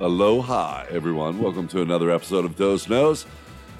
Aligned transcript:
Aloha, 0.00 0.86
everyone. 0.88 1.42
Welcome 1.42 1.68
to 1.68 1.82
another 1.82 2.10
episode 2.10 2.46
of 2.46 2.56
Doe's 2.56 2.88
Knows. 2.88 3.26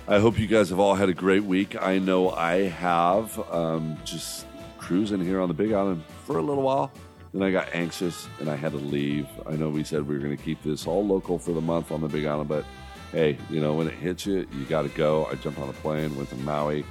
I 0.07 0.19
hope 0.19 0.39
you 0.39 0.47
guys 0.47 0.69
have 0.69 0.79
all 0.79 0.95
had 0.95 1.09
a 1.09 1.15
great 1.15 1.45
week. 1.45 1.81
I 1.81 1.99
know 1.99 2.29
I 2.29 2.69
have. 2.69 3.39
Um, 3.51 3.97
just 4.05 4.47
cruising 4.77 5.25
here 5.25 5.41
on 5.41 5.49
the 5.49 5.55
Big 5.55 5.73
Island 5.73 6.05
for 6.27 6.37
a 6.37 6.43
little 6.43 6.63
while. 6.63 6.93
Then 7.33 7.43
I 7.43 7.51
got 7.51 7.75
anxious 7.75 8.29
and 8.39 8.51
I 8.51 8.57
had 8.57 8.73
to 8.73 8.79
leave. 8.79 9.29
I 9.47 9.53
know 9.53 9.71
we 9.71 9.83
said 9.83 10.07
we 10.07 10.15
were 10.15 10.21
going 10.21 10.37
to 10.37 10.43
keep 10.43 10.63
this 10.63 10.87
all 10.87 11.07
local 11.07 11.39
for 11.39 11.53
the 11.53 11.61
month 11.63 11.91
on 11.91 12.03
the 12.03 12.09
Big 12.09 12.27
Island, 12.27 12.51
but 12.51 12.67
hey, 13.13 13.39
you 13.49 13.63
know, 13.63 13.73
when 13.73 13.87
it 13.87 13.95
hits 13.95 14.27
you, 14.27 14.47
you 14.53 14.67
got 14.67 14.83
to 14.83 14.91
go. 14.91 15.25
I 15.25 15.37
jumped 15.37 15.59
on 15.59 15.71
a 15.71 15.73
plane, 15.73 16.15
went 16.17 16.29
to 16.29 16.37
Maui, 16.37 16.85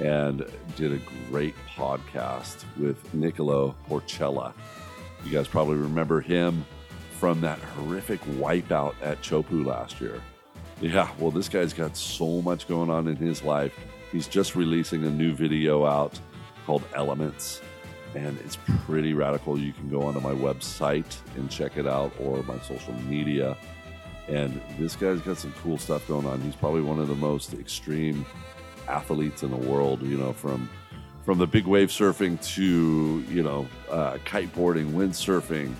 and 0.00 0.44
did 0.74 0.92
a 0.92 0.98
great 1.30 1.54
podcast 1.76 2.64
with 2.76 3.14
Niccolo 3.14 3.76
Porcella. 3.88 4.52
You 5.24 5.30
guys 5.30 5.46
probably 5.46 5.76
remember 5.76 6.20
him 6.20 6.66
from 7.18 7.40
that 7.40 7.58
horrific 7.58 8.20
wipeout 8.22 8.94
at 9.02 9.20
Chopu 9.22 9.64
last 9.66 10.00
year. 10.00 10.22
Yeah, 10.80 11.10
well, 11.18 11.32
this 11.32 11.48
guy's 11.48 11.72
got 11.72 11.96
so 11.96 12.40
much 12.40 12.68
going 12.68 12.90
on 12.90 13.08
in 13.08 13.16
his 13.16 13.42
life. 13.42 13.74
He's 14.12 14.28
just 14.28 14.54
releasing 14.54 15.04
a 15.04 15.10
new 15.10 15.34
video 15.34 15.84
out 15.84 16.18
called 16.64 16.84
Elements, 16.94 17.60
and 18.14 18.38
it's 18.44 18.56
pretty 18.86 19.14
radical. 19.14 19.58
You 19.58 19.72
can 19.72 19.90
go 19.90 20.02
onto 20.02 20.20
my 20.20 20.32
website 20.32 21.16
and 21.36 21.50
check 21.50 21.76
it 21.76 21.88
out 21.88 22.12
or 22.20 22.44
my 22.44 22.58
social 22.60 22.94
media. 23.08 23.56
And 24.28 24.60
this 24.78 24.94
guy's 24.94 25.20
got 25.20 25.38
some 25.38 25.52
cool 25.62 25.78
stuff 25.78 26.06
going 26.06 26.26
on. 26.26 26.40
He's 26.42 26.54
probably 26.54 26.82
one 26.82 27.00
of 27.00 27.08
the 27.08 27.16
most 27.16 27.54
extreme 27.54 28.24
athletes 28.86 29.42
in 29.42 29.50
the 29.50 29.56
world, 29.56 30.02
you 30.02 30.16
know, 30.16 30.32
from 30.32 30.70
from 31.24 31.38
the 31.38 31.46
big 31.46 31.66
wave 31.66 31.88
surfing 31.88 32.42
to, 32.54 33.24
you 33.28 33.42
know, 33.42 33.66
uh, 33.90 34.14
kiteboarding, 34.24 34.92
windsurfing, 34.92 35.74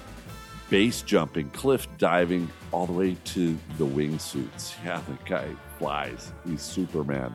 base 0.70 1.02
jumping, 1.02 1.50
cliff 1.50 1.86
diving, 1.98 2.50
all 2.72 2.86
the 2.86 2.92
way 2.92 3.16
to 3.24 3.56
the 3.78 3.86
wingsuits. 3.86 4.74
Yeah, 4.84 5.00
the 5.08 5.18
guy 5.24 5.48
flies. 5.78 6.32
He's 6.46 6.62
Superman. 6.62 7.34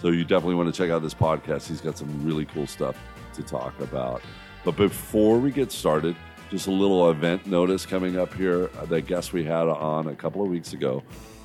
So 0.00 0.08
you 0.08 0.24
definitely 0.24 0.56
want 0.56 0.74
to 0.74 0.76
check 0.76 0.90
out 0.90 1.02
this 1.02 1.14
podcast. 1.14 1.68
He's 1.68 1.80
got 1.80 1.96
some 1.96 2.24
really 2.24 2.44
cool 2.46 2.66
stuff 2.66 2.96
to 3.34 3.42
talk 3.42 3.78
about. 3.80 4.22
But 4.64 4.76
before 4.76 5.38
we 5.38 5.50
get 5.50 5.70
started, 5.70 6.16
just 6.50 6.66
a 6.66 6.72
little 6.72 7.10
event 7.10 7.46
notice 7.46 7.86
coming 7.86 8.18
up 8.18 8.32
here. 8.34 8.68
The 8.88 9.00
guest 9.00 9.32
we 9.32 9.44
had 9.44 9.68
on 9.68 10.08
a 10.08 10.14
couple 10.14 10.42
of 10.42 10.48
weeks 10.48 10.72
ago, 10.72 11.02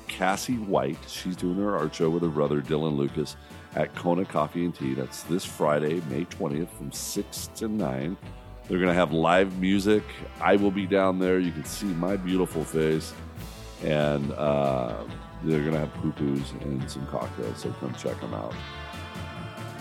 Cassie 0.08 0.58
White. 0.58 0.98
She's 1.08 1.36
doing 1.36 1.56
her 1.56 1.76
art 1.76 1.94
show 1.94 2.10
with 2.10 2.22
her 2.22 2.28
brother 2.28 2.60
Dylan 2.60 2.96
Lucas 2.96 3.36
at 3.74 3.94
Kona 3.94 4.24
Coffee 4.24 4.64
and 4.64 4.74
Tea. 4.74 4.94
That's 4.94 5.22
this 5.22 5.44
Friday, 5.44 6.02
May 6.10 6.24
20th 6.26 6.68
from 6.70 6.92
6 6.92 7.46
to 7.56 7.68
9. 7.68 8.16
They're 8.68 8.78
going 8.78 8.88
to 8.88 8.94
have 8.94 9.12
live 9.12 9.58
music. 9.58 10.04
I 10.40 10.56
will 10.56 10.70
be 10.70 10.86
down 10.86 11.18
there. 11.18 11.38
You 11.38 11.52
can 11.52 11.64
see 11.64 11.86
my 11.86 12.16
beautiful 12.16 12.64
face. 12.64 13.12
And 13.84 14.32
uh, 14.32 15.04
they're 15.42 15.60
going 15.60 15.72
to 15.72 15.80
have 15.80 15.92
pupus 15.94 16.52
and 16.62 16.88
some 16.90 17.06
cocktails. 17.08 17.58
So 17.58 17.70
come 17.80 17.94
check 17.94 18.20
them 18.20 18.34
out. 18.34 18.54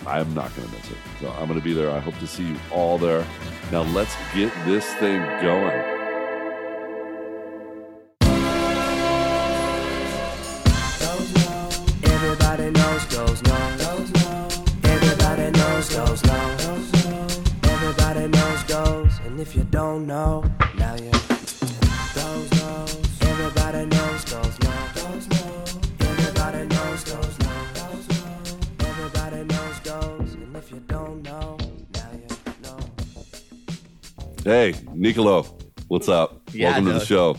I'm 0.07 0.33
not 0.33 0.53
going 0.55 0.67
to 0.67 0.75
miss 0.75 0.89
it. 0.89 0.97
So 1.19 1.29
I'm 1.31 1.47
going 1.47 1.59
to 1.59 1.63
be 1.63 1.73
there. 1.73 1.91
I 1.91 1.99
hope 1.99 2.17
to 2.19 2.27
see 2.27 2.47
you 2.47 2.57
all 2.71 2.97
there. 2.97 3.25
Now 3.71 3.83
let's 3.83 4.15
get 4.33 4.51
this 4.65 4.85
thing 4.95 5.21
going. 5.41 5.99
Everybody 12.03 12.71
knows 12.71 13.05
goes. 13.05 13.41
If 19.41 19.55
you 19.55 19.63
don't 19.63 20.05
know, 20.05 20.43
now 20.77 20.93
you 20.93 21.09
goes 21.09 22.51
knows. 22.61 23.21
Everybody 23.21 23.87
knows 23.87 24.23
goes 24.25 24.59
no. 24.59 25.63
Everybody 25.99 26.67
knows 26.67 27.03
goes 27.03 27.39
no. 27.39 28.85
Everybody 28.85 29.43
knows 29.45 29.79
goes, 29.79 30.33
and 30.35 30.55
if 30.55 30.69
you 30.69 30.79
don't 30.81 31.23
know, 31.23 31.57
now 31.95 32.09
you 32.13 32.27
know. 32.61 32.77
Hey, 34.43 34.75
Niccolo, 34.93 35.47
what's 35.87 36.07
up? 36.07 36.39
Yeah, 36.53 36.73
Welcome 36.73 36.85
to 36.85 36.93
the 36.99 37.05
show. 37.05 37.35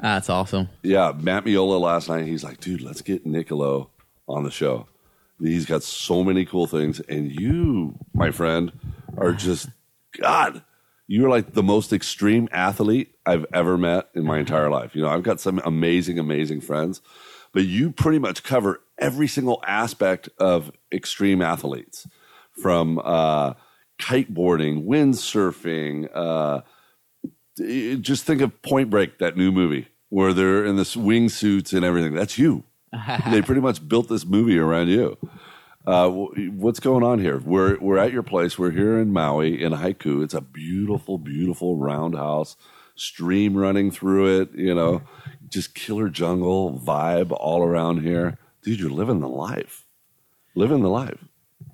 That's 0.00 0.30
awesome. 0.30 0.68
Yeah, 0.84 1.14
Matt 1.18 1.46
Meola 1.46 1.80
last 1.80 2.08
night, 2.08 2.26
he's 2.26 2.44
like, 2.44 2.60
dude, 2.60 2.80
let's 2.80 3.02
get 3.02 3.26
Niccolo 3.26 3.90
on 4.28 4.44
the 4.44 4.52
show. 4.52 4.86
He's 5.40 5.66
got 5.66 5.82
so 5.82 6.22
many 6.22 6.44
cool 6.44 6.68
things. 6.68 7.00
And 7.00 7.32
you, 7.32 7.98
my 8.12 8.30
friend, 8.30 8.70
are 9.16 9.32
just, 9.32 9.68
God, 10.16 10.62
you're 11.06 11.28
like 11.28 11.52
the 11.52 11.62
most 11.62 11.92
extreme 11.92 12.48
athlete 12.52 13.14
I've 13.26 13.46
ever 13.52 13.76
met 13.76 14.08
in 14.14 14.24
my 14.24 14.38
entire 14.38 14.70
life. 14.70 14.94
You 14.94 15.02
know, 15.02 15.08
I've 15.08 15.22
got 15.22 15.40
some 15.40 15.60
amazing, 15.64 16.18
amazing 16.18 16.60
friends, 16.60 17.00
but 17.52 17.64
you 17.64 17.90
pretty 17.90 18.18
much 18.18 18.42
cover 18.42 18.80
every 18.98 19.28
single 19.28 19.62
aspect 19.66 20.28
of 20.38 20.72
extreme 20.92 21.42
athletes 21.42 22.06
from 22.62 23.00
uh, 23.04 23.54
kiteboarding, 24.00 24.86
windsurfing, 24.86 26.08
uh, 26.14 26.60
just 28.00 28.24
think 28.24 28.40
of 28.40 28.62
Point 28.62 28.90
Break, 28.90 29.18
that 29.18 29.36
new 29.36 29.52
movie 29.52 29.88
where 30.08 30.32
they're 30.32 30.64
in 30.64 30.76
this 30.76 30.96
wingsuits 30.96 31.72
and 31.72 31.84
everything. 31.84 32.14
That's 32.14 32.38
you. 32.38 32.64
they 33.30 33.42
pretty 33.42 33.60
much 33.60 33.86
built 33.86 34.08
this 34.08 34.24
movie 34.24 34.58
around 34.58 34.88
you. 34.88 35.16
Uh, 35.86 36.08
what's 36.08 36.80
going 36.80 37.02
on 37.02 37.18
here? 37.18 37.38
We're 37.38 37.78
we're 37.78 37.98
at 37.98 38.12
your 38.12 38.22
place. 38.22 38.58
We're 38.58 38.70
here 38.70 38.98
in 38.98 39.12
Maui 39.12 39.62
in 39.62 39.72
Haiku. 39.72 40.24
It's 40.24 40.32
a 40.32 40.40
beautiful, 40.40 41.18
beautiful 41.18 41.76
roundhouse, 41.76 42.56
stream 42.94 43.54
running 43.56 43.90
through 43.90 44.40
it. 44.40 44.54
You 44.54 44.74
know, 44.74 45.02
just 45.48 45.74
killer 45.74 46.08
jungle 46.08 46.80
vibe 46.82 47.36
all 47.38 47.62
around 47.62 48.02
here, 48.02 48.38
dude. 48.62 48.80
You're 48.80 48.90
living 48.90 49.20
the 49.20 49.28
life, 49.28 49.84
living 50.54 50.82
the 50.82 50.88
life. 50.88 51.22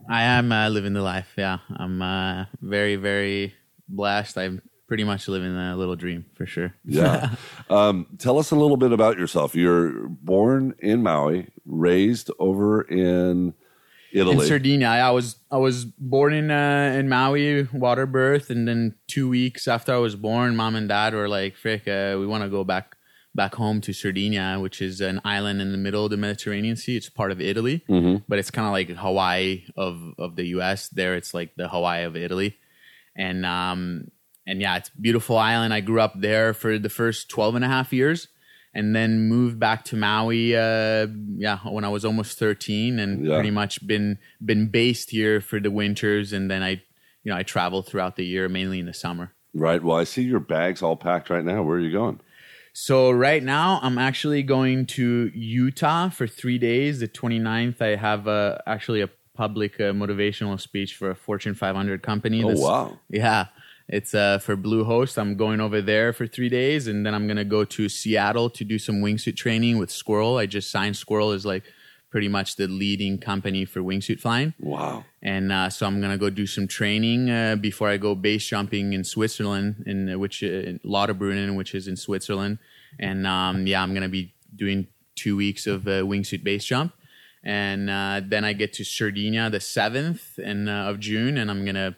I 0.08 0.22
am 0.22 0.50
uh, 0.50 0.68
living 0.70 0.94
the 0.94 1.02
life. 1.02 1.32
Yeah, 1.38 1.58
I'm 1.76 2.02
uh, 2.02 2.46
very, 2.60 2.96
very 2.96 3.54
blessed. 3.88 4.36
I'm 4.36 4.60
pretty 4.88 5.04
much 5.04 5.28
living 5.28 5.56
a 5.56 5.76
little 5.76 5.94
dream 5.94 6.26
for 6.34 6.46
sure. 6.46 6.74
Yeah. 6.84 7.36
um, 7.70 8.06
tell 8.18 8.40
us 8.40 8.50
a 8.50 8.56
little 8.56 8.76
bit 8.76 8.90
about 8.90 9.18
yourself. 9.18 9.54
You're 9.54 10.08
born 10.08 10.74
in 10.80 11.04
Maui, 11.04 11.46
raised 11.64 12.28
over 12.40 12.82
in 12.82 13.54
In 14.32 14.38
Sardinia, 14.46 14.88
I 14.88 15.10
was 15.10 15.36
I 15.50 15.56
was 15.58 15.84
born 15.84 16.32
in 16.32 16.50
uh, 16.50 16.96
in 16.98 17.08
Maui, 17.08 17.64
water 17.72 18.06
birth, 18.06 18.50
and 18.50 18.66
then 18.66 18.94
two 19.06 19.28
weeks 19.28 19.68
after 19.68 19.92
I 19.94 19.98
was 19.98 20.16
born, 20.16 20.56
mom 20.56 20.74
and 20.76 20.88
dad 20.88 21.14
were 21.14 21.28
like, 21.28 21.56
"Frick, 21.56 21.86
uh, 21.86 22.16
we 22.18 22.26
want 22.26 22.42
to 22.42 22.48
go 22.50 22.64
back 22.64 22.96
back 23.34 23.54
home 23.54 23.80
to 23.82 23.92
Sardinia, 23.92 24.58
which 24.60 24.82
is 24.82 25.00
an 25.00 25.20
island 25.24 25.62
in 25.62 25.70
the 25.70 25.78
middle 25.78 26.04
of 26.04 26.10
the 26.10 26.16
Mediterranean 26.16 26.74
Sea. 26.76 26.96
It's 26.96 27.08
part 27.08 27.30
of 27.30 27.40
Italy, 27.40 27.84
but 28.28 28.40
it's 28.40 28.50
kind 28.50 28.66
of 28.66 28.72
like 28.72 28.88
Hawaii 28.90 29.64
of 29.76 30.00
of 30.18 30.34
the 30.36 30.46
U.S. 30.58 30.88
There, 30.88 31.14
it's 31.14 31.32
like 31.32 31.54
the 31.56 31.68
Hawaii 31.68 32.04
of 32.04 32.16
Italy, 32.16 32.56
and 33.14 33.46
um 33.46 34.08
and 34.46 34.60
yeah, 34.60 34.76
it's 34.78 34.88
a 34.88 35.00
beautiful 35.00 35.38
island. 35.38 35.72
I 35.72 35.80
grew 35.80 36.00
up 36.00 36.14
there 36.20 36.52
for 36.54 36.78
the 36.78 36.88
first 36.88 37.28
12 37.28 37.54
and 37.56 37.64
a 37.64 37.68
half 37.68 37.92
years. 37.92 38.26
And 38.72 38.94
then 38.94 39.28
moved 39.28 39.58
back 39.58 39.84
to 39.86 39.96
Maui, 39.96 40.54
uh, 40.54 41.08
yeah, 41.36 41.58
when 41.64 41.84
I 41.84 41.88
was 41.88 42.04
almost 42.04 42.38
thirteen, 42.38 43.00
and 43.00 43.26
Yeah. 43.26 43.34
pretty 43.34 43.50
much 43.50 43.84
been 43.84 44.18
been 44.44 44.68
based 44.68 45.10
here 45.10 45.40
for 45.40 45.58
the 45.58 45.72
winters, 45.72 46.32
and 46.32 46.48
then 46.48 46.62
I, 46.62 46.70
you 47.24 47.32
know, 47.32 47.36
I 47.36 47.42
travel 47.42 47.82
throughout 47.82 48.14
the 48.14 48.24
year, 48.24 48.48
mainly 48.48 48.78
in 48.78 48.86
the 48.86 48.94
summer. 48.94 49.32
right. 49.54 49.82
Well, 49.82 49.96
I 49.96 50.04
see 50.04 50.22
your 50.22 50.38
bags 50.38 50.80
all 50.82 50.94
packed 50.94 51.28
right 51.30 51.44
now. 51.44 51.64
Where 51.64 51.78
are 51.78 51.80
you 51.80 51.90
going? 51.90 52.20
So 52.72 53.10
right 53.10 53.42
now, 53.42 53.80
I'm 53.82 53.98
actually 53.98 54.44
going 54.44 54.86
to 54.86 55.32
Utah 55.34 56.08
for 56.10 56.28
three 56.28 56.56
days. 56.56 57.00
The 57.00 57.08
29th, 57.08 57.82
I 57.82 57.96
have 57.96 58.28
uh, 58.28 58.58
actually 58.68 59.00
a 59.00 59.08
public 59.34 59.80
uh, 59.80 59.90
motivational 59.92 60.60
speech 60.60 60.94
for 60.94 61.10
a 61.10 61.16
Fortune 61.16 61.54
500 61.54 62.00
company. 62.02 62.44
Oh, 62.44 62.50
This- 62.50 62.60
wow. 62.60 63.00
Yeah, 63.08 63.46
it's 63.90 64.14
uh, 64.14 64.38
for 64.38 64.56
Bluehost. 64.56 65.18
I'm 65.18 65.36
going 65.36 65.60
over 65.60 65.82
there 65.82 66.12
for 66.12 66.26
three 66.26 66.48
days, 66.48 66.86
and 66.86 67.04
then 67.04 67.12
I'm 67.12 67.26
gonna 67.26 67.44
go 67.44 67.64
to 67.64 67.88
Seattle 67.88 68.48
to 68.50 68.64
do 68.64 68.78
some 68.78 69.02
wingsuit 69.02 69.36
training 69.36 69.78
with 69.78 69.90
Squirrel. 69.90 70.38
I 70.38 70.46
just 70.46 70.70
signed 70.70 70.96
Squirrel 70.96 71.32
as 71.32 71.44
like 71.44 71.64
pretty 72.10 72.28
much 72.28 72.56
the 72.56 72.66
leading 72.66 73.18
company 73.18 73.64
for 73.64 73.80
wingsuit 73.80 74.20
flying. 74.20 74.54
Wow. 74.58 75.04
and 75.22 75.52
uh, 75.52 75.70
so 75.70 75.86
I'm 75.86 76.00
gonna 76.00 76.18
go 76.18 76.30
do 76.30 76.46
some 76.46 76.68
training 76.68 77.30
uh, 77.30 77.56
before 77.56 77.88
I 77.88 77.96
go 77.96 78.14
base 78.14 78.46
jumping 78.46 78.92
in 78.92 79.02
Switzerland, 79.02 79.82
in 79.86 80.08
uh, 80.08 80.18
which 80.18 80.42
uh, 80.44 80.46
in 80.46 80.80
Lauterbrunnen, 80.84 81.56
which 81.56 81.74
is 81.74 81.88
in 81.88 81.96
Switzerland, 81.96 82.58
and 83.00 83.26
um, 83.26 83.66
yeah, 83.66 83.82
I'm 83.82 83.92
gonna 83.92 84.08
be 84.08 84.32
doing 84.54 84.86
two 85.16 85.36
weeks 85.36 85.66
of 85.66 85.88
uh, 85.88 86.02
wingsuit 86.02 86.44
base 86.44 86.64
jump, 86.64 86.92
and 87.42 87.90
uh, 87.90 88.20
then 88.24 88.44
I 88.44 88.52
get 88.52 88.72
to 88.74 88.84
Sardinia 88.84 89.50
the 89.50 89.60
seventh 89.60 90.38
and 90.38 90.68
uh, 90.68 90.90
of 90.90 91.00
June, 91.00 91.36
and 91.36 91.50
I'm 91.50 91.64
gonna 91.64 91.96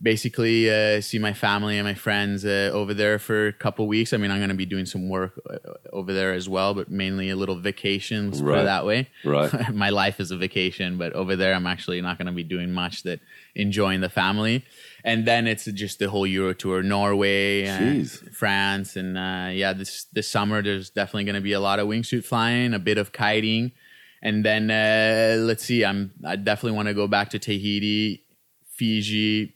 basically 0.00 0.70
uh, 0.70 1.00
see 1.00 1.18
my 1.18 1.32
family 1.32 1.76
and 1.76 1.86
my 1.86 1.94
friends 1.94 2.44
uh, 2.44 2.70
over 2.72 2.94
there 2.94 3.18
for 3.18 3.48
a 3.48 3.52
couple 3.52 3.86
weeks. 3.86 4.12
I 4.12 4.16
mean, 4.16 4.30
I'm 4.30 4.38
going 4.38 4.50
to 4.50 4.54
be 4.54 4.66
doing 4.66 4.86
some 4.86 5.08
work 5.08 5.40
uh, 5.48 5.56
over 5.92 6.12
there 6.12 6.32
as 6.32 6.48
well, 6.48 6.74
but 6.74 6.90
mainly 6.90 7.30
a 7.30 7.36
little 7.36 7.56
vacation. 7.56 8.30
Let's 8.30 8.40
put 8.40 8.58
it 8.58 8.64
that 8.64 8.86
way. 8.86 9.08
Right. 9.24 9.74
my 9.74 9.90
life 9.90 10.20
is 10.20 10.30
a 10.30 10.36
vacation, 10.36 10.98
but 10.98 11.12
over 11.14 11.34
there, 11.34 11.54
I'm 11.54 11.66
actually 11.66 12.00
not 12.00 12.18
going 12.18 12.26
to 12.26 12.32
be 12.32 12.44
doing 12.44 12.72
much. 12.72 13.02
That 13.02 13.20
enjoying 13.54 14.00
the 14.00 14.08
family, 14.08 14.64
and 15.04 15.26
then 15.26 15.46
it's 15.46 15.64
just 15.64 15.98
the 15.98 16.08
whole 16.08 16.26
Euro 16.26 16.54
tour, 16.54 16.82
Norway, 16.82 17.64
and 17.64 18.08
France, 18.08 18.96
and 18.96 19.18
uh, 19.18 19.50
yeah, 19.52 19.72
this 19.72 20.04
this 20.12 20.28
summer 20.28 20.62
there's 20.62 20.90
definitely 20.90 21.24
going 21.24 21.34
to 21.34 21.40
be 21.40 21.52
a 21.52 21.60
lot 21.60 21.78
of 21.80 21.88
wingsuit 21.88 22.24
flying, 22.24 22.72
a 22.72 22.78
bit 22.78 22.98
of 22.98 23.12
kiting, 23.12 23.72
and 24.22 24.44
then 24.44 24.70
uh, 24.70 25.40
let's 25.40 25.64
see, 25.64 25.84
I'm 25.84 26.12
I 26.24 26.36
definitely 26.36 26.76
want 26.76 26.86
to 26.88 26.94
go 26.94 27.08
back 27.08 27.30
to 27.30 27.40
Tahiti, 27.40 28.24
Fiji, 28.68 29.54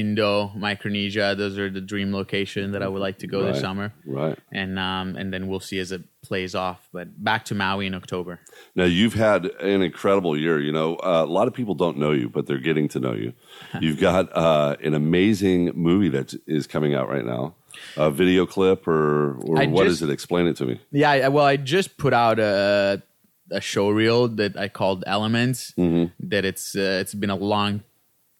Indo, 0.00 0.50
Micronesia. 0.56 1.34
Those 1.36 1.58
are 1.58 1.70
the 1.70 1.80
dream 1.80 2.12
location 2.12 2.72
that 2.72 2.82
I 2.82 2.88
would 2.88 3.00
like 3.00 3.18
to 3.18 3.26
go 3.26 3.44
this 3.44 3.60
summer, 3.60 3.92
Right. 4.06 4.38
and 4.52 4.78
um, 4.78 5.16
and 5.16 5.32
then 5.32 5.46
we'll 5.48 5.60
see 5.60 5.78
as 5.78 5.92
it 5.92 6.02
plays 6.22 6.54
off. 6.54 6.80
But 6.92 7.22
back 7.22 7.44
to 7.46 7.54
Maui 7.54 7.86
in 7.86 7.94
October. 7.94 8.40
Now 8.74 8.84
you've 8.84 9.14
had 9.14 9.46
an 9.60 9.82
incredible 9.82 10.36
year. 10.36 10.58
You 10.60 10.72
know, 10.72 10.96
uh, 10.96 11.22
a 11.24 11.32
lot 11.38 11.46
of 11.48 11.54
people 11.54 11.74
don't 11.74 11.98
know 11.98 12.12
you, 12.12 12.28
but 12.28 12.46
they're 12.46 12.58
getting 12.70 12.88
to 12.88 12.98
know 13.00 13.14
you. 13.14 13.32
You've 13.80 14.00
got 14.00 14.34
uh, 14.36 14.76
an 14.82 14.94
amazing 14.94 15.72
movie 15.74 16.08
that 16.10 16.34
is 16.46 16.66
coming 16.66 16.94
out 16.94 17.08
right 17.08 17.24
now. 17.24 17.54
A 17.96 18.10
video 18.10 18.46
clip, 18.46 18.86
or 18.88 19.36
or 19.46 19.58
I 19.60 19.66
what 19.66 19.84
just- 19.84 20.02
is 20.02 20.08
it? 20.08 20.10
Explain 20.10 20.46
it 20.46 20.56
to 20.56 20.66
me. 20.66 20.80
Yeah, 20.90 21.28
well, 21.28 21.44
I 21.44 21.56
just 21.56 21.96
put 21.98 22.12
out 22.12 22.38
a 22.38 23.02
a 23.50 23.60
show 23.60 23.90
reel 23.90 24.26
that 24.40 24.56
I 24.56 24.68
called 24.68 25.04
Elements. 25.06 25.72
That 25.76 26.44
it's 26.44 26.74
uh, 26.74 26.98
it's 27.02 27.14
been 27.14 27.30
a 27.30 27.36
long, 27.36 27.82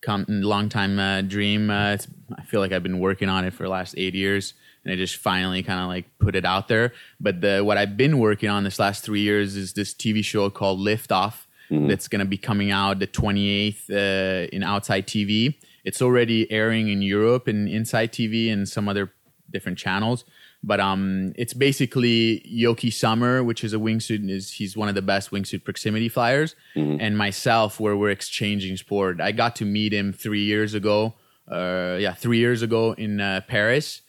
com- 0.04 0.26
long 0.28 0.68
time 0.68 0.98
uh, 0.98 1.22
dream. 1.22 1.70
Uh, 1.70 1.94
it's, 1.94 2.06
I 2.36 2.42
feel 2.42 2.60
like 2.60 2.72
I've 2.72 2.82
been 2.82 3.00
working 3.00 3.28
on 3.28 3.44
it 3.44 3.52
for 3.52 3.64
the 3.64 3.68
last 3.68 3.94
eight 3.96 4.14
years, 4.14 4.54
and 4.84 4.92
I 4.92 4.96
just 4.96 5.16
finally 5.16 5.62
kind 5.62 5.80
of 5.80 5.88
like 5.88 6.06
put 6.18 6.36
it 6.36 6.44
out 6.44 6.68
there. 6.68 6.92
But 7.20 7.40
the 7.40 7.62
what 7.62 7.78
I've 7.78 7.96
been 7.96 8.18
working 8.18 8.50
on 8.50 8.64
this 8.64 8.78
last 8.78 9.04
three 9.04 9.20
years 9.20 9.56
is 9.56 9.72
this 9.72 9.94
TV 9.94 10.24
show 10.24 10.50
called 10.50 10.78
Lift 10.78 11.10
Off. 11.10 11.46
That's 11.88 12.08
going 12.08 12.20
to 12.20 12.26
be 12.26 12.36
coming 12.36 12.70
out 12.70 12.98
the 12.98 13.06
28th 13.06 13.90
uh, 13.90 14.48
in 14.52 14.62
Outside 14.62 15.06
TV. 15.06 15.56
It's 15.82 16.00
already 16.00 16.50
airing 16.52 16.88
in 16.88 17.02
Europe 17.02 17.48
and 17.48 17.68
Inside 17.68 18.12
TV 18.12 18.52
and 18.52 18.68
some 18.68 18.88
other 18.88 19.12
different 19.50 19.78
channels. 19.78 20.24
But 20.66 20.80
um, 20.80 21.34
it's 21.36 21.52
basically 21.52 22.40
Jokke 22.50 22.90
Sommer, 22.90 23.44
which 23.44 23.62
is 23.64 23.74
a 23.74 23.76
wingsuit. 23.76 24.30
Is 24.30 24.50
he's 24.52 24.76
one 24.76 24.88
of 24.88 24.94
the 24.94 25.02
best 25.02 25.30
wingsuit 25.30 25.62
proximity 25.62 26.08
flyers, 26.08 26.56
and 27.00 27.18
myself, 27.18 27.78
where 27.78 27.96
we're 27.96 28.10
exchanging 28.10 28.78
sport. 28.78 29.20
I 29.20 29.32
got 29.32 29.56
to 29.56 29.66
meet 29.66 29.92
him 29.92 30.12
three 30.14 30.44
years 30.44 30.72
ago. 30.72 31.14
Uh, 31.46 31.98
yeah, 32.00 32.14
three 32.14 32.38
years 32.38 32.62
ago 32.62 32.94
in 32.96 33.20
uh, 33.20 33.42
Paris. 33.46 34.00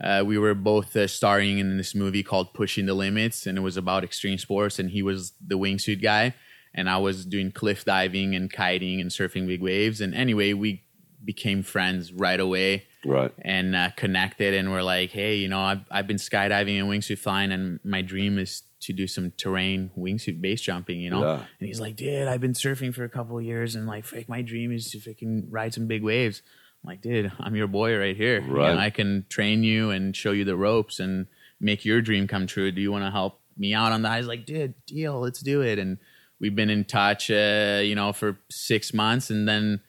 Uh, 0.00 0.22
we 0.24 0.38
were 0.38 0.54
both 0.54 0.94
uh, 0.94 1.08
starring 1.08 1.58
in 1.58 1.76
this 1.76 1.92
movie 1.92 2.22
called 2.22 2.54
Pushing 2.54 2.86
the 2.86 2.94
Limits, 2.94 3.46
and 3.48 3.58
it 3.58 3.62
was 3.62 3.76
about 3.76 4.04
extreme 4.04 4.38
sports. 4.38 4.78
And 4.78 4.90
he 4.90 5.02
was 5.02 5.32
the 5.44 5.58
wingsuit 5.58 6.00
guy, 6.00 6.34
and 6.72 6.88
I 6.88 6.98
was 6.98 7.26
doing 7.26 7.50
cliff 7.50 7.84
diving 7.84 8.36
and 8.36 8.48
kiting 8.52 9.00
and 9.00 9.10
surfing 9.10 9.48
big 9.48 9.60
waves. 9.60 10.00
And 10.00 10.14
anyway, 10.14 10.52
we 10.52 10.84
became 11.24 11.64
friends 11.64 12.12
right 12.12 12.38
away 12.38 12.84
Right. 13.04 13.32
and 13.38 13.74
uh, 13.76 13.90
connected 13.96 14.54
and 14.54 14.70
we're 14.72 14.82
like 14.82 15.10
hey 15.10 15.36
you 15.36 15.48
know 15.48 15.60
I've, 15.60 15.80
I've 15.90 16.06
been 16.06 16.16
skydiving 16.16 16.78
and 16.80 16.88
wingsuit 16.88 17.18
flying 17.18 17.52
and 17.52 17.80
my 17.84 18.02
dream 18.02 18.38
is 18.38 18.62
to 18.80 18.92
do 18.92 19.06
some 19.06 19.32
terrain 19.36 19.90
wingsuit 19.96 20.40
base 20.40 20.60
jumping 20.60 21.00
you 21.00 21.10
know? 21.10 21.22
Yeah. 21.22 21.44
and 21.60 21.68
he's 21.68 21.80
like 21.80 21.96
dude 21.96 22.28
i've 22.28 22.40
been 22.40 22.52
surfing 22.52 22.94
for 22.94 23.04
a 23.04 23.08
couple 23.08 23.38
of 23.38 23.44
years 23.44 23.74
and 23.74 23.86
like 23.86 24.04
frick, 24.04 24.28
my 24.28 24.42
dream 24.42 24.72
is 24.72 24.90
to 24.90 24.98
freaking 24.98 25.46
ride 25.50 25.74
some 25.74 25.86
big 25.86 26.02
waves. 26.02 26.42
I'm 26.82 26.88
like 26.90 27.00
dude 27.00 27.32
i'm 27.40 27.54
your 27.54 27.68
boy 27.68 27.96
right 27.96 28.16
here. 28.16 28.42
Right. 28.46 28.76
i 28.76 28.90
can 28.90 29.26
train 29.28 29.62
you 29.62 29.90
and 29.90 30.14
show 30.14 30.32
you 30.32 30.44
the 30.44 30.56
ropes 30.56 31.00
and 31.00 31.26
make 31.60 31.84
your 31.84 32.00
dream 32.02 32.28
come 32.28 32.46
true. 32.46 32.70
Do 32.70 32.80
you 32.80 32.92
want 32.92 33.04
to 33.04 33.10
help 33.10 33.40
me 33.56 33.72
out 33.72 33.92
on 33.92 34.02
that? 34.02 34.18
He's 34.18 34.26
like 34.26 34.44
dude 34.44 34.74
deal. 34.86 35.20
Let's 35.20 35.40
do 35.40 35.62
it. 35.62 35.78
And 35.78 35.98
we've 36.40 36.54
been 36.54 36.70
in 36.70 36.84
touch 36.84 37.30
uh, 37.30 37.80
you 37.82 37.94
know 37.94 38.12
for 38.12 38.38
six 38.50 38.92
months 38.92 39.30
and 39.30 39.48
then 39.48 39.80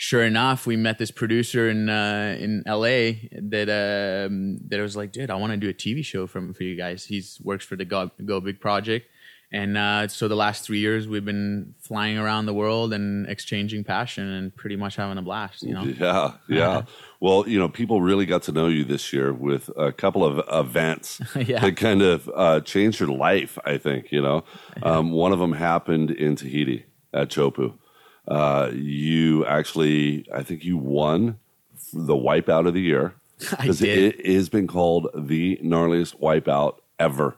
sure 0.00 0.24
enough, 0.24 0.66
we 0.66 0.76
met 0.76 0.96
this 0.96 1.10
producer 1.10 1.68
in 1.68 1.90
uh, 1.90 2.34
in 2.40 2.62
LA 2.66 3.28
that 3.32 3.68
um, 3.68 4.58
that 4.68 4.80
was 4.80 4.96
like, 4.96 5.12
dude, 5.12 5.30
I 5.30 5.34
want 5.34 5.52
to 5.52 5.58
do 5.58 5.68
a 5.68 5.74
TV 5.74 6.02
show 6.02 6.26
from 6.26 6.54
for 6.54 6.64
you 6.64 6.74
guys. 6.74 7.04
He's 7.04 7.38
works 7.42 7.66
for 7.66 7.76
the 7.76 7.84
Go, 7.84 8.10
Go 8.24 8.40
Big 8.40 8.60
project, 8.60 9.06
and 9.52 9.76
uh, 9.76 10.08
so 10.08 10.26
the 10.26 10.36
last 10.36 10.64
three 10.64 10.78
years 10.78 11.06
we've 11.06 11.24
been 11.24 11.74
flying 11.78 12.16
around 12.16 12.46
the 12.46 12.54
world 12.54 12.94
and 12.94 13.28
exchanging 13.28 13.84
passion 13.84 14.26
and 14.26 14.56
pretty 14.56 14.76
much 14.76 14.96
having 14.96 15.18
a 15.18 15.22
blast. 15.22 15.62
You 15.62 15.74
know, 15.74 15.82
Yeah, 15.82 16.32
yeah. 16.48 16.82
Well, 17.20 17.46
you 17.46 17.58
know, 17.58 17.68
people 17.68 18.00
really 18.00 18.24
got 18.24 18.42
to 18.44 18.52
know 18.52 18.68
you 18.68 18.84
this 18.84 19.12
year 19.12 19.34
with 19.34 19.68
a 19.76 19.92
couple 19.92 20.24
of 20.24 20.42
events 20.50 21.20
Yeah. 21.36 21.60
that 21.60 21.76
kind 21.76 22.00
of 22.00 22.30
uh, 22.34 22.60
changed 22.60 23.00
your 23.00 23.10
life. 23.10 23.58
I 23.66 23.76
think 23.76 24.10
you 24.12 24.22
know, 24.22 24.44
um, 24.82 25.12
one 25.12 25.32
of 25.32 25.40
them 25.40 25.52
happened 25.52 26.10
in 26.10 26.36
Tahiti 26.36 26.86
at 27.12 27.28
Chopu. 27.28 27.74
Uh, 28.30 28.70
you 28.72 29.44
actually, 29.46 30.26
I 30.32 30.42
think 30.44 30.64
you 30.64 30.78
won 30.78 31.38
the 31.92 32.14
wipeout 32.14 32.68
of 32.68 32.74
the 32.74 32.80
year 32.80 33.14
I 33.52 33.62
because 33.62 33.80
did. 33.80 34.14
it 34.20 34.26
has 34.26 34.48
been 34.48 34.66
called 34.68 35.08
the 35.14 35.58
gnarliest 35.62 36.20
wipeout 36.20 36.76
ever, 36.98 37.36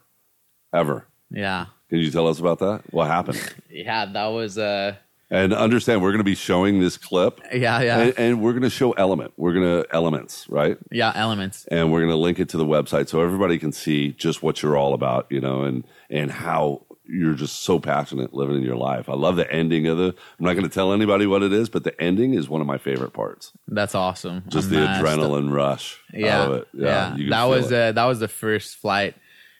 ever. 0.72 1.06
yeah, 1.30 1.66
Can 1.88 1.98
you 1.98 2.10
tell 2.10 2.28
us 2.28 2.38
about 2.40 2.58
that? 2.58 2.82
What 2.90 3.06
happened? 3.06 3.40
yeah, 3.70 4.04
that 4.06 4.26
was 4.26 4.58
uh, 4.58 4.96
and 5.30 5.54
understand, 5.54 6.02
we're 6.02 6.10
going 6.10 6.18
to 6.18 6.24
be 6.24 6.34
showing 6.34 6.80
this 6.80 6.98
clip. 6.98 7.40
yeah, 7.54 7.80
yeah, 7.80 7.98
And, 8.00 8.18
and 8.18 8.42
we're 8.42 8.52
going 8.52 8.64
to 8.64 8.68
show 8.70 8.92
element. 8.92 9.32
We're 9.38 9.54
going 9.54 9.82
to 9.82 9.86
elements, 9.94 10.46
right? 10.50 10.76
yeah, 10.90 11.10
elements. 11.14 11.64
And 11.70 11.90
we're 11.90 12.00
going 12.00 12.10
to 12.10 12.16
link 12.16 12.38
it 12.38 12.50
to 12.50 12.58
the 12.58 12.66
website 12.66 13.08
so 13.08 13.22
everybody 13.22 13.58
can 13.58 13.72
see 13.72 14.10
just 14.12 14.42
what 14.42 14.62
you're 14.62 14.76
all 14.76 14.92
about, 14.92 15.26
you 15.30 15.40
know, 15.40 15.62
and 15.62 15.84
and 16.10 16.30
how 16.30 16.82
you're 17.04 17.34
just 17.34 17.62
so 17.62 17.78
passionate 17.78 18.32
living 18.32 18.56
in 18.56 18.62
your 18.62 18.76
life. 18.76 19.08
I 19.08 19.14
love 19.14 19.36
the 19.36 19.50
ending 19.52 19.86
of 19.86 19.98
the. 19.98 20.14
I'm 20.38 20.44
not 20.44 20.52
going 20.52 20.64
to 20.64 20.72
tell 20.72 20.92
anybody 20.92 21.26
what 21.26 21.42
it 21.42 21.52
is, 21.52 21.68
but 21.68 21.84
the 21.84 22.00
ending 22.00 22.34
is 22.34 22.48
one 22.48 22.60
of 22.60 22.66
my 22.66 22.78
favorite 22.78 23.12
parts. 23.12 23.52
That's 23.68 23.94
awesome. 23.94 24.44
Just 24.48 24.68
I'm, 24.68 24.74
the 24.74 24.86
adrenaline 24.86 25.52
rush 25.52 26.00
yeah, 26.12 26.40
out 26.40 26.50
of 26.50 26.58
it. 26.58 26.68
yeah. 26.74 27.16
you 27.16 27.30
That 27.30 27.44
was 27.44 27.72
uh, 27.72 27.92
that 27.92 28.04
was 28.04 28.20
the 28.20 28.28
first 28.28 28.76
flight. 28.76 29.14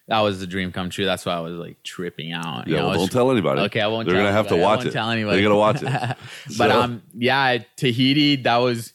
That 0.08 0.20
was 0.20 0.40
the 0.40 0.46
dream 0.46 0.72
come 0.72 0.90
true. 0.90 1.04
That's 1.04 1.24
why 1.24 1.34
I 1.34 1.40
was 1.40 1.54
like 1.54 1.82
tripping 1.82 2.32
out. 2.32 2.66
you 2.66 2.76
know, 2.76 2.88
well, 2.88 2.98
don't 2.98 3.12
tell 3.12 3.30
anybody. 3.30 3.62
Okay, 3.62 3.80
I 3.80 3.86
won't. 3.86 4.06
They're 4.06 4.16
gonna 4.16 4.32
have 4.32 4.48
to 4.48 4.54
anybody. 4.54 4.76
Watch 4.76 4.86
it. 4.86 4.92
Tell 4.92 5.10
anybody. 5.10 5.36
They're 5.36 5.48
gonna 5.48 5.58
watch 5.58 5.82
it. 5.82 6.16
but 6.58 6.70
So- 6.70 6.80
um, 6.80 7.02
yeah, 7.14 7.58
Tahiti. 7.76 8.36
That 8.36 8.58
was. 8.58 8.92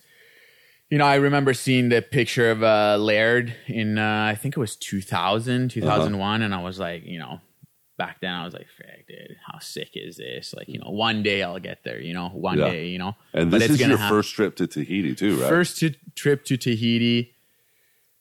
You 0.89 0.97
know, 0.97 1.05
I 1.05 1.15
remember 1.15 1.53
seeing 1.53 1.89
the 1.89 2.01
picture 2.01 2.49
of 2.49 2.63
uh, 2.63 2.95
Laird 2.97 3.53
in 3.67 3.97
uh, 3.97 4.29
I 4.31 4.35
think 4.35 4.55
it 4.55 4.59
was 4.59 4.77
2000, 4.77 5.69
2001, 5.69 6.41
and 6.41 6.55
I 6.55 6.63
was 6.63 6.79
like, 6.79 7.03
you 7.03 7.19
know, 7.19 7.41
back 7.97 8.21
then 8.21 8.31
I 8.31 8.45
was 8.45 8.53
like, 8.53 8.67
frick, 8.75 9.07
dude, 9.07 9.37
how 9.45 9.59
sick 9.59 9.89
is 9.95 10.17
this? 10.17 10.53
Like, 10.55 10.67
you 10.67 10.79
mm. 10.79 10.85
know, 10.85 10.91
one 10.91 11.23
day 11.23 11.43
I'll 11.43 11.59
get 11.59 11.83
there. 11.83 11.99
You 11.99 12.13
know, 12.13 12.29
one 12.29 12.57
Yeah. 12.57 12.69
day. 12.69 12.87
You 12.87 12.99
know, 12.99 13.15
and 13.33 13.51
this 13.51 13.69
is 13.69 13.79
your 13.79 13.97
hap- 13.97 14.09
first 14.09 14.33
trip 14.33 14.55
to 14.57 14.67
Tahiti 14.67 15.15
too, 15.15 15.37
right? 15.37 15.49
First 15.49 15.79
to, 15.79 15.93
trip 16.15 16.45
to 16.45 16.57
Tahiti. 16.57 17.33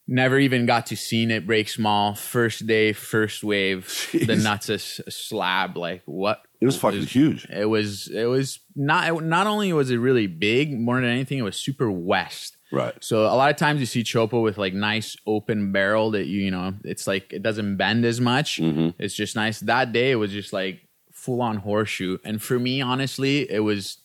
Never 0.08 0.38
even 0.38 0.67
got 0.67 0.87
to 0.87 0.96
see 0.96 1.25
it 1.25 1.46
break 1.49 1.69
small. 1.69 2.14
First 2.14 2.67
day, 2.67 2.93
first 2.93 3.43
wave. 3.43 3.86
The 4.12 4.19
Jeez. 4.20 4.43
nuts 4.44 4.69
a, 4.69 4.74
s- 4.74 5.00
a 5.05 5.10
slab. 5.10 5.77
Like 5.77 6.03
what? 6.06 6.43
it 6.60 6.67
was 6.67 6.77
fucking 6.77 7.03
huge. 7.03 7.44
It 7.50 7.69
was. 7.69 8.08
It 8.08 8.27
was 8.27 8.60
not. 8.74 9.24
Not 9.24 9.46
only 9.46 9.72
was 9.72 9.91
it 9.91 9.96
really 9.96 10.27
big, 10.29 10.79
more 10.79 11.00
than 11.00 11.10
anything, 11.10 11.39
it 11.39 11.43
was 11.43 11.56
super 11.56 11.91
west. 11.91 12.56
Right. 12.73 12.94
So 13.03 13.20
a 13.27 13.37
lot 13.37 13.51
of 13.51 13.56
times 13.56 13.81
you 13.81 13.87
see 13.87 14.03
chopo 14.03 14.43
with 14.43 14.58
like 14.58 14.75
nice 14.75 15.17
open 15.27 15.73
barrel 15.73 16.11
that 16.13 16.27
you 16.27 16.41
you 16.41 16.51
know 16.51 16.75
it's 16.85 17.06
like 17.06 17.32
it 17.32 17.43
doesn't 17.43 17.77
bend 17.77 18.05
as 18.05 18.20
much. 18.20 18.58
Mm-hmm. 18.58 19.01
It's 19.03 19.15
just 19.15 19.37
nice. 19.37 19.61
That 19.61 19.93
day 19.93 20.11
it 20.11 20.17
was 20.17 20.32
just 20.32 20.53
like 20.53 20.81
full 21.13 21.43
on 21.43 21.58
horseshoe, 21.58 22.19
and 22.25 22.43
for 22.43 22.58
me 22.58 22.81
honestly, 22.81 23.51
it 23.51 23.61
was 23.61 23.99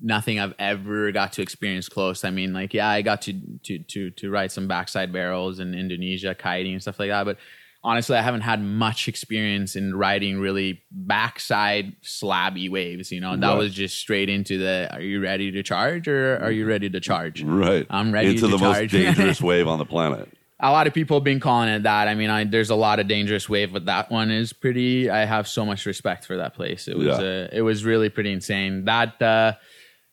nothing 0.00 0.38
I've 0.38 0.54
ever 0.58 1.12
got 1.12 1.32
to 1.34 1.42
experience 1.42 1.88
close. 1.88 2.24
I 2.24 2.30
mean, 2.30 2.52
like 2.52 2.74
yeah, 2.74 2.88
I 2.88 3.00
got 3.02 3.22
to 3.22 3.32
to 3.64 3.78
to 3.78 4.10
to 4.10 4.30
ride 4.30 4.52
some 4.52 4.68
backside 4.68 5.12
barrels 5.12 5.58
in 5.58 5.74
Indonesia, 5.74 6.34
kiting 6.34 6.72
and 6.72 6.82
stuff 6.82 6.98
like 6.98 7.10
that, 7.10 7.24
but. 7.24 7.38
Honestly, 7.84 8.16
I 8.16 8.22
haven't 8.22 8.42
had 8.42 8.62
much 8.62 9.08
experience 9.08 9.74
in 9.74 9.94
riding 9.96 10.38
really 10.38 10.82
backside 10.90 11.96
slabby 12.02 12.70
waves. 12.70 13.10
You 13.10 13.20
know, 13.20 13.36
that 13.36 13.46
Right. 13.48 13.58
was 13.58 13.74
just 13.74 13.98
straight 13.98 14.28
into 14.28 14.56
the. 14.58 14.88
Are 14.92 15.00
you 15.00 15.20
ready 15.20 15.50
to 15.50 15.62
charge, 15.62 16.06
or 16.08 16.38
are 16.42 16.52
you 16.52 16.64
ready 16.66 16.88
to 16.90 17.00
charge? 17.00 17.42
Right. 17.42 17.86
I'm 17.90 18.12
ready 18.12 18.28
into 18.30 18.42
to 18.42 18.46
the 18.48 18.58
charge. 18.58 18.92
most 18.92 19.02
dangerous 19.04 19.40
wave 19.42 19.66
on 19.66 19.78
the 19.78 19.84
planet. 19.84 20.28
a 20.60 20.70
lot 20.70 20.86
of 20.86 20.94
people 20.94 21.16
have 21.16 21.24
been 21.24 21.40
calling 21.40 21.68
it 21.68 21.82
that. 21.82 22.06
I 22.06 22.14
mean, 22.14 22.30
I, 22.30 22.44
there's 22.44 22.70
a 22.70 22.76
lot 22.76 23.00
of 23.00 23.08
dangerous 23.08 23.48
wave, 23.48 23.72
but 23.72 23.86
that 23.86 24.12
one 24.12 24.30
is 24.30 24.52
pretty. 24.52 25.10
I 25.10 25.24
have 25.24 25.48
so 25.48 25.66
much 25.66 25.84
respect 25.84 26.24
for 26.24 26.36
that 26.36 26.54
place. 26.54 26.86
It 26.86 26.96
was 26.96 27.06
Yeah. 27.08 27.14
uh, 27.14 27.48
it 27.52 27.62
was 27.62 27.84
really 27.84 28.08
pretty 28.10 28.30
insane. 28.30 28.84
That 28.84 29.20
uh, 29.20 29.54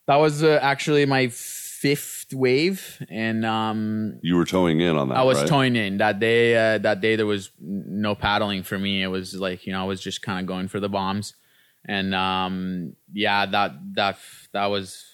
that 0.07 0.15
was 0.15 0.41
uh, 0.43 0.57
actually 0.61 1.05
my 1.05 1.27
fifth 1.27 2.18
wave, 2.33 3.05
and 3.09 3.45
um, 3.45 4.19
You 4.21 4.35
were 4.35 4.45
towing 4.45 4.81
in 4.81 4.95
on 4.95 5.09
that. 5.09 5.17
I 5.17 5.23
was 5.23 5.39
right? 5.39 5.47
towing 5.47 5.75
in 5.75 5.97
that 5.97 6.19
day. 6.19 6.55
Uh, 6.55 6.77
that 6.79 7.01
day 7.01 7.15
there 7.15 7.25
was 7.25 7.51
no 7.59 8.15
paddling 8.15 8.63
for 8.63 8.77
me. 8.77 9.03
It 9.03 9.07
was 9.07 9.35
like 9.35 9.65
you 9.65 9.73
know 9.73 9.81
I 9.81 9.85
was 9.85 10.01
just 10.01 10.21
kind 10.21 10.39
of 10.39 10.45
going 10.45 10.67
for 10.67 10.79
the 10.79 10.89
bombs, 10.89 11.33
and 11.85 12.13
um, 12.15 12.95
yeah, 13.13 13.45
that 13.45 13.73
that 13.93 14.17
that 14.53 14.67
was 14.67 15.05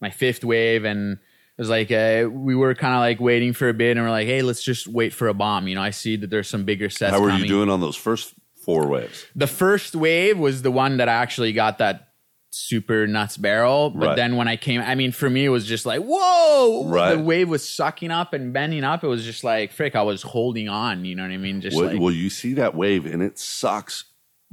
my 0.00 0.10
fifth 0.10 0.44
wave, 0.44 0.84
and 0.84 1.12
it 1.12 1.18
was 1.58 1.68
like 1.68 1.90
uh, 1.90 2.28
we 2.30 2.54
were 2.54 2.74
kind 2.74 2.94
of 2.94 3.00
like 3.00 3.20
waiting 3.20 3.52
for 3.52 3.68
a 3.68 3.74
bit, 3.74 3.96
and 3.96 4.04
we're 4.04 4.10
like, 4.10 4.26
hey, 4.26 4.42
let's 4.42 4.62
just 4.62 4.86
wait 4.88 5.12
for 5.12 5.28
a 5.28 5.34
bomb. 5.34 5.68
You 5.68 5.74
know, 5.74 5.82
I 5.82 5.90
see 5.90 6.16
that 6.16 6.30
there's 6.30 6.48
some 6.48 6.64
bigger 6.64 6.90
sets. 6.90 7.12
How 7.14 7.20
were 7.20 7.30
you 7.30 7.46
doing 7.46 7.68
on 7.68 7.80
those 7.80 7.96
first 7.96 8.34
four 8.64 8.86
waves? 8.88 9.26
The 9.34 9.46
first 9.46 9.94
wave 9.94 10.38
was 10.38 10.62
the 10.62 10.70
one 10.70 10.98
that 10.98 11.08
I 11.08 11.14
actually 11.14 11.52
got 11.52 11.78
that 11.78 12.11
super 12.54 13.06
nuts 13.06 13.36
barrel. 13.36 13.90
But 13.90 14.08
Right. 14.08 14.16
then 14.16 14.36
when 14.36 14.46
I 14.46 14.56
came, 14.56 14.80
I 14.82 14.94
mean, 14.94 15.10
for 15.12 15.28
me, 15.30 15.44
it 15.44 15.48
was 15.48 15.66
just 15.66 15.86
like, 15.86 16.00
whoa, 16.02 16.84
Right. 16.86 17.14
the 17.16 17.18
wave 17.22 17.48
was 17.48 17.66
sucking 17.68 18.10
up 18.10 18.32
and 18.34 18.52
bending 18.52 18.84
up. 18.84 19.02
It 19.02 19.08
was 19.08 19.24
just 19.24 19.42
like, 19.42 19.72
frick, 19.72 19.96
I 19.96 20.02
was 20.02 20.22
holding 20.22 20.68
on. 20.68 21.04
You 21.04 21.14
know 21.14 21.22
what 21.22 21.32
I 21.32 21.38
mean? 21.38 21.60
Just 21.60 21.76
Well, 21.76 21.86
like, 21.86 21.98
well, 22.00 22.10
you 22.10 22.28
see 22.30 22.52
that 22.54 22.74
wave 22.74 23.06
and 23.06 23.22
it 23.22 23.38
sucks 23.38 24.04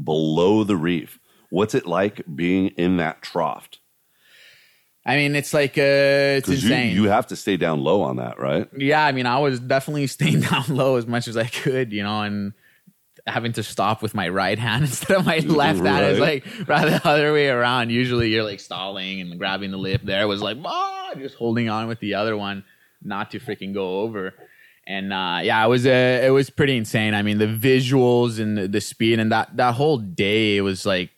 below 0.01 0.63
the 0.63 0.77
reef. 0.77 1.19
What's 1.49 1.75
it 1.75 1.85
like 1.85 2.21
being 2.33 2.67
in 2.69 2.97
that 2.97 3.21
trough? 3.21 3.67
I 5.05 5.15
mean, 5.15 5.35
it's 5.35 5.53
like, 5.53 5.77
uh, 5.77 5.81
it's 6.37 6.47
Because 6.47 6.63
you, 6.63 6.69
insane. 6.73 6.95
you 6.95 7.03
have 7.05 7.27
to 7.27 7.35
stay 7.35 7.57
down 7.57 7.81
low 7.81 8.01
on 8.01 8.17
that, 8.17 8.37
right? 8.39 8.67
yeah, 8.77 9.03
I 9.03 9.11
mean, 9.11 9.25
I 9.25 9.39
was 9.39 9.59
definitely 9.59 10.07
staying 10.17 10.41
down 10.41 10.65
low 10.69 10.95
as 10.97 11.07
much 11.07 11.27
as 11.27 11.35
I 11.35 11.45
could, 11.47 11.91
you 11.91 12.03
know, 12.03 12.21
and 12.21 12.53
having 13.31 13.53
to 13.53 13.63
stop 13.63 14.01
with 14.01 14.13
my 14.13 14.27
right 14.29 14.57
hand 14.59 14.83
instead 14.85 15.17
of 15.17 15.25
my 15.25 15.37
left 15.45 15.79
hand 15.79 16.05
is 16.07 16.19
Right. 16.19 16.43
like 16.45 16.67
rather 16.67 16.91
the 16.91 17.07
other 17.07 17.33
way 17.33 17.47
around. 17.49 17.89
Usually 17.91 18.29
you're 18.29 18.43
like 18.43 18.59
stalling 18.59 19.21
and 19.21 19.37
grabbing 19.37 19.71
the 19.71 19.77
lip. 19.77 20.01
There 20.03 20.27
was 20.27 20.41
like, 20.41 20.57
ah, 20.65 21.11
just 21.17 21.35
holding 21.35 21.69
on 21.69 21.87
with 21.87 21.99
the 21.99 22.15
other 22.15 22.35
one, 22.37 22.63
not 23.03 23.31
to 23.31 23.39
freaking 23.39 23.73
go 23.73 24.01
over. 24.01 24.33
And 24.87 25.13
uh, 25.13 25.39
yeah, 25.43 25.63
it 25.63 25.69
was 25.69 25.85
uh, 25.85 26.21
it 26.23 26.31
was 26.31 26.49
pretty 26.49 26.75
insane. 26.75 27.13
I 27.13 27.21
mean, 27.21 27.37
the 27.37 27.45
visuals 27.45 28.39
and 28.39 28.57
the, 28.57 28.67
the 28.67 28.81
speed 28.81 29.19
and 29.19 29.31
that 29.31 29.55
that 29.57 29.75
whole 29.75 29.97
day, 29.97 30.57
it 30.57 30.61
was 30.61 30.85
like 30.85 31.11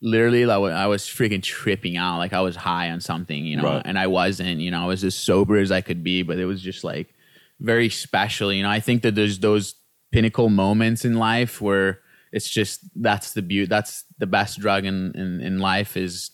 literally 0.00 0.46
like 0.46 0.72
I 0.72 0.86
was 0.86 1.02
freaking 1.04 1.42
tripping 1.42 1.96
out, 1.96 2.18
like 2.18 2.32
I 2.32 2.40
was 2.40 2.56
high 2.56 2.90
on 2.90 3.00
something, 3.00 3.44
you 3.44 3.56
know, 3.56 3.64
Right. 3.64 3.82
and 3.84 3.98
I 3.98 4.06
wasn't. 4.06 4.60
You 4.60 4.70
know, 4.70 4.82
I 4.82 4.86
was 4.86 5.04
as 5.04 5.14
sober 5.14 5.58
as 5.58 5.70
I 5.70 5.80
could 5.82 6.02
be, 6.02 6.22
but 6.22 6.38
it 6.38 6.46
was 6.46 6.62
just 6.62 6.84
like 6.84 7.14
very 7.60 7.88
special. 7.90 8.52
You 8.52 8.62
know, 8.62 8.70
I 8.70 8.80
think 8.80 9.02
that 9.02 9.14
there's 9.14 9.38
those 9.40 9.74
pinnacle 10.12 10.48
moments 10.48 11.04
in 11.04 11.14
life 11.14 11.60
where 11.60 12.00
it's 12.32 12.48
just 12.48 12.80
that's 12.94 13.32
the 13.32 13.42
beauty, 13.42 13.66
that's 13.66 14.04
the 14.18 14.26
best 14.26 14.60
drug 14.60 14.84
in 14.84 15.12
in, 15.14 15.40
in 15.40 15.58
life 15.58 15.96
is 15.96 16.30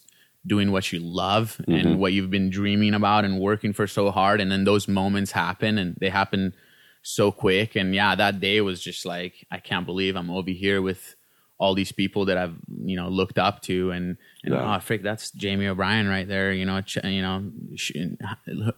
doing 0.46 0.70
what 0.70 0.92
you 0.92 1.00
love 1.00 1.60
and 1.66 1.76
mm-hmm. 1.86 1.98
what 1.98 2.12
you've 2.12 2.30
been 2.30 2.50
dreaming 2.50 2.94
about 2.94 3.24
and 3.24 3.40
working 3.40 3.72
for 3.72 3.86
so 3.86 4.10
hard, 4.10 4.40
and 4.40 4.50
then 4.52 4.64
those 4.64 4.86
moments 4.88 5.32
happen 5.32 5.78
and 5.78 5.96
they 6.00 6.08
happen 6.10 6.54
so 7.02 7.32
quick. 7.32 7.76
And 7.76 7.94
yeah, 7.94 8.14
that 8.14 8.40
day 8.40 8.60
was 8.60 8.82
just 8.82 9.06
like 9.06 9.46
I 9.50 9.58
can't 9.58 9.86
believe 9.86 10.16
I'm 10.16 10.30
over 10.30 10.50
here 10.50 10.82
with 10.82 11.16
all 11.58 11.74
these 11.74 11.92
people 11.92 12.24
that 12.26 12.38
I've 12.38 12.54
you 12.84 12.96
know 12.96 13.08
looked 13.08 13.38
up 13.38 13.62
to 13.62 13.90
and 13.90 14.16
and 14.44 14.54
Yeah. 14.54 14.76
oh 14.76 14.80
frick 14.80 15.02
that's 15.02 15.32
Jamie 15.32 15.66
O'Brien 15.66 16.06
right 16.08 16.26
there 16.26 16.52
you 16.52 16.64
know 16.64 16.80
ch- 16.80 17.04
you 17.04 17.20
know 17.20 17.50
sh- 17.74 17.96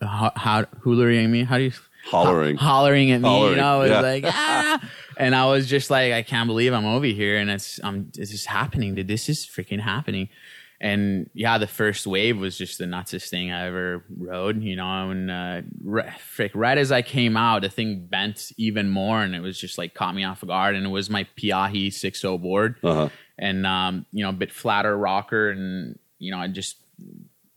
how, 0.00 0.33
how 0.35 0.62
hoolering 0.83 1.28
me 1.28 1.45
how 1.45 1.59
do 1.59 1.64
you 1.64 1.73
Hollering. 2.07 2.57
ho- 2.57 2.64
hollering 2.66 3.11
at 3.11 3.21
me 3.21 3.28
Hollering, 3.28 3.50
you 3.52 3.57
know 3.61 3.78
it 3.83 3.83
was 3.83 3.90
yeah. 3.90 4.00
like 4.00 4.25
ah 4.28 4.90
and 5.16 5.35
I 5.35 5.47
was 5.47 5.66
just 5.69 5.90
like 5.90 6.12
I 6.12 6.23
can't 6.23 6.47
believe 6.47 6.73
I'm 6.73 6.87
over 6.87 7.07
here 7.07 7.37
and 7.38 7.50
it's 7.50 7.78
um 7.83 8.11
it's 8.16 8.30
just 8.30 8.47
happening 8.47 8.95
dude 8.95 9.09
this 9.09 9.28
is 9.28 9.47
freaking 9.47 9.80
happening 9.80 10.28
and 10.83 11.28
yeah, 11.35 11.59
the 11.59 11.66
first 11.66 12.07
wave 12.07 12.38
was 12.38 12.57
just 12.57 12.78
the 12.78 12.87
nutsest 12.87 13.28
thing 13.28 13.52
I 13.52 13.66
ever 13.66 14.02
rode, 14.16 14.62
you 14.62 14.76
know. 14.76 15.11
And 15.11 15.30
uh, 15.30 15.61
right, 15.85 16.19
frick, 16.19 16.52
right 16.54 16.78
as 16.78 16.90
I 16.90 17.02
came 17.02 17.37
out, 17.37 17.61
the 17.61 17.69
thing 17.69 18.07
bent 18.07 18.50
even 18.57 18.88
more, 18.88 19.21
and 19.21 19.35
it 19.35 19.40
was 19.40 19.61
just 19.61 19.76
like 19.76 19.92
caught 19.92 20.14
me 20.14 20.25
off 20.25 20.40
guard. 20.40 20.76
And 20.76 20.87
it 20.87 20.88
was 20.88 21.11
my 21.11 21.25
Peahi 21.37 21.88
6.0 21.88 22.40
board, 22.40 22.76
Uh-huh. 22.83 23.11
and 23.38 23.66
um, 23.66 24.07
you 24.11 24.23
know, 24.23 24.30
a 24.30 24.33
bit 24.33 24.50
flatter 24.54 24.97
rocker, 24.97 25.50
and 25.50 25.99
you 26.19 26.30
know, 26.30 26.38
I 26.38 26.49
just 26.49 26.78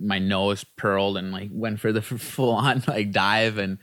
my 0.01 0.19
nose 0.19 0.65
pearled 0.65 1.15
and 1.15 1.31
like 1.31 1.49
went 1.53 1.79
for 1.79 1.93
the 1.93 2.01
full 2.01 2.51
on 2.51 2.83
like 2.89 3.13
dive 3.13 3.57
and 3.57 3.77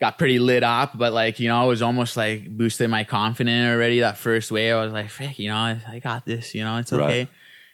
got 0.00 0.18
pretty 0.18 0.38
lit 0.38 0.62
up, 0.62 0.96
but 0.96 1.12
like, 1.12 1.40
you 1.40 1.48
know, 1.48 1.60
I 1.60 1.64
was 1.64 1.80
almost 1.82 2.16
like 2.16 2.48
boosted 2.48 2.90
my 2.90 3.04
confidence 3.04 3.72
already. 3.74 4.00
That 4.00 4.18
first 4.18 4.50
wave, 4.50 4.74
I 4.74 4.84
was 4.84 4.92
like, 4.92 5.08
frick, 5.08 5.38
you 5.38 5.48
know, 5.48 5.56
I, 5.56 5.80
I 5.88 5.98
got 6.00 6.26
this, 6.26 6.54
you 6.54 6.64
know, 6.64 6.76
it's 6.76 6.92
okay. 6.92 7.20
Right. 7.20 7.28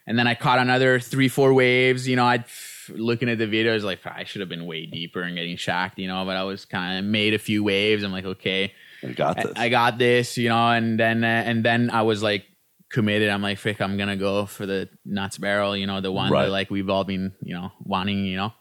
And 0.06 0.18
then 0.18 0.26
I 0.26 0.34
caught 0.34 0.58
another 0.58 1.00
three, 1.00 1.28
four 1.28 1.52
waves, 1.52 2.06
you 2.08 2.16
know, 2.16 2.24
I'd 2.24 2.44
looking 2.88 3.28
at 3.28 3.38
the 3.38 3.46
videos, 3.46 3.82
like, 3.82 4.04
I 4.04 4.24
should 4.24 4.40
have 4.40 4.48
been 4.48 4.66
way 4.66 4.86
deeper 4.86 5.22
and 5.22 5.36
getting 5.36 5.56
shocked, 5.56 5.98
you 5.98 6.08
know, 6.08 6.24
but 6.24 6.36
I 6.36 6.42
was 6.42 6.64
kind 6.64 6.98
of 6.98 7.04
made 7.04 7.34
a 7.34 7.38
few 7.38 7.62
waves. 7.62 8.02
I'm 8.02 8.10
like, 8.12 8.24
okay, 8.24 8.72
I 9.04 9.12
got 9.12 9.36
this. 9.36 9.52
I 9.56 9.68
got 9.68 9.98
this, 9.98 10.36
you 10.36 10.48
know, 10.48 10.68
and 10.68 10.98
then, 10.98 11.22
uh, 11.22 11.26
and 11.26 11.64
then 11.64 11.90
I 11.90 12.02
was 12.02 12.22
like, 12.22 12.44
committed. 12.90 13.30
I'm 13.30 13.40
like, 13.40 13.58
frick, 13.58 13.80
I'm 13.80 13.96
gonna 13.96 14.16
go 14.16 14.44
for 14.44 14.66
the 14.66 14.86
nuts 15.04 15.38
barrel, 15.38 15.74
you 15.74 15.86
know, 15.86 16.02
the 16.02 16.12
one 16.12 16.30
Right. 16.30 16.44
that 16.44 16.50
like 16.50 16.70
we've 16.70 16.90
all 16.90 17.04
been, 17.04 17.32
you 17.40 17.54
know, 17.54 17.72
wanting, 17.82 18.26
you 18.26 18.36
know. 18.36 18.52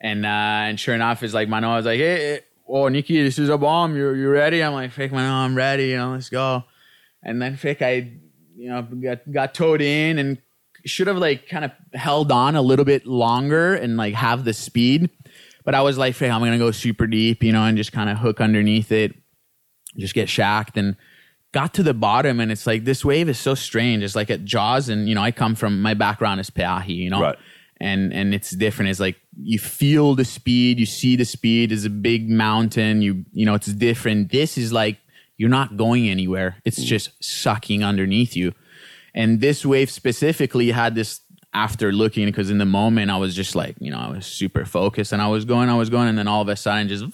And 0.00 0.26
uh 0.26 0.28
and 0.28 0.80
sure 0.80 0.96
enough, 0.96 1.22
it's 1.22 1.32
like 1.32 1.48
Mano 1.48 1.76
was 1.76 1.86
like, 1.86 1.98
hey, 2.00 2.40
oh 2.68 2.88
Nikki, 2.88 3.22
this 3.22 3.38
is 3.38 3.48
a 3.48 3.58
bomb. 3.58 3.96
You're 3.96 4.14
you 4.16 4.28
ready? 4.28 4.62
I'm 4.62 4.72
like, 4.72 4.92
frick, 4.92 5.12
Mano, 5.12 5.32
I'm 5.32 5.54
ready, 5.56 5.88
you 5.88 5.96
know, 5.96 6.12
let's 6.12 6.28
go. 6.28 6.64
And 7.22 7.40
then 7.40 7.56
frick, 7.56 7.82
I 7.82 8.12
you 8.56 8.68
know, 8.68 8.82
got 8.82 9.30
got 9.30 9.54
towed 9.54 9.80
in 9.80 10.18
and 10.18 10.38
should 10.84 11.06
have 11.06 11.16
like 11.16 11.48
kind 11.48 11.64
of 11.64 11.72
held 11.94 12.32
on 12.32 12.56
a 12.56 12.62
little 12.62 12.84
bit 12.84 13.06
longer 13.06 13.74
and 13.74 13.96
like 13.96 14.14
have 14.14 14.44
the 14.44 14.52
speed. 14.52 15.10
But 15.64 15.74
I 15.74 15.82
was 15.82 15.98
like, 15.98 16.14
frick, 16.14 16.30
I'm 16.30 16.40
gonna 16.40 16.58
go 16.58 16.70
super 16.70 17.06
deep, 17.06 17.42
you 17.42 17.52
know, 17.52 17.64
and 17.64 17.76
just 17.76 17.92
kind 17.92 18.10
of 18.10 18.18
hook 18.18 18.40
underneath 18.40 18.92
it, 18.92 19.14
just 19.96 20.14
get 20.14 20.28
shacked 20.28 20.76
and 20.76 20.96
got 21.52 21.74
to 21.74 21.82
the 21.82 21.94
bottom 21.94 22.40
and 22.40 22.52
it's 22.52 22.66
like 22.66 22.84
this 22.84 23.04
wave 23.04 23.28
is 23.28 23.38
so 23.38 23.54
strange. 23.54 24.02
It's 24.02 24.16
like 24.16 24.30
at 24.30 24.44
Jaws 24.44 24.88
and 24.88 25.08
you 25.08 25.14
know, 25.14 25.22
I 25.22 25.30
come 25.30 25.54
from 25.54 25.80
my 25.80 25.94
background 25.94 26.40
is 26.40 26.50
Peahi, 26.50 26.96
you 26.96 27.10
know. 27.10 27.22
Right. 27.22 27.38
And 27.80 28.12
and 28.12 28.34
it's 28.34 28.50
different. 28.50 28.90
It's 28.90 29.00
like 29.00 29.16
you 29.40 29.58
feel 29.58 30.14
the 30.14 30.24
speed, 30.24 30.80
you 30.80 30.86
see 30.86 31.14
the 31.14 31.24
speed 31.24 31.70
is 31.70 31.84
a 31.84 31.90
big 31.90 32.28
mountain, 32.28 33.02
you 33.02 33.24
you 33.32 33.46
know, 33.46 33.54
it's 33.54 33.68
different. 33.68 34.32
This 34.32 34.58
is 34.58 34.72
like 34.72 34.98
you're 35.36 35.48
not 35.48 35.76
going 35.76 36.08
anywhere. 36.08 36.56
It's 36.64 36.80
mm. 36.80 36.84
just 36.84 37.12
sucking 37.22 37.84
underneath 37.84 38.36
you. 38.36 38.52
And 39.14 39.40
this 39.40 39.64
wave 39.64 39.90
specifically 39.90 40.70
had 40.72 40.94
this 40.96 41.20
after 41.54 41.92
looking 41.92 42.26
because 42.26 42.50
in 42.50 42.58
the 42.58 42.66
moment 42.66 43.10
I 43.10 43.16
was 43.16 43.34
just 43.34 43.54
like, 43.54 43.76
you 43.78 43.90
know, 43.90 43.98
I 43.98 44.10
was 44.10 44.26
super 44.26 44.64
focused 44.64 45.12
and 45.12 45.22
I 45.22 45.28
was 45.28 45.44
going, 45.44 45.68
I 45.68 45.76
was 45.76 45.88
going, 45.88 46.08
and 46.08 46.18
then 46.18 46.28
all 46.28 46.42
of 46.42 46.48
a 46.48 46.56
sudden 46.56 46.88
just 46.88 47.04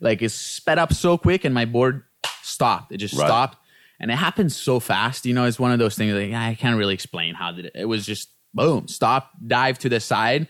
like 0.00 0.22
it 0.22 0.30
sped 0.30 0.78
up 0.78 0.92
so 0.92 1.18
quick 1.18 1.44
and 1.44 1.54
my 1.54 1.64
board 1.64 2.04
stopped. 2.42 2.92
It 2.92 2.98
just 2.98 3.14
Right. 3.14 3.26
stopped. 3.26 3.58
And 4.00 4.10
it 4.10 4.16
happened 4.16 4.50
so 4.52 4.80
fast. 4.80 5.26
You 5.26 5.34
know, 5.34 5.44
it's 5.44 5.60
one 5.60 5.70
of 5.70 5.78
those 5.78 5.94
things 5.96 6.12
like 6.14 6.32
I 6.32 6.54
can't 6.54 6.76
really 6.76 6.94
explain 6.94 7.34
how 7.34 7.52
did 7.52 7.66
it. 7.66 7.72
It 7.74 7.84
was 7.84 8.04
just 8.04 8.30
boom, 8.54 8.88
stop, 8.88 9.30
dive 9.46 9.78
to 9.80 9.88
the 9.88 10.00
side. 10.00 10.48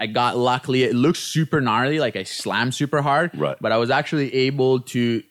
I 0.00 0.06
got 0.06 0.36
luckily 0.36 0.82
it 0.82 0.94
looks 0.94 1.20
super 1.20 1.60
gnarly, 1.60 1.98
like 2.00 2.16
I 2.16 2.24
slammed 2.24 2.74
super 2.74 3.00
hard. 3.00 3.30
Right. 3.34 3.56
But 3.60 3.72
I 3.72 3.76
was 3.76 3.90
actually 3.90 4.34
able 4.34 4.80
to 4.80 5.22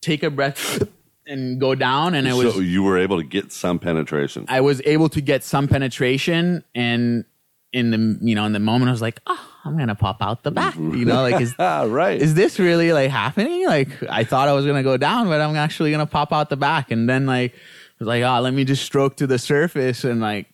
take 0.00 0.22
a 0.22 0.30
breath 0.30 0.82
and 1.26 1.58
go 1.58 1.74
down 1.74 2.14
and 2.14 2.28
it 2.28 2.34
was 2.34 2.54
so 2.54 2.60
you 2.60 2.82
were 2.82 2.98
able 2.98 3.18
to 3.18 3.26
get 3.26 3.52
some 3.52 3.78
penetration. 3.78 4.44
I 4.48 4.60
was 4.60 4.82
able 4.84 5.08
to 5.10 5.20
get 5.20 5.42
some 5.42 5.68
penetration 5.68 6.64
and 6.74 7.24
in 7.72 7.90
the 7.90 8.18
you 8.20 8.34
know 8.34 8.44
in 8.44 8.52
the 8.52 8.60
moment 8.60 8.88
I 8.88 8.92
was 8.92 9.02
like, 9.02 9.20
oh, 9.26 9.50
I'm 9.64 9.76
gonna 9.76 9.94
pop 9.94 10.18
out 10.20 10.42
the 10.42 10.50
back. 10.50 10.74
You 10.78 11.04
know, 11.04 11.22
like 11.22 11.40
is 11.40 11.54
right. 11.58 12.20
is 12.20 12.34
this 12.34 12.58
really 12.58 12.92
like 12.92 13.10
happening? 13.10 13.66
Like 13.66 13.88
I 14.08 14.24
thought 14.24 14.48
I 14.48 14.52
was 14.52 14.66
gonna 14.66 14.82
go 14.82 14.96
down, 14.96 15.26
but 15.26 15.40
I'm 15.40 15.56
actually 15.56 15.90
gonna 15.90 16.06
pop 16.06 16.32
out 16.32 16.50
the 16.50 16.56
back. 16.56 16.90
And 16.90 17.08
then 17.08 17.26
like 17.26 17.52
I 17.52 17.58
was 17.98 18.08
like, 18.08 18.22
oh, 18.22 18.40
let 18.40 18.54
me 18.54 18.64
just 18.64 18.84
stroke 18.84 19.16
to 19.16 19.26
the 19.26 19.38
surface 19.38 20.04
and 20.04 20.20
like 20.20 20.46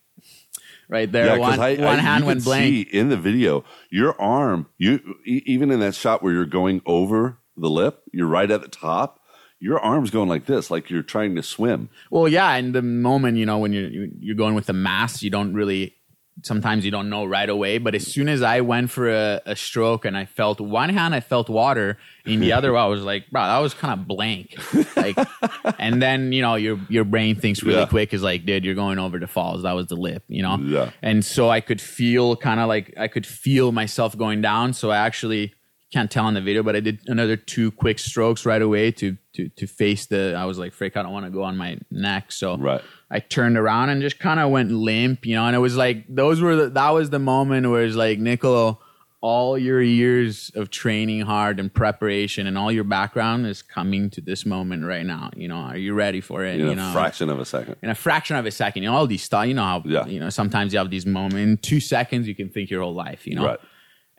right 0.90 1.10
there, 1.10 1.26
yeah, 1.26 1.38
one, 1.38 1.58
I, 1.58 1.74
one 1.76 1.98
I, 1.98 2.00
hand 2.00 2.26
went 2.26 2.44
blank. 2.44 2.64
See 2.64 2.80
in 2.82 3.08
the 3.08 3.16
video, 3.16 3.64
your 3.90 4.20
arm, 4.20 4.66
you 4.76 5.16
even 5.24 5.70
in 5.70 5.80
that 5.80 5.94
shot 5.94 6.22
where 6.22 6.32
you're 6.32 6.44
going 6.44 6.82
over 6.84 7.38
the 7.56 7.70
lip, 7.70 8.02
you're 8.12 8.26
right 8.26 8.50
at 8.50 8.60
the 8.62 8.68
top. 8.68 9.16
Your 9.62 9.78
arm's 9.78 10.10
going 10.10 10.28
like 10.28 10.46
this, 10.46 10.70
like 10.70 10.88
you're 10.88 11.02
trying 11.02 11.36
to 11.36 11.42
swim. 11.42 11.90
Well, 12.10 12.26
yeah, 12.26 12.54
in 12.56 12.72
the 12.72 12.80
moment, 12.80 13.36
you 13.36 13.44
know, 13.44 13.58
when 13.58 13.72
you're 13.74 13.88
you- 13.90 14.12
you're 14.18 14.34
going 14.36 14.54
with 14.54 14.66
the 14.66 14.72
mass, 14.72 15.22
you 15.22 15.30
don't 15.30 15.52
really. 15.54 15.96
Sometimes 16.42 16.84
you 16.84 16.90
don't 16.90 17.10
know 17.10 17.24
right 17.24 17.48
away, 17.48 17.78
but 17.78 17.94
as 17.94 18.06
soon 18.06 18.28
as 18.28 18.42
I 18.42 18.60
went 18.60 18.90
for 18.90 19.08
a, 19.10 19.40
a 19.46 19.56
stroke 19.56 20.04
and 20.04 20.16
I 20.16 20.24
felt 20.24 20.60
one 20.60 20.88
hand, 20.88 21.14
I 21.14 21.20
felt 21.20 21.48
water. 21.48 21.98
In 22.26 22.40
the 22.40 22.52
other, 22.52 22.76
I 22.76 22.86
was 22.86 23.02
like, 23.02 23.30
bro, 23.30 23.42
that 23.42 23.58
was 23.58 23.74
kind 23.74 23.98
of 23.98 24.06
blank. 24.06 24.54
Like, 24.96 25.18
and 25.78 26.00
then 26.02 26.32
you 26.32 26.42
know 26.42 26.54
your 26.54 26.78
your 26.88 27.04
brain 27.04 27.34
thinks 27.36 27.62
really 27.62 27.80
Yeah. 27.80 27.86
quick 27.86 28.12
is 28.14 28.22
like, 28.22 28.44
dude, 28.46 28.64
you're 28.64 28.74
going 28.74 28.98
over 28.98 29.18
the 29.18 29.26
falls. 29.26 29.62
That 29.62 29.72
was 29.72 29.86
the 29.88 29.96
lip, 29.96 30.22
you 30.28 30.42
know. 30.42 30.56
Yeah. 30.58 30.90
And 31.02 31.24
so 31.24 31.48
I 31.50 31.60
could 31.60 31.80
feel 31.80 32.36
kind 32.36 32.60
of 32.60 32.68
like 32.68 32.94
I 32.96 33.08
could 33.08 33.26
feel 33.26 33.72
myself 33.72 34.16
going 34.16 34.40
down. 34.42 34.72
So 34.74 34.90
I 34.90 34.98
actually 34.98 35.54
can't 35.92 36.10
tell 36.10 36.24
on 36.26 36.34
the 36.34 36.40
video, 36.40 36.62
but 36.62 36.76
I 36.76 36.80
did 36.80 37.00
another 37.08 37.36
two 37.36 37.70
quick 37.72 37.98
strokes 37.98 38.46
right 38.46 38.62
away 38.62 38.92
to 38.92 39.16
to 39.34 39.48
to 39.48 39.66
face 39.66 40.06
the. 40.06 40.34
I 40.36 40.44
was 40.44 40.58
like, 40.58 40.72
frick, 40.72 40.96
I 40.96 41.02
don't 41.02 41.12
want 41.12 41.26
to 41.26 41.30
go 41.30 41.42
on 41.42 41.56
my 41.56 41.78
neck. 41.90 42.32
So 42.32 42.56
Right. 42.56 42.80
I 43.10 43.18
turned 43.18 43.56
around 43.56 43.88
and 43.90 44.00
just 44.00 44.18
kind 44.20 44.38
of 44.40 44.50
went 44.50 44.70
limp, 44.70 45.26
you 45.26 45.34
know. 45.34 45.46
And 45.46 45.56
it 45.56 45.58
was 45.60 45.76
like 45.76 46.04
those 46.08 46.40
were 46.40 46.54
the, 46.56 46.68
that 46.70 46.90
was 46.90 47.10
the 47.10 47.18
moment 47.18 47.68
where 47.68 47.82
it's 47.84 47.96
like 47.96 48.18
Niccolo, 48.20 48.78
all 49.20 49.58
your 49.58 49.82
years 49.82 50.50
of 50.54 50.70
training 50.70 51.20
hard 51.22 51.58
and 51.60 51.74
preparation 51.74 52.46
and 52.46 52.56
all 52.56 52.70
your 52.72 52.84
background 52.84 53.46
is 53.46 53.60
coming 53.60 54.08
to 54.10 54.20
this 54.20 54.46
moment 54.46 54.84
right 54.84 55.04
now. 55.04 55.28
You 55.36 55.48
know, 55.48 55.56
are 55.56 55.76
you 55.76 55.92
ready 55.94 56.20
for 56.20 56.44
it? 56.44 56.54
In 56.60 56.66
you 56.66 56.70
a 56.72 56.76
know, 56.76 56.92
fraction 56.92 57.28
of 57.28 57.38
a 57.40 57.44
second. 57.44 57.76
in 57.82 57.90
a 57.90 57.94
fraction 57.96 58.36
of 58.36 58.46
a 58.46 58.50
second. 58.52 58.84
You 58.84 58.90
know, 58.90 58.96
all 58.96 59.06
these 59.08 59.24
stuff. 59.24 59.46
You 59.46 59.54
know 59.54 59.64
how 59.64 59.82
Yeah. 59.84 60.06
you 60.06 60.20
know 60.20 60.30
sometimes 60.30 60.72
you 60.72 60.78
have 60.78 60.90
these 60.90 61.04
moments. 61.04 61.36
In 61.36 61.56
two 61.58 61.80
seconds, 61.80 62.28
you 62.28 62.34
can 62.36 62.48
think 62.48 62.70
your 62.70 62.82
whole 62.82 62.94
life. 62.94 63.26
You 63.26 63.34
know, 63.34 63.44
Right. 63.46 63.60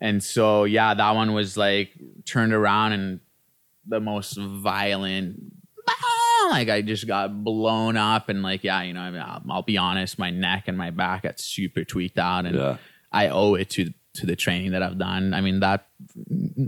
And 0.01 0.21
so 0.23 0.65
yeah, 0.65 0.93
that 0.93 1.11
one 1.11 1.33
was 1.33 1.55
like 1.55 1.91
turned 2.25 2.51
around 2.53 2.91
and 2.93 3.19
the 3.87 3.99
most 3.99 4.35
violent. 4.37 5.39
"Ah!" 5.87 6.47
like 6.51 6.69
I 6.69 6.81
just 6.81 7.07
got 7.07 7.43
blown 7.43 7.95
up 7.97 8.27
and 8.29 8.41
like 8.43 8.63
yeah, 8.63 8.81
you 8.81 8.93
know, 8.93 9.01
I 9.01 9.11
mean, 9.11 9.21
I'll, 9.21 9.41
I'll 9.49 9.61
be 9.61 9.77
honest, 9.77 10.19
my 10.19 10.29
neck 10.31 10.63
and 10.67 10.77
my 10.77 10.89
back 10.91 11.23
got 11.23 11.39
super 11.39 11.83
tweaked 11.85 12.17
out, 12.19 12.45
and 12.45 12.55
Yeah. 12.55 12.77
I 13.11 13.29
owe 13.29 13.55
it 13.55 13.69
to 13.71 13.93
to 14.15 14.25
the 14.25 14.35
training 14.35 14.71
that 14.71 14.83
I've 14.83 14.97
done. 14.97 15.33
I 15.33 15.41
mean 15.41 15.61
that 15.61 15.87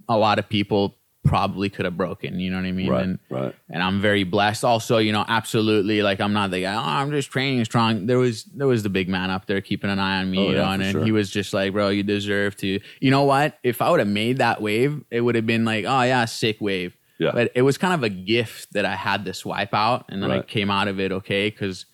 a 0.08 0.18
lot 0.18 0.40
of 0.40 0.48
people 0.48 0.96
probably 1.34 1.68
could 1.68 1.86
have 1.86 1.98
broken. 1.98 2.40
You 2.40 2.52
know 2.52 2.58
what 2.58 2.68
I 2.68 2.72
mean? 2.72 2.90
Right, 2.92 3.04
and, 3.04 3.20
right. 3.32 3.56
And 3.68 3.82
I'm 3.82 4.00
very 4.00 4.24
blessed. 4.24 4.64
Also, 4.64 5.00
you 5.00 5.12
know, 5.12 5.26
absolutely. 5.28 6.04
Like 6.04 6.22
I'm 6.22 6.32
not 6.32 6.52
the 6.52 6.62
guy. 6.62 6.76
Oh, 6.76 6.80
I'm 6.80 7.10
just 7.10 7.32
training 7.32 7.66
strong. 7.66 8.06
There 8.06 8.20
was 8.20 8.44
there 8.44 8.68
was 8.68 8.84
the 8.84 8.90
big 8.90 9.10
man 9.10 9.32
up 9.32 9.48
there 9.48 9.60
keeping 9.60 9.90
an 9.90 9.98
eye 9.98 10.20
on 10.20 10.30
me. 10.30 10.38
Oh, 10.38 10.50
you 10.50 10.56
yeah, 10.56 10.64
know, 10.64 10.72
and, 10.84 10.92
sure. 10.92 11.04
he 11.04 11.12
was 11.12 11.32
just 11.32 11.52
like, 11.52 11.74
bro, 11.74 11.90
you 11.90 12.04
deserve 12.04 12.56
to. 12.58 12.80
You 13.00 13.10
know 13.10 13.24
what? 13.24 13.58
If 13.64 13.82
I 13.82 13.90
would 13.90 14.00
have 14.00 14.08
made 14.08 14.38
that 14.38 14.62
wave, 14.62 15.04
it 15.10 15.22
would 15.22 15.34
have 15.34 15.48
been 15.48 15.66
like, 15.66 15.86
oh 15.86 16.04
yeah, 16.04 16.26
sick 16.26 16.58
wave. 16.62 16.96
Yeah. 17.18 17.32
But 17.34 17.52
it 17.56 17.64
was 17.64 17.80
kind 17.80 17.96
of 17.96 18.04
a 18.04 18.10
gift 18.10 18.74
that 18.74 18.86
I 18.86 18.96
had 18.96 19.26
this 19.26 19.44
wipe 19.44 19.74
out, 19.74 20.06
and 20.10 20.22
then 20.22 20.30
I 20.30 20.42
came 20.44 20.70
out 20.70 20.88
of 20.88 21.00
it 21.00 21.12
okay 21.12 21.50
because 21.50 21.88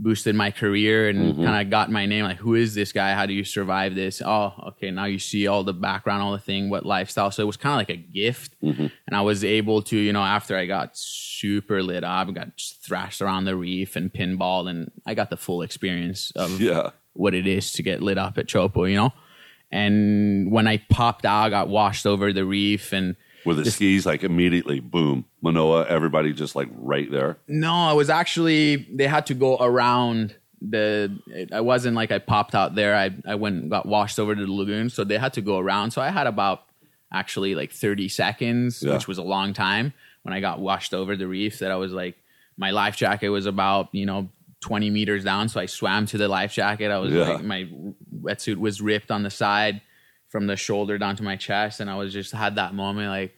boosted 0.00 0.34
my 0.36 0.50
career 0.52 1.08
and 1.08 1.18
Mm-hmm. 1.34 1.44
kind 1.44 1.60
of 1.60 1.70
got 1.70 1.90
my 1.90 2.06
name 2.06 2.24
like 2.24 2.36
who 2.36 2.54
is 2.54 2.74
this 2.74 2.92
guy 2.92 3.14
how 3.14 3.26
do 3.26 3.32
you 3.32 3.42
survive 3.42 3.94
this 3.96 4.22
oh 4.24 4.52
okay 4.68 4.90
now 4.92 5.06
you 5.06 5.18
see 5.18 5.48
all 5.48 5.64
the 5.64 5.72
background 5.74 6.22
all 6.22 6.30
the 6.32 6.38
thing 6.38 6.70
what 6.70 6.86
lifestyle 6.86 7.30
so 7.32 7.42
it 7.42 7.46
was 7.46 7.56
kind 7.56 7.72
of 7.72 7.78
like 7.78 7.90
a 7.90 7.96
gift 8.00 8.54
Mm-hmm. 8.62 8.86
and 9.06 9.12
i 9.16 9.20
was 9.22 9.42
able 9.42 9.82
to 9.82 9.96
you 9.96 10.12
know 10.12 10.22
after 10.22 10.56
i 10.56 10.66
got 10.66 10.96
super 10.96 11.82
lit 11.82 12.04
up 12.04 12.32
got 12.32 12.50
thrashed 12.82 13.20
around 13.20 13.44
the 13.46 13.56
reef 13.56 13.96
and 13.96 14.12
pinball 14.12 14.70
and 14.70 14.90
i 15.04 15.14
got 15.14 15.30
the 15.30 15.36
full 15.36 15.62
experience 15.62 16.30
of 16.36 16.60
Yeah. 16.60 16.90
what 17.14 17.34
it 17.34 17.46
is 17.48 17.72
to 17.72 17.82
get 17.82 18.00
lit 18.00 18.18
up 18.18 18.38
at 18.38 18.46
chopo 18.46 18.88
you 18.88 18.94
know 18.96 19.12
and 19.72 20.50
when 20.52 20.66
i 20.66 20.78
popped 20.90 21.24
out 21.26 21.46
I 21.46 21.50
got 21.50 21.68
washed 21.68 22.06
over 22.06 22.32
the 22.32 22.44
reef 22.44 22.92
and 22.92 23.16
Were 23.44 23.54
the 23.54 23.70
skis 23.70 24.04
like 24.06 24.24
immediately 24.24 24.80
boom, 24.80 25.24
Manoa, 25.42 25.86
everybody 25.86 26.32
just 26.32 26.54
like 26.56 26.68
right 26.72 27.10
there? 27.10 27.38
No, 27.46 27.72
I 27.72 27.92
was 27.92 28.10
actually 28.10 28.76
they 28.92 29.06
had 29.06 29.26
to 29.26 29.34
go 29.34 29.56
around 29.58 30.34
the 30.60 31.16
it, 31.28 31.52
I 31.52 31.60
wasn't 31.60 31.94
like 31.96 32.10
I 32.10 32.18
popped 32.18 32.54
out 32.54 32.74
there. 32.74 32.94
I 32.96 33.10
I 33.26 33.36
went 33.36 33.62
and 33.62 33.70
got 33.70 33.86
washed 33.86 34.18
over 34.18 34.34
to 34.34 34.44
the 34.46 34.52
lagoon, 34.52 34.90
so 34.90 35.04
they 35.04 35.18
had 35.18 35.32
to 35.34 35.40
go 35.40 35.58
around. 35.58 35.92
So 35.92 36.02
I 36.02 36.10
had 36.10 36.26
about 36.26 36.64
actually 37.12 37.54
like 37.54 37.72
30 37.72 38.08
seconds, 38.08 38.82
Yeah. 38.82 38.94
which 38.94 39.08
was 39.08 39.18
a 39.18 39.22
long 39.22 39.52
time 39.54 39.92
when 40.22 40.34
I 40.34 40.40
got 40.40 40.58
washed 40.60 40.92
over 40.92 41.16
the 41.16 41.26
reef 41.26 41.60
that 41.60 41.70
I 41.70 41.76
was 41.76 41.92
like 41.92 42.16
my 42.56 42.70
life 42.72 42.96
jacket 42.96 43.28
was 43.28 43.46
about, 43.46 43.88
you 43.92 44.04
know, 44.04 44.28
20 44.60 44.90
meters 44.90 45.22
down, 45.22 45.48
so 45.48 45.60
I 45.60 45.66
swam 45.66 46.06
to 46.06 46.18
the 46.18 46.26
life 46.26 46.52
jacket. 46.52 46.90
I 46.90 46.98
was 46.98 47.12
Yeah. 47.14 47.28
like 47.34 47.44
my 47.44 47.68
wetsuit 48.20 48.56
was 48.56 48.80
ripped 48.82 49.10
on 49.12 49.22
the 49.22 49.30
side 49.30 49.80
from 50.28 50.46
the 50.46 50.56
shoulder 50.56 50.98
down 50.98 51.16
to 51.16 51.22
my 51.22 51.36
chest 51.36 51.80
and 51.80 51.88
I 51.90 51.96
was 51.96 52.12
just 52.12 52.32
had 52.32 52.56
that 52.56 52.74
moment 52.74 53.08
like 53.08 53.34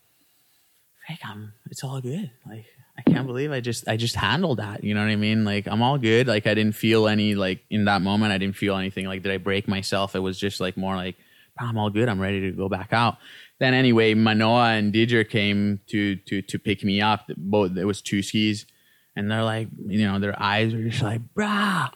Frank, 1.06 1.20
I'm 1.25 1.52
it's 1.70 1.82
all 1.82 2.00
good. 2.00 2.30
Like 2.47 2.66
I 2.99 3.02
can't 3.02 3.26
believe 3.26 3.50
I 3.50 3.61
just 3.61 3.88
I 3.88 3.97
just 3.97 4.14
handled 4.16 4.59
that. 4.59 4.85
You 4.85 4.94
know 4.94 5.00
what 5.00 5.11
I 5.11 5.16
mean? 5.16 5.44
Like 5.44 5.66
I'm 5.66 5.82
all 5.82 5.99
good. 5.99 6.26
Like 6.26 6.47
I 6.47 6.54
didn't 6.54 6.75
feel 6.75 7.09
any 7.09 7.35
like 7.35 7.64
in 7.70 7.87
that 7.87 8.02
moment 8.02 8.32
I 8.32 8.38
didn't 8.38 8.56
feel 8.56 8.76
anything 8.76 9.06
like 9.06 9.23
did 9.23 9.32
I 9.32 9.38
break 9.38 9.66
myself? 9.66 10.14
It 10.14 10.20
was 10.20 10.38
just 10.38 10.61
like 10.61 10.76
more 10.76 10.97
like 10.97 11.16
I'm 11.59 11.76
all 11.78 11.90
good. 11.90 12.09
I'm 12.09 12.20
ready 12.20 12.40
to 12.42 12.52
go 12.52 12.68
back 12.68 12.92
out. 12.92 13.18
Then 13.59 13.75
anyway, 13.75 14.14
Manoa 14.14 14.70
and 14.70 14.92
Didger 14.92 15.28
came 15.28 15.80
to 15.88 16.16
to 16.16 16.42
to 16.42 16.59
pick 16.59 16.85
me 16.85 17.00
up. 17.00 17.30
Both 17.37 17.76
it 17.76 17.85
was 17.85 18.00
two 18.00 18.23
skis, 18.23 18.66
and 19.14 19.30
they're 19.30 19.44
like, 19.44 19.68
you 19.87 20.06
know, 20.06 20.18
their 20.18 20.40
eyes 20.40 20.73
were 20.73 20.82
just 20.82 21.02
like, 21.02 21.20
"Brah, 21.35 21.90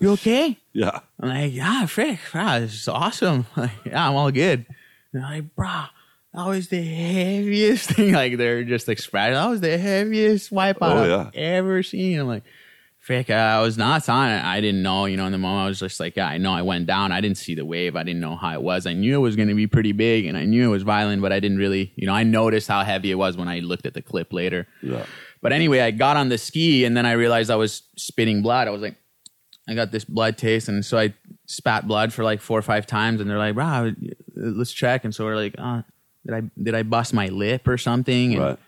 you 0.00 0.10
okay?" 0.12 0.58
Yeah. 0.72 1.00
I'm 1.20 1.28
like, 1.28 1.52
yeah, 1.52 1.86
frick, 1.86 2.18
brah, 2.32 2.60
this 2.60 2.74
is 2.74 2.88
awesome. 2.88 3.46
Like, 3.56 3.70
yeah, 3.84 4.08
I'm 4.08 4.14
all 4.14 4.30
good. 4.30 4.66
And 5.12 5.22
they're 5.22 5.30
like, 5.30 5.54
brah, 5.56 5.88
that 6.32 6.46
was 6.46 6.68
the 6.68 6.82
heaviest 6.82 7.90
thing. 7.94 8.12
Like, 8.12 8.36
they're 8.36 8.64
just 8.64 8.86
like 8.88 8.98
expressing, 8.98 9.34
that 9.34 9.46
was 9.48 9.60
the 9.60 9.76
heaviest 9.78 10.50
wipeout 10.52 10.76
Oh, 10.80 11.20
I've 11.28 11.34
ever 11.34 11.82
seen. 11.82 12.20
I'm 12.20 12.28
like, 12.28 12.44
frick, 12.98 13.30
uh, 13.30 13.32
I 13.32 13.60
was 13.62 13.76
not 13.76 14.08
on 14.08 14.30
it. 14.30 14.44
I 14.44 14.60
didn't 14.60 14.82
know, 14.82 15.06
you 15.06 15.16
know, 15.16 15.26
in 15.26 15.32
the 15.32 15.38
moment, 15.38 15.64
I 15.64 15.68
was 15.68 15.80
just 15.80 15.98
like, 15.98 16.16
yeah, 16.16 16.28
I 16.28 16.38
know 16.38 16.52
I 16.52 16.62
went 16.62 16.86
down. 16.86 17.10
I 17.10 17.20
didn't 17.20 17.38
see 17.38 17.56
the 17.56 17.64
wave. 17.64 17.96
I 17.96 18.04
didn't 18.04 18.20
know 18.20 18.36
how 18.36 18.52
it 18.52 18.62
was. 18.62 18.86
I 18.86 18.92
knew 18.92 19.16
it 19.16 19.22
was 19.22 19.34
going 19.34 19.48
to 19.48 19.54
be 19.54 19.66
pretty 19.66 19.92
big 19.92 20.26
and 20.26 20.36
I 20.36 20.44
knew 20.44 20.68
it 20.68 20.72
was 20.72 20.84
violent, 20.84 21.20
but 21.20 21.32
I 21.32 21.40
didn't 21.40 21.58
really, 21.58 21.92
you 21.96 22.06
know, 22.06 22.14
I 22.14 22.22
noticed 22.22 22.68
how 22.68 22.84
heavy 22.84 23.10
it 23.10 23.16
was 23.16 23.36
when 23.36 23.48
I 23.48 23.58
looked 23.58 23.86
at 23.86 23.94
the 23.94 24.02
clip 24.02 24.32
later. 24.32 24.68
Yeah. 24.82 25.04
But 25.42 25.52
anyway, 25.52 25.80
I 25.80 25.90
got 25.90 26.16
on 26.16 26.28
the 26.28 26.38
ski 26.38 26.84
and 26.84 26.96
then 26.96 27.06
I 27.06 27.12
realized 27.12 27.50
I 27.50 27.56
was 27.56 27.82
spitting 27.96 28.42
blood. 28.42 28.68
I 28.68 28.70
was 28.70 28.82
like, 28.82 28.96
I 29.70 29.74
got 29.74 29.92
this 29.92 30.04
blood 30.04 30.36
taste. 30.36 30.68
And 30.68 30.84
so 30.84 30.98
I 30.98 31.14
spat 31.46 31.86
blood 31.86 32.12
for 32.12 32.24
like 32.24 32.40
four 32.40 32.58
or 32.58 32.62
five 32.62 32.86
times. 32.86 33.20
And 33.20 33.30
they're 33.30 33.38
like, 33.38 33.54
wow, 33.54 33.90
let's 34.34 34.72
check. 34.72 35.04
And 35.04 35.14
so 35.14 35.24
we're 35.24 35.36
like, 35.36 35.54
uh, 35.58 35.82
did 36.26 36.34
I, 36.34 36.42
did 36.62 36.74
I 36.74 36.82
bust 36.82 37.14
my 37.14 37.28
lip 37.28 37.68
or 37.68 37.78
something? 37.78 38.32
And 38.34 38.42
Right. 38.42 38.58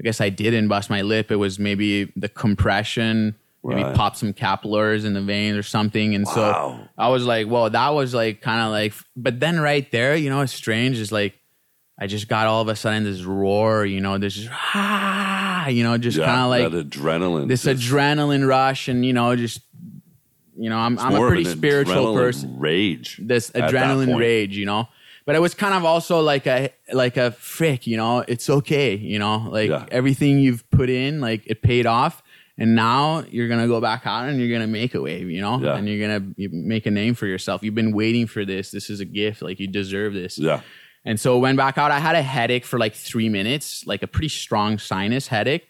I 0.00 0.02
guess 0.02 0.20
I 0.20 0.28
didn't 0.30 0.68
bust 0.68 0.88
my 0.90 1.02
lip. 1.02 1.30
It 1.30 1.36
was 1.36 1.58
maybe 1.58 2.12
the 2.16 2.28
compression, 2.28 3.34
maybe 3.64 3.82
Right. 3.82 3.94
pop 3.94 4.16
some 4.16 4.32
capillaries 4.32 5.04
in 5.04 5.14
the 5.14 5.20
veins 5.20 5.56
or 5.56 5.62
something. 5.62 6.14
And 6.14 6.24
Wow. 6.26 6.32
so 6.34 6.88
I 6.98 7.08
was 7.08 7.24
like, 7.24 7.48
well, 7.48 7.68
that 7.70 7.88
was 7.90 8.14
like 8.14 8.40
kind 8.40 8.62
of 8.62 8.70
like, 8.70 8.94
but 9.16 9.40
then 9.40 9.60
right 9.60 9.90
there, 9.90 10.14
you 10.16 10.30
know, 10.30 10.40
it's 10.40 10.52
strange 10.54 10.98
is 10.98 11.12
like, 11.12 11.34
I 12.00 12.06
just 12.06 12.26
got 12.26 12.46
all 12.46 12.62
of 12.62 12.68
a 12.68 12.74
sudden 12.74 13.04
this 13.04 13.22
roar, 13.22 13.84
you 13.84 14.00
know, 14.00 14.16
this 14.18 14.48
ah, 14.50 15.68
you 15.68 15.84
know, 15.84 15.96
just 15.98 16.18
Yeah. 16.18 16.24
kind 16.26 16.40
of 16.40 16.48
like 16.50 16.72
that 16.72 16.90
adrenaline. 16.90 17.48
this 17.48 17.62
just- 17.64 17.82
adrenaline 17.82 18.46
rush 18.48 18.88
and 18.88 19.04
you 19.04 19.12
know 19.12 19.36
just 19.36 19.60
you 20.62 20.70
know 20.70 20.78
i'm, 20.78 20.98
I'm 20.98 21.14
a 21.14 21.26
pretty 21.28 21.44
spiritual 21.44 21.94
adrenaline 21.94 22.16
person 22.16 22.58
Rage. 22.58 23.18
this 23.22 23.50
adrenaline 23.50 24.18
rage 24.18 24.56
you 24.56 24.66
know 24.66 24.88
but 25.26 25.34
it 25.36 25.40
was 25.40 25.54
kind 25.54 25.74
of 25.74 25.84
also 25.84 26.20
like 26.20 26.46
a 26.46 26.70
like 26.92 27.16
a 27.16 27.30
frick 27.32 27.86
you 27.86 27.96
know 27.96 28.24
it's 28.26 28.48
okay 28.58 28.94
you 28.96 29.18
know 29.18 29.36
like 29.50 29.70
Yeah. 29.70 29.86
everything 29.90 30.38
you've 30.38 30.68
put 30.70 30.88
in 30.90 31.20
like 31.20 31.42
it 31.46 31.62
paid 31.62 31.86
off 31.86 32.22
and 32.58 32.74
now 32.74 33.24
you're 33.30 33.48
gonna 33.48 33.66
go 33.68 33.80
back 33.80 34.02
out 34.06 34.28
and 34.28 34.38
you're 34.38 34.52
gonna 34.56 34.66
make 34.80 34.94
a 34.94 35.00
wave 35.00 35.28
you 35.30 35.40
know 35.40 35.58
Yeah. 35.58 35.76
and 35.76 35.88
you're 35.88 36.06
gonna 36.06 36.24
make 36.50 36.86
a 36.86 36.90
name 36.90 37.14
for 37.14 37.26
yourself 37.26 37.62
you've 37.62 37.74
been 37.74 37.92
waiting 37.92 38.26
for 38.26 38.44
this 38.44 38.70
this 38.70 38.90
is 38.90 39.00
a 39.00 39.04
gift 39.06 39.42
like 39.42 39.58
you 39.60 39.66
deserve 39.66 40.12
this 40.14 40.38
Yeah. 40.38 40.60
and 41.04 41.18
so 41.18 41.38
went 41.38 41.56
back 41.56 41.78
out. 41.78 41.90
I 41.90 41.98
had 41.98 42.14
a 42.14 42.22
headache 42.22 42.64
for 42.64 42.78
like 42.78 42.94
three 42.94 43.28
minutes, 43.28 43.84
like 43.86 44.02
a 44.04 44.06
pretty 44.06 44.28
strong 44.28 44.78
sinus 44.78 45.26
headache. 45.26 45.66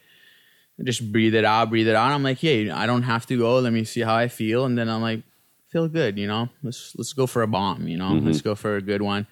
Just 0.85 1.13
breathe 1.13 1.35
it 1.35 1.45
out, 1.45 1.71
breathe 1.71 1.89
it 1.89 1.95
out. 1.95 2.11
I'm 2.11 2.23
like, 2.23 2.39
hey, 2.39 2.71
I 2.71 2.87
don't 2.87 3.03
have 3.03 3.27
to 3.27 3.39
go. 3.39 3.59
Let 3.59 3.73
me 3.73 3.85
see 3.85 4.01
how 4.01 4.15
I 4.15 4.29
feel. 4.29 4.65
And 4.65 4.77
then 4.77 4.89
I'm 4.89 5.03
like, 5.03 5.23
feel 5.69 5.89
good, 5.89 6.19
you 6.19 6.27
know. 6.27 6.49
Let's 6.63 6.95
let's 6.97 7.13
go 7.13 7.27
for 7.27 7.43
a 7.43 7.47
bomb, 7.47 7.89
you 7.89 7.97
know. 7.97 8.13
Let's 8.15 8.43
go 8.43 8.55
for 8.55 8.77
a 8.77 8.83
good 8.83 9.03
one. 9.03 9.27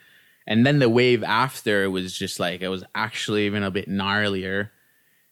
And 0.46 0.66
then 0.66 0.78
the 0.78 0.88
wave 0.88 1.22
after 1.22 1.90
was 1.90 2.12
just 2.12 2.40
like 2.40 2.60
it 2.62 2.68
was 2.68 2.82
actually 2.94 3.46
even 3.46 3.62
a 3.62 3.70
bit 3.70 3.88
gnarlier. 3.88 4.70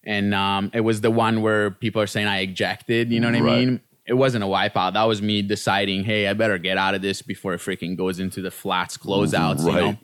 And 0.04 0.34
um, 0.34 0.70
it 0.74 0.80
was 0.80 1.00
the 1.00 1.10
one 1.10 1.42
where 1.42 1.70
people 1.70 2.00
are 2.00 2.06
saying 2.06 2.26
I 2.26 2.40
ejected. 2.40 3.10
You 3.10 3.20
know 3.20 3.28
what 3.28 3.36
I 3.36 3.40
mean? 3.56 3.80
It 4.06 4.14
wasn't 4.14 4.44
a 4.44 4.46
wipeout. 4.46 4.94
That 4.94 5.04
was 5.04 5.20
me 5.20 5.42
deciding, 5.42 6.04
hey, 6.04 6.28
I 6.28 6.32
better 6.32 6.56
get 6.56 6.78
out 6.78 6.94
of 6.94 7.02
this 7.02 7.20
before 7.20 7.52
it 7.54 7.60
freaking 7.60 7.96
goes 7.96 8.18
into 8.18 8.40
the 8.40 8.50
flats 8.50 8.96
closeouts. 8.96 9.58
You 9.60 9.72
know? 9.80 9.98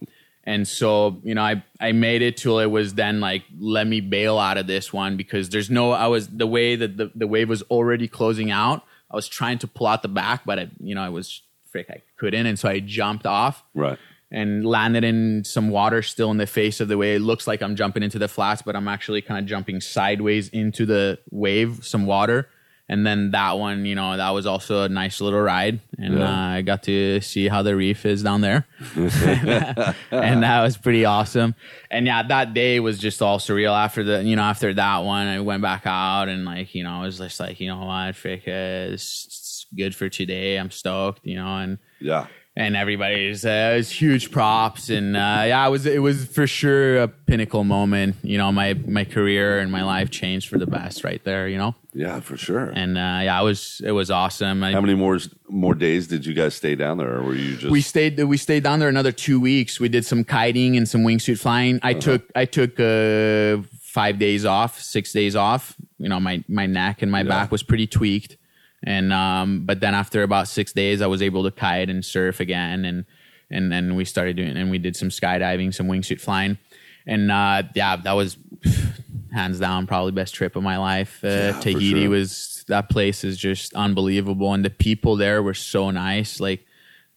And 0.46 0.68
so, 0.68 1.20
you 1.24 1.35
know, 1.35 1.42
I, 1.42 1.64
I 1.80 1.92
made 1.92 2.20
it 2.20 2.37
till 2.37 2.59
it 2.59 2.66
was 2.66 2.94
then 2.94 3.20
like, 3.20 3.44
let 3.59 3.87
me 3.87 4.00
bail 4.00 4.38
out 4.38 4.59
of 4.59 4.66
this 4.66 4.92
one 4.92 5.16
because 5.16 5.48
there's 5.48 5.70
no, 5.70 5.92
I 5.92 6.07
was 6.07 6.28
the 6.28 6.46
way 6.46 6.76
that 6.76 6.96
the, 6.98 7.11
the 7.14 7.26
wave 7.26 7.48
was 7.48 7.62
already 7.62 8.09
closing 8.09 8.50
out. 8.50 8.83
I 9.11 9.16
was 9.16 9.26
trying 9.26 9.59
to 9.61 9.66
pull 9.66 9.87
out 9.87 10.02
the 10.02 10.09
back, 10.09 10.44
but 10.44 10.59
I, 10.59 10.68
you 10.80 10.94
know, 10.94 11.02
I 11.02 11.09
was 11.09 11.42
frick, 11.70 11.88
I 11.90 12.02
couldn't. 12.18 12.44
And 12.46 12.59
so 12.59 12.68
I 12.68 12.80
jumped 12.80 13.24
off 13.26 13.64
Right. 13.74 13.98
and 14.30 14.66
landed 14.66 15.02
in 15.02 15.44
some 15.44 15.70
water 15.70 16.02
still 16.02 16.30
in 16.30 16.37
the 16.37 16.46
face 16.46 16.78
of 16.80 16.88
the 16.88 16.98
wave. 16.98 17.16
It 17.16 17.24
looks 17.24 17.46
like 17.46 17.62
I'm 17.62 17.74
jumping 17.74 18.02
into 18.02 18.18
the 18.18 18.28
flats, 18.28 18.61
but 18.61 18.76
I'm 18.76 18.87
actually 18.87 19.22
kind 19.22 19.40
of 19.40 19.46
jumping 19.46 19.80
sideways 19.80 20.48
into 20.50 20.85
the 20.85 21.20
wave, 21.30 21.80
some 21.83 22.04
water. 22.07 22.50
And 22.86 23.06
then 23.06 23.30
that 23.30 23.52
one, 23.52 23.86
you 23.86 23.94
know, 23.94 24.14
that 24.16 24.30
was 24.30 24.44
also 24.46 24.82
a 24.82 24.88
nice 24.90 25.20
little 25.22 25.40
ride. 25.40 25.80
And 25.98 26.18
Yeah. 26.18 26.28
uh, 26.28 26.48
I 26.58 26.62
got 26.62 26.82
to 26.82 27.20
see 27.22 27.48
how 27.48 27.62
the 27.62 27.74
reef 27.74 28.04
is 28.04 28.22
down 28.22 28.42
there. 28.42 28.66
and 28.96 30.42
that 30.42 30.62
was 30.62 30.76
pretty 30.76 31.04
awesome. 31.04 31.54
And 31.90 32.06
yeah, 32.06 32.22
that 32.24 32.54
day 32.54 32.80
was 32.80 32.98
just 32.98 33.22
all 33.22 33.38
surreal. 33.38 33.72
After 33.76 34.04
the, 34.04 34.22
you 34.22 34.36
know, 34.36 34.42
after 34.42 34.74
that 34.74 34.98
one, 34.98 35.26
I 35.26 35.40
went 35.40 35.62
back 35.62 35.82
out 35.86 36.28
and 36.28 36.44
like, 36.44 36.74
you 36.74 36.84
know, 36.84 37.00
I 37.00 37.06
was 37.06 37.18
just 37.18 37.40
like, 37.40 37.60
you 37.60 37.68
know 37.68 37.84
what, 37.84 38.16
frick, 38.16 38.42
uh, 38.46 38.92
it's, 38.92 39.24
it's 39.26 39.66
good 39.74 39.94
for 39.94 40.08
today. 40.08 40.56
I'm 40.58 40.70
stoked, 40.70 41.20
you 41.24 41.36
know, 41.36 41.56
and 41.56 41.78
Yeah. 42.00 42.26
And 42.56 42.76
everybody's 42.76 43.44
uh, 43.44 43.72
it 43.74 43.76
was 43.78 43.90
huge 43.90 44.30
props. 44.30 44.88
And 44.88 45.16
uh, 45.16 45.42
yeah 45.46 45.66
it 45.66 45.70
was 45.70 45.86
it 45.86 46.00
was 46.02 46.24
for 46.26 46.46
sure 46.46 47.02
a 47.02 47.08
pinnacle 47.08 47.64
moment. 47.64 48.16
You 48.22 48.38
know 48.38 48.52
my 48.52 48.74
my 48.74 49.04
career 49.04 49.58
and 49.58 49.70
my 49.72 49.82
life 49.82 50.10
changed 50.10 50.48
for 50.48 50.58
the 50.58 50.66
best 50.66 51.02
right 51.04 51.22
there 51.24 51.48
you 51.48 51.58
know? 51.58 51.74
Yeah, 51.96 52.18
for 52.20 52.36
sure. 52.36 52.70
and 52.74 52.96
uh, 52.98 53.20
yeah 53.22 53.40
it 53.40 53.44
was 53.44 53.80
it 53.84 53.92
was 53.92 54.10
awesome. 54.10 54.62
I, 54.64 54.72
How 54.72 54.80
many 54.80 54.94
more 54.94 55.18
more 55.48 55.74
days 55.74 56.06
did 56.08 56.26
you 56.26 56.34
guys 56.34 56.54
stay 56.54 56.74
down 56.74 56.98
there, 56.98 57.14
or 57.16 57.22
were 57.22 57.34
you 57.34 57.56
just 57.56 57.70
we 57.70 57.80
stayed 57.80 58.22
we 58.22 58.36
stayed 58.36 58.62
down 58.62 58.78
there 58.80 58.88
another 58.88 59.12
two 59.12 59.40
weeks. 59.40 59.78
We 59.80 59.88
did 59.88 60.04
some 60.04 60.24
kiting 60.24 60.76
and 60.76 60.88
some 60.88 61.02
wingsuit 61.02 61.38
flying. 61.38 61.78
I 61.82 61.94
took 61.94 62.22
i 62.34 62.44
took 62.44 62.78
uh 62.80 63.62
five 63.82 64.18
days 64.18 64.44
off 64.44 64.80
six 64.80 65.12
days 65.12 65.34
off. 65.36 65.76
You 65.98 66.08
know 66.08 66.18
my 66.20 66.42
my 66.48 66.66
neck 66.66 67.02
and 67.02 67.10
my 67.12 67.20
Yeah. 67.22 67.28
back 67.28 67.52
was 67.52 67.62
pretty 67.62 67.86
tweaked 67.86 68.36
and 68.84 69.12
um 69.12 69.64
but 69.66 69.80
then 69.80 69.94
after 69.94 70.22
about 70.22 70.46
six 70.46 70.72
days 70.72 71.00
i 71.00 71.06
was 71.06 71.22
able 71.22 71.42
to 71.42 71.50
kite 71.50 71.88
and 71.90 72.04
surf 72.04 72.40
again 72.40 72.84
and 72.84 73.04
and 73.50 73.72
then 73.72 73.94
we 73.96 74.04
started 74.04 74.36
doing 74.36 74.56
and 74.56 74.70
we 74.70 74.78
did 74.78 74.94
some 74.94 75.08
skydiving 75.08 75.72
some 75.72 75.86
wingsuit 75.86 76.20
flying 76.20 76.58
and 77.06 77.30
uh 77.32 77.62
yeah 77.74 77.96
that 77.96 78.12
was 78.12 78.36
hands 79.32 79.58
down, 79.58 79.84
probably 79.86 80.12
best 80.12 80.32
trip 80.32 80.54
of 80.54 80.62
my 80.62 80.76
life. 80.78 81.18
Uh, 81.24 81.28
Yeah, 81.28 81.60
Tahiti 81.60 82.02
sure. 82.02 82.10
was 82.10 82.64
that 82.68 82.88
place 82.88 83.24
is 83.24 83.36
just 83.36 83.74
unbelievable, 83.74 84.54
and 84.54 84.64
the 84.64 84.70
people 84.70 85.16
there 85.16 85.42
were 85.42 85.54
so 85.54 85.90
nice. 85.90 86.38
Like 86.38 86.64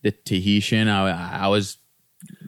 the 0.01 0.11
Tahitian, 0.11 0.87
I, 0.87 1.43
I 1.43 1.47
was 1.47 1.77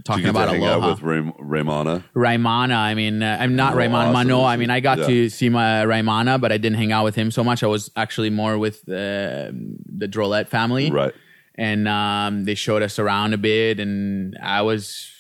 talking 0.06 0.26
you 0.26 0.32
get 0.34 0.40
to 0.40 0.44
about 0.50 0.56
aloha. 0.56 0.90
with 0.92 1.02
Ray- 1.02 1.32
Raymana? 1.40 2.04
Raimana. 2.16 2.76
I 2.76 2.94
mean, 2.96 3.22
uh, 3.24 3.38
I'm 3.40 3.56
not 3.56 3.74
Raimana 3.74 3.94
awesome. 4.10 4.14
Mano. 4.14 4.44
I 4.44 4.58
mean, 4.58 4.70
I 4.70 4.80
got 4.80 5.00
Yeah. 5.00 5.08
to 5.08 5.30
see 5.30 5.50
my 5.50 5.86
Raimana, 5.86 6.40
but 6.40 6.52
I 6.52 6.58
didn't 6.58 6.78
hang 6.78 6.92
out 6.92 7.04
with 7.04 7.16
him 7.16 7.32
so 7.32 7.44
much. 7.44 7.64
I 7.64 7.68
was 7.68 7.92
actually 7.96 8.30
more 8.30 8.58
with 8.58 8.78
uh, 8.90 9.52
the 9.52 10.08
Drollet 10.08 10.48
family, 10.48 10.90
Right. 10.92 11.14
and 11.56 11.88
um, 11.88 12.46
they 12.46 12.56
showed 12.56 12.82
us 12.84 13.00
around 13.00 13.34
a 13.34 13.38
bit, 13.38 13.80
and 13.80 14.38
I 14.42 14.62
was. 14.62 15.12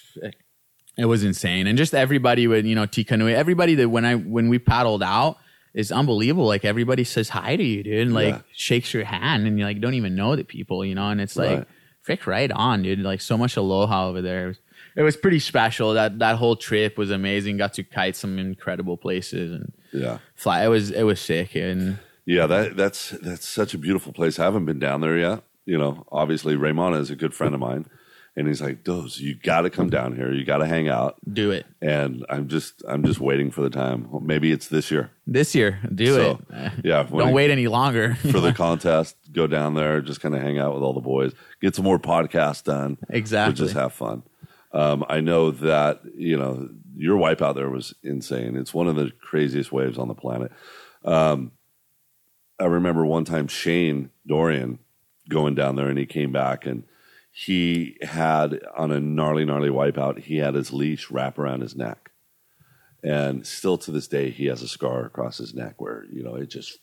It 0.98 1.06
was 1.06 1.24
insane, 1.24 1.66
and 1.66 1.78
just 1.78 1.94
everybody 1.94 2.46
with 2.48 2.66
you 2.66 2.76
know 2.76 2.86
Tikanui, 2.86 3.34
everybody 3.34 3.74
that 3.76 3.88
when 3.90 4.04
I 4.04 4.16
when 4.16 4.50
we 4.50 4.60
paddled 4.60 5.02
out 5.02 5.38
is 5.74 5.94
unbelievable. 5.94 6.46
Like 6.46 6.66
everybody 6.66 7.06
says 7.06 7.30
hi 7.30 7.56
to 7.56 7.64
you, 7.64 7.84
dude, 7.84 8.00
and 8.08 8.14
like 8.14 8.34
Yeah. 8.36 8.42
shakes 8.54 8.94
your 8.94 9.06
hand, 9.06 9.48
and 9.48 9.58
you 9.58 9.64
like 9.64 9.80
don't 9.80 9.94
even 9.94 10.16
know 10.16 10.36
the 10.36 10.44
people, 10.44 10.84
you 10.84 10.96
know. 10.96 11.08
And 11.10 11.22
it's 11.22 11.38
like 11.38 11.60
Right. 11.60 11.68
frick 12.02 12.28
right 12.28 12.52
on, 12.52 12.82
dude. 12.84 13.00
Like 13.00 13.22
so 13.22 13.38
much 13.38 13.56
aloha 13.56 14.10
over 14.10 14.22
there. 14.22 14.44
It 14.46 14.48
was, 14.48 14.60
it 15.00 15.04
was 15.04 15.18
pretty 15.18 15.40
special. 15.40 15.94
That 15.94 16.20
that 16.20 16.36
whole 16.36 16.56
trip 16.56 16.98
was 16.98 17.10
amazing. 17.10 17.58
Got 17.58 17.74
to 17.76 17.84
kite 17.84 18.16
some 18.16 18.38
incredible 18.38 18.98
places 18.98 19.52
and 19.52 19.72
Yeah. 19.92 20.20
fly. 20.36 20.64
It 20.66 20.68
was 20.68 20.92
it 20.92 21.04
was 21.04 21.20
sick 21.20 21.56
and 21.56 21.98
Yeah, 22.26 22.46
that 22.48 22.76
that's 22.78 23.10
that's 23.12 23.48
such 23.48 23.74
a 23.74 23.78
beautiful 23.80 24.14
place. 24.14 24.38
I 24.40 24.44
haven't 24.44 24.66
been 24.66 24.80
down 24.80 25.02
there 25.02 25.18
yet. 25.18 25.44
You 25.66 25.78
know, 25.78 26.06
obviously 26.12 26.56
Raimana 26.56 27.00
is 27.00 27.10
a 27.10 27.16
good 27.16 27.34
friend 27.34 27.54
of 27.54 27.60
mine, 27.60 27.86
and 28.36 28.48
he's 28.48 28.60
like, 28.62 28.84
"Doze, 28.84 29.20
you 29.20 29.36
got 29.36 29.62
to 29.62 29.70
come 29.70 29.90
down 29.90 30.16
here. 30.16 30.32
You 30.34 30.44
got 30.44 30.58
to 30.58 30.66
hang 30.68 30.90
out." 30.90 31.16
do 31.32 31.52
it 31.52 31.66
And 31.82 32.26
I'm 32.30 32.48
just 32.48 32.84
I'm 32.88 33.04
just 33.04 33.20
waiting 33.20 33.52
for 33.52 33.62
the 33.62 33.70
time. 33.70 34.08
Maybe 34.22 34.52
it's 34.52 34.68
this 34.68 34.90
year. 34.92 35.12
this 35.28 35.54
year. 35.56 35.80
Do 35.94 36.06
So, 36.16 36.40
it. 36.52 36.72
Yeah, 36.84 37.04
Don't 37.10 37.34
wait 37.34 37.52
any 37.52 37.68
longer. 37.68 38.16
for 38.32 38.40
the 38.40 38.54
contest. 38.66 39.16
Go 39.32 39.46
down 39.48 39.76
there, 39.76 40.02
just 40.02 40.22
kind 40.22 40.36
of 40.36 40.42
hang 40.42 40.58
out 40.60 40.74
with 40.74 40.82
all 40.84 40.94
the 40.94 41.02
boys, 41.02 41.34
get 41.62 41.76
some 41.76 41.86
more 41.86 42.00
podcasts 42.00 42.64
done. 42.64 42.98
Exactly. 43.10 43.54
just 43.66 43.76
have 43.76 43.94
fun. 43.94 44.24
Um, 44.72 45.04
I 45.10 45.20
know 45.20 45.52
that 45.52 46.02
you 46.16 46.38
know 46.38 46.70
your 46.96 47.18
wipe 47.18 47.42
out 47.42 47.56
there 47.56 47.70
was 47.70 47.94
insane. 48.04 48.56
It's 48.56 48.74
one 48.74 48.88
of 48.88 48.96
the 48.96 49.12
craziest 49.22 49.72
waves 49.72 49.98
on 49.98 50.08
the 50.08 50.14
planet. 50.14 50.52
Um, 51.04 51.52
I 52.60 52.66
remember 52.66 53.06
one 53.06 53.26
time 53.26 53.48
Shane 53.48 54.10
Dorian 54.28 54.80
going 55.30 55.56
down 55.56 55.76
there, 55.76 55.88
and 55.88 55.98
he 55.98 56.06
came 56.06 56.32
back 56.32 56.66
and 56.66 56.84
he 57.32 57.98
had 58.02 58.60
on 58.76 58.92
a 58.92 59.00
gnarly, 59.00 59.46
gnarly 59.46 59.70
wipeout. 59.70 60.20
He 60.20 60.38
had 60.38 60.56
his 60.56 60.74
leash 60.74 61.10
wrap 61.10 61.40
around 61.40 61.62
his 61.62 61.76
neck, 61.76 62.12
and 63.04 63.48
still 63.48 63.78
to 63.80 63.92
this 63.92 64.08
day, 64.08 64.30
he 64.30 64.48
has 64.48 64.62
a 64.62 64.68
scar 64.68 65.06
across 65.06 65.38
his 65.38 65.54
neck 65.54 65.80
where 65.80 66.06
you 66.12 66.22
know 66.24 66.36
it 66.36 66.50
just, 66.50 66.80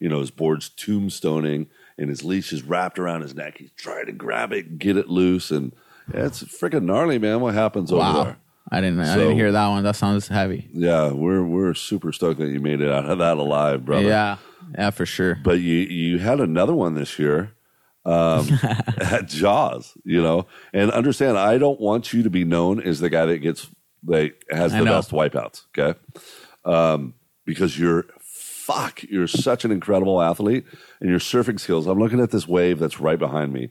you 0.00 0.08
know, 0.08 0.20
his 0.20 0.30
board's 0.30 0.68
tombstoning, 0.68 1.68
and 1.96 2.10
his 2.10 2.24
leash 2.24 2.52
is 2.52 2.64
wrapped 2.64 2.98
around 2.98 3.22
his 3.22 3.34
neck. 3.34 3.58
He's 3.58 3.70
trying 3.76 4.06
to 4.06 4.12
grab 4.12 4.52
it, 4.52 4.78
get 4.78 4.96
it 4.96 5.08
loose, 5.08 5.50
and 5.50 5.72
yeah, 6.12 6.26
it's 6.26 6.42
freaking 6.42 6.84
gnarly, 6.84 7.18
man. 7.18 7.40
What 7.40 7.54
happens 7.54 7.92
over 7.92 8.24
there? 8.24 8.36
I 8.70 8.80
didn't. 8.80 9.00
I 9.00 9.16
didn't 9.16 9.36
hear 9.36 9.52
that 9.52 9.68
one. 9.68 9.82
That 9.82 9.96
sounds 9.96 10.28
heavy. 10.28 10.68
Yeah, 10.72 11.10
we're 11.10 11.44
we're 11.44 11.74
super 11.74 12.12
stoked 12.12 12.40
that 12.40 12.48
you 12.48 12.60
made 12.60 12.80
it 12.80 12.90
out 12.90 13.04
of 13.06 13.18
that 13.18 13.36
alive, 13.36 13.84
brother. 13.84 14.08
Yeah. 14.08 14.36
Yeah, 14.78 14.90
for 14.90 15.04
sure. 15.04 15.34
but 15.42 15.60
you 15.60 15.74
you 15.78 16.18
had 16.18 16.40
another 16.40 16.72
one 16.72 16.94
this 16.94 17.18
year 17.18 17.52
um, 18.04 18.48
at 19.00 19.26
Jaws, 19.26 19.92
you 20.04 20.22
know, 20.22 20.46
and 20.72 20.90
understand 20.90 21.38
I 21.38 21.58
don't 21.58 21.80
want 21.80 22.12
you 22.12 22.22
to 22.22 22.30
be 22.30 22.44
known 22.44 22.80
as 22.80 23.00
the 23.00 23.10
guy 23.10 23.26
that 23.26 23.38
gets 23.38 23.68
that 24.04 24.32
has 24.50 24.72
the 24.72 24.84
best 24.84 25.10
wipeouts, 25.10 25.64
okay? 25.76 25.98
Um, 26.64 27.14
because 27.44 27.78
you're 27.78 28.06
fuck, 28.20 29.02
you're 29.04 29.26
such 29.26 29.64
an 29.64 29.72
incredible 29.72 30.20
athlete, 30.22 30.64
and 31.00 31.10
your 31.10 31.18
surfing 31.18 31.60
skills. 31.60 31.86
I'm 31.86 31.98
looking 31.98 32.20
at 32.20 32.30
this 32.30 32.46
wave 32.46 32.78
that's 32.78 33.00
right 33.00 33.18
behind 33.18 33.52
me, 33.52 33.70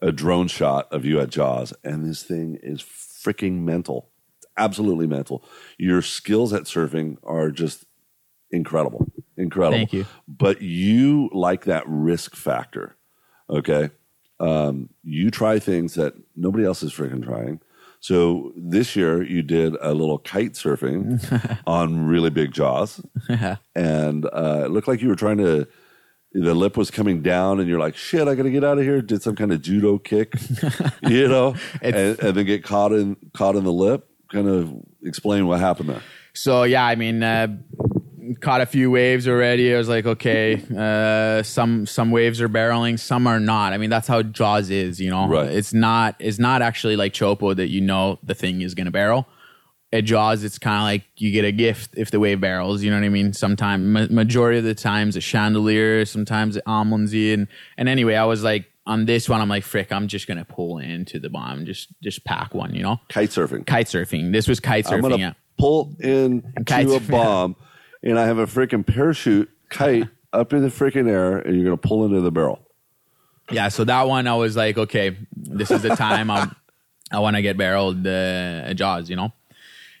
a 0.00 0.12
drone 0.12 0.48
shot 0.48 0.92
of 0.92 1.04
you 1.04 1.20
at 1.20 1.30
Jaws, 1.30 1.72
and 1.82 2.08
this 2.08 2.22
thing 2.22 2.58
is 2.62 2.82
freaking 2.82 3.60
mental, 3.60 4.10
absolutely 4.56 5.06
mental. 5.06 5.44
Your 5.78 6.02
skills 6.02 6.52
at 6.52 6.64
surfing 6.64 7.16
are 7.22 7.50
just 7.50 7.84
incredible, 8.50 9.10
incredible. 9.36 9.78
Thank 9.78 9.92
you. 9.92 10.06
But 10.28 10.62
you 10.62 11.30
like 11.32 11.64
that 11.64 11.84
risk 11.86 12.36
factor, 12.36 12.96
okay? 13.48 13.90
Um, 14.38 14.90
you 15.02 15.30
try 15.30 15.58
things 15.58 15.94
that 15.94 16.14
nobody 16.34 16.64
else 16.64 16.82
is 16.82 16.92
freaking 16.92 17.24
trying. 17.24 17.60
So 18.00 18.52
this 18.54 18.94
year 18.94 19.22
you 19.22 19.42
did 19.42 19.74
a 19.80 19.94
little 19.94 20.18
kite 20.18 20.52
surfing 20.52 21.58
on 21.66 22.06
really 22.06 22.30
big 22.30 22.52
jaws, 22.52 23.00
and 23.74 24.26
uh, 24.26 24.62
it 24.66 24.70
looked 24.70 24.88
like 24.88 25.00
you 25.00 25.08
were 25.08 25.16
trying 25.16 25.38
to. 25.38 25.66
The 26.42 26.54
lip 26.54 26.76
was 26.76 26.90
coming 26.90 27.22
down, 27.22 27.60
and 27.60 27.68
you're 27.68 27.80
like, 27.80 27.96
"Shit, 27.96 28.28
I 28.28 28.34
got 28.34 28.42
to 28.42 28.50
get 28.50 28.62
out 28.62 28.78
of 28.78 28.84
here." 28.84 29.00
Did 29.00 29.22
some 29.22 29.36
kind 29.36 29.52
of 29.52 29.62
judo 29.62 29.98
kick, 29.98 30.34
you 31.02 31.28
know, 31.28 31.54
and, 31.80 31.96
and 31.96 32.36
then 32.36 32.44
get 32.44 32.62
caught 32.62 32.92
in 32.92 33.16
caught 33.32 33.56
in 33.56 33.64
the 33.64 33.72
lip. 33.72 34.08
Kind 34.30 34.48
of 34.48 34.74
explain 35.02 35.46
what 35.46 35.60
happened 35.60 35.88
there. 35.88 36.02
So 36.34 36.64
yeah, 36.64 36.84
I 36.84 36.94
mean, 36.94 37.22
uh, 37.22 37.56
caught 38.40 38.60
a 38.60 38.66
few 38.66 38.90
waves 38.90 39.28
already. 39.28 39.74
I 39.74 39.78
was 39.78 39.88
like, 39.88 40.06
okay, 40.06 40.62
uh, 40.76 41.42
some 41.42 41.86
some 41.86 42.10
waves 42.10 42.40
are 42.40 42.48
barreling, 42.48 42.98
some 42.98 43.26
are 43.26 43.40
not. 43.40 43.72
I 43.72 43.78
mean, 43.78 43.90
that's 43.90 44.08
how 44.08 44.22
Jaws 44.22 44.70
is, 44.70 45.00
you 45.00 45.10
know. 45.10 45.28
Right. 45.28 45.50
It's 45.50 45.72
not 45.72 46.16
it's 46.18 46.38
not 46.38 46.62
actually 46.62 46.96
like 46.96 47.12
Chopo 47.12 47.54
that 47.56 47.68
you 47.68 47.80
know 47.80 48.18
the 48.22 48.34
thing 48.34 48.60
is 48.60 48.74
gonna 48.74 48.90
barrel. 48.90 49.26
At 49.96 50.04
Jaws, 50.04 50.44
it's 50.44 50.58
kind 50.58 50.76
of 50.76 50.82
like 50.82 51.04
you 51.16 51.30
get 51.32 51.44
a 51.44 51.52
gift 51.52 51.90
if 51.96 52.10
the 52.10 52.20
wave 52.20 52.40
barrels. 52.40 52.82
You 52.82 52.90
know 52.90 52.98
what 52.98 53.04
I 53.04 53.08
mean? 53.08 53.32
Sometimes, 53.32 53.84
ma- 53.84 54.14
majority 54.14 54.58
of 54.58 54.64
the 54.64 54.74
times, 54.74 55.16
a 55.16 55.20
chandelier. 55.20 56.04
Sometimes, 56.04 56.56
almondsy. 56.66 57.32
And 57.34 57.48
and 57.76 57.88
anyway, 57.88 58.14
I 58.14 58.24
was 58.24 58.42
like 58.44 58.66
on 58.86 59.06
this 59.06 59.28
one, 59.28 59.40
I'm 59.40 59.48
like, 59.48 59.64
frick, 59.64 59.90
I'm 59.92 60.06
just 60.08 60.26
gonna 60.28 60.44
pull 60.44 60.78
into 60.78 61.18
the 61.18 61.28
bomb, 61.30 61.66
just 61.66 61.88
just 62.02 62.24
pack 62.24 62.54
one. 62.54 62.74
You 62.74 62.82
know, 62.82 63.00
Kite 63.08 63.30
surfing. 63.30 63.66
kite 63.66 63.86
surfing. 63.86 64.32
This 64.32 64.46
was 64.48 64.60
kite 64.60 64.86
I'm 64.90 64.98
surfing. 65.00 65.02
gonna 65.02 65.16
yeah. 65.18 65.32
pull 65.58 65.96
in 66.00 66.42
Kite 66.66 66.86
to 66.86 66.94
a 66.94 67.00
bomb, 67.00 67.56
and 68.02 68.18
I 68.18 68.26
have 68.26 68.38
a 68.38 68.46
freaking 68.46 68.86
parachute 68.86 69.50
kite 69.70 70.08
up 70.32 70.52
in 70.52 70.62
the 70.62 70.68
freaking 70.68 71.08
air, 71.08 71.38
and 71.38 71.54
you're 71.56 71.64
gonna 71.64 71.76
pull 71.76 72.04
into 72.04 72.20
the 72.20 72.30
barrel. 72.30 72.60
yeah 73.52 73.68
so 73.68 73.84
that 73.84 74.08
one 74.08 74.26
i 74.26 74.34
was 74.34 74.56
like 74.56 74.76
okay 74.76 75.16
this 75.36 75.70
is 75.70 75.80
the 75.82 75.94
time 75.94 76.30
i 76.32 76.50
i 77.12 77.18
want 77.20 77.36
to 77.36 77.42
get 77.42 77.56
barreled 77.56 78.04
uh, 78.04 78.74
jaws 78.74 79.08
you 79.08 79.14
know 79.14 79.30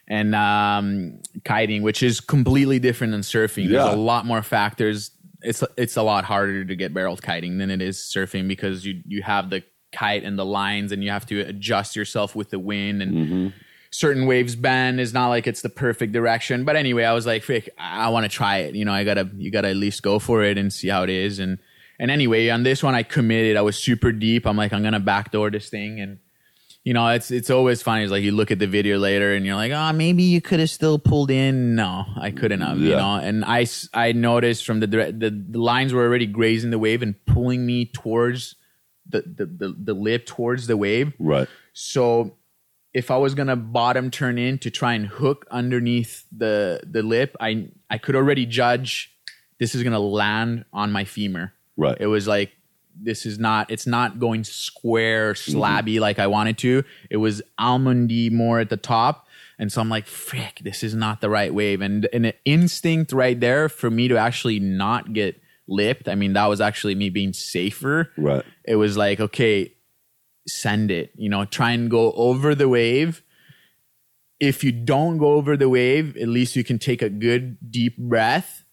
and 0.08 0.34
um 0.34 1.18
kiting 1.44 1.82
which 1.82 2.02
is 2.02 2.20
completely 2.20 2.78
different 2.78 3.12
than 3.12 3.22
surfing. 3.22 3.64
Yeah. 3.64 3.82
there's 3.82 3.94
a 3.94 3.98
lot 3.98 4.24
more 4.26 4.42
factors. 4.42 5.10
It's 5.42 5.62
it's 5.76 5.96
a 5.96 6.02
lot 6.02 6.24
harder 6.24 6.64
to 6.64 6.76
get 6.76 6.94
barreled 6.94 7.22
kiting 7.22 7.58
than 7.58 7.70
it 7.70 7.82
is 7.82 7.98
surfing 7.98 8.48
because 8.48 8.84
you 8.86 9.02
you 9.06 9.22
have 9.22 9.50
the 9.50 9.62
kite 9.92 10.24
and 10.24 10.38
the 10.38 10.44
lines 10.44 10.92
and 10.92 11.02
you 11.02 11.10
have 11.10 11.26
to 11.26 11.40
adjust 11.40 11.96
yourself 11.96 12.34
with 12.34 12.50
the 12.50 12.58
wind 12.58 13.02
and 13.02 13.52
certain 13.90 14.26
waves 14.26 14.56
bend. 14.56 15.00
Is 15.00 15.14
not 15.14 15.28
like 15.28 15.46
it's 15.46 15.62
the 15.62 15.68
perfect 15.68 16.12
direction. 16.12 16.64
But 16.64 16.76
anyway 16.76 17.04
i 17.04 17.12
was 17.12 17.26
like 17.26 17.42
frick 17.42 17.68
i, 17.78 18.06
I 18.06 18.08
want 18.08 18.24
to 18.24 18.28
try 18.28 18.58
it. 18.58 18.74
You 18.74 18.84
know 18.84 18.92
i 18.92 19.04
gotta 19.04 19.30
you 19.36 19.50
gotta 19.50 19.68
at 19.68 19.76
least 19.76 20.02
go 20.02 20.18
for 20.18 20.42
it 20.42 20.56
and 20.58 20.72
see 20.72 20.88
how 20.88 21.02
it 21.02 21.10
is. 21.10 21.38
And 21.38 21.58
and 21.98 22.10
anyway 22.10 22.48
on 22.48 22.62
this 22.62 22.82
one 22.82 22.94
i 22.94 23.02
committed. 23.02 23.56
I 23.56 23.62
was 23.62 23.76
super 23.76 24.12
deep. 24.12 24.46
I'm 24.46 24.56
like 24.56 24.72
i'm 24.72 24.82
gonna 24.82 25.00
backdoor 25.00 25.50
this 25.50 25.68
thing. 25.68 26.00
And 26.00 26.18
you 26.86 26.94
know 26.94 27.08
it's 27.08 27.32
it's 27.32 27.50
always 27.50 27.82
funny 27.82 28.04
it's 28.04 28.12
like 28.12 28.22
you 28.22 28.30
look 28.30 28.52
at 28.52 28.60
the 28.60 28.66
video 28.68 28.96
later 28.96 29.34
and 29.34 29.44
you're 29.44 29.56
like 29.56 29.72
oh 29.72 29.92
maybe 29.92 30.22
you 30.22 30.40
could 30.40 30.60
have 30.60 30.70
still 30.70 30.98
pulled 31.00 31.32
in 31.32 31.74
no 31.74 32.04
i 32.16 32.30
couldn't 32.30 32.60
have 32.60 32.78
you 32.78 32.90
know 32.90 33.16
and 33.16 33.44
I 33.44 33.66
I 33.92 34.12
noticed 34.12 34.64
from 34.64 34.78
the, 34.80 34.86
the 34.86 35.30
the 35.50 35.58
lines 35.58 35.92
were 35.92 36.04
already 36.04 36.26
grazing 36.26 36.70
the 36.70 36.78
wave 36.78 37.02
and 37.02 37.14
pulling 37.26 37.66
me 37.66 37.86
towards 37.86 38.54
the 39.08 39.20
the, 39.22 39.46
the, 39.46 39.76
the 39.76 39.94
lip 39.94 40.26
towards 40.26 40.68
the 40.68 40.76
wave 40.76 41.12
Right. 41.18 41.48
so 41.72 42.36
if 42.94 43.10
I 43.10 43.18
was 43.18 43.34
gonna 43.34 43.56
bottom 43.56 44.10
turn 44.10 44.38
in 44.38 44.58
to 44.60 44.70
try 44.70 44.94
and 44.94 45.06
hook 45.06 45.44
underneath 45.50 46.24
the 46.32 46.80
the 46.82 47.02
lip, 47.02 47.36
I 47.38 47.68
I 47.90 47.98
could 47.98 48.16
already 48.16 48.46
judge 48.46 49.14
this 49.58 49.74
is 49.74 49.82
gonna 49.82 50.00
land 50.22 50.64
on 50.72 50.92
my 50.92 51.04
femur. 51.04 51.52
Right. 51.76 51.96
It 52.00 52.06
was 52.06 52.26
like 52.26 52.55
this 53.00 53.26
is 53.26 53.38
not 53.38 53.70
it's 53.70 53.86
not 53.86 54.18
going 54.18 54.44
square 54.44 55.34
mm-hmm. 55.34 55.58
slabby 55.58 56.00
like 56.00 56.18
I 56.18 56.26
wanted 56.26 56.58
to. 56.58 56.84
It 57.10 57.18
was 57.18 57.42
almondy 57.58 58.30
more 58.30 58.60
at 58.60 58.70
the 58.70 58.76
top. 58.76 59.26
And 59.58 59.72
so 59.72 59.80
I'm 59.80 59.88
like, 59.88 60.06
frick, 60.06 60.60
this 60.62 60.82
is 60.82 60.94
not 60.94 61.22
the 61.22 61.30
right 61.30 61.52
wave. 61.52 61.80
And, 61.80 62.06
and 62.12 62.26
an 62.26 62.34
instinct 62.44 63.12
right 63.12 63.40
there 63.40 63.70
for 63.70 63.88
me 63.88 64.06
to 64.08 64.18
actually 64.18 64.60
not 64.60 65.14
get 65.14 65.40
lipped. 65.66 66.08
I 66.08 66.14
mean, 66.14 66.34
that 66.34 66.46
was 66.46 66.60
actually 66.60 66.94
me 66.94 67.08
being 67.08 67.32
safer 67.32 68.12
Right. 68.16 68.44
it 68.64 68.76
was 68.76 68.96
like 68.96 69.20
okay 69.20 69.72
send 70.48 70.90
it 70.90 71.10
you 71.16 71.28
know 71.28 71.44
try 71.44 71.72
and 71.72 71.90
go 71.90 72.12
over 72.12 72.54
the 72.54 72.68
wave 72.68 73.22
if 74.38 74.62
you 74.62 74.70
don't 74.70 75.18
go 75.18 75.32
over 75.32 75.56
the 75.56 75.68
wave 75.68 76.16
at 76.16 76.28
least 76.28 76.54
you 76.54 76.62
can 76.62 76.78
take 76.78 77.02
a 77.02 77.10
good 77.10 77.58
deep 77.70 77.96
breath 77.98 78.64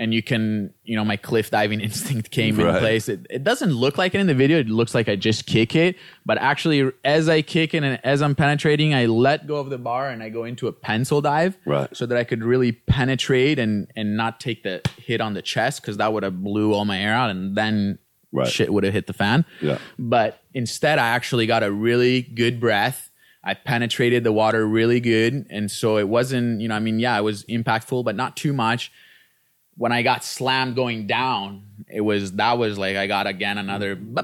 and 0.00 0.14
you 0.14 0.22
can, 0.22 0.72
you 0.84 0.96
know, 0.96 1.04
my 1.04 1.16
cliff 1.16 1.50
diving 1.50 1.80
instinct 1.88 2.30
came 2.30 2.56
Right. 2.56 2.74
in 2.74 2.80
place. 2.80 3.08
It, 3.08 3.26
it 3.30 3.44
doesn't 3.44 3.72
look 3.72 3.98
like 3.98 4.14
it 4.14 4.20
in 4.20 4.26
the 4.26 4.34
video. 4.34 4.58
It 4.58 4.68
looks 4.68 4.94
like 4.94 5.08
I 5.08 5.14
just 5.14 5.46
kick 5.46 5.76
it, 5.76 5.94
but 6.24 6.38
actually, 6.38 6.90
as 7.04 7.28
I 7.28 7.42
kick 7.42 7.74
it 7.74 7.84
and 7.84 8.00
as 8.02 8.22
I'm 8.22 8.34
penetrating, 8.34 8.94
I 8.94 9.06
let 9.06 9.46
go 9.46 9.56
of 9.56 9.68
the 9.70 9.78
bar 9.78 10.08
and 10.08 10.22
I 10.22 10.28
go 10.30 10.44
into 10.44 10.66
a 10.68 10.72
pencil 10.72 11.20
dive, 11.20 11.58
Right. 11.66 11.94
so 11.94 12.06
that 12.06 12.16
I 12.16 12.24
could 12.24 12.42
really 12.42 12.72
penetrate 12.72 13.58
and 13.58 13.86
and 13.94 14.16
not 14.16 14.40
take 14.40 14.62
the 14.62 14.80
hit 14.96 15.20
on 15.20 15.34
the 15.34 15.42
chest 15.42 15.82
because 15.82 15.98
that 15.98 16.12
would 16.12 16.22
have 16.22 16.42
blew 16.42 16.72
all 16.74 16.84
my 16.84 16.98
air 16.98 17.14
out, 17.14 17.30
and 17.30 17.54
then 17.56 17.98
Right. 18.32 18.46
shit 18.48 18.72
would 18.72 18.84
have 18.84 18.92
hit 18.94 19.06
the 19.06 19.12
fan. 19.12 19.44
Yeah. 19.60 19.78
But 19.98 20.40
instead, 20.54 20.98
I 20.98 21.08
actually 21.08 21.46
got 21.46 21.62
a 21.62 21.70
really 21.70 22.22
good 22.22 22.58
breath. 22.60 23.10
I 23.42 23.54
penetrated 23.54 24.22
the 24.22 24.32
water 24.32 24.64
really 24.66 25.00
good. 25.00 25.46
And 25.50 25.68
so 25.70 25.96
it 25.98 26.08
wasn't, 26.08 26.60
you 26.60 26.68
know, 26.68 26.76
I 26.76 26.78
mean, 26.78 27.00
yeah, 27.00 27.18
it 27.18 27.22
was 27.22 27.44
impactful, 27.46 28.04
but 28.04 28.14
not 28.14 28.36
too 28.36 28.52
much. 28.52 28.92
When 29.80 29.92
I 29.92 30.02
got 30.02 30.24
slammed 30.24 30.76
going 30.76 31.06
down, 31.06 31.62
it 31.88 32.02
was, 32.02 32.32
that 32.32 32.58
was 32.58 32.76
like, 32.76 32.96
I 32.96 33.06
got 33.06 33.26
again 33.26 33.56
another, 33.56 33.96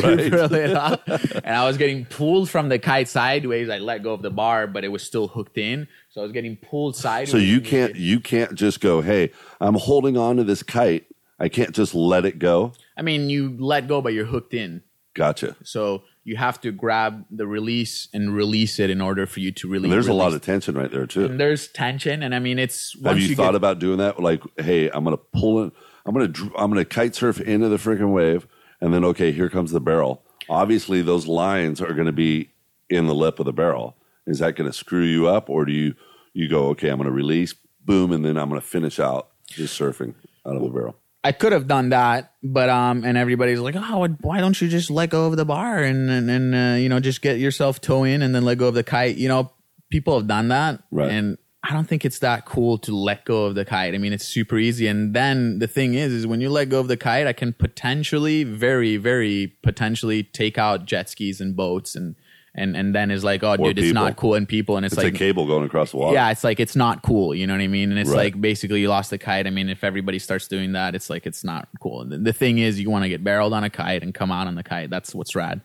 Right. 0.00 0.32
and 1.44 1.54
I 1.54 1.66
was 1.66 1.76
getting 1.76 2.06
pulled 2.06 2.48
from 2.48 2.70
the 2.70 2.78
kite 2.78 3.08
sideways. 3.08 3.68
I 3.68 3.76
let 3.76 4.02
go 4.02 4.14
of 4.14 4.22
the 4.22 4.30
bar, 4.30 4.66
but 4.66 4.82
it 4.82 4.88
was 4.88 5.02
still 5.02 5.28
hooked 5.28 5.58
in. 5.58 5.86
So 6.08 6.22
I 6.22 6.24
was 6.24 6.32
getting 6.32 6.56
pulled 6.56 6.96
sideways. 6.96 7.30
So 7.30 7.36
you 7.36 7.60
can't 7.60 7.94
you 7.94 8.20
can't 8.20 8.54
just 8.54 8.80
go, 8.80 9.02
hey, 9.02 9.32
I'm 9.60 9.74
holding 9.74 10.16
on 10.16 10.38
to 10.38 10.44
this 10.44 10.62
kite. 10.62 11.04
I 11.38 11.50
can't 11.50 11.74
just 11.74 11.94
let 11.94 12.24
it 12.24 12.38
go. 12.38 12.72
I 12.96 13.02
mean, 13.02 13.28
you 13.28 13.54
let 13.58 13.86
go, 13.86 14.00
but 14.00 14.14
you're 14.14 14.24
hooked 14.24 14.54
in. 14.54 14.82
Gotcha. 15.12 15.56
So 15.62 16.04
you 16.24 16.36
have 16.36 16.60
to 16.62 16.72
grab 16.72 17.24
the 17.30 17.46
release 17.46 18.08
and 18.12 18.34
release 18.34 18.78
it 18.78 18.90
in 18.90 19.00
order 19.00 19.26
for 19.26 19.40
you 19.40 19.52
to 19.52 19.68
really. 19.68 19.88
There's 19.88 20.08
a 20.08 20.12
lot 20.12 20.26
release 20.26 20.36
of 20.36 20.42
tension 20.42 20.74
right 20.74 20.90
there 20.90 21.06
too. 21.06 21.26
and 21.26 21.38
there's 21.38 21.68
tension, 21.68 22.22
and 22.22 22.34
I 22.34 22.38
mean 22.38 22.58
it's. 22.58 22.94
Have 23.04 23.16
once 23.16 23.28
you, 23.28 23.36
thought 23.36 23.52
get- 23.52 23.56
about 23.56 23.78
doing 23.78 23.98
that? 23.98 24.20
Like, 24.20 24.42
hey, 24.58 24.88
I'm 24.90 25.04
gonna 25.04 25.16
pull 25.16 25.64
it. 25.64 25.72
I'm 26.06 26.14
gonna 26.14 26.32
I'm 26.56 26.70
gonna 26.70 26.84
kite 26.84 27.14
surf 27.14 27.40
into 27.40 27.68
the 27.68 27.76
freaking 27.76 28.12
wave, 28.12 28.46
and 28.80 28.92
then 28.92 29.04
okay, 29.04 29.32
here 29.32 29.48
comes 29.48 29.70
the 29.70 29.80
barrel. 29.80 30.22
Obviously, 30.48 31.00
those 31.02 31.26
lines 31.26 31.80
are 31.80 31.94
going 31.94 32.06
to 32.06 32.12
be 32.12 32.50
in 32.90 33.06
the 33.06 33.14
lip 33.14 33.38
of 33.38 33.46
the 33.46 33.52
barrel. 33.52 33.96
Is 34.26 34.40
that 34.40 34.56
going 34.56 34.70
to 34.70 34.76
screw 34.76 35.02
you 35.02 35.26
up, 35.26 35.48
or 35.48 35.64
do 35.64 35.72
you 35.72 35.94
you 36.34 36.48
go 36.48 36.66
okay? 36.68 36.90
I'm 36.90 36.96
going 36.98 37.06
to 37.06 37.12
release, 37.12 37.54
boom, 37.82 38.12
and 38.12 38.24
then 38.24 38.36
I'm 38.36 38.48
going 38.50 38.60
to 38.60 38.66
finish 38.66 39.00
out 39.00 39.28
just 39.46 39.78
surfing 39.80 40.14
out 40.46 40.56
of 40.56 40.62
the 40.62 40.68
barrel. 40.68 40.96
I 41.24 41.32
could 41.32 41.52
have 41.52 41.66
done 41.66 41.88
that, 41.88 42.34
but 42.42 42.68
um, 42.68 43.02
and 43.02 43.16
everybody's 43.16 43.58
like, 43.58 43.74
oh, 43.76 44.06
why 44.20 44.40
don't 44.40 44.60
you 44.60 44.68
just 44.68 44.90
let 44.90 45.08
go 45.08 45.26
of 45.26 45.36
the 45.36 45.46
bar 45.46 45.82
and 45.82 46.10
and, 46.10 46.30
and 46.30 46.54
uh, 46.54 46.76
you 46.76 46.88
know 46.90 47.00
just 47.00 47.22
get 47.22 47.38
yourself 47.38 47.80
toe 47.80 48.04
in 48.04 48.20
and 48.20 48.34
then 48.34 48.44
let 48.44 48.58
go 48.58 48.68
of 48.68 48.74
the 48.74 48.84
kite? 48.84 49.16
You 49.16 49.28
know, 49.28 49.50
people 49.90 50.18
have 50.18 50.28
done 50.28 50.48
that, 50.48 50.82
Right. 50.90 51.10
and 51.10 51.38
I 51.62 51.72
don't 51.72 51.88
think 51.88 52.04
it's 52.04 52.18
that 52.18 52.44
cool 52.44 52.76
to 52.78 52.94
let 52.94 53.24
go 53.24 53.46
of 53.46 53.54
the 53.54 53.64
kite. 53.64 53.94
I 53.94 53.98
mean, 53.98 54.12
it's 54.12 54.26
super 54.26 54.58
easy, 54.58 54.86
and 54.86 55.14
then 55.14 55.60
the 55.60 55.66
thing 55.66 55.94
is, 55.94 56.12
is 56.12 56.26
when 56.26 56.42
you 56.42 56.50
let 56.50 56.68
go 56.68 56.78
of 56.78 56.88
the 56.88 56.96
kite, 56.98 57.26
I 57.26 57.32
can 57.32 57.54
potentially, 57.54 58.44
very, 58.44 58.98
very 58.98 59.54
potentially 59.62 60.22
take 60.24 60.58
out 60.58 60.84
jet 60.84 61.08
skis 61.08 61.40
and 61.40 61.56
boats 61.56 61.94
and. 61.96 62.16
And, 62.56 62.76
and 62.76 62.94
then 62.94 63.10
is 63.10 63.24
like, 63.24 63.42
oh, 63.42 63.56
dude, 63.56 63.80
it's 63.80 63.92
not 63.92 64.14
cool, 64.14 64.34
and 64.34 64.48
people, 64.48 64.76
and 64.76 64.86
it's, 64.86 64.92
It's 64.92 65.02
like, 65.02 65.14
a 65.14 65.18
cable 65.18 65.44
going 65.44 65.64
across 65.64 65.90
the 65.90 65.96
water. 65.96 66.14
yeah, 66.14 66.30
it's 66.30 66.44
like 66.44 66.60
it's 66.60 66.76
not 66.76 67.02
cool. 67.02 67.34
You 67.34 67.48
know 67.48 67.54
what 67.54 67.60
I 67.60 67.66
mean? 67.66 67.90
And 67.90 67.98
it's 67.98 68.10
Right. 68.10 68.32
like 68.32 68.40
basically 68.40 68.80
you 68.80 68.88
lost 68.88 69.10
the 69.10 69.18
kite. 69.18 69.48
I 69.48 69.50
mean, 69.50 69.68
if 69.68 69.82
everybody 69.82 70.20
starts 70.20 70.46
doing 70.46 70.70
that, 70.72 70.94
it's 70.94 71.10
like 71.10 71.26
it's 71.26 71.42
not 71.42 71.68
cool. 71.80 72.02
And 72.02 72.12
the, 72.12 72.18
the 72.18 72.32
thing 72.32 72.58
is, 72.58 72.78
you 72.78 72.90
want 72.90 73.02
to 73.02 73.08
get 73.08 73.24
barreled 73.24 73.52
on 73.54 73.64
a 73.64 73.70
kite 73.70 74.04
and 74.04 74.14
come 74.14 74.30
out 74.30 74.46
on 74.46 74.54
the 74.54 74.62
kite. 74.62 74.88
That's 74.88 75.12
what's 75.16 75.34
rad. 75.34 75.62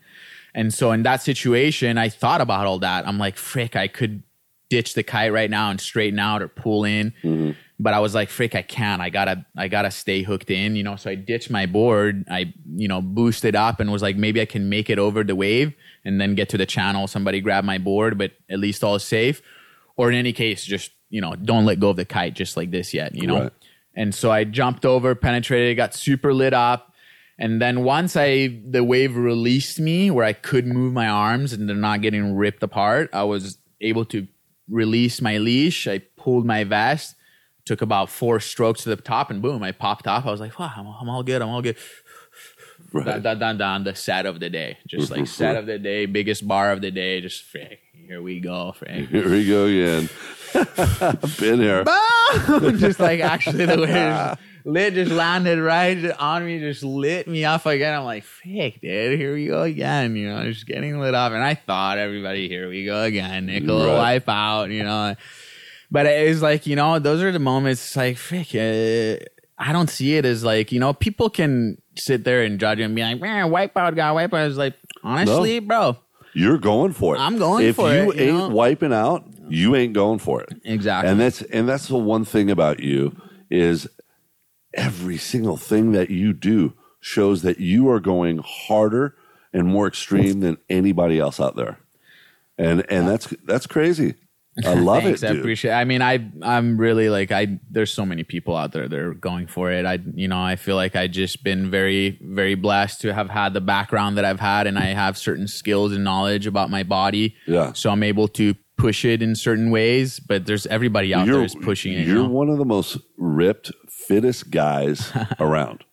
And 0.55 0.73
so 0.73 0.91
in 0.91 1.03
that 1.03 1.21
situation, 1.21 1.99
I 1.99 2.09
thought 2.09 2.41
about 2.41 2.65
all 2.65 2.79
that. 2.79 3.07
I'm 3.07 3.19
like, 3.19 3.37
frick, 3.37 3.75
I 3.75 3.87
could 3.87 4.23
ditch 4.71 4.95
the 4.95 5.03
kite 5.03 5.31
right 5.31 5.49
now 5.49 5.69
and 5.69 5.79
straighten 5.79 6.17
out 6.17 6.41
or 6.41 6.47
pull 6.47 6.85
in. 6.85 7.11
Mm-hmm. 7.23 7.51
But 7.81 7.93
I 7.93 7.99
was 7.99 8.13
like, 8.15 8.29
frick, 8.29 8.55
I 8.55 8.61
can't. 8.63 8.99
I 9.01 9.09
gotta, 9.09 9.45
I 9.55 9.67
gotta 9.67 9.91
stay 9.91 10.23
hooked 10.23 10.49
in, 10.49 10.75
you 10.75 10.83
know. 10.83 10.95
So 10.95 11.11
I 11.11 11.15
ditched 11.15 11.49
my 11.51 11.65
board. 11.67 12.25
I, 12.29 12.51
you 12.75 12.87
know, 12.87 12.99
boosted 12.99 13.55
up 13.55 13.79
and 13.79 13.91
was 13.91 14.01
like, 14.01 14.17
maybe 14.17 14.41
I 14.41 14.45
can 14.45 14.69
make 14.69 14.89
it 14.89 14.97
over 14.99 15.23
the 15.23 15.35
wave 15.35 15.73
and 16.09 16.19
then 16.19 16.33
get 16.33 16.49
to 16.49 16.57
the 16.57 16.65
channel. 16.65 17.07
Somebody 17.07 17.39
grab 17.39 17.63
my 17.63 17.77
board, 17.77 18.17
but 18.17 18.31
at 18.49 18.59
least 18.59 18.83
all 18.83 18.95
is 18.95 19.03
safe. 19.03 19.41
Or 19.95 20.09
in 20.09 20.17
any 20.17 20.33
case, 20.33 20.65
just 20.65 20.91
you 21.09 21.21
know, 21.21 21.35
don't 21.35 21.65
let 21.65 21.79
go 21.79 21.89
of 21.89 21.97
the 21.97 22.05
kite 22.05 22.33
just 22.33 22.57
like 22.57 22.71
this 22.71 22.93
yet, 22.93 23.15
you 23.15 23.27
know. 23.27 23.43
Right. 23.43 23.53
And 23.95 24.13
so 24.13 24.31
I 24.31 24.43
jumped 24.43 24.85
over, 24.85 25.15
penetrated, 25.15 25.77
got 25.77 25.93
super 25.93 26.33
lit 26.33 26.53
up. 26.53 26.93
And 27.37 27.61
then 27.61 27.83
once 27.83 28.15
I 28.15 28.59
the 28.65 28.83
wave 28.83 29.15
released 29.15 29.79
me 29.79 30.11
where 30.11 30.25
I 30.25 30.33
could 30.33 30.65
move 30.65 30.93
my 30.93 31.07
arms 31.07 31.53
and 31.53 31.69
they're 31.69 31.75
not 31.75 32.01
getting 32.01 32.35
ripped 32.35 32.63
apart, 32.63 33.09
I 33.13 33.23
was 33.23 33.59
able 33.79 34.05
to 34.05 34.27
release 34.67 35.21
my 35.21 35.37
leash. 35.37 35.87
I 35.87 35.99
pulled 36.17 36.45
my 36.45 36.63
vest, 36.63 37.15
took 37.65 37.81
about 37.81 38.09
four 38.09 38.39
strokes 38.39 38.83
to 38.83 38.89
the 38.89 38.95
top, 38.97 39.29
and 39.29 39.41
boom, 39.41 39.63
I 39.63 39.71
popped 39.71 40.07
off. 40.07 40.25
I 40.25 40.31
was 40.31 40.39
like, 40.39 40.57
wow, 40.59 40.71
I'm, 40.75 40.87
I'm 40.87 41.09
all 41.09 41.23
good. 41.23 41.41
I'm 41.41 41.49
all 41.49 41.61
good. 41.61 41.77
Right. 42.91 43.05
Dun, 43.05 43.21
dun, 43.21 43.39
dun, 43.39 43.57
dun, 43.57 43.83
the 43.83 43.95
set 43.95 44.25
of 44.25 44.39
the 44.39 44.49
day. 44.49 44.77
Just 44.87 45.11
like 45.11 45.27
set 45.41 45.55
of 45.55 45.65
the 45.65 45.79
day, 45.79 46.05
biggest 46.05 46.47
bar 46.47 46.71
of 46.71 46.81
the 46.81 46.91
day. 46.91 47.21
Just 47.21 47.43
frick. 47.43 47.79
Here 47.93 48.21
we 48.21 48.39
go, 48.39 48.71
frick. 48.71 49.07
Here 49.09 49.29
we 49.29 49.47
go 49.47 49.65
again. 49.65 50.09
Been 51.39 51.59
here. 51.59 51.83
just 52.77 52.99
like 52.99 53.19
actually 53.19 53.65
the 53.67 53.79
way 53.79 54.35
lit 54.65 54.93
just 54.93 55.11
landed 55.11 55.59
right 55.59 56.11
on 56.19 56.45
me, 56.45 56.59
just 56.59 56.83
lit 56.83 57.27
me 57.27 57.45
off 57.45 57.65
again. 57.65 57.93
I'm 57.97 58.03
like, 58.05 58.23
fake, 58.23 58.81
dude. 58.81 59.19
Here 59.19 59.33
we 59.33 59.47
go 59.47 59.63
again. 59.63 60.15
You 60.15 60.29
know, 60.29 60.43
just 60.45 60.65
getting 60.65 60.99
lit 60.99 61.13
up. 61.13 61.33
And 61.33 61.43
I 61.43 61.53
thought 61.55 61.97
everybody, 61.97 62.47
here 62.47 62.69
we 62.69 62.85
go 62.85 63.03
again. 63.03 63.45
Nickel 63.45 63.85
Right. 63.85 63.97
wipe 63.97 64.29
out. 64.29 64.71
You 64.71 64.83
know, 64.83 65.15
but 65.91 66.05
it 66.05 66.29
was 66.29 66.41
like 66.41 66.65
you 66.67 66.75
know, 66.75 66.99
those 66.99 67.21
are 67.21 67.31
the 67.31 67.39
moments. 67.39 67.85
It's 67.85 67.95
like, 67.95 68.17
frick. 68.17 68.47
Uh, 68.55 69.23
I 69.57 69.71
don't 69.73 69.89
see 69.89 70.15
it 70.15 70.25
as 70.25 70.43
like 70.43 70.71
you 70.71 70.79
know, 70.79 70.93
people 70.93 71.29
can 71.29 71.81
sit 71.99 72.23
there 72.23 72.43
and 72.43 72.59
judge 72.59 72.79
and 72.79 72.95
be 72.95 73.01
like, 73.01 73.19
man, 73.19 73.49
wipeout 73.49 73.95
guy, 73.95 74.09
wipeout. 74.09 74.47
Is 74.47 74.57
like, 74.57 74.75
honestly, 75.03 75.59
bro. 75.59 75.97
You're 76.33 76.57
going 76.57 76.93
for 76.93 77.15
it. 77.15 77.19
I'm 77.19 77.37
going 77.37 77.65
if 77.65 77.75
for 77.75 77.91
it, 77.91 77.95
you 77.95 78.13
ain't 78.13 78.37
know? 78.37 78.49
wiping 78.49 78.93
out, 78.93 79.25
you 79.47 79.75
ain't 79.75 79.93
going 79.93 80.19
for 80.19 80.41
it. 80.41 80.53
Exactly. 80.63 81.09
And 81.09 81.19
that's 81.19 81.41
and 81.41 81.67
that's 81.67 81.87
the 81.87 81.97
one 81.97 82.23
thing 82.23 82.51
about 82.51 82.79
you 82.79 83.15
is 83.49 83.87
every 84.73 85.17
single 85.17 85.57
thing 85.57 85.91
that 85.93 86.09
you 86.09 86.33
do 86.33 86.73
shows 87.01 87.41
that 87.41 87.59
you 87.59 87.89
are 87.89 87.99
going 87.99 88.39
harder 88.39 89.15
and 89.51 89.67
more 89.67 89.87
extreme 89.87 90.41
than 90.41 90.57
anybody 90.69 91.19
else 91.19 91.39
out 91.39 91.55
there. 91.55 91.79
And 92.57 92.85
and 92.89 93.07
that's 93.07 93.33
that's 93.45 93.65
crazy. 93.65 94.15
I 94.65 94.73
love 94.73 95.03
Thanks, 95.03 95.23
it, 95.23 95.27
I 95.29 95.33
dude. 95.33 95.39
appreciate. 95.41 95.71
I 95.73 95.83
mean, 95.85 96.01
I 96.01 96.29
I'm 96.41 96.77
really 96.77 97.09
like 97.09 97.31
I. 97.31 97.59
There's 97.69 97.91
so 97.91 98.05
many 98.05 98.23
people 98.23 98.55
out 98.55 98.71
there 98.71 98.87
that 98.87 98.99
are 98.99 99.13
going 99.13 99.47
for 99.47 99.71
it. 99.71 99.85
I 99.85 99.99
you 100.13 100.27
know 100.27 100.41
I 100.41 100.55
feel 100.55 100.75
like 100.75 100.95
I 100.95 101.07
just 101.07 101.43
been 101.43 101.69
very 101.69 102.19
very 102.21 102.55
blessed 102.55 103.01
to 103.01 103.13
have 103.13 103.29
had 103.29 103.53
the 103.53 103.61
background 103.61 104.17
that 104.17 104.25
I've 104.25 104.39
had, 104.39 104.67
and 104.67 104.77
I 104.79 104.85
have 104.93 105.17
certain 105.17 105.47
skills 105.47 105.91
and 105.93 106.03
knowledge 106.03 106.47
about 106.47 106.69
my 106.69 106.83
body. 106.83 107.35
Yeah. 107.47 107.73
So 107.73 107.89
I'm 107.89 108.03
able 108.03 108.27
to 108.29 108.55
push 108.77 109.03
it 109.05 109.21
in 109.21 109.35
certain 109.35 109.71
ways. 109.71 110.19
But 110.19 110.45
there's 110.45 110.65
everybody 110.67 111.13
out 111.13 111.27
there 111.27 111.43
is 111.43 111.55
pushing 111.55 111.93
it. 111.93 112.05
You're 112.07 112.17
You 112.17 112.23
know? 112.23 112.29
one 112.29 112.49
of 112.49 112.57
the 112.57 112.65
most 112.65 112.97
ripped, 113.17 113.71
fittest 113.89 114.49
guys 114.51 115.11
around. 115.39 115.83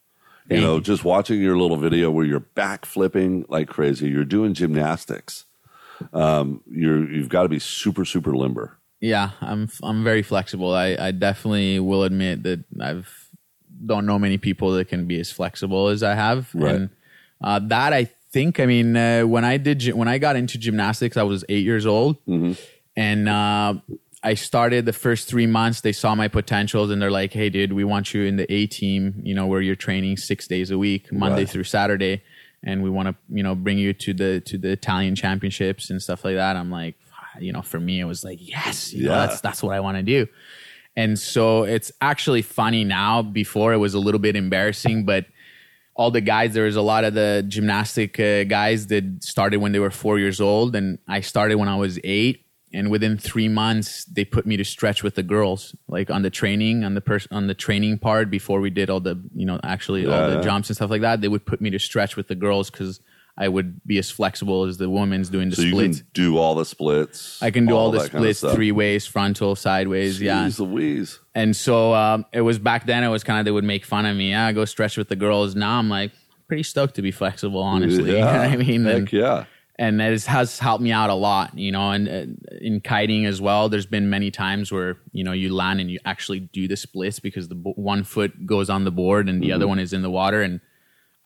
You 0.49 0.61
know, 0.61 0.79
just 0.79 1.05
watching 1.05 1.41
your 1.43 1.57
little 1.59 1.77
video 1.77 2.09
where 2.13 2.25
you're 2.25 2.39
back 2.39 2.87
flipping 2.87 3.45
like 3.49 3.69
crazy. 3.69 4.09
You're 4.09 4.25
doing 4.25 4.55
gymnastics. 4.55 5.45
Um, 6.13 6.63
you're 6.71 7.11
you've 7.11 7.29
got 7.29 7.43
to 7.45 7.49
be 7.49 7.59
super 7.59 8.05
super 8.05 8.37
limber. 8.37 8.79
Yeah, 9.01 9.31
I'm 9.41 9.69
I'm 9.83 10.03
very 10.05 10.23
flexible. 10.23 10.75
I, 10.75 10.97
I 10.99 11.11
definitely 11.11 11.79
will 11.81 12.03
admit 12.05 12.43
that 12.45 12.65
I've 12.81 13.09
don't 13.85 14.07
know 14.07 14.19
many 14.19 14.39
people 14.39 14.73
that 14.73 14.89
can 14.89 15.07
be 15.07 15.21
as 15.21 15.31
flexible 15.31 15.89
as 15.89 16.03
I 16.03 16.15
have, 16.15 16.49
Right. 16.55 16.75
and 16.75 16.91
uh, 17.43 17.61
that 17.65 17.93
I 17.93 18.05
think. 18.33 18.59
I 18.59 18.65
mean, 18.67 18.97
uh, 18.97 19.23
when 19.25 19.45
I 19.45 19.59
did 19.59 19.87
when 19.93 20.09
I 20.09 20.17
got 20.19 20.35
into 20.37 20.57
gymnastics, 20.59 21.17
I 21.19 21.23
was 21.25 21.45
eight 21.51 21.65
years 21.65 21.85
old, 21.87 22.17
and 22.97 23.29
uh, 23.29 23.75
I 24.23 24.35
started 24.35 24.87
the 24.87 24.93
first 24.95 25.29
three 25.29 25.47
months. 25.47 25.83
They 25.83 25.93
saw 25.93 26.15
my 26.15 26.29
potentials, 26.29 26.91
and 26.91 27.01
they're 27.01 27.11
like, 27.11 27.33
"Hey, 27.35 27.51
dude, 27.51 27.73
we 27.75 27.85
want 27.85 28.15
you 28.15 28.23
in 28.25 28.37
the 28.37 28.51
A 28.53 28.67
team. 28.67 29.21
You 29.23 29.35
know, 29.35 29.47
where 29.47 29.61
you're 29.61 29.77
training 29.77 30.17
six 30.17 30.47
days 30.49 30.71
a 30.71 30.79
week, 30.79 31.13
Monday 31.13 31.43
Right. 31.43 31.51
through 31.51 31.65
Saturday." 31.65 32.23
And 32.67 32.83
we 32.83 32.91
want 32.91 33.09
to, 33.09 33.15
you 33.35 33.43
know, 33.43 33.55
bring 33.55 33.79
you 33.79 33.95
to 33.95 34.13
the 34.13 34.41
to 34.41 34.59
the 34.59 34.71
Italian 34.71 35.15
championships 35.15 35.89
and 35.89 36.03
stuff 36.03 36.25
like 36.25 36.35
that. 36.35 36.57
I'm 36.57 36.71
like, 36.71 36.97
you 37.41 37.53
know, 37.53 37.63
for 37.63 37.81
me, 37.81 38.01
it 38.01 38.05
was 38.05 38.25
like, 38.25 38.39
yes, 38.41 38.93
you 38.93 39.05
know, 39.05 39.13
that's 39.15 39.41
that's 39.41 39.63
what 39.63 39.75
I 39.75 39.81
want 39.81 39.97
to 39.97 40.03
do. 40.03 40.27
And 40.97 41.19
so 41.19 41.63
it's 41.65 41.93
actually 42.01 42.43
funny 42.43 42.83
now. 42.85 43.23
Before 43.23 43.73
it 43.73 43.77
was 43.77 43.95
a 43.95 43.99
little 43.99 44.19
bit 44.19 44.35
embarrassing, 44.35 45.05
but 45.05 45.27
all 45.95 46.11
the 46.11 46.21
guys, 46.21 46.55
there 46.55 46.65
was 46.65 46.77
a 46.77 46.83
lot 46.83 47.05
of 47.05 47.15
the 47.15 47.45
gymnastic 47.47 48.19
uh, 48.19 48.45
guys 48.45 48.89
that 48.89 49.23
started 49.23 49.59
when 49.59 49.73
they 49.73 49.79
were 49.79 49.91
four 49.91 50.19
years 50.19 50.41
old, 50.41 50.75
and 50.75 50.99
I 51.07 51.21
started 51.21 51.57
when 51.57 51.69
I 51.69 51.77
was 51.77 51.99
eight. 52.05 52.46
And 52.77 52.91
within 52.91 53.17
three 53.17 53.49
months, 53.49 54.05
they 54.05 54.25
put 54.25 54.45
me 54.45 54.57
to 54.59 54.65
stretch 54.65 55.03
with 55.03 55.15
the 55.15 55.23
girls, 55.23 55.75
like 55.89 56.11
on 56.11 56.21
the 56.23 56.31
training, 56.31 56.85
on 56.85 56.93
the 56.95 57.01
pers- 57.01 57.29
on 57.31 57.47
the 57.47 57.55
training 57.55 57.99
part 57.99 58.31
before 58.31 58.61
we 58.61 58.69
did 58.69 58.91
all 58.91 59.01
the, 59.01 59.17
you 59.35 59.47
know, 59.47 59.59
actually 59.65 60.05
all 60.07 60.29
the 60.29 60.37
yeah. 60.37 60.43
jumps 60.43 60.69
and 60.69 60.77
stuff 60.77 60.91
like 60.91 61.01
that. 61.01 61.23
They 61.23 61.29
would 61.29 61.47
put 61.47 61.61
me 61.63 61.71
to 61.71 61.79
stretch 61.79 62.17
with 62.17 62.29
the 62.29 62.35
girls 62.35 62.71
because 62.71 63.01
I 63.39 63.49
would 63.49 63.83
be 63.87 63.97
as 63.97 64.11
flexible 64.11 64.65
as 64.65 64.77
the 64.77 64.91
woman's 64.91 65.31
doing 65.31 65.49
the 65.51 65.57
So 65.57 65.63
you 65.63 65.71
splits. 65.71 65.99
can 66.01 66.07
do 66.13 66.37
all 66.39 66.55
the 66.55 66.65
splits. 66.67 67.43
I 67.43 67.51
can 67.51 67.65
do 67.67 67.75
all, 67.75 67.91
the 67.91 67.99
that 67.99 68.11
kind 68.11 68.25
of 68.27 68.37
splits, 68.37 68.55
three 68.55 68.73
ways, 68.73 69.07
frontal, 69.07 69.57
sideways. 69.57 70.21
Yeah. 70.21 70.47
Jeez 70.47 70.59
Louise. 70.59 71.19
And 71.35 71.57
so 71.57 71.95
um, 71.95 72.27
it 72.33 72.43
was 72.43 72.59
back 72.59 72.87
then. 72.87 73.05
It 73.05 73.09
was 73.09 73.25
kind 73.25 73.39
of 73.39 73.45
they 73.47 73.51
would 73.53 73.65
make 73.65 73.85
fun 73.85 74.07
of 74.07 74.17
me. 74.17 74.31
Yeah, 74.31 74.47
I 74.47 74.53
go 74.53 74.67
stretch 74.67 74.97
with 74.99 75.09
the 75.09 75.17
girls. 75.17 75.55
Now 75.55 75.79
I'm 75.79 75.89
like 75.89 76.13
pretty 76.47 76.63
stoked 76.63 76.95
to 76.97 77.03
be 77.03 77.11
flexible. 77.11 77.63
Honestly, 77.63 78.11
you 78.13 78.19
know 78.21 78.27
I 78.27 78.57
mean. 78.57 78.85
Heck 78.85 78.97
And, 78.97 79.13
yeah. 79.13 79.45
And 79.79 80.01
it 80.01 80.25
has 80.27 80.59
helped 80.59 80.83
me 80.83 80.91
out 80.93 81.11
a 81.11 81.15
lot. 81.15 81.57
You 81.59 81.73
know, 81.73 81.91
and 81.91 82.09
uh, 82.09 82.57
in 82.61 82.81
kiting 82.81 83.27
as 83.27 83.41
well. 83.41 83.69
There's 83.69 83.87
been 83.87 84.09
many 84.11 84.31
times 84.31 84.73
where 84.73 84.99
you 85.13 85.23
know 85.25 85.33
you 85.33 85.55
land 85.55 85.81
and 85.81 85.91
you 85.91 85.99
actually 86.05 86.41
do 86.41 86.67
the 86.69 86.77
splits 86.77 87.19
because 87.21 87.49
the 87.49 87.55
bo- 87.55 87.73
one 87.75 88.05
foot 88.05 88.47
goes 88.47 88.71
on 88.71 88.85
the 88.85 88.91
board 88.93 89.29
and 89.29 89.43
the 89.43 89.47
Mm-hmm. 89.49 89.55
other 89.55 89.69
one 89.69 89.79
is 89.79 89.93
in 89.93 90.03
the 90.03 90.11
water. 90.11 90.43
And 90.43 90.61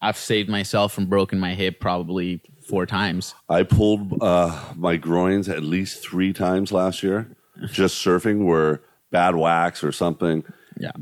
I've 0.02 0.16
saved 0.16 0.48
myself 0.48 0.92
from 0.92 1.06
broken 1.06 1.38
my 1.38 1.54
hip 1.54 1.78
probably 1.80 2.40
four 2.66 2.86
times. 2.86 3.34
I 3.48 3.62
pulled 3.64 4.22
uh, 4.22 4.58
my 4.74 4.96
groins 4.96 5.48
at 5.48 5.62
least 5.62 6.02
three 6.02 6.32
times 6.32 6.72
last 6.72 7.02
year, 7.02 7.36
just 7.70 8.02
surfing 8.04 8.44
where 8.46 8.82
bad 9.10 9.36
wax 9.36 9.84
or 9.84 9.92
something. 9.92 10.42
Yeah. 10.78 10.92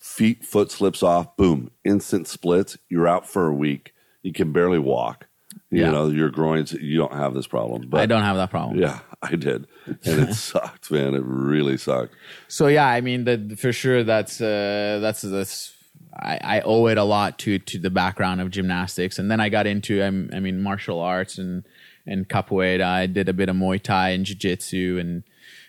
Feet, 0.00 0.44
foot 0.44 0.70
slips 0.70 1.02
off, 1.02 1.36
boom, 1.36 1.70
instant 1.84 2.26
splits. 2.26 2.78
You're 2.88 3.06
out 3.06 3.28
for 3.28 3.46
a 3.46 3.54
week. 3.54 3.92
You 4.22 4.32
can 4.32 4.52
barely 4.52 4.78
walk. 4.78 5.26
You 5.70 5.82
Yeah. 5.82 5.90
know, 5.90 6.08
your 6.08 6.30
groins, 6.30 6.72
you 6.72 6.96
don't 6.98 7.12
have 7.12 7.34
this 7.34 7.46
problem. 7.46 7.88
But 7.88 8.00
I 8.00 8.06
don't 8.06 8.22
have 8.22 8.36
that 8.36 8.50
problem. 8.50 8.78
Yeah, 8.78 9.00
I 9.22 9.36
did. 9.36 9.66
And 9.86 10.28
it 10.28 10.34
sucked, 10.48 10.90
man. 10.90 11.14
It 11.14 11.22
really 11.24 11.76
sucked. 11.76 12.14
So 12.48 12.68
yeah, 12.68 12.86
I 12.86 13.00
mean, 13.02 13.24
the, 13.24 13.56
for 13.58 13.72
sure, 13.72 14.02
that's 14.02 14.40
uh, 14.40 14.98
that's 15.02 15.22
that's 15.22 15.74
I, 16.18 16.38
I 16.42 16.60
owe 16.62 16.86
it 16.86 16.96
a 16.96 17.04
lot 17.04 17.38
to 17.40 17.58
to 17.58 17.78
the 17.78 17.90
background 17.90 18.40
of 18.40 18.50
gymnastics, 18.50 19.18
and 19.18 19.30
then 19.30 19.40
I 19.40 19.50
got 19.50 19.66
into 19.66 20.02
um, 20.02 20.30
I 20.32 20.40
mean 20.40 20.62
martial 20.62 21.00
arts 21.00 21.36
and 21.38 21.64
and 22.06 22.26
capoeira. 22.28 22.82
I 22.84 23.06
did 23.06 23.28
a 23.28 23.34
bit 23.34 23.50
of 23.50 23.56
Muay 23.56 23.82
Thai 23.82 24.10
and 24.10 24.24
Jiu 24.24 24.36
Jitsu, 24.36 24.96
and 24.98 25.22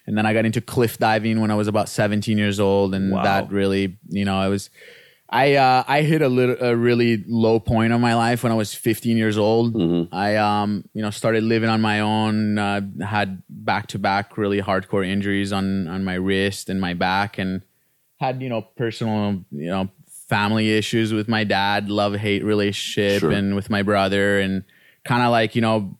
and 0.07 0.17
then 0.17 0.25
I 0.25 0.33
got 0.33 0.45
into 0.45 0.61
cliff 0.61 0.97
diving 0.97 1.41
when 1.41 1.51
I 1.51 1.55
was 1.55 1.67
about 1.67 1.89
17 1.89 2.37
years 2.37 2.59
old, 2.59 2.95
and 2.95 3.11
Wow. 3.11 3.23
that 3.23 3.51
really, 3.51 3.97
you 4.07 4.23
know, 4.23 4.39
I 4.39 4.47
was. 4.47 4.69
I 5.31 5.55
uh, 5.55 5.83
I 5.87 6.01
hit 6.01 6.21
a 6.23 6.27
little 6.27 6.55
a 6.59 6.75
really 6.75 7.23
low 7.27 7.59
point 7.59 7.93
of 7.93 8.01
my 8.01 8.15
life 8.15 8.41
when 8.43 8.51
I 8.51 8.55
was 8.55 8.73
15 8.73 9.15
years 9.15 9.37
old. 9.37 9.75
I 10.11 10.35
um 10.37 10.85
you 10.93 11.01
know 11.03 11.11
started 11.11 11.43
living 11.43 11.69
on 11.69 11.81
my 11.81 11.99
own. 11.99 12.57
Uh, 12.57 12.81
had 13.05 13.43
back 13.47 13.87
to 13.87 13.99
back 13.99 14.37
really 14.37 14.59
hardcore 14.61 15.05
injuries 15.07 15.51
on 15.53 15.87
on 15.87 16.03
my 16.03 16.15
wrist 16.15 16.69
and 16.69 16.81
my 16.81 16.95
back, 16.95 17.37
and 17.37 17.61
had 18.19 18.41
you 18.41 18.49
know 18.49 18.61
personal 18.75 19.43
you 19.51 19.67
know 19.69 19.89
family 20.27 20.71
issues 20.77 21.13
with 21.13 21.27
my 21.27 21.43
dad, 21.43 21.89
love 21.89 22.15
hate 22.15 22.43
relationship, 22.43 23.19
Sure. 23.21 23.31
and 23.31 23.55
with 23.55 23.69
my 23.69 23.83
brother, 23.83 24.39
and 24.39 24.63
kind 25.05 25.21
of 25.23 25.29
like 25.29 25.55
you 25.55 25.61
know 25.61 25.95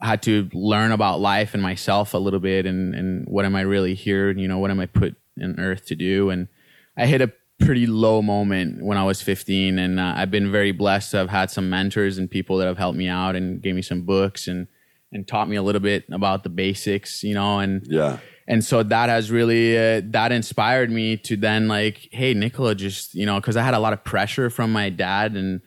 had 0.00 0.22
to 0.22 0.48
learn 0.52 0.90
about 0.90 1.20
life 1.20 1.54
and 1.54 1.62
myself 1.62 2.14
a 2.14 2.18
little 2.18 2.40
bit, 2.40 2.66
and 2.66 2.94
and 2.96 3.28
what 3.28 3.44
am 3.44 3.54
I 3.54 3.60
really 3.60 3.94
here? 3.94 4.32
You 4.32 4.48
know, 4.48 4.58
what 4.58 4.72
am 4.72 4.80
I 4.80 4.86
put 4.86 5.14
in 5.36 5.60
earth 5.60 5.86
to 5.86 5.94
do? 5.94 6.30
And 6.30 6.48
I 6.96 7.06
hit 7.06 7.20
a 7.20 7.32
pretty 7.64 7.86
low 7.86 8.22
moment 8.22 8.82
when 8.84 8.98
I 8.98 9.04
was 9.04 9.22
15, 9.22 9.78
and 9.78 9.98
uh, 10.00 10.14
I've 10.16 10.30
been 10.30 10.50
very 10.52 10.72
blessed 10.72 11.10
to 11.12 11.18
have 11.18 11.30
had 11.30 11.50
some 11.50 11.68
mentors 11.70 12.18
and 12.18 12.30
people 12.30 12.56
that 12.58 12.66
have 12.66 12.78
helped 12.78 12.98
me 12.98 13.08
out 13.08 13.36
and 13.36 13.60
gave 13.62 13.74
me 13.74 13.82
some 13.82 14.02
books 14.02 14.48
and 14.48 14.66
and 15.14 15.28
taught 15.28 15.46
me 15.46 15.56
a 15.56 15.62
little 15.62 15.80
bit 15.80 16.04
about 16.10 16.42
the 16.42 16.48
basics, 16.48 17.22
you 17.22 17.34
know, 17.34 17.58
and 17.58 17.86
Yeah. 17.86 18.18
and 18.48 18.64
so 18.64 18.82
that 18.82 19.08
has 19.10 19.30
really 19.30 19.76
uh, 19.76 20.00
that 20.06 20.32
inspired 20.32 20.90
me 20.90 21.16
to 21.18 21.36
then 21.36 21.68
like 21.68 22.08
hey 22.12 22.32
Niccolo 22.34 22.74
just 22.74 23.14
you 23.14 23.26
know 23.26 23.36
because 23.40 23.56
i 23.56 23.62
had 23.62 23.74
a 23.74 23.78
lot 23.78 23.92
of 23.92 24.02
pressure 24.04 24.48
from 24.50 24.72
my 24.72 24.88
dad 24.90 25.34
and 25.36 25.60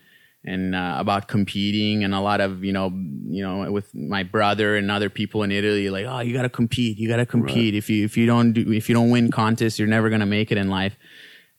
and 0.44 0.76
uh, 0.76 0.96
about 1.00 1.28
competing 1.28 2.04
and 2.04 2.14
a 2.14 2.20
lot 2.20 2.42
of 2.42 2.64
you 2.64 2.74
know 2.74 2.88
you 3.28 3.42
know 3.42 3.72
with 3.72 3.94
my 3.96 4.24
brother 4.24 4.76
and 4.76 4.92
other 4.92 5.10
people 5.10 5.42
in 5.44 5.52
italy 5.52 5.90
like 5.90 6.06
oh 6.06 6.20
you 6.20 6.34
got 6.34 6.44
to 6.44 6.50
compete 6.50 6.98
you 7.00 7.08
got 7.08 7.18
to 7.18 7.26
compete. 7.26 7.74
If 7.76 7.90
you 7.90 8.04
if 8.06 8.18
you 8.18 8.26
don't 8.28 8.52
do 8.54 8.72
if 8.74 8.90
you 8.90 8.94
don't 8.96 9.10
win 9.10 9.32
contests 9.32 9.80
you're 9.80 9.88
never 9.88 10.10
going 10.10 10.20
to 10.22 10.26
make 10.28 10.52
it 10.52 10.58
in 10.58 10.70
life 10.70 10.98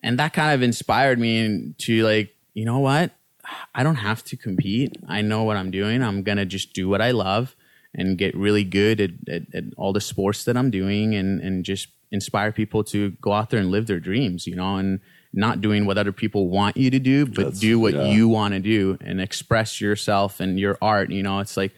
and 0.03 0.19
that 0.19 0.33
kind 0.33 0.55
of 0.55 0.63
inspired 0.63 1.19
me 1.19 1.75
to 1.79 2.03
like 2.03 2.35
you 2.55 2.65
know 2.65 2.79
what? 2.79 3.13
I 3.75 3.83
don't 3.83 3.97
have 3.97 4.25
to 4.25 4.37
compete. 4.37 4.97
I 5.09 5.23
know 5.23 5.45
what 5.45 5.57
i'm 5.57 5.71
doing. 5.71 6.03
I'm 6.03 6.23
going 6.23 6.39
to 6.39 6.47
just 6.47 6.73
do 6.73 6.89
what 6.89 7.01
i 7.01 7.11
love 7.11 7.55
and 7.97 8.19
get 8.19 8.37
really 8.37 8.65
good 8.65 9.01
at, 9.01 9.11
at, 9.29 9.43
at 9.55 9.65
all 9.77 9.93
the 9.93 10.01
sports 10.01 10.45
that 10.45 10.57
i'm 10.57 10.71
doing 10.71 11.15
and, 11.15 11.41
and 11.41 11.65
just 11.65 11.89
inspire 12.13 12.53
people 12.53 12.85
to 12.85 13.11
go 13.21 13.33
out 13.33 13.51
there 13.51 13.59
and 13.59 13.71
live 13.71 13.87
their 13.89 13.99
dreams 13.99 14.47
you 14.47 14.55
know 14.55 14.77
and 14.77 15.01
not 15.33 15.61
doing 15.61 15.85
what 15.87 15.99
other 15.99 16.13
people 16.13 16.49
want 16.49 16.77
you 16.77 16.91
to 16.91 16.99
do 16.99 17.27
but 17.27 17.37
That's- 17.37 17.59
do 17.59 17.81
what 17.81 17.95
yeah. 17.95 18.05
you 18.05 18.29
want 18.29 18.55
to 18.55 18.61
do 18.61 18.97
and 19.01 19.21
express 19.21 19.81
yourself 19.81 20.41
and 20.41 20.59
your 20.61 20.79
art 20.81 21.11
you 21.11 21.23
know? 21.23 21.41
It's 21.41 21.57
like 21.57 21.73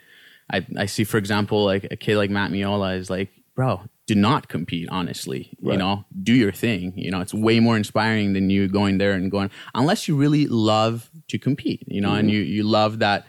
I, 0.53 0.67
I 0.77 0.87
see 0.87 1.05
for 1.05 1.17
example 1.17 1.65
like 1.65 1.87
a 1.91 1.97
kid 1.97 2.17
like 2.17 2.31
Matt 2.31 2.51
Meola 2.51 2.99
is 2.99 3.09
like 3.09 3.31
bro 3.55 3.83
do 4.09 4.15
not 4.29 4.43
compete 4.49 4.89
honestly. 4.99 5.43
You 5.71 5.77
know 5.83 5.95
do 6.29 6.35
your 6.45 6.53
thing. 6.65 6.83
You 7.05 7.11
know 7.13 7.21
it's 7.25 7.35
way 7.47 7.57
more 7.67 7.77
inspiring 7.77 8.33
than 8.37 8.49
you 8.55 8.67
going 8.81 8.99
there 8.99 9.13
and 9.19 9.31
going 9.31 9.51
unless 9.75 10.01
you 10.09 10.17
really 10.25 10.47
love 10.47 11.11
to 11.33 11.37
compete 11.39 11.81
you 11.87 12.01
know 12.01 12.09
Mm-hmm. 12.11 12.19
and 12.21 12.31
you 12.31 12.41
you 12.57 12.63
love 12.79 12.93
that 13.07 13.27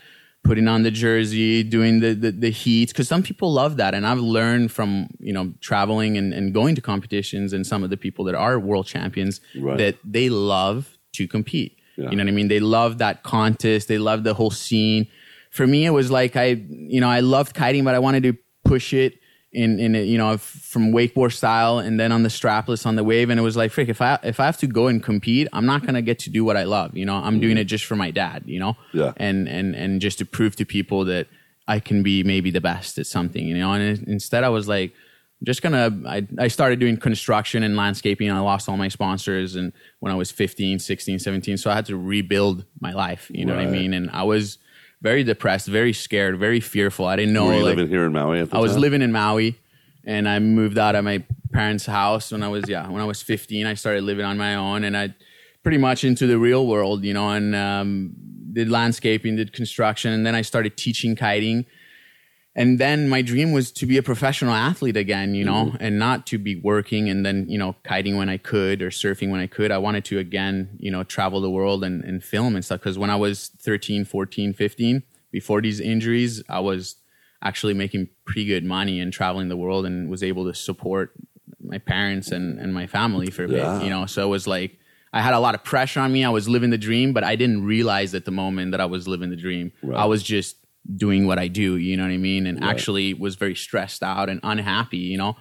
putting 0.49 0.67
on 0.69 0.83
the 0.83 0.91
jersey 1.05 1.63
doing 1.63 1.99
the 1.99 2.13
the, 2.13 2.31
the 2.31 2.49
heat 2.49 2.87
because 2.89 3.07
some 3.13 3.21
people 3.29 3.51
love 3.61 3.75
that. 3.81 3.93
And 3.93 4.07
i've 4.07 4.19
learned 4.37 4.71
from 4.71 4.89
you 5.19 5.33
know 5.33 5.53
traveling 5.59 6.17
and, 6.17 6.33
and 6.33 6.53
going 6.53 6.73
to 6.75 6.81
competitions 6.81 7.51
and 7.53 7.67
some 7.67 7.83
of 7.83 7.89
the 7.89 7.97
people 7.97 8.23
that 8.25 8.35
are 8.35 8.57
world 8.59 8.85
champions 8.95 9.41
Right. 9.67 9.77
that 9.77 9.95
they 10.05 10.29
love 10.29 10.97
to 11.17 11.27
compete. 11.27 11.71
Yeah. 11.97 12.09
you 12.11 12.15
know 12.17 12.23
what 12.23 12.29
i 12.29 12.35
mean? 12.39 12.47
They 12.47 12.61
love 12.61 12.99
that 12.99 13.23
contest. 13.23 13.87
They 13.89 13.97
love 13.97 14.23
the 14.23 14.33
whole 14.33 14.51
scene. 14.51 15.07
For 15.51 15.67
me 15.67 15.85
it 15.85 15.93
was 16.01 16.09
like 16.09 16.35
i 16.37 16.45
you 16.95 17.01
know 17.01 17.09
i 17.09 17.19
loved 17.19 17.53
kiting 17.53 17.83
but 17.83 17.93
i 17.95 17.99
wanted 17.99 18.23
to 18.23 18.33
push 18.63 18.93
it 18.93 19.18
in 19.51 19.79
in 19.79 19.95
you 19.95 20.17
know 20.17 20.37
from 20.37 20.91
wakeboard 20.91 21.33
style 21.33 21.79
and 21.79 21.99
then 21.99 22.11
on 22.11 22.21
the 22.21 22.29
strapless 22.29 22.85
on 22.85 22.95
the 22.95 23.03
wave. 23.03 23.29
And 23.29 23.39
it 23.39 23.43
was 23.43 23.57
like 23.57 23.71
frick 23.71 23.89
if 23.89 24.01
i 24.01 24.19
if 24.23 24.39
i 24.39 24.45
have 24.45 24.57
to 24.57 24.67
go 24.67 24.87
and 24.87 25.01
compete 25.01 25.47
i'm 25.53 25.65
not 25.65 25.85
gonna 25.85 26.01
get 26.01 26.19
to 26.19 26.29
do 26.29 26.45
what 26.45 26.55
i 26.55 26.63
love 26.63 26.95
you 26.95 27.05
know? 27.05 27.15
I'm 27.15 27.39
doing 27.39 27.53
mm-hmm. 27.53 27.61
it 27.61 27.65
just 27.65 27.85
for 27.85 27.95
my 27.95 28.11
dad 28.11 28.43
you 28.45 28.59
know? 28.59 28.77
Yeah. 28.93 29.13
and 29.17 29.47
and 29.49 29.75
and 29.75 30.01
just 30.01 30.19
to 30.19 30.25
prove 30.25 30.55
to 30.57 30.65
people 30.65 31.05
that 31.05 31.27
i 31.67 31.79
can 31.79 32.03
be 32.03 32.23
maybe 32.23 32.51
the 32.51 32.61
best 32.61 32.97
at 32.99 33.07
something 33.07 33.45
you 33.45 33.57
know? 33.57 33.73
And 33.73 34.07
instead 34.07 34.43
i 34.43 34.49
was 34.49 34.67
like 34.67 34.93
I'm 35.41 35.45
just 35.45 35.61
gonna 35.61 35.97
I, 36.05 36.27
I 36.37 36.47
started 36.47 36.79
doing 36.79 36.97
construction 36.97 37.63
and 37.63 37.75
landscaping. 37.75 38.29
And 38.29 38.37
i 38.37 38.41
lost 38.41 38.69
all 38.69 38.77
my 38.77 38.89
sponsors 38.89 39.55
and 39.55 39.73
when 39.99 40.11
i 40.11 40.15
was 40.15 40.29
15 40.29 40.77
16 40.77 41.17
17 41.17 41.57
so 41.57 41.71
i 41.71 41.75
had 41.75 41.87
to 41.87 41.97
rebuild 41.97 42.65
my 42.79 42.93
life 42.93 43.31
you 43.33 43.45
know 43.45 43.55
what 43.55 43.65
i 43.65 43.67
mean? 43.67 43.93
And 43.95 44.11
i 44.11 44.21
was 44.21 44.59
very 45.01 45.23
depressed 45.23 45.67
very 45.67 45.93
scared 45.93 46.37
very 46.37 46.59
fearful 46.59 47.05
i 47.05 47.15
didn't 47.15 47.33
know 47.33 47.45
Were 47.45 47.53
you 47.53 47.63
like, 47.63 47.75
living 47.77 47.89
here 47.89 48.05
in 48.05 48.13
Maui 48.13 48.39
I 48.51 48.59
was 48.59 48.73
time? 48.73 48.81
living 48.81 49.01
in 49.01 49.11
Maui 49.11 49.57
and 50.05 50.27
I 50.27 50.39
moved 50.39 50.77
out 50.77 50.95
of 50.95 51.03
my 51.03 51.23
parents' 51.51 51.85
house 51.85 52.31
when 52.31 52.41
I 52.41 52.47
was 52.47 52.67
yeah, 52.67 52.87
when 52.89 53.01
I 53.01 53.05
was 53.05 53.21
15, 53.21 53.65
I 53.65 53.73
started 53.75 54.03
living 54.03 54.25
on 54.25 54.37
my 54.37 54.55
own 54.55 54.83
and 54.83 54.95
I 54.97 55.13
pretty 55.61 55.77
much 55.77 56.03
into 56.03 56.25
the 56.25 56.39
real 56.39 56.65
world, 56.65 57.03
you 57.03 57.13
know, 57.13 57.29
and 57.29 57.53
um, 57.53 58.13
did 58.53 58.69
landscaping, 58.69 59.35
did 59.35 59.51
construction, 59.53 60.11
and 60.13 60.25
then 60.25 60.35
I 60.35 60.41
started 60.41 60.77
teaching 60.77 61.15
kiting. 61.15 61.65
And 62.55 62.79
then 62.79 63.07
my 63.07 63.21
dream 63.21 63.51
was 63.51 63.71
to 63.73 63.85
be 63.85 63.97
a 63.97 64.03
professional 64.03 64.53
athlete 64.53 64.97
again, 64.97 65.35
you 65.35 65.45
know, 65.45 65.65
mm-hmm. 65.67 65.77
and 65.79 65.99
not 65.99 66.25
to 66.27 66.37
be 66.37 66.55
working 66.59 67.09
and 67.09 67.25
then, 67.25 67.45
you 67.47 67.57
know, 67.57 67.75
kiting 67.83 68.17
when 68.17 68.27
I 68.27 68.37
could 68.37 68.81
or 68.81 68.89
surfing 68.89 69.29
when 69.29 69.39
I 69.39 69.47
could. 69.47 69.71
I 69.71 69.77
wanted 69.77 70.03
to, 70.05 70.19
again, 70.19 70.77
you 70.79 70.91
know, 70.91 71.03
travel 71.03 71.41
the 71.41 71.49
world 71.49 71.83
and, 71.83 72.03
and 72.03 72.23
film 72.23 72.55
and 72.55 72.65
stuff. 72.65 72.81
Cause 72.81 72.97
when 72.97 73.09
I 73.09 73.15
was 73.15 73.49
13, 73.59 74.03
14, 74.03 74.53
15, 74.53 75.03
before 75.31 75.61
these 75.61 75.79
injuries, 75.79 76.43
I 76.49 76.59
was 76.59 76.95
actually 77.41 77.75
making 77.75 78.09
pretty 78.25 78.45
good 78.45 78.65
money 78.65 78.99
and 78.99 79.13
traveling 79.13 79.47
the 79.47 79.55
world 79.57 79.85
and 79.85 80.09
was 80.09 80.23
able 80.23 80.45
to 80.45 80.53
support 80.53 81.13
my 81.63 81.77
parents 81.77 82.31
and, 82.31 82.59
and 82.59 82.73
my 82.73 82.87
family 82.87 83.29
for 83.29 83.45
a 83.45 83.49
Yeah. 83.49 83.77
bit, 83.77 83.83
you 83.85 83.89
know. 83.89 84.05
So 84.07 84.23
it 84.23 84.29
was 84.29 84.47
like, 84.47 84.77
I 85.13 85.21
had 85.21 85.33
a 85.33 85.39
lot 85.39 85.55
of 85.55 85.63
pressure 85.63 85.99
on 85.99 86.11
me. 86.11 86.23
I 86.23 86.29
was 86.29 86.49
living 86.49 86.71
the 86.71 86.77
dream, 86.77 87.13
but 87.13 87.23
I 87.23 87.35
didn't 87.35 87.63
realize 87.65 88.13
at 88.13 88.25
the 88.25 88.31
moment 88.31 88.71
that 88.71 88.81
I 88.81 88.85
was 88.85 89.07
living 89.07 89.29
the 89.29 89.35
dream. 89.35 89.71
Right. 89.81 89.99
I 89.99 90.05
was 90.05 90.21
just 90.23 90.57
doing 90.95 91.27
what 91.27 91.39
I 91.39 91.47
do, 91.47 91.77
you 91.77 91.97
know 91.97 92.03
what 92.03 92.11
I 92.11 92.17
mean? 92.17 92.47
And 92.47 92.63
actually 92.63 93.13
was 93.13 93.35
very 93.35 93.55
stressed 93.55 94.03
out 94.03 94.29
and 94.29 94.39
unhappy, 94.43 94.97
you 94.97 95.17
know? 95.17 95.37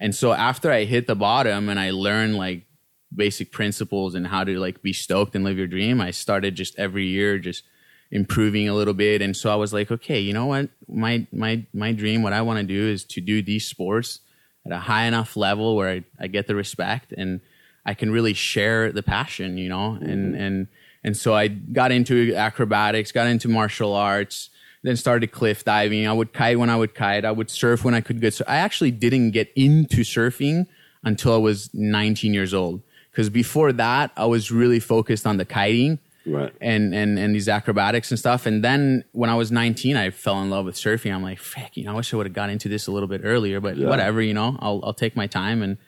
And 0.00 0.14
so 0.14 0.32
after 0.32 0.72
I 0.72 0.84
hit 0.84 1.06
the 1.06 1.14
bottom 1.14 1.68
and 1.68 1.78
I 1.78 1.90
learned 1.90 2.36
like 2.36 2.66
basic 3.14 3.52
principles 3.52 4.14
and 4.14 4.26
how 4.26 4.44
to 4.44 4.58
like 4.58 4.82
be 4.82 4.92
stoked 4.92 5.34
and 5.34 5.44
live 5.44 5.58
your 5.58 5.66
dream, 5.66 6.00
I 6.00 6.10
started 6.10 6.54
just 6.54 6.78
every 6.78 7.06
year 7.06 7.38
just 7.38 7.64
improving 8.10 8.68
a 8.68 8.74
little 8.74 8.94
bit. 8.94 9.22
And 9.22 9.36
so 9.36 9.50
I 9.50 9.56
was 9.56 9.72
like, 9.72 9.90
okay, 9.90 10.20
you 10.20 10.32
know 10.32 10.46
what? 10.46 10.70
My 10.88 11.26
my 11.32 11.66
my 11.72 11.92
dream, 11.92 12.22
what 12.22 12.32
I 12.32 12.42
want 12.42 12.58
to 12.58 12.64
do 12.64 12.88
is 12.88 13.04
to 13.06 13.20
do 13.20 13.42
these 13.42 13.66
sports 13.66 14.20
at 14.66 14.72
a 14.72 14.78
high 14.78 15.04
enough 15.04 15.36
level 15.36 15.76
where 15.76 15.88
I, 15.88 16.04
I 16.20 16.26
get 16.28 16.46
the 16.46 16.54
respect 16.54 17.12
and 17.12 17.40
I 17.84 17.94
can 17.94 18.12
really 18.12 18.34
share 18.34 18.92
the 18.92 19.02
passion, 19.02 19.58
you 19.58 19.68
know? 19.68 19.98
And 20.00 20.34
mm-hmm. 20.34 20.42
and 20.42 20.68
and 21.04 21.16
so 21.16 21.34
I 21.34 21.48
got 21.48 21.90
into 21.90 22.34
acrobatics, 22.34 23.10
got 23.12 23.26
into 23.26 23.48
martial 23.48 23.94
arts, 23.94 24.50
then 24.82 24.96
started 24.96 25.28
cliff 25.32 25.64
diving. 25.64 26.06
I 26.06 26.12
would 26.12 26.32
kite 26.32 26.58
when 26.58 26.70
I 26.70 26.76
would 26.76 26.94
kite. 26.94 27.24
I 27.24 27.30
would 27.30 27.50
surf 27.50 27.84
when 27.84 27.94
I 27.94 28.00
could 28.00 28.20
get. 28.20 28.34
So 28.34 28.44
I 28.48 28.56
actually 28.56 28.90
didn't 28.90 29.30
get 29.30 29.52
into 29.54 30.02
surfing 30.02 30.66
until 31.04 31.34
I 31.34 31.38
was 31.38 31.70
19 31.72 32.34
years 32.34 32.52
old. 32.54 32.82
Because 33.10 33.28
before 33.30 33.72
that, 33.74 34.10
I 34.16 34.24
was 34.26 34.50
really 34.50 34.80
focused 34.80 35.26
on 35.26 35.36
the 35.36 35.44
kiting. 35.44 35.98
Right. 36.24 36.52
and 36.60 36.94
and 36.94 37.18
and 37.18 37.34
these 37.34 37.48
acrobatics 37.48 38.12
and 38.12 38.18
stuff. 38.18 38.46
And 38.46 38.62
then 38.62 39.02
when 39.10 39.28
I 39.28 39.34
was 39.34 39.50
19, 39.50 39.96
I 39.96 40.10
fell 40.10 40.40
in 40.40 40.50
love 40.50 40.66
with 40.66 40.76
surfing. 40.76 41.12
I'm 41.12 41.20
like, 41.22 41.40
frick, 41.40 41.76
you 41.76 41.82
know, 41.84 41.92
I 41.92 41.96
wish 41.96 42.14
I 42.14 42.16
would 42.16 42.26
have 42.26 42.32
got 42.32 42.48
into 42.48 42.68
this 42.68 42.86
a 42.86 42.92
little 42.92 43.08
bit 43.08 43.22
earlier, 43.24 43.58
but 43.60 43.76
Yeah. 43.76 43.88
whatever, 43.88 44.22
you 44.22 44.32
know, 44.32 44.56
I'll 44.60 44.80
I'll 44.84 44.94
take 44.94 45.16
my 45.16 45.26
time 45.26 45.62
and 45.62 45.78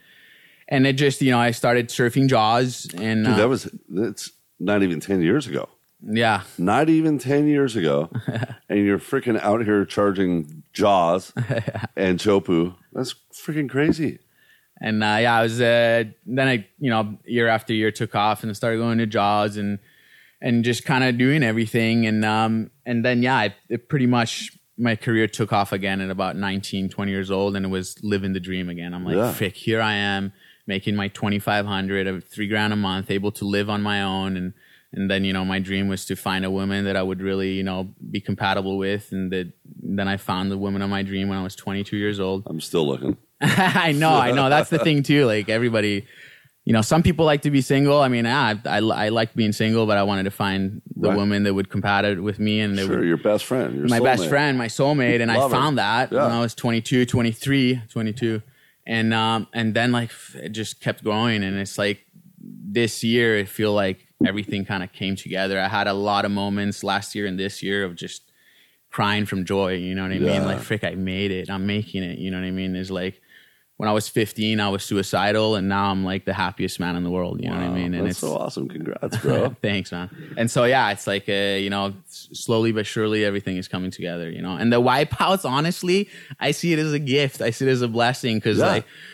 and 0.69 0.89
it 0.89 0.95
just, 0.95 1.23
you 1.23 1.31
know, 1.31 1.39
I 1.39 1.53
started 1.53 1.89
surfing 1.89 2.29
Jaws 2.29 2.89
and 2.99 3.25
Dude, 3.25 3.35
uh, 3.35 3.37
that 3.37 3.49
was 3.49 3.69
that's 3.89 4.33
not 4.59 4.83
even 4.83 4.99
ten 4.99 5.23
years 5.23 5.47
ago. 5.47 5.69
Yeah, 6.07 6.43
Not 6.59 6.89
even 6.91 7.19
ten 7.19 7.47
years 7.49 7.77
ago, 7.77 8.11
and 8.69 8.85
you're 8.85 8.99
freaking 8.99 9.41
out 9.41 9.65
here 9.65 9.85
charging 9.85 10.63
Jaws 10.73 11.33
and 11.97 12.19
Chopu. 12.19 12.75
That's 12.93 13.15
freaking 13.33 13.69
crazy. 13.71 14.19
and 14.81 15.03
uh, 15.03 15.17
yeah, 15.21 15.39
I 15.39 15.43
was 15.43 15.61
uh, 15.61 16.05
then 16.27 16.49
I 16.49 16.67
you 16.79 16.91
know 16.91 17.17
year 17.25 17.49
after 17.49 17.73
year 17.73 17.91
took 17.91 18.15
off 18.15 18.43
and 18.43 18.55
started 18.57 18.79
going 18.79 18.99
to 18.99 19.07
Jaws 19.07 19.57
and 19.57 19.79
and 20.41 20.65
just 20.65 20.85
kind 20.85 21.05
of 21.05 21.17
doing 21.17 21.43
everything 21.43 22.07
and 22.07 22.25
um 22.25 22.71
and 22.85 23.05
then 23.05 23.23
yeah, 23.23 23.37
I, 23.37 23.55
it 23.71 23.89
pretty 23.89 24.07
much 24.07 24.51
my 24.77 24.97
career 24.97 25.29
took 25.29 25.53
off 25.53 25.73
again 25.73 26.01
at 26.01 26.11
about 26.11 26.35
19, 26.37 26.89
20 26.89 27.11
years 27.13 27.31
old 27.31 27.55
and 27.57 27.65
it 27.65 27.69
was 27.69 27.97
living 28.03 28.33
the 28.33 28.41
dream 28.41 28.69
again. 28.69 28.93
I'm 28.93 29.05
like, 29.05 29.15
Yeah. 29.17 29.33
frick, 29.33 29.55
here 29.55 29.81
I 29.81 29.95
am 29.95 30.33
making 30.67 30.97
my 30.97 31.07
2500 31.09 32.09
of 32.09 32.25
three 32.25 32.49
grand 32.49 32.73
a 32.73 32.77
month, 32.77 33.09
able 33.11 33.31
to 33.33 33.45
live 33.45 33.71
on 33.71 33.83
my 33.83 34.03
own 34.03 34.37
and 34.37 34.53
and 34.95 35.11
then 35.11 35.25
you 35.25 35.33
know 35.33 35.45
my 35.45 35.59
dream 35.59 35.89
was 35.89 36.05
to 36.07 36.17
find 36.17 36.45
a 36.45 36.51
woman 36.51 36.85
that 36.85 36.97
I 36.97 37.03
would 37.03 37.21
really 37.21 37.53
you 37.53 37.63
know 37.63 37.95
be 38.11 38.21
compatible 38.21 38.79
with 38.79 39.13
and 39.13 39.31
that 39.33 39.53
then 39.83 40.09
I 40.09 40.17
found 40.17 40.51
the 40.51 40.59
woman 40.59 40.81
of 40.83 40.91
my 40.91 41.03
dream 41.03 41.29
when 41.29 41.39
I 41.39 41.43
was 41.43 41.55
22 41.57 41.97
years 41.97 42.19
old. 42.21 42.45
I'm 42.47 42.61
still 42.61 42.87
looking. 42.87 43.17
I 43.41 43.93
know, 43.93 44.11
I 44.11 44.31
know. 44.33 44.49
That's 44.49 44.71
the 44.71 44.79
thing 44.79 45.03
too. 45.03 45.27
Like 45.27 45.49
everybody, 45.49 46.07
you 46.65 46.73
know, 46.73 46.81
some 46.81 47.03
people 47.03 47.27
like 47.27 47.43
to 47.43 47.51
be 47.51 47.61
single. 47.61 48.01
I 48.01 48.09
mean, 48.09 48.25
ah, 48.27 48.55
I, 48.65 48.79
I 48.79 49.09
like 49.11 49.35
being 49.35 49.53
single, 49.53 49.85
but 49.87 49.99
I 49.99 50.03
wanted 50.05 50.23
to 50.25 50.31
find 50.31 50.81
the 50.97 51.09
Right. 51.11 51.17
woman 51.17 51.43
that 51.43 51.53
would 51.53 51.69
compatible 51.69 52.23
with 52.23 52.39
me 52.39 52.61
and 52.61 52.79
Sure, 52.79 52.99
would, 53.01 53.07
your 53.07 53.19
best 53.19 53.45
friend. 53.45 53.77
Your 53.77 53.89
my 53.89 54.01
best 54.01 54.27
friend, 54.29 54.57
my 54.57 54.69
soulmate. 54.69 55.21
And 55.21 55.31
I 55.31 55.47
found 55.51 55.77
that 55.79 56.11
Yeah. 56.13 56.23
when 56.23 56.33
I 56.33 56.41
was 56.41 56.55
22, 56.55 57.05
23, 57.05 57.83
22. 57.91 58.41
And, 58.87 59.13
um, 59.13 59.47
and 59.53 59.75
then 59.75 59.93
like 59.93 60.11
it 60.37 60.51
just 60.51 60.81
kept 60.81 61.05
going. 61.05 61.43
And 61.45 61.59
it's 61.59 61.77
like 61.77 62.07
this 62.41 63.05
year, 63.05 63.39
I 63.39 63.45
feel 63.45 63.73
like 63.75 64.04
everything 64.25 64.65
kind 64.65 64.83
of 64.83 64.93
came 64.93 65.17
together. 65.17 65.61
I 65.61 65.69
had 65.69 65.87
a 65.87 65.93
lot 65.95 66.25
of 66.25 66.31
moments 66.31 66.85
last 66.85 67.15
year 67.15 67.27
and 67.27 67.39
this 67.39 67.63
year 67.63 67.85
of 67.85 67.95
just 67.97 68.31
crying 68.91 69.27
from 69.27 69.45
joy. 69.45 69.75
You 69.75 69.95
know 69.95 70.03
what 70.03 70.13
I 70.13 70.17
Yeah. 70.17 70.27
mean? 70.27 70.45
Like, 70.45 70.61
frick, 70.61 70.85
I 70.85 70.95
made 70.95 71.31
it. 71.31 71.51
I'm 71.51 71.67
making 71.67 72.03
it. 72.03 72.19
You 72.19 72.31
know 72.31 72.39
what 72.39 72.47
I 72.47 72.51
mean? 72.53 72.77
It's 72.77 72.91
like 72.91 73.21
when 73.77 73.89
I 73.89 73.93
was 73.93 74.09
15, 74.09 74.61
I 74.61 74.69
was 74.69 74.85
suicidal, 74.85 75.57
and 75.57 75.69
now 75.69 75.91
I'm 75.91 76.05
like 76.05 76.25
the 76.27 76.33
happiest 76.33 76.79
man 76.79 76.95
in 76.95 77.03
the 77.03 77.11
world. 77.11 77.41
You 77.43 77.51
know 77.51 77.57
what 77.57 77.65
I 77.65 77.71
mean? 77.71 77.93
And 77.95 78.07
that's 78.07 78.13
it's 78.13 78.19
so 78.21 78.37
awesome. 78.37 78.69
Congrats, 78.69 79.17
bro. 79.17 79.57
thanks, 79.63 79.91
man. 79.91 80.11
And 80.37 80.49
so 80.49 80.63
yeah, 80.63 80.93
it's 80.93 81.09
like 81.09 81.29
uh, 81.29 81.33
you 81.59 81.71
know, 81.71 81.93
slowly 82.09 82.71
but 82.71 82.87
surely 82.87 83.25
everything 83.25 83.57
is 83.57 83.67
coming 83.67 83.91
together. 83.91 84.31
You 84.31 84.43
know, 84.43 84.57
and 84.57 84.73
the 84.73 84.81
wipeouts, 84.81 85.45
honestly, 85.45 86.09
I 86.39 86.53
see 86.53 86.73
it 86.73 86.79
as 86.79 86.93
a 86.93 87.01
gift. 87.01 87.41
I 87.41 87.51
see 87.51 87.67
it 87.67 87.71
as 87.71 87.83
a 87.83 87.89
blessing 87.89 88.37
because 88.37 88.59
Yeah. 88.59 88.67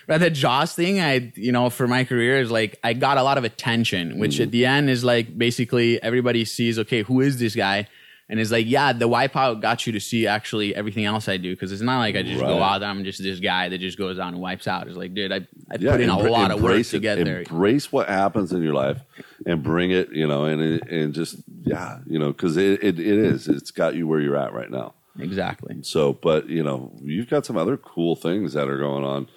like 0.09 0.21
the 0.21 0.29
Jaws 0.31 0.75
thing, 0.75 1.01
I 1.01 1.33
you 1.37 1.53
know, 1.53 1.71
for 1.71 1.89
my 1.89 2.05
career 2.05 2.39
is 2.41 2.51
like 2.51 2.79
I 2.85 2.93
got 2.93 3.17
a 3.17 3.23
lot 3.23 3.39
of 3.39 3.45
attention, 3.45 4.19
which 4.19 4.35
Mm-hmm. 4.35 4.43
at 4.43 4.51
the 4.51 4.67
end 4.67 4.91
is 4.91 5.03
like 5.05 5.39
basically 5.39 6.03
everybody 6.03 6.45
sees, 6.45 6.79
okay, 6.79 7.03
who 7.03 7.23
is 7.23 7.39
this 7.39 7.55
guy? 7.57 7.89
And 8.31 8.39
it's 8.39 8.53
like, 8.53 8.66
yeah, 8.68 8.93
the 8.93 9.09
wipeout 9.09 9.61
got 9.61 9.87
you 9.87 9.93
to 9.93 10.01
see 10.01 10.26
actually 10.28 10.72
everything 10.74 11.05
else 11.05 11.28
I 11.28 11.37
do 11.37 11.51
because 11.53 11.72
it's 11.72 11.83
not 11.83 11.99
like 11.99 12.14
I 12.14 12.22
just 12.22 12.41
go 12.41 12.62
out 12.62 12.78
there. 12.78 12.89
I'm 12.89 13.03
just 13.05 13.20
this 13.20 13.41
guy 13.41 13.68
that 13.68 13.78
just 13.78 13.99
goes 13.99 14.20
out 14.20 14.33
and 14.33 14.41
wipes 14.41 14.68
out. 14.68 14.87
It's 14.87 14.97
like, 14.97 15.12
dude, 15.14 15.33
I, 15.33 15.39
I 15.68 15.76
yeah, 15.81 15.91
put 15.93 16.01
in 16.01 16.09
a 16.09 16.14
embra- 16.16 16.31
lot 16.31 16.51
of 16.53 16.62
work 16.62 16.81
to 16.87 16.97
it. 16.97 17.01
get 17.01 17.24
there. 17.24 17.41
Embrace 17.41 17.91
what 17.91 18.09
happens 18.09 18.53
in 18.53 18.62
your 18.62 18.74
life 18.74 19.01
and 19.47 19.62
bring 19.64 19.91
it, 19.91 20.12
you 20.12 20.26
know, 20.28 20.45
and 20.45 20.62
it- 20.62 20.89
and 20.89 21.12
just 21.12 21.37
yeah, 21.64 21.99
you 22.07 22.18
know, 22.20 22.28
because 22.28 22.57
it, 22.57 22.83
it 22.85 23.01
it 23.01 23.18
is. 23.18 23.49
It's 23.49 23.72
got 23.72 23.97
you 23.97 24.07
where 24.07 24.20
you're 24.20 24.37
at 24.37 24.53
right 24.53 24.70
now. 24.70 24.95
Exactly. 25.18 25.78
So, 25.83 26.12
but 26.12 26.49
you 26.49 26.62
know, 26.62 26.93
you've 27.03 27.28
got 27.28 27.45
some 27.45 27.57
other 27.57 27.76
cool 27.76 28.14
things 28.14 28.53
that 28.53 28.68
are 28.68 28.78
going 28.78 29.05
on. 29.05 29.28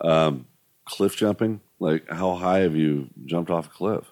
Um, 0.00 0.46
cliff 0.86 1.16
jumping, 1.16 1.60
like 1.78 2.10
how 2.10 2.34
high 2.34 2.58
have 2.60 2.74
you 2.74 3.10
jumped 3.26 3.50
off 3.50 3.66
a 3.66 3.70
cliff? 3.70 4.06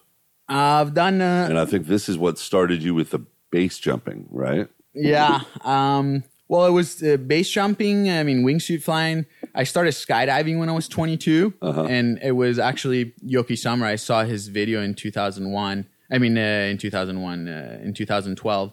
I've 0.48 0.94
done. 0.94 1.20
Uh, 1.20 1.46
And 1.50 1.58
I 1.58 1.64
think 1.64 1.86
this 1.88 2.08
is 2.08 2.16
what 2.16 2.38
started 2.38 2.82
you 2.84 2.94
with 2.94 3.10
the 3.10 3.20
base 3.50 3.78
jumping, 3.78 4.26
right? 4.30 4.68
Yeah. 4.94 5.40
Um, 5.62 6.24
well, 6.48 6.66
it 6.66 6.70
was 6.72 7.02
uh, 7.02 7.16
base 7.18 7.50
jumping. 7.50 8.10
I 8.10 8.22
mean, 8.22 8.44
wingsuit 8.44 8.82
flying. 8.82 9.26
I 9.54 9.64
started 9.64 9.92
skydiving 9.92 10.58
when 10.58 10.68
I 10.68 10.72
was 10.72 10.88
22, 10.88 11.52
Uh-huh. 11.60 11.84
and 11.84 12.18
it 12.22 12.32
was 12.32 12.58
actually 12.58 13.12
Jokke 13.26 13.56
Sommer. 13.58 13.86
I 13.86 13.96
saw 13.96 14.24
his 14.24 14.48
video 14.48 14.80
in 14.82 14.94
2001. 14.94 15.86
I 16.10 16.18
mean, 16.18 16.38
uh, 16.38 16.40
in 16.70 16.78
2001, 16.78 17.48
uh, 17.48 17.80
in 17.82 17.92
2012, 17.92 18.72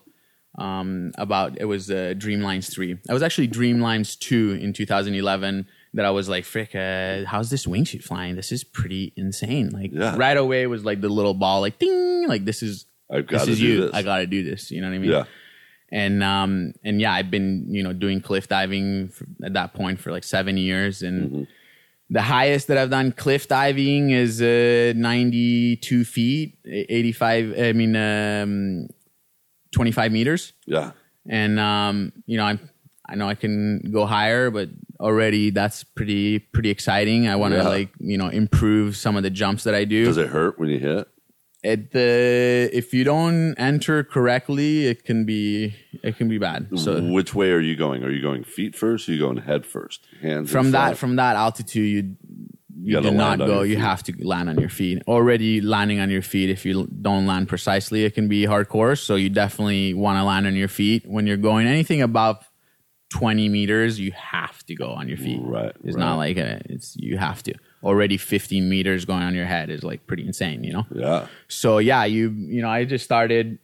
um, 0.57 1.11
about 1.17 1.59
it 1.59 1.65
was 1.65 1.91
uh, 1.91 2.13
Dreamlines 2.17 2.71
3. 2.71 2.97
I 3.09 3.13
was 3.13 3.21
actually 3.21 3.49
Dreamlines 3.49 4.17
2 4.19 4.53
in 4.61 4.71
2011. 4.73 5.67
That 5.95 6.03
I 6.05 6.11
was 6.11 6.27
like, 6.27 6.43
frick, 6.43 6.75
uh, 6.75 7.23
how's 7.25 7.49
this 7.49 7.65
wingsuit 7.65 8.03
flying? 8.03 8.35
This 8.35 8.51
is 8.51 8.65
pretty 8.65 9.13
insane. 9.15 9.69
Like 9.69 9.91
Yeah. 9.93 10.15
right 10.17 10.35
away 10.35 10.67
was 10.67 10.83
like 10.83 10.99
the 10.99 11.07
little 11.07 11.33
ball, 11.33 11.61
like 11.61 11.79
ding, 11.79 12.27
like 12.27 12.43
this 12.43 12.61
is 12.61 12.85
I've 13.11 13.27
this 13.27 13.39
got 13.39 13.45
to 13.45 13.51
is 13.51 13.59
do 13.59 13.65
you. 13.67 13.81
this. 13.81 13.91
I 13.93 14.01
got 14.03 14.17
to 14.19 14.27
do 14.27 14.43
this. 14.43 14.71
You 14.71 14.81
know 14.81 14.87
what 14.89 14.95
I 14.95 14.99
mean? 14.99 15.11
yeah, 15.11 15.25
and 15.91 16.23
um 16.23 16.73
and 16.83 16.99
yeah 16.99 17.13
i've 17.13 17.29
been 17.29 17.67
you 17.69 17.83
know 17.83 17.93
doing 17.93 18.19
cliff 18.19 18.47
diving 18.47 19.07
for, 19.09 19.25
at 19.43 19.53
that 19.53 19.73
point 19.75 19.99
for 19.99 20.11
like 20.11 20.23
seven 20.23 20.57
years 20.57 21.03
and 21.03 21.17
Mm-hmm. 21.31 21.43
the 22.09 22.21
highest 22.23 22.67
that 22.69 22.77
i've 22.79 22.89
done 22.89 23.11
cliff 23.11 23.47
diving 23.47 24.09
is 24.09 24.41
uh 24.41 24.93
92 24.95 26.03
feet 26.03 26.57
85 26.65 27.53
i 27.59 27.73
mean 27.73 27.95
um 27.95 28.87
25 29.73 30.11
meters 30.11 30.53
yeah. 30.65 30.91
and 31.29 31.59
um 31.59 32.11
you 32.25 32.37
know 32.37 32.45
i'm 32.45 32.59
i 33.07 33.13
know 33.15 33.27
i 33.29 33.35
can 33.35 33.79
go 33.91 34.05
higher 34.07 34.49
but 34.49 34.69
already 34.99 35.51
that's 35.51 35.83
pretty 35.83 36.39
pretty 36.39 36.69
exciting 36.71 37.27
i 37.27 37.35
want 37.35 37.53
to 37.53 37.57
Yeah. 37.59 37.67
like 37.67 37.89
you 37.99 38.17
know 38.17 38.29
improve 38.29 38.95
some 38.97 39.15
of 39.15 39.23
the 39.23 39.29
jumps 39.29 39.63
that 39.65 39.75
i 39.75 39.85
do 39.85 40.05
Does 40.05 40.17
it 40.17 40.29
hurt 40.29 40.57
when 40.59 40.69
you 40.69 40.79
hit? 40.79 41.07
It 41.65 41.91
the 41.91 42.69
if 42.71 42.93
you 42.93 43.03
don't 43.03 43.55
enter 43.55 44.03
correctly 44.03 44.85
it 44.85 45.03
can 45.03 45.25
be 45.25 45.75
it 46.03 46.17
can 46.17 46.29
be 46.29 46.37
bad. 46.37 46.69
So 46.77 47.01
Which 47.01 47.33
way 47.33 47.51
are 47.51 47.59
you 47.59 47.75
going? 47.75 48.03
Are 48.03 48.11
you 48.11 48.21
going 48.21 48.43
feet 48.43 48.75
first? 48.75 49.09
Or 49.09 49.11
are 49.11 49.15
you 49.15 49.21
going 49.21 49.37
head 49.37 49.65
first? 49.65 50.05
Hands 50.21 50.49
from 50.49 50.71
that 50.71 50.97
from 50.97 51.15
that 51.15 51.35
altitude 51.35 51.89
you 51.89 52.15
you, 52.77 52.93
gotta 52.93 53.09
do 53.09 53.15
not 53.15 53.39
go. 53.39 53.63
you 53.63 53.77
have 53.77 54.03
to 54.03 54.27
land 54.27 54.47
on 54.49 54.59
your 54.59 54.69
feet. 54.69 55.01
Already 55.07 55.59
landing 55.59 55.99
on 55.99 56.11
your 56.11 56.21
feet 56.21 56.49
if 56.51 56.65
you 56.65 56.87
don't 57.01 57.25
land 57.25 57.47
precisely 57.47 58.05
it 58.05 58.13
can 58.13 58.27
be 58.27 58.43
hardcore. 58.45 58.97
So 58.97 59.15
you 59.15 59.29
definitely 59.29 59.95
want 59.95 60.19
to 60.19 60.23
land 60.23 60.45
on 60.45 60.55
your 60.55 60.67
feet. 60.67 61.03
When 61.07 61.25
you're 61.25 61.37
going 61.37 61.65
anything 61.65 62.01
above 62.01 62.47
20 63.09 63.49
meters 63.49 63.99
you 63.99 64.11
have 64.11 64.63
to 64.65 64.75
go 64.75 64.89
on 64.89 65.07
your 65.07 65.17
feet. 65.17 65.39
Right, 65.41 65.73
it's 65.83 65.95
right. 65.95 65.97
not 65.97 66.17
like 66.17 66.37
a, 66.37 66.61
it's 66.65 66.95
you 66.95 67.17
have 67.17 67.41
to 67.43 67.53
already 67.85 68.17
15 68.17 68.67
meters 68.67 69.05
going 69.05 69.21
on 69.23 69.35
your 69.35 69.45
head 69.45 69.69
is 69.69 69.83
like 69.83 70.05
pretty 70.07 70.25
insane 70.25 70.63
you 70.63 70.73
know? 70.73 70.85
Yeah, 70.91 71.27
so 71.47 71.77
yeah 71.77 72.03
you 72.05 72.23
you 72.55 72.61
know 72.63 72.69
i 72.69 72.83
just 72.83 73.05
started 73.05 73.59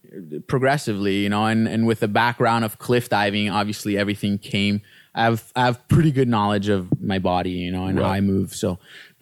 progressively 0.48 1.18
you 1.24 1.30
know 1.30 1.46
and 1.46 1.68
and 1.68 1.88
with 1.88 2.00
the 2.02 2.08
background 2.08 2.64
of 2.64 2.78
cliff 2.78 3.10
diving 3.10 3.50
obviously 3.50 3.98
everything 3.98 4.38
came 4.38 4.82
i 5.16 5.24
have 5.24 5.52
i 5.56 5.66
have 5.66 5.78
pretty 5.88 6.12
good 6.12 6.28
knowledge 6.28 6.70
of 6.70 6.82
my 7.02 7.20
body 7.20 7.52
you 7.52 7.72
know 7.72 7.86
and 7.88 7.98
how 8.00 8.06
i 8.18 8.22
move. 8.22 8.54
So 8.54 8.78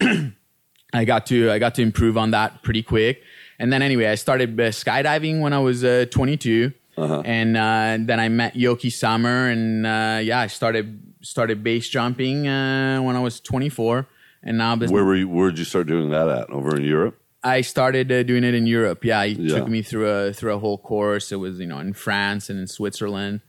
i 0.92 1.04
got 1.04 1.26
to 1.26 1.50
i 1.50 1.58
got 1.58 1.74
to 1.76 1.82
improve 1.82 2.16
on 2.18 2.30
that 2.32 2.62
pretty 2.62 2.82
quick. 2.82 3.22
And 3.58 3.72
then 3.72 3.82
anyway 3.82 4.06
i 4.06 4.14
started 4.16 4.58
uh, 4.60 4.64
skydiving 4.70 5.40
when 5.40 5.52
i 5.52 5.58
was 5.58 5.84
uh, 5.84 6.06
22 6.10 6.72
Uh-huh. 6.96 7.22
and 7.24 7.56
uh, 7.56 7.96
then 8.08 8.18
i 8.20 8.28
met 8.28 8.52
Jokke 8.54 8.90
Sommer 8.92 9.48
and 9.54 9.86
uh, 9.86 10.18
yeah 10.22 10.40
i 10.40 10.48
started 10.48 10.86
started 11.22 11.62
base 11.62 11.88
jumping 11.88 12.48
uh, 12.48 12.98
when 13.06 13.14
i 13.16 13.20
was 13.28 13.40
24 13.40 14.06
and 14.42 14.58
now 14.58 14.72
I've 14.72 14.90
where 14.90 15.04
were 15.04 15.16
you? 15.16 15.28
Where 15.28 15.50
did 15.50 15.58
you 15.58 15.64
start 15.64 15.86
doing 15.86 16.10
that 16.10 16.28
at? 16.28 16.50
Over 16.50 16.76
in 16.76 16.84
Europe? 16.84 17.16
I 17.42 17.62
started 17.62 18.12
uh, 18.12 18.22
doing 18.22 18.44
it 18.44 18.54
in 18.54 18.66
Europe. 18.66 19.04
Yeah, 19.04 19.24
he 19.24 19.32
Yeah. 19.32 19.58
took 19.58 19.68
me 19.68 19.82
through 19.82 20.08
a 20.08 20.32
through 20.32 20.54
a 20.54 20.58
whole 20.58 20.78
course. 20.78 21.32
It 21.32 21.36
was 21.36 21.58
you 21.58 21.66
know 21.66 21.78
in 21.78 21.92
France 21.94 22.50
and 22.50 22.58
in 22.58 22.66
Switzerland 22.66 23.40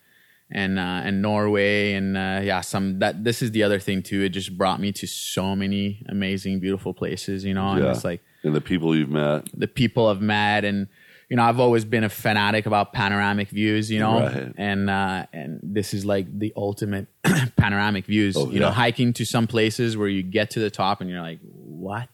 and 0.49 0.79
uh, 0.79 1.01
and 1.05 1.21
Norway 1.21 1.93
and 1.93 2.15
uh, 2.17 2.39
yeah 2.43 2.61
some 2.61 2.99
that 2.99 3.23
this 3.23 3.41
is 3.41 3.51
the 3.51 3.63
other 3.63 3.79
thing 3.79 4.01
too. 4.03 4.21
It 4.23 4.29
just 4.29 4.57
brought 4.57 4.79
me 4.79 4.91
to 4.93 5.07
so 5.07 5.55
many 5.55 6.05
amazing, 6.09 6.59
beautiful 6.59 6.93
places. 6.93 7.43
You 7.43 7.53
know, 7.53 7.71
and 7.71 7.83
yeah, 7.83 7.91
it's 7.91 8.03
like 8.05 8.21
and 8.43 8.55
the 8.55 8.61
people 8.61 8.95
you've 8.95 9.09
met. 9.09 9.49
the 9.53 9.67
people 9.67 10.07
I've 10.07 10.21
met 10.21 10.63
and 10.65 10.87
you 11.32 11.38
know 11.38 11.43
I've 11.43 11.61
always 11.61 11.86
been 11.86 12.03
a 12.03 12.09
fanatic 12.09 12.65
about 12.65 12.91
panoramic 12.91 13.47
views. 13.49 13.89
You 13.89 13.99
know, 13.99 14.19
Right. 14.19 14.53
and 14.57 14.89
uh, 14.89 15.25
and 15.32 15.59
this 15.63 15.93
is 15.93 16.05
like 16.05 16.27
the 16.43 16.51
ultimate 16.57 17.07
panoramic 17.55 18.05
views. 18.05 18.36
Oh, 18.38 18.51
you 18.51 18.59
know, 18.59 18.69
hiking 18.69 19.13
to 19.13 19.25
some 19.25 19.47
places 19.47 19.95
where 19.95 20.09
you 20.09 20.23
get 20.23 20.49
to 20.51 20.59
the 20.59 20.69
top 20.69 20.99
and 21.01 21.09
you're 21.09 21.21
like, 21.21 21.39
what? 21.41 22.09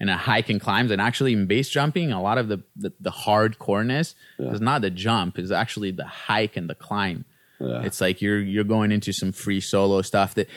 And 0.00 0.08
a 0.10 0.16
hike 0.16 0.48
and 0.50 0.60
climbs, 0.60 0.90
and 0.90 1.00
actually 1.00 1.32
in 1.34 1.46
base 1.46 1.68
jumping, 1.68 2.10
a 2.12 2.20
lot 2.22 2.38
of 2.38 2.48
the 2.48 2.58
the, 2.74 2.92
the 2.98 3.10
hardcoreness 3.10 4.14
is 4.38 4.60
not 4.60 4.80
the 4.80 4.90
jump; 4.90 5.38
is 5.38 5.52
actually 5.52 5.90
the 5.92 6.06
hike 6.06 6.56
and 6.56 6.68
the 6.68 6.74
climb. 6.74 7.24
Yeah. 7.60 7.82
It's 7.82 8.00
like 8.00 8.20
you're 8.22 8.40
you're 8.40 8.64
going 8.64 8.90
into 8.90 9.12
some 9.12 9.30
free 9.32 9.60
solo 9.60 10.02
stuff 10.02 10.34
that 10.34 10.48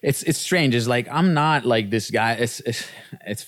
it's 0.00 0.22
it's 0.22 0.38
strange. 0.38 0.74
It's 0.74 0.86
like 0.86 1.06
I'm 1.10 1.34
not 1.34 1.66
like 1.66 1.90
this 1.90 2.10
guy. 2.10 2.32
It's 2.34 2.60
it's 2.60 2.86
it's 3.26 3.44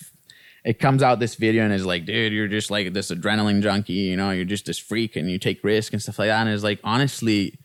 it 0.67 0.81
comes 0.81 1.01
out 1.01 1.21
this 1.21 1.37
video 1.37 1.63
and 1.65 1.73
is 1.73 1.87
like, 1.87 2.05
dude, 2.05 2.33
you're 2.33 2.49
just 2.49 2.73
like 2.73 2.93
this 2.93 3.13
adrenaline 3.13 3.63
junkie, 3.63 3.93
you 3.93 4.17
know, 4.17 4.33
you're 4.33 4.45
just 4.45 4.67
this 4.67 4.79
freak 4.79 5.15
and 5.15 5.31
you 5.31 5.39
take 5.39 5.63
risk 5.63 5.93
and 5.93 6.03
stuff 6.03 6.19
like 6.19 6.29
that. 6.29 6.41
And 6.41 6.51
it's 6.51 6.65
like, 6.65 6.81
honestly, 6.83 7.57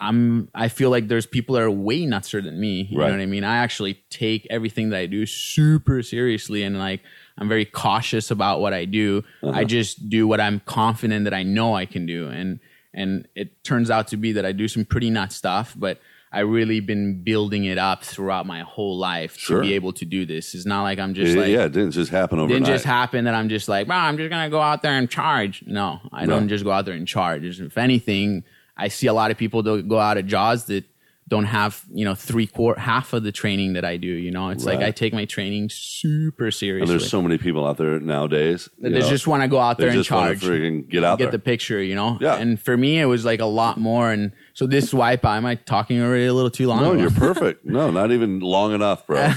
I'm, 0.00 0.48
I 0.54 0.68
feel 0.68 0.90
like 0.90 1.06
there's 1.08 1.26
people 1.26 1.54
that 1.54 1.62
are 1.62 1.70
way 1.70 2.00
nutser 2.02 2.42
than 2.42 2.58
me. 2.60 2.88
You 2.90 2.98
Right. 2.98 3.06
know 3.06 3.12
what 3.12 3.22
I 3.22 3.26
mean? 3.26 3.44
I 3.44 3.58
actually 3.58 4.02
take 4.10 4.44
everything 4.50 4.90
that 4.90 4.98
I 4.98 5.06
do 5.06 5.24
super 5.24 6.02
seriously 6.02 6.64
and 6.64 6.78
like, 6.78 7.00
I'm 7.38 7.48
very 7.48 7.64
cautious 7.64 8.30
about 8.32 8.60
what 8.60 8.72
I 8.74 8.86
do. 8.86 9.22
Uh-huh. 9.42 9.52
I 9.56 9.64
just 9.64 10.08
do 10.08 10.26
what 10.26 10.40
I'm 10.40 10.60
confident 10.66 11.24
that 11.24 11.34
I 11.34 11.44
know 11.44 11.76
I 11.76 11.86
can 11.86 12.06
do. 12.06 12.28
And, 12.28 12.58
and 12.92 13.28
it 13.36 13.62
turns 13.62 13.88
out 13.90 14.08
to 14.08 14.16
be 14.16 14.32
that 14.32 14.44
I 14.44 14.50
do 14.50 14.66
some 14.66 14.84
pretty 14.84 15.10
nut 15.10 15.30
stuff, 15.30 15.74
but 15.78 16.00
I 16.32 16.40
really 16.40 16.78
been 16.78 17.24
building 17.24 17.64
it 17.64 17.76
up 17.76 18.04
throughout 18.04 18.46
my 18.46 18.60
whole 18.60 18.96
life 18.96 19.36
Sure. 19.36 19.56
to 19.56 19.62
be 19.66 19.74
able 19.74 19.92
to 19.94 20.04
do 20.04 20.24
this. 20.24 20.54
It's 20.54 20.64
not 20.64 20.82
like 20.84 21.00
I'm 21.00 21.12
just 21.12 21.34
yeah, 21.34 21.40
like, 21.40 21.50
yeah, 21.50 21.64
it 21.64 21.72
didn't 21.72 21.90
just 21.90 22.10
happen 22.12 22.38
overnight. 22.38 22.60
didn't 22.62 22.72
just 22.72 22.84
happen 22.84 23.24
that 23.24 23.34
I'm 23.34 23.48
just 23.48 23.68
like, 23.68 23.88
well, 23.88 23.98
I'm 23.98 24.16
just 24.16 24.30
gonna 24.30 24.48
go 24.50 24.60
out 24.60 24.82
there 24.82 24.92
and 24.96 25.10
charge. 25.10 25.64
No, 25.66 26.00
I 26.12 26.26
don't 26.26 26.48
just 26.48 26.62
go 26.62 26.70
out 26.70 26.84
there 26.84 26.94
and 26.94 27.06
charge. 27.08 27.44
If 27.60 27.76
anything, 27.76 28.44
I 28.76 28.88
see 28.88 29.08
a 29.08 29.12
lot 29.12 29.30
of 29.32 29.38
people 29.38 29.62
that 29.64 29.88
go 29.88 29.98
out 29.98 30.18
at 30.18 30.26
Jaws 30.26 30.66
that 30.66 30.84
don't 31.30 31.44
have 31.44 31.84
you 31.92 32.04
know 32.04 32.14
three 32.14 32.46
quarter 32.46 32.78
half 32.80 33.12
of 33.12 33.22
the 33.22 33.32
training 33.32 33.74
that 33.74 33.84
I 33.84 33.96
do. 33.96 34.08
You 34.08 34.32
know, 34.32 34.50
it's 34.50 34.64
like 34.64 34.80
I 34.80 34.90
take 34.90 35.12
my 35.14 35.24
training 35.24 35.70
super 35.70 36.50
seriously. 36.50 36.82
and 36.82 36.90
there's 36.90 37.08
so 37.08 37.22
many 37.22 37.38
people 37.38 37.66
out 37.66 37.78
there 37.78 37.98
nowadays. 38.00 38.68
they 38.78 38.90
know, 38.90 39.00
just 39.08 39.28
want 39.28 39.42
to 39.42 39.48
go 39.48 39.58
out 39.58 39.78
there 39.78 39.90
and 39.90 40.04
charge 40.04 40.40
freaking 40.40 40.88
get 40.88 41.04
out 41.04 41.18
get 41.18 41.26
there. 41.26 41.32
the 41.32 41.38
picture, 41.38 41.80
you 41.80 41.94
know? 41.94 42.18
Yeah. 42.20 42.34
And 42.34 42.60
for 42.60 42.76
me, 42.76 43.00
it 43.00 43.06
was 43.06 43.24
like 43.24 43.40
a 43.40 43.46
lot 43.46 43.78
more. 43.78 44.10
And 44.10 44.32
so 44.54 44.66
this 44.66 44.92
wipe, 44.92 45.24
am 45.24 45.46
I 45.46 45.54
talking 45.54 46.02
already 46.02 46.26
a 46.26 46.34
little 46.34 46.50
too 46.50 46.66
long? 46.66 46.82
no, 46.82 46.92
you're 46.94 47.10
perfect. 47.12 47.64
No, 47.64 47.90
not 47.90 48.10
even 48.10 48.40
long 48.40 48.74
enough, 48.74 49.06
bro. 49.06 49.20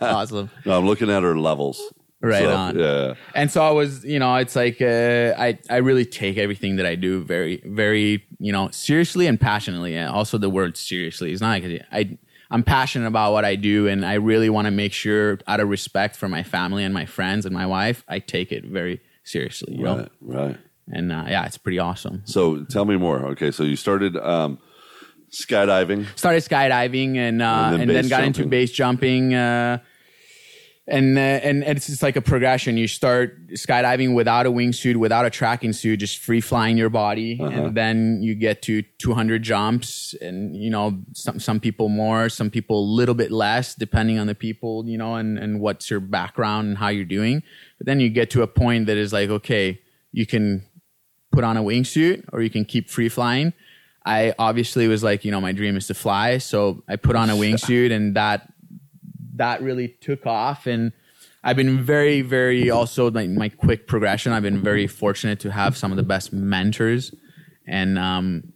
awesome. 0.00 0.50
No, 0.64 0.76
I'm 0.76 0.86
looking 0.86 1.08
at 1.08 1.22
her 1.22 1.38
levels. 1.38 1.80
Right 2.26 2.42
So, 2.42 2.56
on. 2.56 2.78
Yeah. 2.78 3.14
And 3.34 3.50
so 3.50 3.62
I 3.62 3.70
was, 3.70 4.04
you 4.04 4.18
know, 4.18 4.34
it's 4.36 4.56
like 4.56 4.80
uh, 4.82 5.34
I 5.38 5.58
I 5.70 5.76
really 5.78 6.04
take 6.04 6.36
everything 6.38 6.76
that 6.76 6.86
I 6.86 6.94
do 6.96 7.22
very 7.24 7.62
very 7.64 8.24
you 8.38 8.52
know 8.52 8.68
seriously 8.70 9.26
and 9.26 9.40
passionately. 9.40 9.96
And 9.96 10.08
also 10.10 10.38
the 10.38 10.50
word 10.50 10.76
seriously. 10.76 11.32
It's 11.32 11.40
not 11.40 11.50
like 11.62 11.82
I 11.92 12.18
I'm 12.50 12.62
passionate 12.62 13.08
about 13.08 13.32
what 13.32 13.44
I 13.44 13.56
do, 13.56 13.88
and 13.88 14.04
I 14.06 14.14
really 14.14 14.48
want 14.50 14.66
to 14.66 14.70
make 14.70 14.92
sure, 14.92 15.38
out 15.48 15.58
of 15.58 15.68
respect 15.68 16.14
for 16.14 16.28
my 16.28 16.44
family 16.44 16.84
and 16.84 16.94
my 16.94 17.04
friends 17.04 17.44
and 17.44 17.52
my 17.52 17.66
wife, 17.66 18.04
I 18.08 18.20
take 18.20 18.52
it 18.52 18.64
very 18.64 19.00
seriously. 19.24 19.74
You 19.74 19.82
know, 19.84 19.96
Right. 20.20 20.46
Right. 20.46 20.56
and 20.92 21.10
uh, 21.10 21.24
yeah, 21.28 21.44
it's 21.46 21.58
pretty 21.58 21.80
awesome. 21.80 22.22
So 22.24 22.62
tell 22.64 22.84
me 22.84 22.96
more. 22.96 23.26
Okay, 23.32 23.50
so 23.50 23.64
you 23.64 23.74
started 23.74 24.16
um, 24.16 24.58
skydiving. 25.30 26.06
started 26.16 26.42
skydiving 26.42 27.16
and 27.16 27.42
uh, 27.42 27.46
And 27.46 27.74
then 27.74 27.80
and, 27.80 27.90
then, 27.90 28.08
got 28.08 28.24
into 28.24 28.46
base 28.46 28.70
jumping. 28.70 29.34
Uh, 29.34 29.78
and 30.88 31.18
uh, 31.18 31.20
and 31.20 31.64
it's 31.64 31.86
just 31.86 32.02
like 32.02 32.14
a 32.16 32.20
progression. 32.22 32.76
You 32.76 32.86
start 32.86 33.48
skydiving 33.54 34.14
without 34.14 34.46
a 34.46 34.50
wingsuit, 34.50 34.96
without 34.96 35.24
a 35.26 35.30
tracking 35.30 35.72
suit, 35.72 35.98
just 35.98 36.18
free 36.18 36.40
flying 36.40 36.76
your 36.76 36.90
body, 36.90 37.38
Uh-huh. 37.40 37.50
and 37.50 37.76
then 37.76 38.22
you 38.22 38.34
get 38.36 38.62
to 38.62 38.82
200 38.98 39.42
jumps, 39.42 40.14
and 40.20 40.56
you 40.56 40.70
know 40.70 40.98
some 41.12 41.38
some 41.40 41.58
people 41.60 41.88
more, 41.88 42.28
some 42.28 42.50
people 42.50 42.78
a 42.80 42.88
little 43.00 43.14
bit 43.16 43.32
less, 43.32 43.74
depending 43.74 44.18
on 44.18 44.26
the 44.28 44.34
people, 44.34 44.84
you 44.86 44.96
know, 44.98 45.16
and 45.16 45.38
and 45.38 45.60
what's 45.60 45.90
your 45.90 46.00
background 46.00 46.68
and 46.68 46.78
how 46.78 46.88
you're 46.88 47.04
doing. 47.04 47.42
But 47.78 47.86
then 47.86 47.98
you 48.00 48.08
get 48.08 48.30
to 48.30 48.42
a 48.42 48.46
point 48.46 48.86
that 48.86 48.96
is 48.96 49.12
like, 49.12 49.28
okay, 49.28 49.80
you 50.12 50.24
can 50.26 50.62
put 51.32 51.42
on 51.44 51.56
a 51.56 51.62
wingsuit 51.62 52.24
or 52.32 52.40
you 52.42 52.48
can 52.50 52.64
keep 52.64 52.88
free 52.88 53.08
flying. 53.08 53.52
I 54.06 54.32
obviously 54.38 54.86
was 54.86 55.02
like, 55.02 55.24
you 55.24 55.32
know, 55.32 55.40
my 55.40 55.50
dream 55.50 55.76
is 55.76 55.88
to 55.88 55.94
fly, 55.94 56.38
so 56.38 56.84
I 56.88 56.94
put 56.94 57.16
on 57.16 57.28
a 57.28 57.34
wingsuit, 57.42 57.90
and 57.90 58.14
that 58.14 58.52
that 59.36 59.62
really 59.62 59.88
took 59.88 60.26
off. 60.26 60.66
And 60.66 60.92
I've 61.42 61.56
been 61.56 61.82
very, 61.82 62.22
very 62.22 62.70
also 62.70 63.10
like 63.10 63.30
my 63.30 63.48
quick 63.48 63.86
progression. 63.86 64.32
I've 64.32 64.42
been 64.42 64.62
very 64.62 64.86
fortunate 64.86 65.40
to 65.40 65.52
have 65.52 65.76
some 65.76 65.92
of 65.92 65.96
the 65.96 66.02
best 66.02 66.32
mentors, 66.32 67.14
and 67.66 67.98
um, 67.98 68.52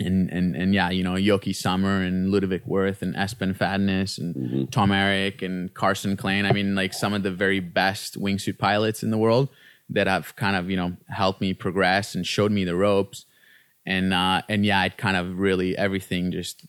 and 0.00 0.28
and 0.30 0.56
and 0.56 0.74
yeah, 0.74 0.90
you 0.90 1.04
know, 1.04 1.12
Jokke 1.12 1.54
Sommer 1.54 2.02
and 2.02 2.30
Ludovic 2.30 2.66
Woerth 2.66 3.02
and 3.02 3.14
Espen 3.14 3.56
Fadnes 3.56 4.18
and 4.18 4.70
Tom 4.72 4.90
Erik 4.90 5.42
and 5.42 5.72
Carson 5.74 6.16
Klein. 6.16 6.44
I 6.44 6.52
mean, 6.52 6.74
like 6.74 6.92
some 6.92 7.14
of 7.14 7.22
the 7.22 7.30
very 7.30 7.60
best 7.60 8.20
wingsuit 8.20 8.58
pilots 8.58 9.02
in 9.02 9.10
the 9.10 9.18
world 9.18 9.48
that 9.90 10.06
have 10.06 10.34
kind 10.36 10.56
of 10.56 10.68
you 10.68 10.76
know 10.76 10.96
helped 11.08 11.40
me 11.40 11.54
progress 11.54 12.14
and 12.14 12.26
showed 12.26 12.50
me 12.50 12.64
the 12.64 12.76
ropes. 12.76 13.26
And 13.86 14.12
uh, 14.12 14.42
and 14.48 14.66
yeah, 14.66 14.84
it 14.84 14.96
kind 14.96 15.16
of 15.16 15.38
really 15.38 15.76
everything 15.78 16.32
just 16.32 16.66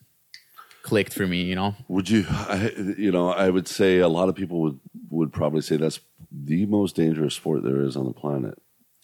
clicked 0.84 1.14
for 1.14 1.28
me, 1.28 1.44
you 1.44 1.56
know. 1.56 1.76
Would 1.88 2.10
you, 2.10 2.26
I, 2.30 2.72
you 2.98 3.12
know, 3.12 3.30
I 3.30 3.50
would 3.50 3.68
say 3.68 4.00
a 4.00 4.08
lot 4.08 4.30
of 4.30 4.36
people 4.36 4.62
would 4.62 4.80
would 5.10 5.34
probably 5.34 5.62
say 5.62 5.78
that's 5.78 6.00
the 6.32 6.66
most 6.66 6.96
dangerous 6.96 7.34
sport 7.36 7.64
there 7.64 7.82
is 7.82 7.96
on 7.98 8.06
the 8.06 8.14
planet, 8.14 8.62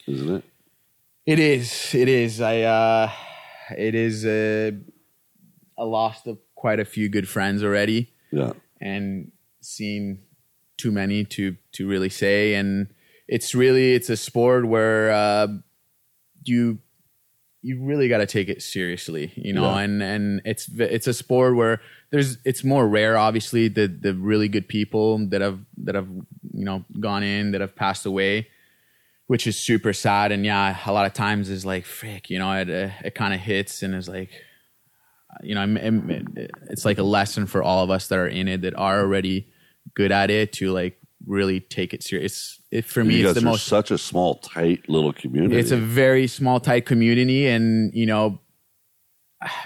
isn't 0.08 0.30
it? 0.38 0.44
It 1.26 1.40
is. 1.40 1.94
It 1.96 2.08
is. 2.08 2.40
I. 2.42 2.62
uh 2.62 3.10
It 3.78 3.96
is. 3.96 4.26
Uh, 4.26 4.72
I 5.78 5.84
lost 5.84 6.28
a, 6.28 6.38
quite 6.54 6.80
a 6.80 6.86
few 6.86 7.10
good 7.10 7.28
friends 7.28 7.64
already, 7.64 8.14
Yeah. 8.32 8.54
and 8.80 9.32
seen 9.62 10.20
too 10.78 10.92
many 10.92 11.24
to 11.26 11.56
to 11.74 11.88
really 11.88 12.10
say. 12.10 12.54
And 12.56 12.94
it's 13.28 13.56
really 13.56 13.94
it's 13.96 14.10
a 14.10 14.16
sport 14.18 14.68
where 14.68 15.12
uh, 15.12 15.48
you 16.44 16.78
you 17.68 17.74
really 17.82 18.08
got 18.08 18.20
to 18.20 18.26
take 18.28 18.48
it 18.50 18.62
seriously, 18.62 19.32
you 19.36 19.54
know. 19.54 19.64
Yeah. 19.76 19.80
And 19.84 20.02
and 20.04 20.42
it's 20.46 20.70
it's 20.78 21.08
a 21.08 21.14
sport 21.14 21.56
where 21.56 21.82
there's 22.12 22.38
it's 22.46 22.64
more 22.64 22.88
rare, 22.88 23.18
obviously, 23.18 23.68
the 23.70 23.88
the 23.88 24.14
really 24.14 24.48
good 24.50 24.68
people 24.68 25.06
that 25.30 25.42
have 25.42 25.60
that 25.86 25.96
have 25.96 26.08
you 26.54 26.66
know 26.66 26.86
gone 27.00 27.24
in 27.24 27.52
that 27.52 27.62
have 27.62 27.76
passed 27.76 28.06
away 28.06 28.48
which 29.28 29.48
is 29.48 29.58
super 29.58 29.92
sad. 29.92 30.32
And 30.32 30.46
yeah, 30.46 30.78
a 30.86 30.94
lot 30.94 31.08
of 31.08 31.14
times 31.14 31.50
is 31.50 31.66
like, 31.66 31.84
frick, 31.84 32.30
you 32.30 32.38
know, 32.38 32.52
it, 32.62 32.70
it 32.70 33.16
kind 33.16 33.34
of 33.34 33.40
hits 33.40 33.82
and 33.82 33.96
is 33.96 34.08
like, 34.08 34.30
you 35.42 35.56
know, 35.56 35.64
it- 35.64 36.38
it- 36.38 36.52
it's 36.70 36.86
like 36.86 37.00
a 37.00 37.04
lesson 37.18 37.48
for 37.48 37.64
all 37.64 37.84
of 37.84 37.90
us 37.90 38.06
that 38.10 38.20
are 38.20 38.28
in 38.28 38.48
it 38.48 38.62
that 38.62 38.76
are 38.76 39.00
already 39.00 39.48
good 39.96 40.12
at 40.12 40.30
it 40.30 40.54
to 40.54 40.72
like 40.72 41.02
really 41.28 41.60
take 41.60 41.94
it 41.94 42.04
serious. 42.04 42.62
It, 42.72 42.86
for 42.86 43.04
me, 43.04 43.18
you 43.18 43.30
it's 43.30 43.40
the 43.40 43.46
most, 43.46 43.66
such 43.68 43.92
a 43.92 43.98
small, 43.98 44.36
tight 44.36 44.88
little 44.90 45.14
community. 45.14 45.58
it's 45.58 45.72
a 45.72 45.78
very 45.78 46.28
small, 46.28 46.60
tight 46.60 46.86
community. 46.86 47.48
And, 47.48 47.94
you 47.94 48.06
know, 48.06 48.40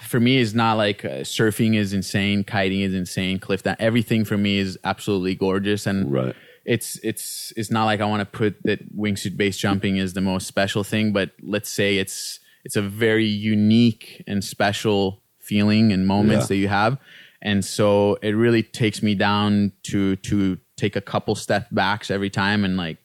for 0.03 0.20
me, 0.20 0.39
it's 0.39 0.53
not 0.53 0.74
like 0.78 1.05
uh, 1.05 1.24
surfing 1.24 1.76
is 1.76 1.93
insane, 1.93 2.43
kiting 2.43 2.82
is 2.82 2.93
insane, 2.93 3.39
cliff 3.39 3.64
dive. 3.64 3.78
Everything 3.80 4.26
for 4.26 4.38
me 4.38 4.57
is 4.57 4.78
absolutely 4.84 5.36
gorgeous. 5.36 5.86
And, 5.88 6.12
right. 6.12 6.36
it's 6.66 6.99
it's 7.03 7.53
it's 7.55 7.72
not 7.72 7.86
like 7.86 8.01
I 8.01 8.05
want 8.05 8.20
to 8.22 8.26
put 8.38 8.62
that 8.64 8.95
wingsuit 8.95 9.38
base 9.38 9.57
jumping 9.57 9.97
is 9.97 10.14
the 10.14 10.22
most 10.22 10.45
special 10.47 10.84
thing, 10.84 11.14
but 11.14 11.32
let's 11.41 11.70
say 11.70 11.97
it's 11.97 12.39
it's 12.66 12.76
a 12.76 12.82
very 12.82 13.26
unique 13.26 14.24
and 14.28 14.43
special 14.43 15.22
feeling 15.39 15.91
and 15.93 16.05
moments 16.05 16.43
Yeah. 16.43 16.47
that 16.47 16.55
you 16.57 16.68
have, 16.68 16.97
and 17.41 17.64
so 17.64 18.16
it 18.22 18.32
really 18.32 18.62
takes 18.62 19.01
me 19.01 19.16
down 19.16 19.72
to 19.84 20.18
to 20.18 20.57
take 20.80 20.95
a 20.95 21.01
couple 21.01 21.36
step 21.36 21.67
backs 21.71 22.09
every 22.09 22.30
time 22.30 22.63
and 22.65 22.77
like 22.77 22.97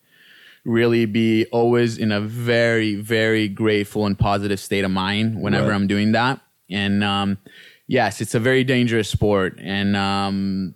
really 0.64 1.05
be 1.05 1.45
always 1.53 1.99
in 1.99 2.11
a 2.11 2.20
very 2.20 2.95
very 2.95 3.49
grateful 3.49 4.07
and 4.07 4.18
positive 4.18 4.59
state 4.59 4.85
of 4.85 4.91
mind 4.91 5.43
whenever 5.43 5.68
Right. 5.68 5.75
I'm 5.75 5.87
doing 5.87 6.12
that, 6.12 6.41
and 6.70 7.05
um, 7.05 7.37
yes, 7.87 8.20
it's 8.22 8.35
a 8.35 8.41
very 8.41 8.64
dangerous 8.64 9.11
sport, 9.11 9.59
and 9.61 9.95
um, 9.95 10.75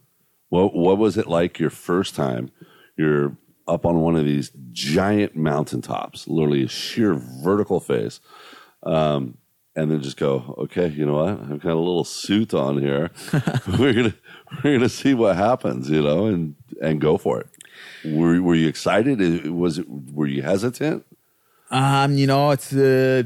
What 0.50 0.74
What 0.74 0.98
was 0.98 1.16
it 1.16 1.26
like 1.26 1.58
your 1.58 1.70
first 1.70 2.14
time? 2.14 2.50
You're 2.96 3.36
up 3.66 3.86
on 3.86 4.00
one 4.00 4.16
of 4.16 4.24
these 4.26 4.50
giant 4.72 5.36
mountaintops, 5.36 6.28
literally 6.28 6.64
a 6.64 6.68
sheer 6.68 7.14
vertical 7.14 7.80
face, 7.80 8.20
um, 8.82 9.37
and 9.78 9.92
then 9.92 10.02
just 10.02 10.16
go, 10.16 10.56
okay, 10.58 10.88
you 10.88 11.06
know 11.06 11.14
what? 11.14 11.28
I've 11.28 11.60
got 11.60 11.72
a 11.72 11.78
little 11.78 12.04
suit 12.04 12.52
on 12.52 12.78
here. 12.80 13.10
we're 13.78 13.92
gonna 13.92 14.14
We're 14.64 14.76
gonna 14.78 14.88
see 14.88 15.14
what 15.14 15.36
happens, 15.36 15.88
you 15.88 16.02
know, 16.02 16.26
and 16.26 16.56
and 16.82 17.00
go 17.00 17.16
for 17.16 17.40
it. 17.40 17.46
Were 18.04 18.42
Were 18.42 18.56
you 18.56 18.68
excited? 18.68 19.46
Was 19.48 19.78
it? 19.78 19.86
Were 19.88 20.26
you 20.26 20.42
hesitant? 20.42 21.06
Um, 21.70 22.14
you 22.14 22.26
know, 22.26 22.50
it's 22.50 22.72
uh, 22.72 23.22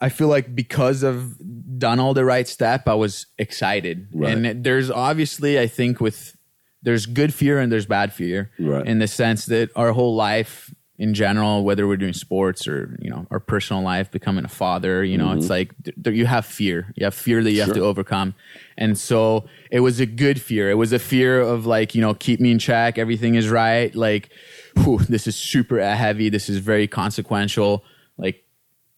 I 0.00 0.10
feel 0.10 0.28
like 0.28 0.54
because 0.54 1.02
I've 1.02 1.34
done 1.78 1.98
all 1.98 2.14
the 2.14 2.24
right 2.24 2.46
step, 2.46 2.86
I 2.86 2.94
was 2.94 3.26
excited. 3.36 4.08
Right. 4.14 4.32
And 4.32 4.64
there's 4.64 4.90
obviously, 4.90 5.58
I 5.58 5.66
think, 5.66 6.00
with 6.00 6.36
there's 6.82 7.06
good 7.06 7.34
fear 7.34 7.58
and 7.58 7.72
there's 7.72 7.86
bad 7.86 8.12
fear. 8.12 8.52
Right. 8.60 8.86
In 8.86 9.00
the 9.00 9.08
sense 9.08 9.46
that 9.46 9.70
our 9.74 9.92
whole 9.92 10.14
life 10.14 10.72
in 10.98 11.14
general, 11.14 11.64
whether 11.64 11.88
we're 11.88 11.96
doing 11.96 12.12
sports 12.12 12.68
or 12.68 12.96
you 13.00 13.10
know 13.10 13.26
our 13.30 13.40
personal 13.40 13.82
life, 13.82 14.10
becoming 14.10 14.44
a 14.44 14.48
father, 14.48 15.02
you 15.02 15.18
know, 15.18 15.32
it's 15.32 15.48
like 15.50 15.74
th- 15.82 16.16
you 16.16 16.26
have 16.26 16.46
fear. 16.46 16.92
You 16.96 17.04
have 17.04 17.14
fear 17.14 17.42
that 17.42 17.50
you 17.50 17.60
have 17.60 17.70
Mm-hmm. 17.70 17.78
To 17.80 17.86
overcome. 17.86 18.34
And 18.76 18.98
so 18.98 19.46
it 19.70 19.80
was 19.80 19.98
a 20.00 20.06
good 20.06 20.40
fear. 20.40 20.70
It 20.70 20.74
was 20.74 20.92
a 20.92 20.98
fear 20.98 21.40
of 21.40 21.64
like, 21.64 21.94
you 21.94 22.00
know, 22.02 22.12
keep 22.12 22.38
me 22.40 22.50
in 22.50 22.58
check. 22.58 22.98
Everything 22.98 23.34
is 23.34 23.48
right. 23.48 23.94
Like, 23.94 24.30
whew, 24.76 24.98
this 24.98 25.26
is 25.26 25.36
super 25.36 25.80
heavy. 25.80 26.28
This 26.28 26.48
is 26.50 26.58
very 26.58 26.86
consequential. 26.86 27.82
Like, 28.18 28.44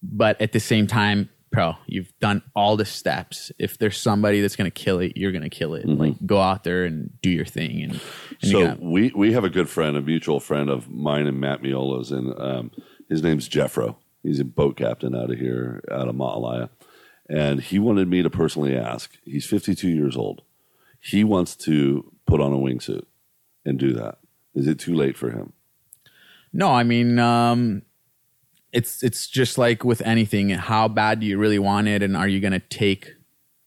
but 0.03 0.41
at 0.41 0.53
the 0.53 0.61
same 0.61 0.87
time, 0.89 1.29
pro. 1.55 1.77
You've 1.87 2.13
done 2.21 2.43
all 2.55 2.77
the 2.77 2.85
steps. 2.85 3.51
If 3.59 3.79
there's 3.79 3.97
somebody 3.97 4.41
that's 4.41 4.57
going 4.57 4.71
to 4.71 4.75
kill 4.85 4.99
it, 5.01 5.17
you're 5.17 5.33
going 5.33 5.43
to 5.43 5.49
kill 5.51 5.71
Mm-hmm. 5.71 5.91
it. 5.91 5.99
Like 5.99 6.27
go 6.27 6.41
out 6.41 6.65
there 6.65 6.85
and 6.85 7.11
do 7.23 7.31
your 7.31 7.45
thing. 7.47 7.83
And, 7.83 8.01
and 8.43 8.51
So 8.51 8.67
gonna- 8.67 8.79
we 8.81 9.13
we 9.15 9.33
have 9.33 9.45
a 9.45 9.51
good 9.51 9.69
friend, 9.69 9.97
a 9.97 10.03
mutual 10.03 10.41
friend 10.41 10.69
of 10.69 10.89
mine 10.91 11.27
and 11.27 11.41
Matt 11.41 11.63
Meola's, 11.63 12.11
and 12.13 12.39
um, 12.39 12.71
his 13.09 13.23
name's 13.23 13.49
Jeffro. 13.49 13.97
He's 14.23 14.41
a 14.41 14.45
boat 14.45 14.77
captain 14.77 15.15
out 15.15 15.31
of 15.31 15.39
here, 15.39 15.83
out 15.91 16.09
of 16.09 16.15
Ma'alaea, 16.15 16.71
and 17.29 17.61
he 17.61 17.79
wanted 17.79 18.09
me 18.09 18.23
to 18.23 18.31
personally 18.31 18.77
ask. 18.77 19.17
He's 19.25 19.47
52 19.47 19.89
years 19.89 20.17
old. 20.17 20.43
He 21.01 21.25
wants 21.25 21.55
to 21.57 22.11
put 22.27 22.41
on 22.41 22.53
a 22.53 22.57
wingsuit 22.57 23.05
and 23.67 23.79
do 23.79 23.93
that. 23.93 24.19
Is 24.55 24.67
it 24.67 24.79
too 24.79 24.95
late 24.95 25.17
for 25.19 25.31
him? 25.31 25.53
No, 26.55 26.69
I 26.69 26.85
mean, 26.85 27.19
um, 27.19 27.83
it's 28.75 29.03
it's 29.03 29.27
just 29.29 29.57
like 29.59 29.85
with 29.85 30.03
anything. 30.03 30.51
How 30.51 30.89
bad 30.89 31.20
do 31.20 31.27
you 31.27 31.39
really 31.39 31.59
want 31.59 31.89
it, 31.89 32.03
and 32.03 32.16
are 32.16 32.29
you 32.29 32.41
going 32.41 32.53
to 32.53 32.59
take 32.61 33.12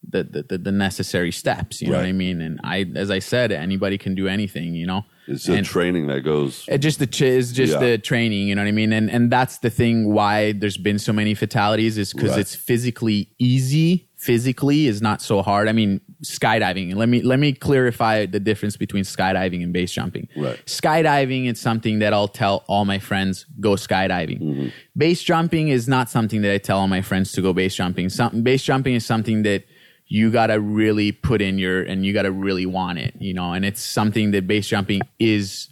the, 0.09 0.23
the 0.49 0.57
the 0.57 0.71
necessary 0.71 1.31
steps? 1.31 1.81
You 1.81 1.89
know 1.91 1.97
what 1.97 2.05
I 2.05 2.11
mean? 2.13 2.41
And 2.41 2.59
I, 2.63 2.85
as 2.95 3.09
I 3.09 3.19
said, 3.19 3.51
anybody 3.51 3.97
can 3.97 4.15
do 4.15 4.27
anything. 4.27 4.73
You 4.75 4.87
know, 4.87 5.05
It's 5.27 5.45
the 5.45 5.55
And- 5.55 5.65
training 5.65 6.07
that 6.07 6.21
goes. 6.21 6.63
It 6.67 6.77
just 6.79 6.99
the 6.99 7.07
ch- 7.07 7.21
is 7.23 7.51
just 7.51 7.73
Yeah. 7.73 7.79
the 7.79 7.97
training, 7.97 8.47
you 8.47 8.55
know 8.55 8.61
what 8.63 8.67
I 8.69 8.71
mean, 8.71 8.93
and 8.93 9.09
and 9.11 9.31
that's 9.31 9.57
the 9.59 9.69
thing 9.69 10.13
why 10.13 10.53
there's 10.53 10.77
been 10.77 10.99
so 10.99 11.11
many 11.13 11.33
fatalities 11.35 11.97
is 11.97 12.13
because 12.13 12.31
Right. 12.31 12.39
it's 12.39 12.55
physically 12.55 13.31
easy. 13.39 14.06
Physically 14.17 14.87
is 14.87 14.99
not 15.01 15.21
so 15.21 15.43
hard. 15.43 15.67
I 15.67 15.73
mean, 15.73 16.01
skydiving. 16.23 16.95
Let 16.95 17.07
me 17.07 17.21
let 17.21 17.37
me 17.39 17.53
clarify 17.53 18.25
the 18.25 18.39
difference 18.39 18.75
between 18.75 19.03
skydiving 19.03 19.61
and 19.61 19.71
base 19.71 19.91
jumping. 19.91 20.27
Right. 20.35 20.59
Skydiving 20.65 21.45
is 21.45 21.61
something 21.61 21.99
that 21.99 22.13
I'll 22.13 22.27
tell 22.27 22.63
all 22.67 22.83
my 22.83 22.97
friends 22.97 23.45
go 23.59 23.71
skydiving. 23.73 24.41
Mm-hmm. 24.41 24.67
Base 24.97 25.21
jumping 25.21 25.67
is 25.67 25.87
not 25.87 26.09
something 26.09 26.41
that 26.41 26.51
I 26.51 26.57
tell 26.57 26.79
all 26.79 26.87
my 26.87 27.03
friends 27.03 27.31
to 27.33 27.41
go 27.43 27.53
base 27.53 27.75
jumping. 27.75 28.09
Something 28.09 28.41
base 28.41 28.63
jumping 28.63 28.95
is 28.95 29.05
something 29.05 29.43
that 29.43 29.65
you 30.07 30.31
gotta 30.31 30.59
really 30.59 31.11
put 31.11 31.39
in 31.41 31.59
your 31.59 31.83
and 31.83 32.03
you 32.03 32.11
gotta 32.11 32.31
really 32.31 32.65
want 32.65 32.97
it, 32.97 33.13
you 33.19 33.35
know. 33.35 33.53
And 33.53 33.63
it's 33.63 33.81
something 33.81 34.31
that 34.31 34.47
base 34.47 34.67
jumping 34.67 35.01
is 35.19 35.69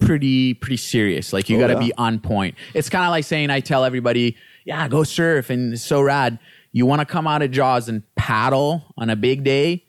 pretty 0.00 0.54
pretty 0.54 0.76
serious. 0.76 1.32
Like 1.32 1.48
you 1.48 1.56
Oh, 1.56 1.60
got 1.60 1.66
to 1.68 1.74
yeah. 1.74 1.78
be 1.78 1.92
on 1.96 2.18
point. 2.20 2.56
It's 2.74 2.88
kind 2.90 3.04
of 3.04 3.10
like 3.10 3.24
saying 3.24 3.50
I 3.50 3.60
tell 3.60 3.84
everybody, 3.84 4.36
"Yeah, 4.64 4.88
go 4.88 5.04
surf 5.04 5.50
and 5.50 5.74
it's 5.74 5.82
so 5.84 6.02
rad." 6.02 6.38
You 6.74 6.86
want 6.86 6.98
to 6.98 7.06
come 7.06 7.28
out 7.28 7.40
of 7.40 7.52
Jaws 7.52 7.88
and 7.88 8.02
paddle 8.16 8.92
on 8.98 9.08
a 9.08 9.14
big 9.14 9.44
day, 9.44 9.84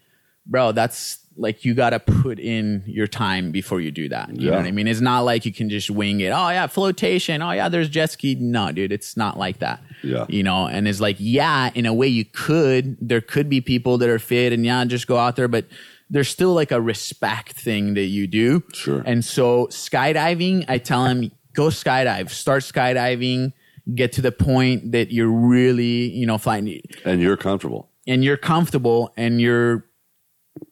bro? 0.46 0.72
That's 0.72 1.18
like 1.36 1.66
you 1.66 1.74
got 1.74 1.90
to 1.90 2.00
put 2.00 2.40
in 2.40 2.84
your 2.86 3.08
time 3.08 3.52
before 3.52 3.82
you 3.82 3.90
do 3.90 4.08
that. 4.10 4.40
You 4.40 4.52
know 4.52 4.58
what 4.58 4.68
I 4.68 4.72
mean? 4.72 4.88
It's 4.88 5.02
not 5.02 5.22
like 5.22 5.48
you 5.48 5.52
can 5.52 5.68
just 5.68 5.90
wing 5.90 6.20
it. 6.20 6.30
Oh 6.30 6.50
yeah, 6.50 6.68
flotation. 6.68 7.42
Oh 7.42 7.52
yeah, 7.52 7.70
there's 7.70 7.90
jet 7.90 8.12
ski. 8.12 8.36
No, 8.36 8.72
dude, 8.72 8.92
it's 8.92 9.18
not 9.18 9.36
like 9.36 9.60
that. 9.60 9.82
Yeah. 10.04 10.28
You 10.30 10.44
know, 10.44 10.68
and 10.68 10.88
it's 10.88 11.02
like, 11.02 11.16
yeah, 11.18 11.72
in 11.74 11.88
a 11.88 11.94
way 11.94 12.08
you 12.08 12.24
could. 12.24 12.98
There 13.02 13.20
could 13.20 13.50
be 13.50 13.62
people 13.62 13.98
that 13.98 14.08
are 14.08 14.20
fit 14.20 14.54
and 14.54 14.64
yeah, 14.64 14.86
just 14.86 15.08
go 15.08 15.18
out 15.18 15.36
there, 15.36 15.48
but 15.48 15.66
there's 16.12 16.30
still 16.30 16.54
like 16.54 16.72
a 16.72 16.80
respect 16.80 17.54
thing 17.54 17.96
that 17.96 18.06
you 18.06 18.28
do. 18.28 18.64
Sure. 18.74 19.02
And 19.08 19.26
so 19.26 19.66
skydiving, 19.72 20.66
I 20.68 20.78
tell 20.78 21.06
him, 21.06 21.32
go 21.54 21.70
skydive, 21.70 22.30
start 22.30 22.62
skydiving, 22.62 23.54
get 23.94 24.12
to 24.14 24.22
the 24.22 24.32
point 24.32 24.92
that 24.94 25.12
you're 25.12 25.30
really, 25.30 26.10
you 26.10 26.26
know, 26.26 26.38
flying 26.38 26.82
and 27.04 27.22
you're 27.22 27.38
comfortable. 27.38 27.90
and 28.08 28.24
you're 28.24 28.38
comfortable 28.38 29.14
and 29.18 29.40
you're 29.40 29.86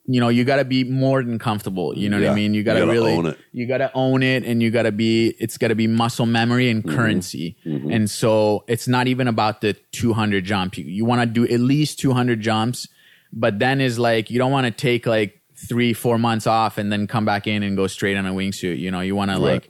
you 0.05 0.21
know 0.21 0.29
you 0.29 0.45
got 0.45 0.57
to 0.57 0.65
be 0.65 0.83
more 0.85 1.21
than 1.23 1.37
comfortable. 1.37 1.93
You 1.97 2.09
know 2.09 2.17
what 2.19 2.29
i 2.29 2.35
mean? 2.35 2.53
You 2.53 2.63
got 2.63 2.75
to 2.75 2.85
really 2.85 3.13
own 3.13 3.25
it. 3.27 3.37
you 3.51 3.67
got 3.67 3.79
to 3.79 3.91
own 3.93 4.23
it 4.23 4.43
and 4.45 4.63
you 4.63 4.71
got 4.71 4.83
to 4.83 4.91
be 4.93 5.35
it's 5.39 5.57
got 5.57 5.67
to 5.69 5.75
be 5.75 5.87
muscle 5.87 6.25
memory 6.25 6.69
and 6.69 6.83
Mm-hmm. 6.83 6.95
currency. 6.95 7.57
And 7.65 8.09
so 8.09 8.63
it's 8.67 8.87
not 8.87 9.07
even 9.07 9.27
about 9.27 9.59
the 9.61 9.73
200 9.91 10.45
jump. 10.45 10.77
You, 10.77 10.85
you 10.85 11.03
want 11.05 11.21
to 11.21 11.25
do 11.25 11.43
at 11.53 11.59
least 11.59 11.99
200 11.99 12.39
jumps 12.39 12.87
but 13.35 13.59
then 13.59 13.81
is 13.81 13.97
like 13.99 14.29
you 14.29 14.37
don't 14.37 14.51
want 14.51 14.65
to 14.65 14.71
take 14.71 15.05
like 15.05 15.41
three 15.67 15.91
four 15.93 16.17
months 16.17 16.45
off 16.47 16.77
and 16.77 16.91
then 16.91 17.05
come 17.07 17.25
back 17.25 17.45
in 17.47 17.61
and 17.63 17.75
go 17.75 17.87
straight 17.87 18.15
on 18.15 18.25
a 18.25 18.31
wingsuit. 18.33 18.77
You 18.79 18.89
know 18.91 19.01
you 19.01 19.15
want 19.15 19.31
to 19.31 19.37
like 19.39 19.69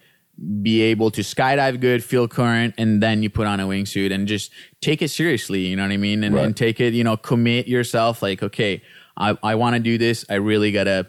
be 0.61 0.81
able 0.81 1.11
to 1.11 1.21
skydive 1.21 1.79
good, 1.79 2.03
feel 2.03 2.27
current, 2.27 2.73
and 2.77 3.01
then 3.03 3.21
you 3.21 3.29
put 3.29 3.45
on 3.45 3.59
a 3.59 3.67
wingsuit 3.67 4.11
and 4.11 4.27
just 4.27 4.51
take 4.81 5.01
it 5.01 5.09
seriously. 5.09 5.67
You 5.67 5.75
know 5.75 5.84
what 5.84 5.91
I 5.91 5.97
mean? 5.97 6.23
And, 6.23 6.34
Right. 6.36 6.45
and 6.45 6.57
take 6.57 6.79
it, 6.79 6.93
you 6.93 7.03
know, 7.03 7.15
commit 7.17 7.67
yourself 7.67 8.21
like, 8.21 8.41
okay, 8.41 8.81
I, 9.15 9.38
I 9.43 9.55
want 9.55 9.75
to 9.75 9.79
do 9.79 9.97
this. 9.97 10.25
I 10.29 10.36
really 10.36 10.71
got 10.71 10.86
to 10.86 11.07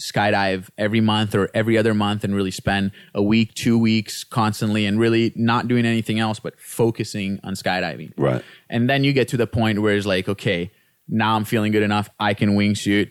skydive 0.00 0.68
every 0.76 1.00
month 1.00 1.34
or 1.34 1.48
every 1.54 1.78
other 1.78 1.94
month 1.94 2.24
and 2.24 2.34
really 2.34 2.50
spend 2.50 2.90
a 3.14 3.22
week, 3.22 3.54
two 3.54 3.78
weeks 3.78 4.24
constantly 4.24 4.84
and 4.86 4.98
really 4.98 5.32
not 5.36 5.68
doing 5.68 5.86
anything 5.86 6.18
else 6.18 6.38
but 6.38 6.58
focusing 6.60 7.40
on 7.44 7.54
skydiving. 7.54 8.12
Right. 8.18 8.42
And 8.68 8.90
then 8.90 9.04
you 9.04 9.12
get 9.12 9.28
to 9.28 9.36
the 9.36 9.46
point 9.46 9.80
where 9.80 9.94
it's 9.96 10.04
like, 10.06 10.28
okay, 10.28 10.70
now 11.08 11.36
I'm 11.36 11.44
feeling 11.44 11.72
good 11.72 11.82
enough. 11.84 12.10
I 12.20 12.34
can 12.34 12.56
wingsuit 12.56 13.10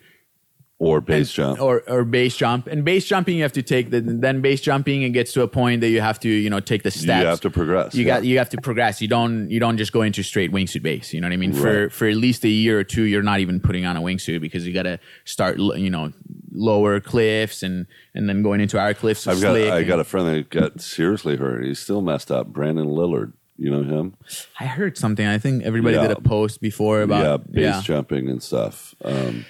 Or 0.78 0.99
base 0.99 1.30
and- 1.30 1.55
jump. 1.55 1.61
or 1.61 1.84
or 1.88 2.03
base 2.03 2.36
jump 2.36 2.67
and 2.67 2.84
base 2.84 3.05
jumping 3.05 3.38
you 3.38 3.43
have 3.43 3.53
to 3.53 3.61
take 3.61 3.91
the 3.91 4.01
then 4.01 4.41
base 4.41 4.59
jumping 4.59 5.03
it 5.03 5.11
gets 5.11 5.32
to 5.32 5.41
a 5.41 5.47
point 5.47 5.80
that 5.80 5.88
you 5.88 6.01
have 6.01 6.19
to 6.19 6.28
you 6.30 6.49
know 6.49 6.59
take 6.59 6.84
the 6.84 6.91
steps 6.91 7.21
you 7.21 7.28
have 7.28 7.39
to 7.39 7.49
progress. 7.49 7.95
you 7.95 8.05
yeah. 8.05 8.15
got 8.15 8.26
you 8.26 8.38
have 8.38 8.49
to 8.49 8.57
progress 8.59 9.01
you 9.01 9.07
don't 9.07 9.49
you 9.49 9.57
don't 9.57 9.78
just 9.78 9.93
go 9.93 10.01
into 10.01 10.21
straight 10.21 10.51
wingsuit 10.51 10.84
base 10.84 11.13
you 11.13 11.21
know 11.21 11.28
what 11.28 11.34
i 11.34 11.38
mean 11.38 11.53
for 11.53 11.84
Right. 11.84 11.91
for 11.93 12.07
at 12.09 12.17
least 12.17 12.43
a 12.43 12.49
year 12.49 12.78
or 12.78 12.84
two 12.84 13.03
you're 13.03 13.23
not 13.23 13.39
even 13.39 13.61
putting 13.61 13.86
on 13.86 13.95
a 13.95 14.01
wingsuit 14.01 14.41
because 14.41 14.67
you 14.67 14.73
got 14.73 14.84
to 14.84 14.99
start 15.23 15.59
you 15.59 15.89
know 15.89 16.11
lower 16.51 16.99
cliffs 16.99 17.63
and 17.63 17.88
and 18.13 18.28
then 18.28 18.43
going 18.43 18.59
into 18.59 18.78
our 18.78 18.93
cliffs 18.93 19.28
I've 19.28 19.39
got 19.41 19.55
I 19.55 19.84
got 19.84 19.99
a 19.99 20.03
friend 20.03 20.28
that 20.28 20.49
got 20.49 20.82
seriously 20.82 21.38
hurt. 21.38 21.63
He's 21.63 21.80
still 21.80 22.01
messed 22.01 22.32
up. 22.32 22.47
Brandon 22.47 22.88
Lillard. 22.88 23.32
You 23.57 23.71
know 23.71 23.84
him? 23.84 24.15
i 24.59 24.65
heard 24.65 24.97
something 24.97 25.26
i 25.26 25.38
think 25.38 25.63
everybody 25.63 25.95
Yeah. 25.95 26.07
did 26.09 26.17
a 26.17 26.21
post 26.21 26.59
before 26.59 27.01
about 27.01 27.43
yeah, 27.53 27.71
base 27.71 27.84
jumping 27.84 28.28
and 28.28 28.43
stuff. 28.43 28.93
Um, 29.01 29.45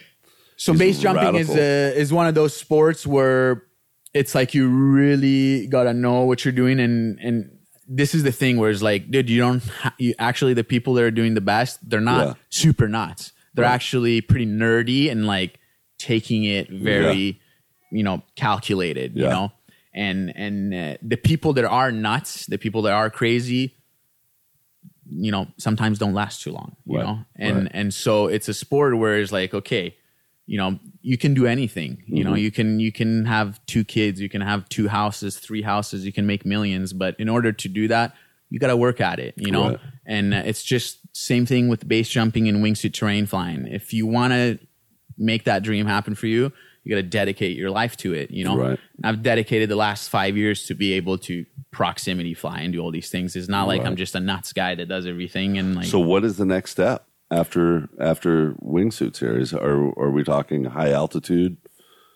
So 0.58 0.72
He's 0.74 0.80
base 0.80 0.99
jumping 0.99 1.36
is 1.36 1.49
radical. 1.49 1.56
uh, 1.56 1.99
is 2.01 2.14
one 2.14 2.28
of 2.28 2.36
those 2.36 2.56
sports 2.56 3.06
where 3.06 3.64
it's 4.14 4.34
like 4.34 4.53
you 4.53 4.68
really 4.70 5.68
gotta 5.68 5.93
know 5.93 6.22
what 6.24 6.45
you're 6.45 6.53
doing, 6.53 6.80
and 6.80 7.20
and 7.20 7.51
this 7.88 8.16
is 8.16 8.24
the 8.24 8.32
thing 8.32 8.58
where 8.58 8.70
it's 8.72 8.82
like, 8.82 9.12
dude, 9.12 9.30
you 9.30 9.39
don't 9.39 9.64
ha- 9.64 9.93
you 9.99 10.14
actually 10.18 10.53
the 10.53 10.64
people 10.64 10.93
that 10.95 11.03
are 11.03 11.12
doing 11.12 11.34
the 11.36 11.41
best, 11.41 11.80
they're 11.88 11.99
not 12.01 12.28
Yeah. 12.28 12.34
super 12.49 12.88
nuts. 12.88 13.32
They're 13.53 13.64
Right. 13.66 13.72
actually 13.74 14.22
pretty 14.22 14.45
nerdy 14.47 15.12
and 15.12 15.28
like 15.28 15.60
taking 15.97 16.43
it 16.45 16.70
very, 16.70 17.39
you 17.91 18.03
know, 18.03 18.24
calculated. 18.36 19.16
You 19.16 19.24
know, 19.30 19.51
and 19.93 20.32
and 20.36 20.74
uh, 20.74 20.97
the 21.01 21.18
people 21.18 21.53
that 21.53 21.66
are 21.66 21.91
nuts, 21.91 22.45
the 22.47 22.58
people 22.58 22.82
that 22.84 22.93
are 22.93 23.10
crazy, 23.10 23.76
you 25.12 25.32
know, 25.32 25.47
sometimes 25.58 25.99
don't 25.99 26.14
last 26.14 26.41
too 26.41 26.51
long. 26.51 26.76
You 26.86 26.97
Right. 26.97 27.06
know, 27.06 27.20
and 27.36 27.58
Right. 27.64 27.72
and 27.74 27.93
so 27.93 28.28
it's 28.28 28.47
a 28.49 28.53
sport 28.53 28.97
where 28.97 29.20
it's 29.20 29.32
like, 29.32 29.53
okay, 29.53 29.95
you 30.48 30.58
know, 30.58 30.80
you 31.02 31.18
can 31.18 31.34
do 31.34 31.46
anything. 31.48 32.04
You 32.06 32.16
Mm-hmm. 32.24 32.30
know, 32.30 32.36
you 32.36 32.52
can 32.52 32.80
you 32.80 32.91
can 32.91 33.26
have 33.26 33.60
two 33.66 33.84
kids, 33.84 34.20
you 34.22 34.30
can 34.30 34.41
have 34.41 34.68
two 34.70 34.88
houses, 34.88 35.38
three 35.39 35.62
houses, 35.64 36.06
you 36.06 36.12
can 36.14 36.26
make 36.26 36.46
millions, 36.46 36.93
but 36.93 37.16
in 37.20 37.30
order 37.30 37.52
to 37.52 37.68
do 37.68 37.88
that, 37.88 38.16
you 38.52 38.60
got 38.60 38.68
to 38.68 38.78
work 38.78 39.02
at 39.02 39.20
it, 39.20 39.34
you 39.38 39.52
know? 39.52 39.70
Right. 39.72 39.80
And 40.06 40.34
it's 40.34 40.64
just 40.64 41.00
same 41.14 41.46
thing 41.48 41.68
with 41.68 41.88
base 41.88 42.08
jumping 42.10 42.48
and 42.48 42.64
wingsuit 42.64 42.93
terrain 42.93 43.26
flying. 43.26 43.66
If 43.68 43.91
you 43.91 44.06
want 44.06 44.34
to 44.34 44.60
make 45.18 45.46
that 45.46 45.64
dream 45.64 45.88
happen 45.88 46.14
for 46.14 46.28
you, 46.28 46.52
you 46.84 46.91
got 46.91 46.98
to 47.02 47.04
dedicate 47.04 47.58
your 47.58 47.72
life 47.72 47.98
to 47.98 48.14
it, 48.14 48.30
you 48.30 48.43
know? 48.43 48.56
Right. 48.56 48.80
I've 49.04 49.24
dedicated 49.24 49.70
the 49.70 49.76
last 49.76 50.10
5 50.10 50.38
years 50.38 50.68
to 50.68 50.76
be 50.76 50.93
able 50.93 51.18
to 51.20 51.43
proximity 51.72 52.36
fly 52.36 52.60
and 52.60 52.72
do 52.72 52.80
all 52.82 52.91
these 52.91 53.10
things. 53.10 53.36
It's 53.36 53.50
not 53.50 53.68
like 53.68 53.80
Right. 53.82 53.88
I'm 53.88 53.96
just 53.96 54.14
a 54.14 54.20
nuts 54.20 54.54
guy 54.54 54.76
that 54.76 54.88
does 54.88 55.08
everything 55.08 55.58
and 55.58 55.76
like 55.76 55.88
so, 55.88 56.00
what 56.00 56.24
is 56.24 56.38
the 56.38 56.46
next 56.46 56.72
step 56.72 57.08
after 57.32 57.89
after 57.99 58.53
wingsuits? 58.63 59.19
Here 59.19 59.38
is 59.38 59.53
are 59.53 59.88
are 59.99 60.11
we 60.11 60.23
talking 60.23 60.65
high 60.65 60.91
altitude 60.91 61.57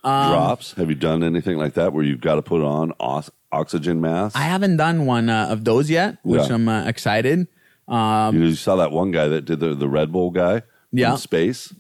Um, 0.04 0.32
drops? 0.32 0.74
Have 0.74 0.90
you 0.90 0.96
done 0.96 1.24
anything 1.24 1.58
like 1.58 1.74
that 1.74 1.94
where 1.94 2.04
you've 2.04 2.22
got 2.22 2.36
to 2.36 2.42
put 2.42 2.62
on 2.64 2.94
os- 3.00 3.32
oxygen 3.52 4.00
mask? 4.02 4.36
I 4.38 4.44
haven't 4.44 4.78
done 4.78 5.06
one 5.06 5.30
uh, 5.30 5.48
of 5.50 5.66
those 5.66 5.90
yet, 5.90 6.18
which 6.24 6.48
Yeah. 6.48 6.56
I'm 6.56 6.68
uh, 6.70 6.86
excited. 6.86 7.40
you, 7.40 7.96
know, 7.96 8.32
you 8.34 8.54
saw 8.56 8.76
that 8.78 8.92
one 8.92 9.12
guy 9.12 9.28
that 9.28 9.46
did 9.46 9.60
the, 9.60 9.74
the 9.76 9.90
Red 9.90 10.12
Bull 10.12 10.32
guy 10.32 10.62
Yeah. 10.92 11.16
space. 11.16 11.74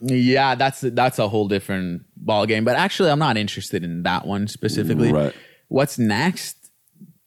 Yeah, 0.00 0.54
that's 0.56 0.80
that's 0.80 1.18
a 1.18 1.28
whole 1.28 1.48
different 1.48 2.02
ball 2.16 2.44
game. 2.46 2.64
But 2.64 2.76
actually, 2.76 3.10
I'm 3.10 3.18
not 3.20 3.36
interested 3.38 3.82
in 3.84 4.02
that 4.02 4.26
one 4.26 4.48
specifically. 4.48 5.12
Right. 5.12 5.32
What's 5.68 5.98
next? 5.98 6.56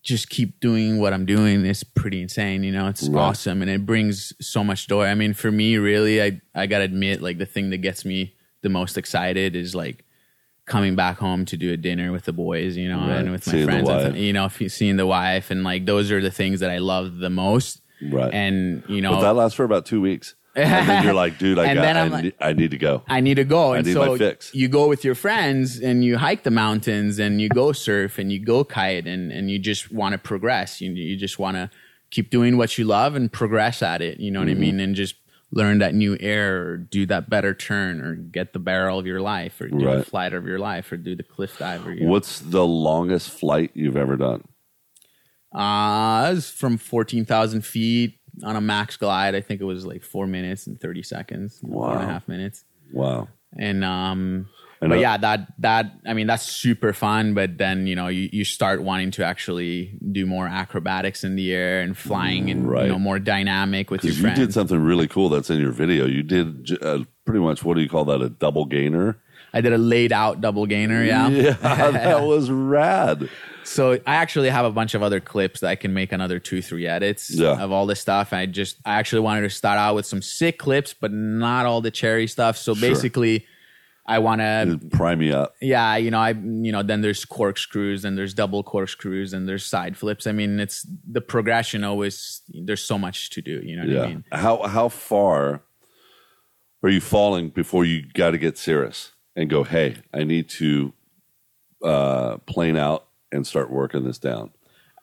Just 0.08 0.30
keep 0.30 0.62
doing 0.62 1.00
what 1.00 1.12
I'm 1.12 1.26
doing. 1.26 1.66
It's 1.66 1.84
pretty 1.84 2.22
insane. 2.22 2.64
You 2.64 2.72
know, 2.72 2.88
it's 2.88 3.10
Right. 3.10 3.22
awesome, 3.22 3.62
and 3.62 3.70
it 3.70 3.86
brings 3.86 4.32
so 4.40 4.64
much 4.64 4.88
joy. 4.88 5.06
I 5.06 5.16
mean, 5.16 5.34
for 5.34 5.52
me, 5.52 5.76
really, 5.78 6.22
I 6.24 6.40
I 6.56 6.66
gotta 6.66 6.86
admit, 6.86 7.22
like 7.22 7.38
the 7.40 7.46
thing 7.46 7.72
that 7.72 7.80
gets 7.80 8.06
me 8.06 8.34
the 8.62 8.70
most 8.70 8.98
excited 8.98 9.54
is 9.56 9.76
like 9.76 10.06
coming 10.66 10.96
back 10.96 11.18
home 11.18 11.44
to 11.46 11.58
do 11.58 11.72
a 11.74 11.78
dinner 11.78 12.12
with 12.14 12.24
the 12.26 12.32
boys, 12.34 12.76
you 12.78 12.88
know, 12.88 13.00
Right. 13.00 13.20
and 13.20 13.32
with 13.32 13.46
my 13.48 13.64
friends, 13.66 13.90
and, 13.90 14.18
you 14.18 14.32
know, 14.34 14.48
seeing 14.50 14.96
the 14.98 15.06
wife, 15.06 15.52
and 15.52 15.64
like 15.66 15.86
those 15.86 16.10
are 16.12 16.22
the 16.22 16.32
things 16.32 16.62
that 16.62 16.70
I 16.72 16.78
love 16.80 17.18
the 17.18 17.30
most. 17.30 17.82
Right. 18.02 18.34
And 18.34 18.84
you 18.88 19.02
know, 19.02 19.12
But 19.16 19.22
that 19.24 19.34
lasts 19.36 19.56
for 19.58 19.66
about 19.66 19.86
two 19.86 20.00
weeks. 20.00 20.36
And 20.58 20.90
then 20.90 21.04
you're 21.04 21.14
like, 21.14 21.38
dude, 21.38 21.60
I, 21.60 21.66
And 21.68 21.78
got, 21.78 21.96
I, 21.98 22.08
like- 22.08 22.24
need, 22.24 22.34
I 22.40 22.54
need 22.54 22.72
to 22.72 22.78
go. 22.78 23.04
I 23.08 23.22
need 23.22 23.36
to 23.36 23.44
go. 23.44 23.74
And 23.74 23.86
need 23.86 23.94
so 23.94 24.06
my 24.06 24.18
fix. 24.18 24.54
you 24.54 24.68
go 24.68 24.88
with 24.88 25.04
your 25.04 25.16
friends 25.16 25.80
and 25.80 26.04
you 26.04 26.18
hike 26.18 26.44
the 26.44 26.52
mountains 26.52 27.20
and 27.20 27.40
you 27.40 27.50
go 27.50 27.72
surf 27.72 28.18
and 28.18 28.32
you 28.32 28.40
go 28.44 28.64
kite 28.64 29.06
and, 29.08 29.32
and 29.32 29.52
you 29.52 29.60
just 29.60 29.92
want 29.92 30.14
to 30.14 30.18
progress. 30.18 30.82
You, 30.82 30.92
you 30.92 31.16
just 31.16 31.38
want 31.40 31.56
to 31.58 31.70
keep 32.10 32.30
doing 32.30 32.58
what 32.58 32.78
you 32.78 32.86
love 32.86 33.16
and 33.16 33.32
progress 33.32 33.82
at 33.82 34.02
it. 34.02 34.20
You 34.20 34.32
know 34.32 34.40
what 34.40 34.50
I 34.50 34.54
mean? 34.56 34.80
And 34.80 34.96
just 34.96 35.16
learn 35.52 35.80
that 35.80 35.94
new 35.94 36.18
air 36.20 36.62
or 36.62 36.78
do 36.78 37.06
that 37.06 37.30
better 37.30 37.54
turn 37.54 38.02
or 38.02 38.16
get 38.16 38.52
the 38.54 38.60
barrel 38.60 39.00
of 39.00 39.06
your 39.06 39.22
life 39.22 39.62
or 39.62 39.68
do 39.70 39.80
the 39.80 40.04
flight 40.04 40.34
of 40.34 40.46
your 40.46 40.60
life 40.60 40.92
or 40.92 40.98
do 40.98 41.16
the 41.16 41.24
cliff 41.24 41.58
dive 41.58 41.86
or 41.88 41.94
you 41.94 42.06
know. 42.06 42.12
What's 42.12 42.40
the 42.40 42.66
longest 42.66 43.30
flight 43.30 43.72
you've 43.74 43.96
ever 43.96 44.18
done? 44.18 44.44
Uh, 45.54 46.28
it 46.32 46.36
was 46.36 46.50
from 46.50 46.78
14,000 46.78 47.66
feet 47.66 48.17
on 48.44 48.56
a 48.56 48.62
max 48.62 48.98
glide. 48.98 49.36
I 49.36 49.42
think 49.42 49.62
it 49.62 49.66
was 49.66 49.86
like 49.86 50.04
four 50.04 50.28
minutes 50.28 50.68
and 50.68 50.80
30 50.80 51.04
seconds, 51.04 51.60
you 51.64 51.70
know, 51.70 51.76
four 51.80 51.94
and 51.94 52.04
a 52.04 52.06
Wow. 52.06 52.12
half 52.12 52.28
minutes. 52.28 52.64
Wow. 52.94 53.28
And, 53.58 53.84
um, 53.84 54.48
And, 54.82 54.90
but 54.90 54.98
uh, 55.00 55.02
yeah, 55.02 55.18
that, 55.18 55.48
that, 55.60 55.92
I 56.06 56.14
mean, 56.14 56.28
that's 56.28 56.44
super 56.44 56.94
fun. 56.94 57.34
But 57.34 57.58
then, 57.58 57.88
you 57.88 57.96
know, 57.96 58.08
you, 58.10 58.30
you 58.32 58.44
start 58.46 58.84
wanting 58.84 59.10
to 59.12 59.26
actually 59.26 59.98
do 60.12 60.26
more 60.28 60.46
acrobatics 60.48 61.24
in 61.24 61.36
the 61.36 61.52
air 61.52 61.82
and 61.82 61.98
flying 61.98 62.52
and, 62.52 62.70
Right. 62.70 62.84
you 62.86 62.90
know, 62.92 63.00
more 63.00 63.18
dynamic 63.18 63.90
with 63.90 64.04
your 64.04 64.14
Because 64.14 64.24
you 64.24 64.46
did 64.46 64.54
something 64.54 64.80
really 64.80 65.08
cool 65.08 65.30
that's 65.30 65.50
in 65.50 65.60
your 65.60 65.72
video. 65.72 66.06
You 66.06 66.22
did 66.22 66.78
uh, 66.84 67.06
pretty 67.26 67.40
much 67.40 67.64
what 67.64 67.76
do 67.76 67.82
you 67.82 67.90
call 67.90 68.06
that? 68.06 68.22
A 68.22 68.30
double 68.30 68.66
gainer? 68.66 69.18
I 69.58 69.62
did 69.62 69.74
a 69.74 69.78
laid 69.78 70.12
out 70.12 70.40
double 70.42 70.66
gainer. 70.66 71.04
Yeah. 71.04 71.30
Yeah, 71.30 71.52
that 71.92 72.24
was 72.24 72.50
rad. 72.52 73.30
So 73.64 73.94
I 73.94 74.16
actually 74.16 74.50
have 74.50 74.66
a 74.66 74.72
bunch 74.72 74.94
of 74.94 75.04
other 75.04 75.20
clips 75.20 75.60
that 75.60 75.70
I 75.70 75.76
can 75.76 75.94
make 75.94 76.12
another 76.14 76.40
two, 76.40 76.62
three 76.62 76.88
edits 76.88 77.30
Yeah. 77.30 77.62
of 77.62 77.72
all 77.72 77.86
this 77.86 78.00
stuff. 78.00 78.32
I 78.32 78.46
just 78.46 78.78
I 78.86 78.94
actually 78.96 79.22
wanted 79.22 79.42
to 79.42 79.50
start 79.50 79.78
out 79.78 79.96
with 79.96 80.06
some 80.06 80.22
sick 80.22 80.58
clips, 80.60 80.94
but 80.94 81.12
not 81.12 81.66
all 81.66 81.82
the 81.82 81.92
cherry 81.92 82.28
stuff. 82.28 82.58
So 82.58 82.74
Sure. 82.74 82.90
basically, 82.90 83.46
I 84.10 84.20
want 84.20 84.40
to 84.40 84.80
Prime 84.92 85.20
me 85.20 85.34
up. 85.34 85.54
yeah, 85.62 85.98
you 85.98 86.12
know, 86.12 86.20
I 86.20 86.30
you 86.30 86.72
know, 86.72 86.82
then 86.82 87.02
there's 87.02 87.26
corkscrews 87.26 88.06
and 88.06 88.18
there's 88.18 88.34
double 88.34 88.64
corkscrews 88.64 89.34
and 89.34 89.50
there's 89.50 89.66
side 89.66 89.98
flips. 89.98 90.26
I 90.28 90.32
mean, 90.32 90.62
it's 90.62 90.88
the 91.12 91.20
progression 91.20 91.84
always. 91.84 92.42
There's 92.48 92.82
so 92.84 92.98
much 92.98 93.32
to 93.32 93.42
do. 93.42 93.60
You 93.66 93.76
know 93.76 93.82
what 93.82 93.92
Yeah. 93.92 94.04
I 94.04 94.08
mean? 94.08 94.24
How 94.32 94.62
how 94.68 94.88
far 94.88 95.64
are 96.84 96.90
you 96.90 97.02
falling 97.02 97.50
before 97.50 97.84
you 97.84 98.04
got 98.14 98.32
to 98.32 98.38
get 98.38 98.58
serious 98.58 99.12
and 99.38 99.50
go? 99.50 99.64
Hey, 99.64 99.96
I 100.14 100.26
need 100.26 100.50
to 100.50 100.92
uh, 101.84 102.38
plane 102.40 102.76
out 102.76 103.08
and 103.32 103.46
start 103.48 103.70
working 103.72 104.04
this 104.04 104.18
down. 104.18 104.52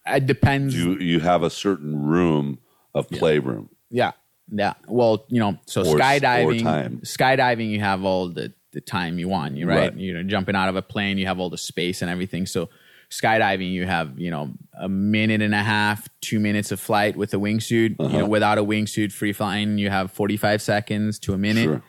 It 0.07 0.27
depends. 0.27 0.77
You 0.77 0.99
you 0.99 1.21
have 1.21 1.43
a 1.43 1.51
certain 1.51 2.05
room 2.05 2.59
of 2.95 3.09
playroom. 3.09 3.71
Yeah. 3.91 4.13
Yeah. 4.53 4.75
Well, 4.87 5.25
you 5.29 5.41
know, 5.41 5.59
so 5.67 5.81
Or- 5.83 5.97
or 5.97 5.99
skydiving, 5.99 6.63
time. 6.63 7.01
skydiving, 7.03 7.71
you 7.71 7.81
have 7.81 8.05
all 8.05 8.29
the, 8.29 8.53
the 8.73 8.83
time 8.83 9.19
you 9.19 9.29
want, 9.29 9.57
you 9.57 9.67
right? 9.67 9.91
Right. 9.91 9.97
You 9.97 10.13
know, 10.13 10.23
jumping 10.23 10.55
out 10.55 10.69
of 10.69 10.77
a 10.77 10.83
plane, 10.83 11.17
you 11.17 11.27
have 11.27 11.41
all 11.41 11.49
the 11.49 11.57
space 11.57 12.03
and 12.03 12.11
everything. 12.11 12.45
So 12.45 12.69
skydiving, 13.11 13.71
you 13.73 13.87
have, 13.87 14.19
you 14.19 14.31
know, 14.31 14.53
a 14.79 14.89
minute 14.89 15.41
and 15.41 15.55
a 15.55 15.63
half, 15.63 16.09
two 16.21 16.39
minutes 16.41 16.71
of 16.73 16.79
flight 16.81 17.17
with 17.17 17.33
a 17.33 17.39
wingsuit. 17.39 17.91
You 17.99 18.05
Uh-huh. 18.05 18.19
know, 18.19 18.27
without 18.27 18.59
a 18.59 18.65
wingsuit, 18.65 19.13
free 19.13 19.33
flying, 19.33 19.79
you 19.79 19.89
have 19.89 20.11
45 20.13 20.61
seconds 20.61 21.19
to 21.21 21.33
a 21.33 21.39
minute. 21.39 21.65
Sure. 21.65 21.83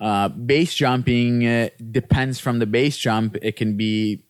Uh, 0.00 0.28
base 0.28 0.74
jumping 0.74 1.46
uh, 1.46 1.68
depends 1.90 2.38
from 2.38 2.58
the 2.58 2.66
base 2.66 2.98
jump. 2.98 3.36
It 3.40 3.56
can 3.56 3.76
be 3.76 4.24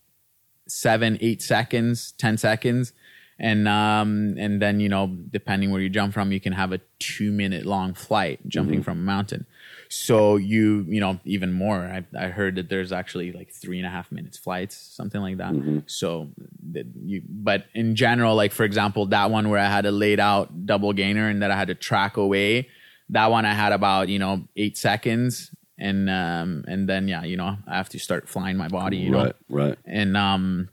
seven, 0.68 1.18
eight 1.20 1.42
seconds, 1.42 2.12
ten 2.18 2.38
seconds, 2.38 2.92
and 3.38 3.68
um, 3.68 4.36
and 4.38 4.62
then 4.62 4.80
you 4.80 4.88
know 4.88 5.06
depending 5.30 5.70
where 5.70 5.80
you 5.80 5.88
jump 5.88 6.14
from, 6.14 6.32
you 6.32 6.40
can 6.40 6.52
have 6.52 6.72
a 6.72 6.80
two 6.98 7.32
minute 7.32 7.66
long 7.66 7.94
flight 7.94 8.40
jumping 8.48 8.82
from 8.82 8.98
a 8.98 9.02
mountain. 9.02 9.46
So 9.88 10.36
you 10.36 10.84
you 10.88 11.00
know 11.00 11.20
even 11.24 11.52
more. 11.52 11.78
I, 11.78 12.04
I 12.18 12.28
heard 12.28 12.56
that 12.56 12.68
there's 12.68 12.92
actually 12.92 13.32
like 13.32 13.52
three 13.52 13.78
and 13.78 13.86
a 13.86 13.90
half 13.90 14.10
minutes 14.10 14.38
flights, 14.38 14.76
something 14.76 15.20
like 15.20 15.36
that. 15.38 15.52
So 15.86 16.30
that 16.72 16.86
you, 17.04 17.22
but 17.28 17.66
in 17.74 17.94
general, 17.94 18.34
like 18.34 18.52
for 18.52 18.64
example, 18.64 19.06
that 19.06 19.30
one 19.30 19.48
where 19.48 19.60
I 19.60 19.68
had 19.68 19.86
a 19.86 19.92
laid 19.92 20.20
out 20.20 20.66
double 20.66 20.92
gainer 20.92 21.28
and 21.28 21.42
that 21.42 21.50
I 21.50 21.56
had 21.56 21.68
to 21.68 21.74
track 21.74 22.16
away. 22.16 22.68
That 23.10 23.30
one 23.30 23.44
I 23.44 23.52
had 23.52 23.72
about 23.72 24.08
you 24.08 24.18
know 24.18 24.48
eight 24.56 24.76
seconds, 24.76 25.52
and 25.78 26.08
um 26.08 26.64
and 26.68 26.88
then 26.88 27.08
yeah, 27.08 27.24
you 27.24 27.36
know 27.36 27.56
I 27.66 27.76
have 27.76 27.88
to 27.90 27.98
start 27.98 28.28
flying 28.28 28.56
my 28.56 28.68
body, 28.68 28.96
you 28.98 29.10
know 29.10 29.24
Right, 29.24 29.36
right. 29.48 29.78
and 29.84 30.16
um 30.16 30.68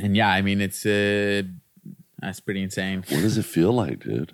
and 0.00 0.14
yeah 0.16 0.28
i 0.30 0.40
mean 0.40 0.60
it's 0.60 0.86
uh 0.86 1.42
that's 2.20 2.38
pretty 2.38 2.62
insane 2.62 2.98
What 3.08 3.22
does 3.22 3.36
it 3.38 3.44
feel 3.44 3.72
like, 3.72 4.04
dude? 4.04 4.32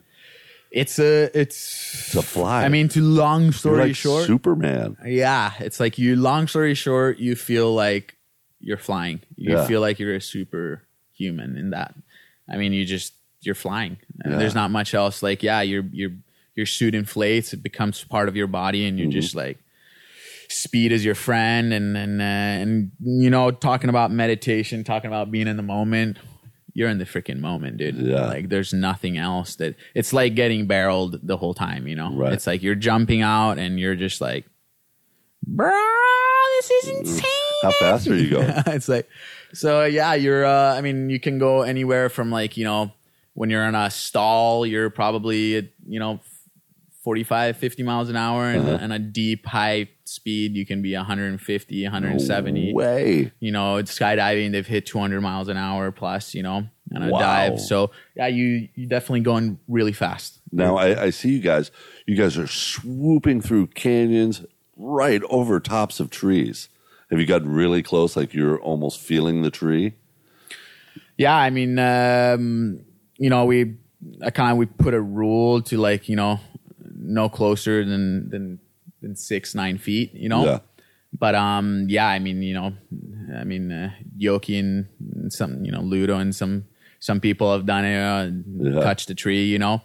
it's 0.71 0.99
a 0.99 1.31
it's 1.39 2.11
To 2.13 2.21
fly. 2.21 2.65
i 2.65 2.69
mean 2.69 2.89
to 2.89 3.01
long 3.01 3.53
story 3.53 3.79
like 3.89 3.97
short 3.97 4.27
Superman. 4.27 4.97
yeah 5.07 5.53
it's 5.61 5.81
like 5.81 5.97
you 5.97 6.17
long 6.17 6.47
story 6.49 6.75
short 6.75 7.19
you 7.19 7.37
feel 7.37 7.73
like 7.73 8.17
you're 8.61 8.77
flying 8.77 9.21
you 9.37 9.55
Yeah. 9.55 9.65
feel 9.67 9.81
like 9.81 9.99
you're 9.99 10.17
a 10.17 10.21
superhuman 10.21 11.57
in 11.57 11.71
that 11.71 11.95
i 12.49 12.57
mean 12.57 12.73
you 12.73 12.85
just 12.85 13.15
you're 13.41 13.55
flying 13.55 13.97
Yeah. 14.27 14.37
there's 14.37 14.55
not 14.55 14.71
much 14.71 14.93
else 14.95 15.23
like 15.23 15.43
yeah 15.43 15.63
your 15.63 15.85
your 15.93 16.11
your 16.55 16.67
suit 16.67 16.95
inflates 16.95 17.53
it 17.53 17.63
becomes 17.63 18.03
part 18.05 18.29
of 18.29 18.37
your 18.37 18.49
body 18.49 18.87
and 18.87 18.99
you're 18.99 19.09
Mm-hmm. 19.09 19.21
just 19.21 19.35
like 19.35 19.59
speed 20.49 20.93
is 20.93 21.05
your 21.05 21.15
friend 21.15 21.73
and 21.73 21.97
and 21.97 22.21
uh, 22.21 22.25
and 22.25 22.91
you 23.01 23.31
know 23.31 23.51
talking 23.51 23.91
about 23.91 24.11
meditation 24.11 24.85
talking 24.85 25.09
about 25.09 25.31
being 25.31 25.47
in 25.49 25.57
the 25.57 25.63
moment 25.63 26.17
you're 26.75 26.89
in 26.91 26.99
the 26.99 27.05
freaking 27.05 27.39
moment 27.41 27.77
dude 27.79 27.97
Yeah. 27.97 28.27
like 28.27 28.49
there's 28.49 28.73
nothing 28.75 29.17
else 29.19 29.57
that 29.57 29.75
it's 29.95 30.13
like 30.13 30.35
getting 30.35 30.67
barreled 30.67 31.19
the 31.23 31.37
whole 31.37 31.55
time 31.55 31.87
you 31.89 31.97
know 31.97 32.13
Right. 32.15 32.33
it's 32.33 32.47
like 32.47 32.63
you're 32.63 32.75
jumping 32.75 33.23
out 33.23 33.59
and 33.59 33.81
you're 33.81 33.97
just 33.97 34.21
like 34.21 34.45
bro 35.47 35.71
this 36.59 36.71
is 36.71 36.89
insane 36.99 37.23
How 37.63 37.71
fast 37.73 38.07
are 38.09 38.17
you 38.17 38.31
going? 38.31 38.53
it's 38.67 38.89
like 38.89 39.09
so 39.53 39.85
yeah 39.85 40.15
you're 40.15 40.45
uh 40.45 40.75
i 40.75 40.81
mean 40.81 41.09
you 41.11 41.21
can 41.21 41.39
go 41.39 41.63
anywhere 41.63 42.09
from 42.09 42.31
like 42.31 42.57
you 42.57 42.65
know 42.65 42.93
when 43.35 43.51
you're 43.51 43.65
in 43.65 43.75
a 43.75 43.91
stall 43.91 44.67
you're 44.67 44.91
probably 44.91 45.71
you 45.87 45.99
know 46.01 46.21
45 47.07 47.57
50 47.57 47.83
miles 47.85 48.09
an 48.09 48.17
hour 48.17 48.47
and, 48.51 48.67
Uh-huh. 48.69 48.79
and 48.81 48.93
a 48.93 48.99
deep 48.99 49.47
high 49.47 49.89
speed 50.05 50.57
you 50.57 50.67
can 50.67 50.83
be 50.83 50.93
150 50.97 51.85
170 51.85 52.73
Way. 52.75 53.31
you 53.39 53.53
know 53.53 53.77
it's 53.77 53.97
skydiving 53.97 54.51
they've 54.51 54.67
hit 54.67 54.87
200 54.87 55.21
miles 55.21 55.47
an 55.47 55.57
hour 55.57 55.93
plus 55.93 56.35
you 56.35 56.43
know 56.43 56.67
on 56.97 57.03
a 57.05 57.11
Wow. 57.13 57.21
dive 57.21 57.61
so 57.61 57.93
yeah 58.17 58.27
you 58.27 58.69
you 58.75 58.87
definitely 58.89 59.21
going 59.21 59.61
really 59.69 59.93
fast 59.93 60.41
Now 60.51 60.77
I, 60.77 61.05
I 61.05 61.11
see 61.11 61.31
you 61.31 61.41
guys. 61.41 61.71
You 62.07 62.17
guys 62.17 62.37
are 62.37 62.49
swooping 62.49 63.41
through 63.41 63.69
canyons 63.69 64.45
right 64.77 65.23
over 65.31 65.61
tops 65.61 66.01
of 66.01 66.11
trees. 66.11 66.69
Have 67.11 67.21
you 67.21 67.27
gotten 67.27 67.49
really 67.53 67.83
close, 67.85 68.17
like 68.17 68.35
you're 68.35 68.59
almost 68.61 68.99
feeling 69.01 69.43
the 69.43 69.51
tree? 69.51 69.95
Yeah, 71.17 71.37
I 71.37 71.51
mean, 71.51 71.79
um, 71.79 72.81
you 73.19 73.31
know, 73.31 73.45
we 73.45 73.77
I 74.25 74.31
kind 74.31 74.53
of 74.53 74.59
we 74.59 74.67
put 74.67 74.93
a 74.95 75.01
rule 75.01 75.63
to 75.63 75.77
like 75.79 76.09
you 76.09 76.17
know 76.17 76.39
no 77.07 77.29
closer 77.29 77.85
than 77.85 78.29
than 78.31 78.59
than 79.03 79.15
six 79.17 79.55
nine 79.55 79.79
feet. 79.79 80.13
You 80.15 80.29
know, 80.29 80.45
Yeah. 80.45 80.59
but 81.19 81.35
um, 81.35 81.87
yeah, 81.89 82.09
I 82.09 82.19
mean, 82.19 82.43
you 82.43 82.55
know, 82.55 82.73
I 83.37 83.45
mean, 83.45 83.71
uh, 83.73 83.91
Jokke 84.19 84.59
and 84.59 84.87
some 85.33 85.65
you 85.65 85.73
know 85.73 85.81
Ludo 85.81 86.19
and 86.19 86.35
some 86.35 86.65
some 86.99 87.21
people 87.21 87.53
have 87.53 87.67
done 87.67 87.85
it, 87.85 87.97
uh, 87.99 88.31
Yeah. 88.59 88.81
touched 88.81 89.11
a 89.11 89.15
tree. 89.15 89.45
You 89.47 89.59
know, 89.59 89.83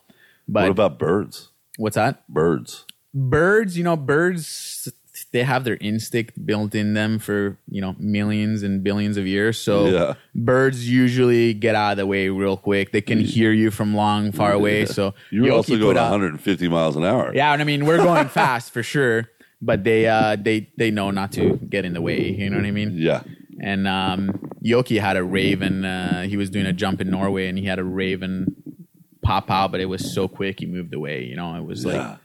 but 0.47 0.63
what 0.63 0.72
about 0.72 0.99
birds? 0.99 1.49
what's 1.78 1.95
that? 1.95 2.28
Birds. 2.28 2.86
birds 3.13 3.78
you 3.78 3.84
know 3.84 3.97
birds 3.97 4.88
they 5.34 5.43
have 5.43 5.63
their 5.63 5.77
instinct 5.79 6.45
built 6.45 6.75
in 6.75 6.93
them 6.93 7.17
for 7.19 7.57
you 7.69 7.79
know 7.82 7.95
millions 7.99 8.63
and 8.63 8.84
billions 8.84 9.17
of 9.17 9.25
years 9.25 9.57
so 9.57 9.88
Yeah. 9.88 10.13
birds 10.36 10.89
usually 10.89 11.53
get 11.53 11.73
out 11.75 11.91
of 11.91 11.97
the 11.97 12.05
way 12.05 12.29
real 12.29 12.57
quick 12.57 12.91
they 12.91 13.01
can 13.01 13.19
hear 13.21 13.51
you 13.51 13.71
from 13.71 13.93
long 13.95 14.32
far 14.32 14.51
away 14.51 14.86
so 14.86 15.13
You 15.29 15.43
were 15.43 15.47
Jokke 15.49 15.53
also 15.55 15.77
going 15.77 15.95
150 15.97 16.67
miles 16.67 16.95
an 16.95 17.03
hour. 17.05 17.32
yeah 17.34 17.53
and 17.53 17.61
i 17.61 17.65
mean 17.65 17.86
we're 17.86 17.97
going 18.03 18.27
fast 18.41 18.71
for 18.71 18.84
sure 18.84 19.29
but 19.61 19.84
they 19.84 20.07
uh 20.07 20.36
they 20.36 20.69
they 20.77 20.91
know 20.91 21.11
not 21.11 21.32
to 21.34 21.57
get 21.69 21.86
in 21.86 21.93
the 21.93 22.01
way 22.01 22.29
you 22.29 22.49
know 22.49 22.57
what 22.57 22.65
i 22.65 22.71
mean 22.71 22.91
Yeah. 22.97 23.21
and 23.61 23.88
um, 23.88 24.39
Jokke 24.63 24.99
had 25.01 25.17
a 25.17 25.23
raven. 25.23 25.84
Uh, 25.86 26.21
he 26.23 26.38
was 26.38 26.49
doing 26.51 26.67
a 26.67 26.73
jump 26.73 27.01
in 27.01 27.09
Norway, 27.09 27.47
and 27.47 27.57
he 27.57 27.65
had 27.65 27.79
a 27.79 27.84
raven 27.84 28.55
pop 29.23 29.49
out, 29.49 29.71
but 29.71 29.79
it 29.79 29.86
was 29.88 30.13
so 30.13 30.27
quick 30.27 30.59
he 30.59 30.67
moved 30.67 30.93
away. 30.93 31.23
You 31.23 31.36
know, 31.36 31.55
it 31.55 31.65
was 31.65 31.84
like, 31.84 32.17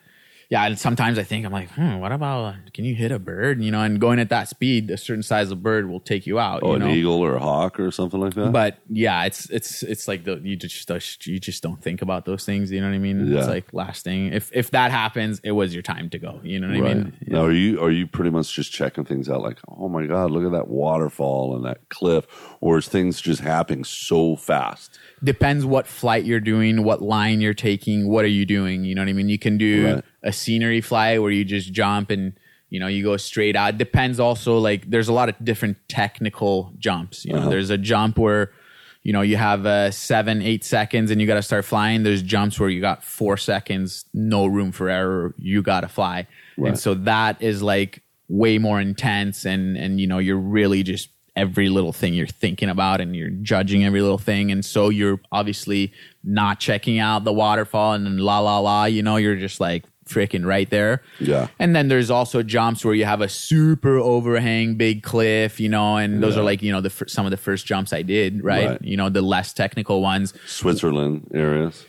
Yeah. 0.48 0.64
And 0.64 0.78
sometimes 0.78 1.18
I 1.18 1.22
think 1.22 1.44
I'm 1.44 1.52
like, 1.52 1.70
hmm, 1.70 1.98
what 1.98 2.12
about 2.12 2.54
can 2.72 2.84
you 2.84 2.94
hit 2.94 3.10
a 3.12 3.18
bird? 3.18 3.62
You 3.62 3.70
know, 3.70 3.82
and 3.82 4.00
going 4.00 4.18
at 4.18 4.28
that 4.30 4.48
speed, 4.48 4.90
a 4.90 4.96
certain 4.96 5.22
size 5.22 5.50
of 5.50 5.62
bird 5.62 5.88
will 5.88 6.00
take 6.00 6.26
you 6.26 6.38
out. 6.38 6.60
Oh, 6.62 6.70
you 6.70 6.74
an 6.74 6.80
know, 6.80 6.88
eagle 6.88 7.20
or 7.20 7.34
a 7.34 7.40
hawk 7.40 7.80
or 7.80 7.90
something 7.90 8.20
like 8.20 8.34
that? 8.34 8.52
but 8.52 8.78
yeah, 8.88 9.24
it's 9.24 9.50
it's 9.50 9.82
it's 9.82 10.08
like 10.08 10.24
the 10.24 10.40
you 10.42 10.56
just 10.56 11.26
you 11.26 11.38
just 11.38 11.62
don't 11.62 11.82
think 11.82 12.02
about 12.02 12.24
those 12.24 12.44
things. 12.44 12.70
You 12.70 12.80
know 12.80 12.88
what 12.88 12.94
I 12.94 12.98
mean? 12.98 13.26
Yeah. 13.26 13.40
It's 13.40 13.48
like 13.48 13.72
last 13.72 14.04
thing. 14.04 14.32
If 14.32 14.50
if 14.52 14.70
that 14.70 14.90
happens, 14.90 15.40
it 15.42 15.52
was 15.52 15.74
your 15.74 15.82
time 15.82 16.10
to 16.10 16.18
go. 16.18 16.40
You 16.42 16.60
know 16.60 16.68
what 16.68 16.76
I 16.76 16.80
right. 16.80 16.96
mean? 16.96 17.18
Now, 17.26 17.44
are 17.44 17.52
you 17.52 17.80
are 17.82 17.90
you 17.90 18.06
pretty 18.06 18.30
much 18.30 18.52
just 18.52 18.72
checking 18.72 19.04
things 19.04 19.28
out 19.28 19.42
like, 19.42 19.58
oh 19.68 19.88
my 19.88 20.06
God, 20.06 20.30
look 20.30 20.44
at 20.44 20.52
that 20.52 20.68
waterfall 20.68 21.56
and 21.56 21.64
that 21.64 21.88
cliff? 21.88 22.26
Or 22.60 22.78
is 22.78 22.88
things 22.88 23.20
just 23.20 23.40
happening 23.40 23.84
so 23.84 24.36
fast? 24.36 24.98
depends 25.24 25.64
what 25.64 25.86
flight 25.86 26.24
you're 26.24 26.40
doing, 26.40 26.84
what 26.84 27.02
line 27.02 27.40
you're 27.40 27.54
taking, 27.54 28.08
what 28.08 28.24
are 28.24 28.28
you 28.28 28.44
doing? 28.44 28.84
You 28.84 28.94
know 28.94 29.02
what 29.02 29.08
I 29.08 29.12
mean? 29.12 29.28
You 29.28 29.38
can 29.38 29.58
do 29.58 29.94
Right. 29.94 30.04
A 30.26 30.32
scenery 30.32 30.80
fly 30.80 31.18
where 31.18 31.30
you 31.30 31.44
just 31.44 31.72
jump 31.72 32.10
and 32.10 32.32
you 32.68 32.80
know 32.80 32.88
you 32.88 33.02
go 33.02 33.16
straight 33.16 33.56
out. 33.56 33.78
Depends 33.78 34.18
also 34.20 34.58
like 34.58 34.90
there's 34.90 35.08
a 35.08 35.12
lot 35.12 35.28
of 35.28 35.34
different 35.42 35.76
technical 35.88 36.72
jumps. 36.78 37.24
You 37.24 37.32
know, 37.32 37.38
Uh-huh. 37.40 37.50
there's 37.50 37.70
a 37.70 37.78
jump 37.78 38.18
where 38.18 38.50
you 39.04 39.12
know 39.12 39.22
you 39.22 39.36
have 39.36 39.64
uh, 39.66 39.90
seven 39.92 40.42
eight 40.42 40.64
seconds 40.64 41.10
and 41.12 41.20
you 41.20 41.26
got 41.28 41.36
to 41.36 41.42
start 41.42 41.64
flying 41.64 42.02
there's 42.02 42.22
jumps 42.22 42.58
where 42.58 42.68
you 42.68 42.80
got 42.80 43.04
four 43.04 43.36
seconds 43.36 44.04
no 44.12 44.46
room 44.46 44.72
for 44.72 44.88
error 44.90 45.32
you 45.38 45.62
got 45.62 45.82
to 45.82 45.88
fly 45.88 46.26
Right. 46.58 46.70
and 46.70 46.78
so 46.78 46.94
that 46.94 47.40
is 47.40 47.62
like 47.62 48.02
way 48.28 48.58
more 48.58 48.80
intense 48.80 49.44
and 49.46 49.76
and 49.78 50.00
you 50.00 50.08
know 50.08 50.18
you're 50.18 50.36
really 50.58 50.82
just 50.82 51.08
every 51.36 51.68
little 51.68 51.92
thing 51.92 52.14
you're 52.14 52.26
thinking 52.26 52.68
about 52.68 53.00
and 53.00 53.14
you're 53.14 53.30
judging 53.30 53.84
every 53.84 54.00
little 54.02 54.18
thing 54.18 54.50
and 54.50 54.64
so 54.64 54.88
you're 54.88 55.20
obviously 55.30 55.92
not 56.24 56.58
checking 56.58 56.98
out 56.98 57.22
the 57.22 57.32
waterfall 57.32 57.92
and 57.92 58.06
then 58.06 58.18
la 58.18 58.40
la 58.40 58.58
la 58.58 58.86
you 58.86 59.02
know 59.04 59.14
you're 59.16 59.36
just 59.36 59.60
like 59.60 59.84
freaking 60.08 60.44
right 60.46 60.70
there 60.70 61.02
Yeah. 61.20 61.48
and 61.58 61.74
then 61.74 61.88
there's 61.88 62.10
also 62.10 62.42
jumps 62.42 62.84
where 62.84 62.94
you 62.94 63.04
have 63.04 63.20
a 63.20 63.28
super 63.28 63.98
overhang, 63.98 64.76
big 64.76 65.02
cliff, 65.02 65.58
you 65.60 65.68
know, 65.68 65.96
and 65.96 66.22
those 66.22 66.34
Yeah. 66.34 66.40
are 66.42 66.44
like, 66.44 66.62
you 66.62 66.72
know, 66.72 66.80
the 66.80 66.90
some 67.08 67.26
of 67.26 67.30
the 67.30 67.36
first 67.36 67.66
jumps 67.66 67.92
I 67.92 68.02
did, 68.02 68.42
right? 68.44 68.68
Right. 68.68 68.82
You 68.82 68.96
know, 68.96 69.08
the 69.08 69.22
less 69.22 69.52
technical 69.52 70.00
ones, 70.02 70.32
Switzerland 70.46 71.28
areas. 71.34 71.84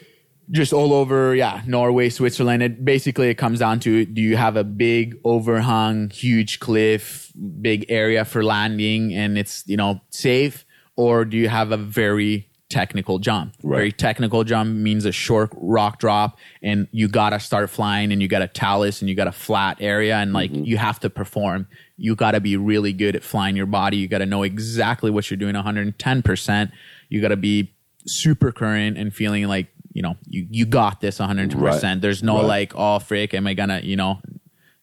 just 0.49 0.71
all 0.71 0.93
over, 0.93 1.35
yeah, 1.35 1.61
Norway, 1.67 2.07
Switzerland. 2.09 2.63
It 2.63 2.85
basically 2.85 3.27
it 3.29 3.35
comes 3.37 3.59
down 3.59 3.79
to 3.81 4.05
do 4.05 4.21
you 4.21 4.37
have 4.37 4.55
a 4.55 4.63
big 4.63 5.15
overhung, 5.23 6.09
huge 6.09 6.59
cliff, 6.59 7.31
big 7.61 7.85
area 7.89 8.23
for 8.25 8.43
landing 8.43 9.13
and 9.13 9.37
it's, 9.37 9.63
you 9.67 9.75
know, 9.77 9.99
safe 10.09 10.65
or 10.95 11.25
do 11.25 11.35
you 11.37 11.49
have 11.49 11.71
a 11.71 11.77
very 11.77 12.47
technical 12.69 13.19
jump? 13.19 13.53
Right. 13.63 13.77
Very 13.77 13.91
technical 13.91 14.43
jump 14.43 14.69
means 14.75 15.05
a 15.05 15.11
short 15.11 15.51
rock 15.55 15.99
drop 15.99 16.37
and 16.61 16.87
you 16.91 17.07
got 17.07 17.29
to 17.29 17.39
start 17.39 17.69
flying 17.69 18.11
and 18.11 18.21
you 18.21 18.27
got 18.27 18.41
a 18.41 18.47
talus 18.47 19.01
and 19.01 19.07
you 19.09 19.15
got 19.15 19.27
a 19.27 19.31
flat 19.31 19.77
area 19.79 20.17
and 20.17 20.33
like 20.33 20.51
Mm-hmm. 20.51 20.65
you 20.65 20.77
have 20.77 20.99
to 21.01 21.09
perform. 21.09 21.67
You 21.97 22.15
got 22.15 22.31
to 22.31 22.39
be 22.41 22.57
really 22.57 22.93
good 22.93 23.15
at 23.15 23.23
flying 23.23 23.55
your 23.55 23.65
body. 23.65 23.97
You 23.97 24.07
got 24.07 24.19
to 24.19 24.25
know 24.25 24.43
exactly 24.43 25.09
what 25.09 25.29
you're 25.31 25.37
doing 25.37 25.55
110%. 25.55 26.71
You 27.09 27.21
got 27.21 27.29
to 27.29 27.37
be 27.37 27.73
super 28.05 28.51
current 28.51 28.97
and 28.97 29.13
feeling 29.13 29.47
like, 29.47 29.67
you 29.93 30.01
know, 30.01 30.15
you, 30.27 30.45
you 30.51 30.65
got 30.65 31.01
this 31.01 31.17
110%. 31.19 31.55
Right. 31.59 32.01
There's 32.01 32.21
no 32.21 32.37
Right. 32.37 32.45
like, 32.45 32.73
oh, 32.75 32.99
frick, 32.99 33.33
am 33.33 33.47
I 33.47 33.53
gonna, 33.53 33.79
you 33.83 33.95
know, 33.95 34.19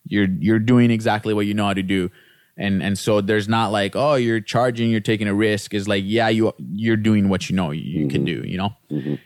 you're, 0.06 0.28
you're 0.40 0.58
doing 0.58 0.90
exactly 0.90 1.32
what 1.34 1.46
you 1.46 1.54
know 1.54 1.66
how 1.66 1.74
to 1.74 1.82
do. 1.82 2.10
And, 2.56 2.82
and 2.82 2.96
so 2.96 3.20
there's 3.20 3.48
not 3.48 3.72
like, 3.72 3.96
oh, 3.96 4.14
you're 4.14 4.40
charging, 4.40 4.88
you're 4.90 5.00
taking 5.00 5.26
a 5.26 5.34
risk. 5.34 5.74
Is 5.74 5.88
like, 5.88 6.04
yeah, 6.06 6.28
you, 6.28 6.52
you're 6.58 6.96
doing 6.96 7.28
what 7.28 7.50
you 7.50 7.56
know 7.56 7.72
you 7.72 8.06
can 8.08 8.24
do, 8.24 8.42
you 8.46 8.56
know? 8.56 8.72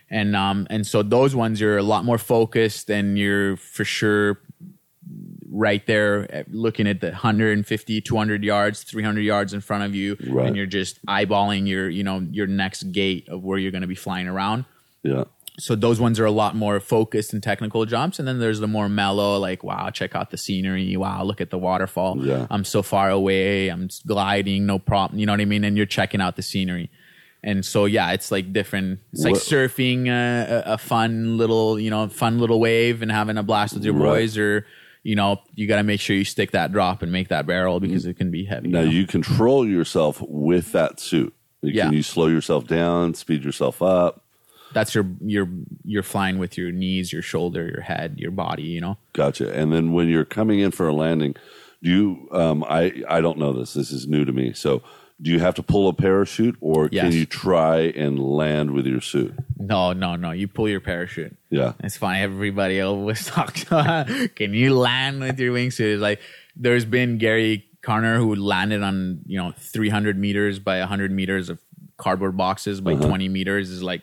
And, 0.09 0.35
um, 0.35 0.65
and 0.71 0.85
so 0.87 1.03
those 1.03 1.35
ones 1.35 1.61
you're 1.61 1.77
a 1.77 1.83
lot 1.83 2.05
more 2.05 2.17
focused 2.17 2.89
and 2.89 3.17
you're 3.19 3.55
for 3.57 3.85
sure 3.85 4.39
right 5.51 5.85
there 5.87 6.45
looking 6.51 6.87
at 6.87 7.01
the 7.01 7.07
150 7.09 8.01
200 8.01 8.43
yards 8.43 8.83
300 8.83 9.21
yards 9.21 9.53
in 9.53 9.61
front 9.61 9.83
of 9.83 9.95
you 9.95 10.15
Right. 10.27 10.45
and 10.47 10.55
you're 10.55 10.67
just 10.67 11.03
eyeballing 11.07 11.67
your 11.67 11.89
you 11.89 12.03
know 12.03 12.19
your 12.31 12.45
next 12.45 12.83
gate 12.91 13.27
of 13.29 13.43
where 13.43 13.57
you're 13.57 13.71
going 13.71 13.81
to 13.81 13.87
be 13.87 13.95
flying 13.95 14.27
around 14.27 14.65
Yeah. 15.01 15.23
So 15.59 15.75
those 15.75 15.99
ones 15.99 16.19
are 16.19 16.25
a 16.25 16.31
lot 16.31 16.55
more 16.55 16.79
focused 16.79 17.33
and 17.33 17.43
technical 17.43 17.85
jumps 17.85 18.17
and 18.19 18.27
then 18.27 18.39
there's 18.39 18.59
the 18.59 18.67
more 18.67 18.89
mellow 18.89 19.37
like 19.37 19.63
wow 19.63 19.89
check 19.89 20.15
out 20.15 20.31
the 20.31 20.37
scenery 20.37 20.95
wow 20.97 21.23
look 21.23 21.41
at 21.41 21.49
the 21.49 21.57
waterfall 21.57 22.17
Yeah. 22.25 22.47
i'm 22.49 22.63
so 22.63 22.81
far 22.81 23.09
away 23.09 23.67
i'm 23.69 23.89
gliding 24.07 24.65
no 24.65 24.79
problem 24.79 25.19
you 25.19 25.25
know 25.25 25.33
what 25.33 25.41
i 25.41 25.45
mean 25.45 25.63
and 25.63 25.75
you're 25.77 25.85
checking 25.85 26.21
out 26.21 26.35
the 26.35 26.41
scenery 26.41 26.89
and 27.43 27.63
so 27.65 27.85
yeah 27.85 28.11
it's 28.11 28.31
like 28.31 28.51
different 28.53 28.99
it's 29.13 29.23
like 29.23 29.33
What- 29.33 29.43
surfing 29.43 30.07
a, 30.07 30.63
a 30.65 30.77
fun 30.77 31.37
little 31.37 31.79
you 31.79 31.89
know 31.89 32.07
fun 32.09 32.39
little 32.39 32.59
wave 32.59 33.01
and 33.01 33.11
having 33.11 33.37
a 33.37 33.43
blast 33.43 33.73
with 33.73 33.83
your 33.83 33.93
Right. 33.93 34.09
boys 34.09 34.37
or 34.37 34.65
you 35.03 35.15
know 35.15 35.41
you 35.55 35.67
got 35.67 35.77
to 35.77 35.83
make 35.83 35.99
sure 36.01 36.15
you 36.15 36.25
stick 36.25 36.51
that 36.51 36.71
drop 36.71 37.01
and 37.01 37.11
make 37.11 37.29
that 37.29 37.45
barrel 37.45 37.79
because 37.79 38.05
it 38.05 38.15
can 38.17 38.31
be 38.31 38.43
heavy 38.45 38.67
Now 38.69 38.79
you 38.81 38.85
know? 38.85 38.91
you 38.91 39.07
control 39.07 39.65
yourself 39.67 40.21
with 40.21 40.71
that 40.73 40.99
suit. 40.99 41.33
Yeah. 41.61 41.85
Can 41.85 41.93
you 41.93 42.03
slow 42.03 42.27
yourself 42.27 42.67
down, 42.67 43.13
speed 43.15 43.43
yourself 43.43 43.81
up? 43.81 44.23
That's 44.73 44.93
your 44.93 45.05
you're 45.21 45.49
you're 45.83 46.03
flying 46.03 46.37
with 46.37 46.57
your 46.57 46.71
knees 46.71 47.11
your 47.11 47.21
shoulder 47.21 47.67
your 47.67 47.81
head 47.81 48.15
your 48.17 48.31
body 48.31 48.63
you 48.63 48.81
know 48.81 48.97
Gotcha. 49.13 49.53
And 49.53 49.73
then 49.73 49.93
when 49.93 50.07
you're 50.07 50.25
coming 50.25 50.59
in 50.59 50.71
for 50.71 50.87
a 50.87 50.93
landing, 50.93 51.35
do 51.81 51.89
you? 51.89 52.29
Um, 52.31 52.63
I 52.63 53.03
I 53.09 53.21
don't 53.21 53.37
know 53.37 53.53
this. 53.53 53.73
This 53.73 53.91
is 53.91 54.07
new 54.07 54.25
to 54.25 54.31
me. 54.31 54.53
So 54.53 54.81
do 55.21 55.31
you 55.31 55.39
have 55.39 55.55
to 55.55 55.63
pull 55.63 55.89
a 55.89 55.93
parachute, 55.93 56.55
or 56.61 56.87
can 56.87 57.11
you 57.11 57.25
try 57.25 57.79
and 57.79 58.19
land 58.19 58.71
with 58.71 58.85
your 58.85 59.01
suit? 59.01 59.33
no 59.61 59.91
no 59.91 60.15
no 60.15 60.31
you 60.31 60.47
pull 60.47 60.69
your 60.69 60.79
parachute 60.79 61.35
Yeah. 61.49 61.73
It's 61.83 61.97
funny. 61.97 62.21
Everybody 62.21 62.79
always 62.79 63.25
talks. 63.35 63.65
Can 63.65 64.53
you 64.53 64.73
land 64.77 65.19
with 65.19 65.37
your 65.39 65.53
wingsuit? 65.53 65.93
It's 65.95 66.01
like 66.01 66.21
there's 66.55 66.85
been 66.85 67.17
Gary 67.17 67.65
Connery 67.81 68.19
who 68.19 68.35
landed 68.35 68.81
on 68.83 69.21
you 69.25 69.37
know 69.37 69.53
300 69.57 70.17
meters 70.17 70.59
by 70.59 70.79
100 70.79 71.11
meters 71.11 71.49
of 71.49 71.59
cardboard 71.97 72.37
boxes 72.37 72.79
by 72.79 72.95
20 72.95 73.27
meters. 73.29 73.69
Is 73.69 73.83
like, 73.83 74.01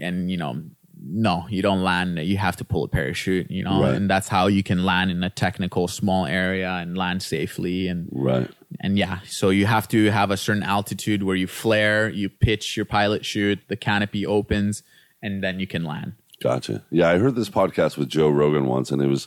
and 0.00 0.30
you 0.30 0.36
know, 0.36 0.62
no, 1.00 1.46
you 1.48 1.62
don't 1.62 1.82
land. 1.82 2.18
You 2.18 2.36
have 2.38 2.56
to 2.56 2.64
pull 2.64 2.84
a 2.84 2.88
parachute. 2.88 3.50
You 3.50 3.62
know, 3.64 3.82
Right. 3.82 3.94
and 3.94 4.10
that's 4.10 4.28
how 4.28 4.46
you 4.48 4.62
can 4.62 4.84
land 4.84 5.10
in 5.10 5.22
a 5.22 5.30
technical 5.30 5.86
small 5.88 6.26
area 6.26 6.70
and 6.70 6.96
land 6.96 7.22
safely 7.22 7.86
and 7.88 8.08
Right. 8.12 8.50
and 8.80 8.98
yeah, 8.98 9.20
so 9.26 9.50
you 9.50 9.66
have 9.66 9.86
to 9.88 10.10
have 10.10 10.30
a 10.30 10.36
certain 10.36 10.62
altitude 10.64 11.22
where 11.22 11.36
you 11.36 11.46
flare, 11.46 12.08
you 12.08 12.28
pitch 12.28 12.76
your 12.76 12.84
pilot 12.86 13.24
chute, 13.24 13.60
the 13.68 13.76
canopy 13.76 14.26
opens, 14.26 14.82
and 15.22 15.42
then 15.42 15.60
you 15.60 15.66
can 15.66 15.84
land. 15.84 16.12
Gotcha. 16.42 16.84
Yeah, 16.90 17.08
I 17.10 17.18
heard 17.18 17.34
this 17.36 17.50
podcast 17.50 17.96
with 17.96 18.08
Joe 18.08 18.28
Rogan 18.28 18.66
once, 18.66 18.90
and 18.92 19.00
it 19.02 19.08
was 19.08 19.26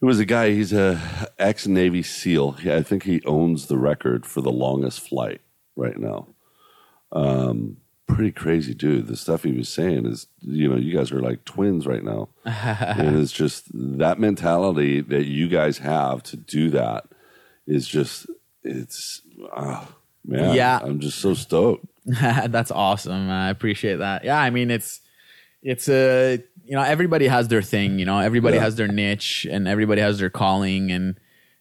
it 0.00 0.04
was 0.06 0.18
a 0.18 0.24
guy. 0.24 0.50
He's 0.52 0.72
a 0.72 0.98
ex 1.38 1.66
Navy 1.66 2.02
SEAL. 2.02 2.56
I 2.64 2.82
think 2.82 3.04
he 3.04 3.22
owns 3.24 3.66
the 3.66 3.78
record 3.78 4.26
for 4.26 4.40
the 4.40 4.50
longest 4.50 5.00
flight 5.00 5.40
right 5.76 5.98
now. 5.98 6.26
Um, 7.12 7.76
pretty 8.06 8.32
crazy 8.32 8.74
dude. 8.74 9.06
The 9.06 9.16
stuff 9.16 9.42
he 9.44 9.52
was 9.52 9.68
saying 9.68 10.06
is, 10.06 10.26
you 10.40 10.68
know, 10.68 10.76
you 10.76 10.96
guys 10.96 11.10
are 11.12 11.20
like 11.20 11.44
twins 11.44 11.86
right 11.86 12.02
now, 12.04 12.28
and 12.44 13.16
it's 13.20 13.32
just 13.32 13.66
that 13.72 14.18
mentality 14.18 15.00
that 15.00 15.26
you 15.26 15.48
guys 15.48 15.78
have 15.78 16.22
to 16.24 16.36
do 16.36 16.70
that 16.70 17.06
is 17.66 17.86
just 17.88 18.26
it's 18.64 19.22
ah 19.54 19.88
man. 20.24 20.54
Yeah. 20.54 20.78
I'm 20.82 21.00
just 21.00 21.18
so 21.18 21.34
stoked. 21.34 21.86
That's 22.04 22.70
awesome. 22.70 23.30
I 23.30 23.50
appreciate 23.50 23.96
that. 23.96 24.24
Yeah, 24.24 24.40
I 24.40 24.50
mean 24.50 24.70
it's 24.70 25.00
it's 25.62 25.88
a 25.88 26.42
you 26.64 26.76
know 26.76 26.82
everybody 26.82 27.28
has 27.28 27.48
their 27.48 27.62
thing. 27.62 27.98
You 27.98 28.04
know 28.04 28.18
everybody 28.18 28.56
Yeah. 28.56 28.62
has 28.64 28.76
their 28.76 28.88
niche 28.88 29.46
and 29.50 29.66
everybody 29.68 30.00
has 30.00 30.18
their 30.18 30.30
calling 30.30 30.90
and 30.90 31.16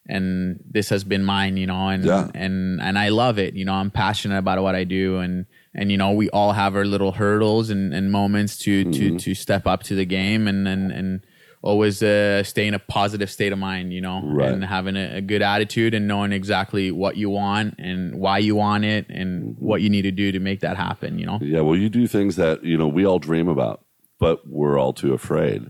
and 0.08 0.60
this 0.70 0.90
has 0.90 1.04
been 1.04 1.24
mine. 1.24 1.58
You 1.58 1.68
know 1.68 1.88
and 1.90 2.04
Yeah. 2.04 2.30
and 2.34 2.82
and 2.82 2.98
I 2.98 3.10
love 3.10 3.38
it. 3.40 3.54
You 3.54 3.66
know 3.66 3.74
I'm 3.74 3.92
passionate 3.92 4.38
about 4.40 4.62
what 4.64 4.74
I 4.76 4.84
do 4.84 5.20
and 5.20 5.46
and 5.74 5.92
you 5.92 5.98
know 5.98 6.12
we 6.12 6.30
all 6.30 6.52
have 6.54 6.76
our 6.76 6.86
little 6.86 7.14
hurdles 7.14 7.70
and, 7.70 7.94
and 7.94 8.12
moments 8.12 8.58
to 8.60 8.84
Mm-hmm. 8.86 8.92
to 9.18 9.20
to 9.20 9.34
step 9.36 9.66
up 9.68 9.84
to 9.84 9.96
the 9.96 10.06
game 10.06 10.48
and 10.48 10.68
and 10.68 10.92
and 10.92 11.22
always 11.64 12.02
uh, 12.02 12.42
stay 12.44 12.66
in 12.66 12.74
a 12.74 12.80
positive 12.80 13.30
state 13.30 13.52
of 13.54 13.60
mind. 13.60 13.94
You 13.94 14.02
know 14.02 14.22
Right. 14.24 14.52
and 14.52 14.66
having 14.66 14.96
a, 14.96 15.18
a 15.18 15.22
good 15.22 15.42
attitude 15.44 15.94
and 15.94 16.08
knowing 16.08 16.32
exactly 16.32 16.90
what 16.92 17.18
you 17.18 17.30
want 17.30 17.76
and 17.78 18.16
why 18.16 18.40
you 18.40 18.56
want 18.56 18.84
it 18.84 19.06
and 19.10 19.56
what 19.60 19.82
you 19.84 19.90
need 19.90 20.02
to 20.04 20.12
do 20.12 20.32
to 20.32 20.40
make 20.40 20.62
that 20.62 20.76
happen 20.78 21.20
you 21.20 21.26
know 21.28 21.38
Yeah, 21.42 21.62
well, 21.62 21.76
you 21.76 21.88
do 21.90 22.08
things 22.08 22.36
that 22.38 22.64
you 22.64 22.78
know 22.78 22.88
we 22.88 23.06
all 23.06 23.20
dream 23.20 23.48
about, 23.48 23.86
but 24.20 24.48
we're 24.48 24.80
all 24.80 24.94
too 24.94 25.14
afraid. 25.14 25.70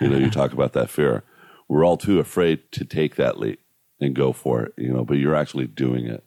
You 0.00 0.08
know, 0.08 0.18
you 0.18 0.30
talk 0.40 0.52
about 0.52 0.72
that 0.72 0.90
fear. 0.90 1.22
We're 1.68 1.84
all 1.86 1.96
too 1.96 2.18
afraid 2.18 2.70
to 2.72 2.84
take 2.84 3.14
that 3.14 3.38
leap 3.38 3.60
and 4.00 4.14
go 4.14 4.32
for 4.32 4.62
it. 4.64 4.72
You 4.76 4.92
know, 4.92 5.04
but 5.04 5.18
you're 5.18 5.36
actually 5.36 5.68
doing 5.68 6.06
it, 6.06 6.24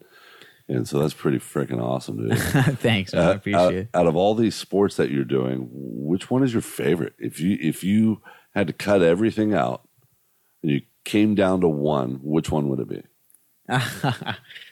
and 0.73 0.87
so 0.87 0.99
that's 0.99 1.13
pretty 1.13 1.37
freaking 1.39 1.81
awesome, 1.81 2.27
dude. 2.29 2.37
thanks 2.79 3.13
man, 3.13 3.23
i 3.23 3.29
Uh, 3.31 3.33
appreciate 3.35 3.59
out, 3.61 3.73
it 3.73 3.89
out 3.93 4.07
of 4.07 4.15
all 4.15 4.35
these 4.35 4.55
sports 4.55 4.95
that 4.97 5.09
you're 5.11 5.23
doing, 5.23 5.67
which 5.71 6.29
one 6.31 6.43
is 6.43 6.51
your 6.53 6.61
favorite? 6.61 7.13
If 7.19 7.39
you 7.39 7.57
if 7.61 7.83
you 7.83 8.21
had 8.53 8.67
to 8.67 8.73
cut 8.73 9.01
everything 9.01 9.53
out 9.53 9.87
and 10.61 10.71
you 10.71 10.81
came 11.05 11.35
down 11.35 11.61
to 11.61 11.67
one, 11.67 12.19
which 12.23 12.49
one 12.51 12.69
would 12.69 12.79
it 12.79 12.89
be? 12.89 13.03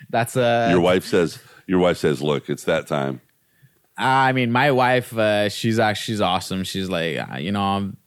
that's 0.10 0.36
uh 0.36 0.68
Your 0.72 0.82
wife 0.82 1.06
says. 1.06 1.40
Your 1.68 1.80
wife 1.80 1.98
says, 1.98 2.22
"Look, 2.22 2.50
it's 2.50 2.66
that 2.66 2.88
time." 2.88 3.22
i 3.98 4.32
mean 4.32 4.52
my 4.52 4.72
wife 4.72 5.16
uh 5.18 5.48
she's 5.50 5.78
actually 5.78 6.14
she's 6.14 6.22
awesome 6.22 6.64
she's 6.64 6.90
like 6.90 7.18
uh, 7.18 7.38
you 7.38 7.52
know 7.52 7.62
I'm- 7.62 7.98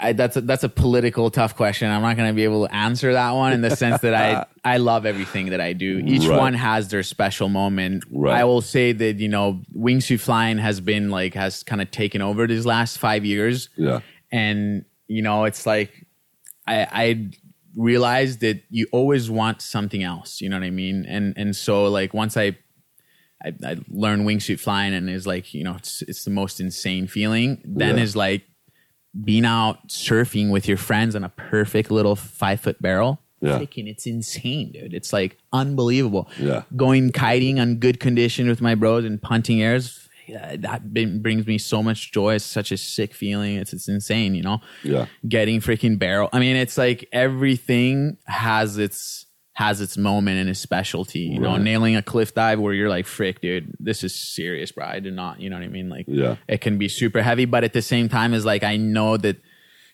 I, 0.00 0.12
that's 0.12 0.36
a, 0.36 0.40
that's 0.40 0.64
a 0.64 0.68
political 0.68 1.30
tough 1.30 1.54
question. 1.54 1.88
I'm 1.90 2.02
not 2.02 2.16
going 2.16 2.28
to 2.28 2.34
be 2.34 2.42
able 2.44 2.66
to 2.66 2.74
answer 2.74 3.12
that 3.12 3.30
one 3.32 3.52
in 3.52 3.60
the 3.60 3.76
sense 3.76 4.00
that 4.00 4.14
I 4.14 4.46
I 4.64 4.78
love 4.78 5.06
everything 5.06 5.50
that 5.50 5.60
I 5.60 5.72
do. 5.72 6.02
Each 6.04 6.26
Right. 6.26 6.38
one 6.38 6.54
has 6.54 6.88
their 6.88 7.02
special 7.02 7.48
moment. 7.48 8.04
Right. 8.10 8.40
I 8.40 8.44
will 8.44 8.60
say 8.62 8.92
that 8.92 9.16
you 9.16 9.28
know 9.28 9.62
wingsuit 9.76 10.20
flying 10.20 10.58
has 10.58 10.80
been 10.80 11.10
like 11.10 11.34
has 11.34 11.62
kind 11.62 11.80
of 11.80 11.90
taken 11.90 12.22
over 12.22 12.46
these 12.46 12.66
last 12.66 12.98
five 12.98 13.24
years. 13.24 13.68
Yeah, 13.76 14.00
and 14.32 14.84
you 15.06 15.20
know 15.22 15.44
it's 15.44 15.66
like 15.66 16.06
i 16.66 16.86
i 16.90 17.30
realized 17.76 18.40
that 18.40 18.62
you 18.70 18.86
always 18.90 19.30
want 19.30 19.60
something 19.60 20.02
else 20.02 20.40
you 20.40 20.48
know 20.48 20.56
what 20.56 20.64
i 20.64 20.70
mean 20.70 21.04
and 21.06 21.34
and 21.36 21.54
so 21.54 21.84
like 21.86 22.14
once 22.14 22.36
i 22.38 22.56
i, 23.44 23.52
I 23.62 23.76
learned 23.88 24.26
wingsuit 24.26 24.60
flying 24.60 24.94
and 24.94 25.10
is 25.10 25.26
like 25.26 25.52
you 25.52 25.62
know 25.62 25.74
it's 25.74 26.00
it's 26.02 26.24
the 26.24 26.30
most 26.30 26.58
insane 26.60 27.06
feeling 27.06 27.60
then 27.66 27.96
Yeah. 27.98 28.02
is 28.02 28.16
like 28.16 28.44
being 29.22 29.44
out 29.44 29.88
surfing 29.88 30.50
with 30.50 30.66
your 30.66 30.76
friends 30.76 31.14
on 31.14 31.22
a 31.24 31.28
perfect 31.28 31.90
little 31.90 32.16
five 32.16 32.60
foot 32.60 32.80
barrel 32.82 33.20
Yeah. 33.40 33.58
freaking, 33.58 33.86
it's 33.88 34.06
insane, 34.06 34.72
dude. 34.72 34.94
It's 34.94 35.12
like 35.12 35.36
unbelievable. 35.52 36.28
Yeah. 36.38 36.62
Going 36.74 37.12
kiting 37.12 37.60
on 37.60 37.76
good 37.76 38.00
condition 38.00 38.48
with 38.48 38.60
my 38.60 38.74
bros 38.74 39.04
and 39.04 39.20
punting 39.22 39.62
airs. 39.62 40.00
yeah, 40.26 40.56
that 40.56 40.92
been, 40.94 41.20
brings 41.20 41.46
me 41.46 41.58
so 41.58 41.82
much 41.82 42.10
joy. 42.10 42.34
It's 42.36 42.44
such 42.46 42.72
a 42.72 42.78
sick 42.78 43.12
feeling. 43.14 43.56
It's 43.56 43.72
it's 43.74 43.88
insane, 43.88 44.34
you 44.34 44.42
know. 44.42 44.60
Yeah. 44.82 45.06
Getting 45.28 45.60
freaking 45.60 45.98
barrel. 45.98 46.30
I 46.32 46.38
mean, 46.40 46.56
it's 46.56 46.78
like 46.78 47.06
everything 47.12 48.16
has 48.24 48.78
its 48.78 49.26
has 49.54 49.80
its 49.80 49.96
moment 49.96 50.38
and 50.38 50.48
its 50.50 50.58
specialty. 50.60 51.20
You 51.20 51.38
know, 51.38 51.56
nailing 51.56 51.94
a 51.96 52.02
cliff 52.02 52.34
dive 52.34 52.58
where 52.60 52.74
you're 52.74 52.88
like, 52.88 53.06
"Frick, 53.06 53.40
dude, 53.40 53.72
this 53.80 54.02
is 54.04 54.14
serious, 54.14 54.72
bro." 54.72 54.84
I 54.84 55.00
did 55.00 55.14
not, 55.14 55.40
you 55.40 55.48
know 55.48 55.56
what 55.56 55.64
I 55.64 55.68
mean? 55.68 55.88
Like, 55.88 56.06
Yeah. 56.08 56.36
it 56.48 56.60
can 56.60 56.76
be 56.76 56.88
super 56.88 57.22
heavy, 57.22 57.44
but 57.44 57.62
at 57.64 57.72
the 57.72 57.82
same 57.82 58.08
time, 58.08 58.34
is 58.34 58.44
like 58.44 58.64
I 58.64 58.76
know 58.76 59.16
that 59.16 59.36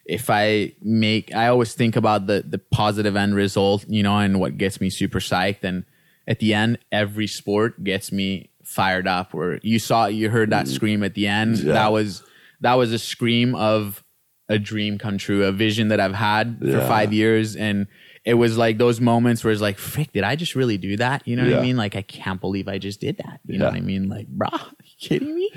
if 0.06 0.30
I 0.30 0.72
make, 0.82 1.34
I 1.34 1.48
always 1.48 1.74
think 1.74 1.94
about 1.94 2.26
the 2.26 2.42
the 2.48 2.58
positive 2.58 3.16
end 3.16 3.34
result, 3.34 3.84
you 3.88 4.02
know, 4.02 4.16
and 4.18 4.40
what 4.40 4.56
gets 4.56 4.80
me 4.80 4.88
super 4.90 5.20
psyched. 5.20 5.62
And 5.62 5.84
at 6.26 6.38
the 6.38 6.54
end, 6.54 6.78
every 6.90 7.26
sport 7.26 7.84
gets 7.84 8.11
me 8.11 8.48
fired 8.64 9.06
up. 9.06 9.34
Where 9.34 9.61
you 9.62 9.78
saw, 9.78 10.06
you 10.06 10.30
heard 10.30 10.50
that 10.50 10.68
scream 10.68 11.02
at 11.02 11.14
the 11.14 11.26
end. 11.26 11.56
Mm. 11.56 11.64
Yeah. 11.64 11.72
That 11.74 11.92
was 11.92 12.22
that 12.62 12.74
was 12.74 12.92
a 12.94 12.98
scream 12.98 13.54
of 13.54 14.02
a 14.48 14.58
dream 14.58 14.96
come 14.98 15.18
true, 15.18 15.44
a 15.44 15.52
vision 15.52 15.88
that 15.88 16.00
I've 16.00 16.14
had 16.14 16.58
for 16.61 16.80
five 16.80 17.12
years, 17.12 17.54
and 17.56 17.86
it 18.30 18.34
was 18.34 18.56
like 18.56 18.78
those 18.78 19.00
moments 19.00 19.42
where 19.42 19.52
it's 19.52 19.62
like, 19.62 19.78
frick, 19.78 20.12
did 20.12 20.24
I 20.24 20.36
just 20.36 20.54
really 20.54 20.78
do 20.78 20.96
that? 20.98 21.26
You 21.26 21.36
know 21.36 21.42
what 21.42 21.50
Yeah. 21.52 21.58
I 21.58 21.62
mean? 21.62 21.76
Like, 21.76 21.96
I 21.96 22.02
can't 22.02 22.40
believe 22.40 22.68
I 22.68 22.78
just 22.78 23.00
did 23.00 23.16
that. 23.18 23.40
You 23.46 23.58
know 23.58 23.66
what 23.66 23.74
I 23.74 23.80
mean? 23.80 24.08
Like, 24.08 24.26
brah, 24.28 24.70
you 24.84 24.94
kidding 25.08 25.34
me? 25.34 25.50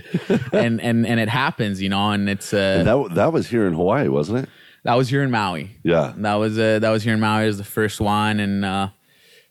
and 0.51 0.81
and 0.81 1.05
and 1.05 1.19
it 1.19 1.29
happens, 1.29 1.81
you 1.81 1.89
know, 1.89 2.11
and 2.11 2.27
it's 2.29 2.53
uh 2.53 2.83
That 2.83 3.15
that 3.15 3.31
was 3.33 3.47
here 3.47 3.65
in 3.67 3.73
Hawaii, 3.73 4.07
wasn't 4.07 4.39
it? 4.43 4.49
that 4.85 4.95
was 4.95 5.07
here 5.07 5.23
in 5.23 5.31
Maui. 5.31 5.77
Yeah. 5.83 6.13
That 6.17 6.35
was 6.35 6.57
uh, 6.59 6.79
that 6.79 6.89
was 6.89 7.03
here 7.03 7.13
in 7.13 7.19
Maui. 7.21 7.43
It 7.45 7.47
was 7.47 7.57
the 7.57 7.63
first 7.79 8.01
one, 8.01 8.39
and 8.41 8.65
uh, 8.65 8.89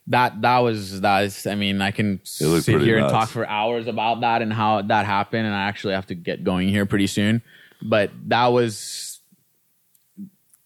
that 0.09 0.43
that 0.43 0.59
was 0.59 1.01
that 1.01 1.25
is. 1.25 1.47
I 1.47 1.55
mean, 1.55 1.81
I 1.81 1.91
can 1.91 2.21
sit 2.25 2.81
here 2.83 2.99
and 2.99 3.09
talk 3.09 3.29
for 3.31 3.47
hours 3.47 3.87
about 3.87 4.21
that 4.21 4.43
and 4.43 4.53
how 4.53 4.83
that 4.83 5.07
happened. 5.07 5.47
And 5.47 5.55
I 5.55 5.63
actually 5.69 5.95
have 5.95 6.07
to 6.07 6.15
get 6.15 6.45
going 6.45 6.69
here 6.69 6.85
pretty 6.87 7.07
soon. 7.07 7.41
But 7.81 8.11
that 8.29 8.49
was, 8.49 9.21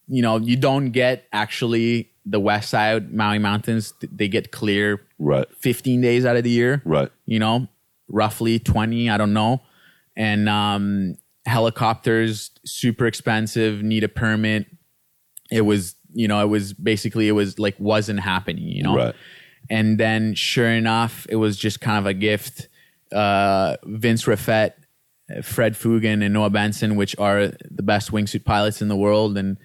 you 0.09 0.23
know, 0.23 0.39
you 0.39 0.57
don't 0.57 0.91
get 0.91 1.25
actually 1.33 2.11
the 2.29 2.41
west 2.41 2.71
side 2.71 3.15
Maui 3.15 3.39
mountains. 3.39 3.95
They 4.01 4.29
get 4.29 4.51
clear 4.51 5.01
Right. 5.19 5.47
15 5.61 6.01
days 6.03 6.27
out 6.27 6.37
of 6.37 6.45
the 6.45 6.51
year 6.51 6.83
Right. 6.85 7.11
you 7.25 7.39
know, 7.39 7.69
roughly 8.09 8.59
20, 8.59 9.09
I 9.09 9.17
don't 9.17 9.33
know. 9.33 9.63
And 10.17 10.49
um, 10.49 11.17
helicopters, 11.47 12.51
super 12.65 13.07
expensive, 13.07 13.83
need 13.83 14.05
a 14.05 14.09
permit. 14.09 14.67
It 15.51 15.63
was, 15.63 15.95
you 16.13 16.27
know, 16.29 16.41
it 16.43 16.49
was 16.49 16.73
basically, 16.73 17.29
it 17.29 17.33
was 17.33 17.59
like, 17.59 17.77
wasn't 17.79 18.21
happening, 18.21 18.65
you 18.69 18.83
know? 18.83 18.95
Right. 18.97 19.15
And 19.71 19.99
then 19.99 20.35
sure 20.35 20.71
enough, 20.71 21.27
it 21.29 21.37
was 21.37 21.57
just 21.57 21.81
kind 21.81 21.99
of 21.99 22.07
a 22.07 22.15
gift. 22.15 22.69
Uh, 23.13 23.77
Vince 23.85 24.25
Reffet, 24.25 24.73
Fred 25.43 25.75
Fugen, 25.75 26.25
and 26.25 26.33
Noah 26.35 26.51
Bahnson, 26.51 26.97
which 26.97 27.17
are 27.19 27.53
the 27.71 27.83
best 27.83 28.11
wingsuit 28.13 28.45
pilots 28.45 28.81
in 28.83 28.89
the 28.89 28.97
world. 28.97 29.37
And 29.39 29.57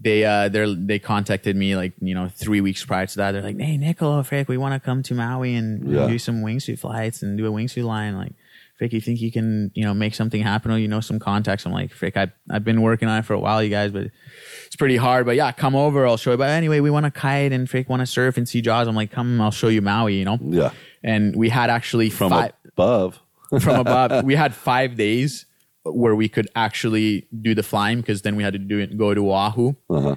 they 0.00 0.24
uh 0.24 0.48
they 0.48 0.74
they 0.74 0.98
contacted 0.98 1.54
me 1.56 1.76
like 1.76 1.92
you 2.00 2.14
know 2.14 2.28
three 2.28 2.60
weeks 2.60 2.84
prior 2.84 3.06
to 3.06 3.16
that. 3.18 3.32
They're 3.32 3.42
like, 3.42 3.60
"Hey, 3.60 3.76
Nicola, 3.76 4.24
Frick, 4.24 4.48
we 4.48 4.56
want 4.56 4.74
to 4.74 4.80
come 4.80 5.02
to 5.04 5.14
Maui 5.14 5.54
and 5.54 5.90
Yeah. 5.92 6.06
do 6.08 6.18
some 6.18 6.42
wingsuit 6.42 6.78
flights 6.78 7.22
and 7.22 7.36
do 7.38 7.46
a 7.46 7.50
wingsuit 7.50 7.84
line." 7.84 8.16
Like, 8.16 8.32
Frick, 8.78 8.92
you 8.94 9.00
think 9.00 9.20
you 9.20 9.30
can 9.30 9.70
you 9.74 9.84
know 9.84 9.92
make 9.94 10.14
something 10.14 10.42
happen? 10.42 10.70
Or 10.70 10.78
you 10.78 10.88
know 10.88 11.00
some 11.00 11.18
contacts? 11.18 11.66
I'm 11.66 11.72
like, 11.72 11.92
Frick, 11.92 12.16
I 12.16 12.32
I've 12.50 12.64
been 12.64 12.80
working 12.80 13.06
on 13.08 13.18
it 13.18 13.24
for 13.26 13.34
a 13.34 13.38
while, 13.38 13.62
you 13.62 13.68
guys, 13.70 13.90
but 13.92 14.10
it's 14.66 14.76
pretty 14.76 14.96
hard. 14.96 15.26
But 15.26 15.36
yeah, 15.36 15.52
come 15.52 15.76
over, 15.76 16.06
I'll 16.06 16.16
show 16.16 16.30
you. 16.32 16.36
But 16.38 16.48
anyway, 16.50 16.80
we 16.80 16.90
want 16.90 17.04
to 17.04 17.10
kite 17.10 17.52
and 17.52 17.68
Frick 17.68 17.88
want 17.88 18.00
to 18.00 18.06
surf 18.06 18.36
and 18.38 18.48
see 18.48 18.60
Jaws. 18.62 18.88
I'm 18.88 18.96
like, 18.96 19.12
come, 19.12 19.40
I'll 19.40 19.50
show 19.50 19.68
you 19.68 19.82
Maui. 19.82 20.14
You 20.14 20.24
know? 20.24 20.38
Yeah. 20.40 20.70
And 21.04 21.36
we 21.36 21.48
had 21.50 21.68
actually 21.70 22.08
From 22.10 22.30
five 22.30 22.52
above. 22.66 23.20
from 23.60 23.80
above. 23.80 24.24
We 24.30 24.34
had 24.36 24.54
five 24.54 24.96
days 24.96 25.44
where 25.84 26.14
we 26.14 26.28
could 26.28 26.48
actually 26.54 27.26
do 27.40 27.54
the 27.54 27.62
flying 27.62 27.98
because 28.00 28.22
then 28.22 28.36
we 28.36 28.42
had 28.42 28.52
to 28.52 28.58
do 28.58 28.78
it 28.78 28.96
go 28.96 29.14
to 29.14 29.30
Oahu 29.32 29.74
Uh-huh. 29.90 30.16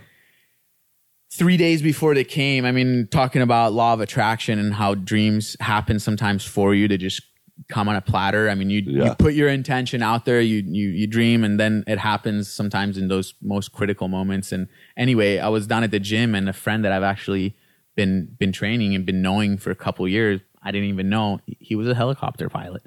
three 1.31 1.57
days 1.57 1.81
before 1.81 2.13
they 2.15 2.23
came, 2.23 2.65
I 2.65 2.71
mean, 2.71 3.07
talking 3.11 3.41
about 3.41 3.73
law 3.73 3.93
of 3.93 3.99
attraction 3.99 4.57
and 4.59 4.73
how 4.73 4.95
dreams 4.95 5.57
happen 5.59 5.99
sometimes 5.99 6.45
for 6.45 6.73
you 6.73 6.87
to 6.87 6.97
just 6.97 7.21
come 7.67 7.89
on 7.89 7.95
a 7.95 8.01
platter. 8.01 8.49
I 8.49 8.55
mean, 8.55 8.69
you 8.69 8.81
Yeah. 8.85 9.05
you 9.05 9.15
put 9.15 9.33
your 9.33 9.49
intention 9.49 10.01
out 10.03 10.25
there, 10.25 10.39
you 10.41 10.57
you 10.65 10.89
you 10.89 11.07
dream, 11.07 11.43
and 11.43 11.59
then 11.59 11.83
it 11.87 11.97
happens 11.97 12.47
sometimes 12.49 12.97
in 12.97 13.07
those 13.07 13.33
most 13.41 13.71
critical 13.71 14.07
moments. 14.07 14.51
And 14.51 14.67
anyway, 14.97 15.39
I 15.39 15.47
was 15.49 15.65
down 15.67 15.83
at 15.83 15.91
the 15.91 15.99
gym, 15.99 16.35
and 16.35 16.47
a 16.49 16.53
friend 16.53 16.83
that 16.85 16.91
I've 16.91 17.03
actually 17.03 17.55
been 17.95 18.35
been 18.39 18.51
training 18.51 18.93
and 18.93 19.05
been 19.05 19.21
knowing 19.21 19.57
for 19.57 19.71
a 19.71 19.75
couple 19.75 20.07
years. 20.07 20.41
I 20.61 20.71
didn't 20.71 20.89
even 20.89 21.09
know 21.09 21.39
he 21.45 21.75
was 21.75 21.87
a 21.87 21.95
helicopter 21.95 22.49
pilot, 22.49 22.83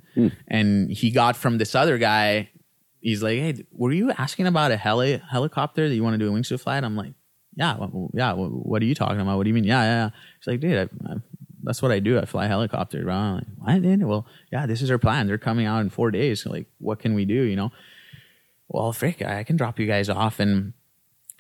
and 0.49 0.91
he 0.91 1.11
got 1.11 1.35
from 1.37 1.59
this 1.59 1.75
other 1.75 1.97
guy. 1.99 2.51
He's 3.01 3.23
like, 3.23 3.39
"Hey, 3.39 3.65
were 3.73 3.93
you 3.93 4.11
asking 4.13 4.47
about 4.47 4.71
a 4.73 4.77
heli- 4.77 5.23
helicopter 5.31 5.89
that 5.89 5.95
you 5.95 6.03
want 6.03 6.15
to 6.15 6.19
do 6.19 6.29
a 6.29 6.37
wingsuit 6.39 6.61
flight?" 6.61 6.85
I'm 6.85 6.97
like, 6.97 7.13
yeah, 7.55 7.75
wh- 7.77 8.11
yeah. 8.15 8.33
wh- 8.35 8.67
What 8.67 8.83
are 8.83 8.87
you 8.87 8.95
talking 8.95 9.21
about? 9.21 9.37
What 9.37 9.45
do 9.45 9.49
you 9.51 9.55
mean? 9.55 9.65
Yeah, 9.65 9.83
yeah. 9.83 10.05
yeah. 10.07 10.11
She's 10.41 10.47
like, 10.47 10.61
dude, 10.61 10.79
I, 10.79 11.13
I, 11.13 11.17
that's 11.65 11.83
what 11.83 11.91
I 11.91 11.99
do. 11.99 12.19
I 12.19 12.25
fly 12.25 12.47
helicopters. 12.47 13.05
Bro. 13.05 13.13
I'm 13.15 13.35
like, 13.37 13.45
what? 13.59 13.83
Dude? 13.83 14.03
Well, 14.05 14.27
yeah, 14.53 14.67
this 14.67 14.81
is 14.81 14.91
our 14.91 14.99
plan. 14.99 15.27
They're 15.27 15.39
coming 15.39 15.67
out 15.67 15.81
in 15.81 15.91
four 15.91 16.11
days. 16.11 16.43
So, 16.43 16.51
like, 16.51 16.67
what 16.79 16.99
can 17.01 17.15
we 17.15 17.25
do? 17.25 17.43
You 17.43 17.57
know? 17.57 17.73
Well, 18.69 18.93
frick, 18.93 19.23
I 19.23 19.45
can 19.45 19.57
drop 19.57 19.79
you 19.79 19.87
guys 19.87 20.09
off. 20.09 20.41
And 20.41 20.73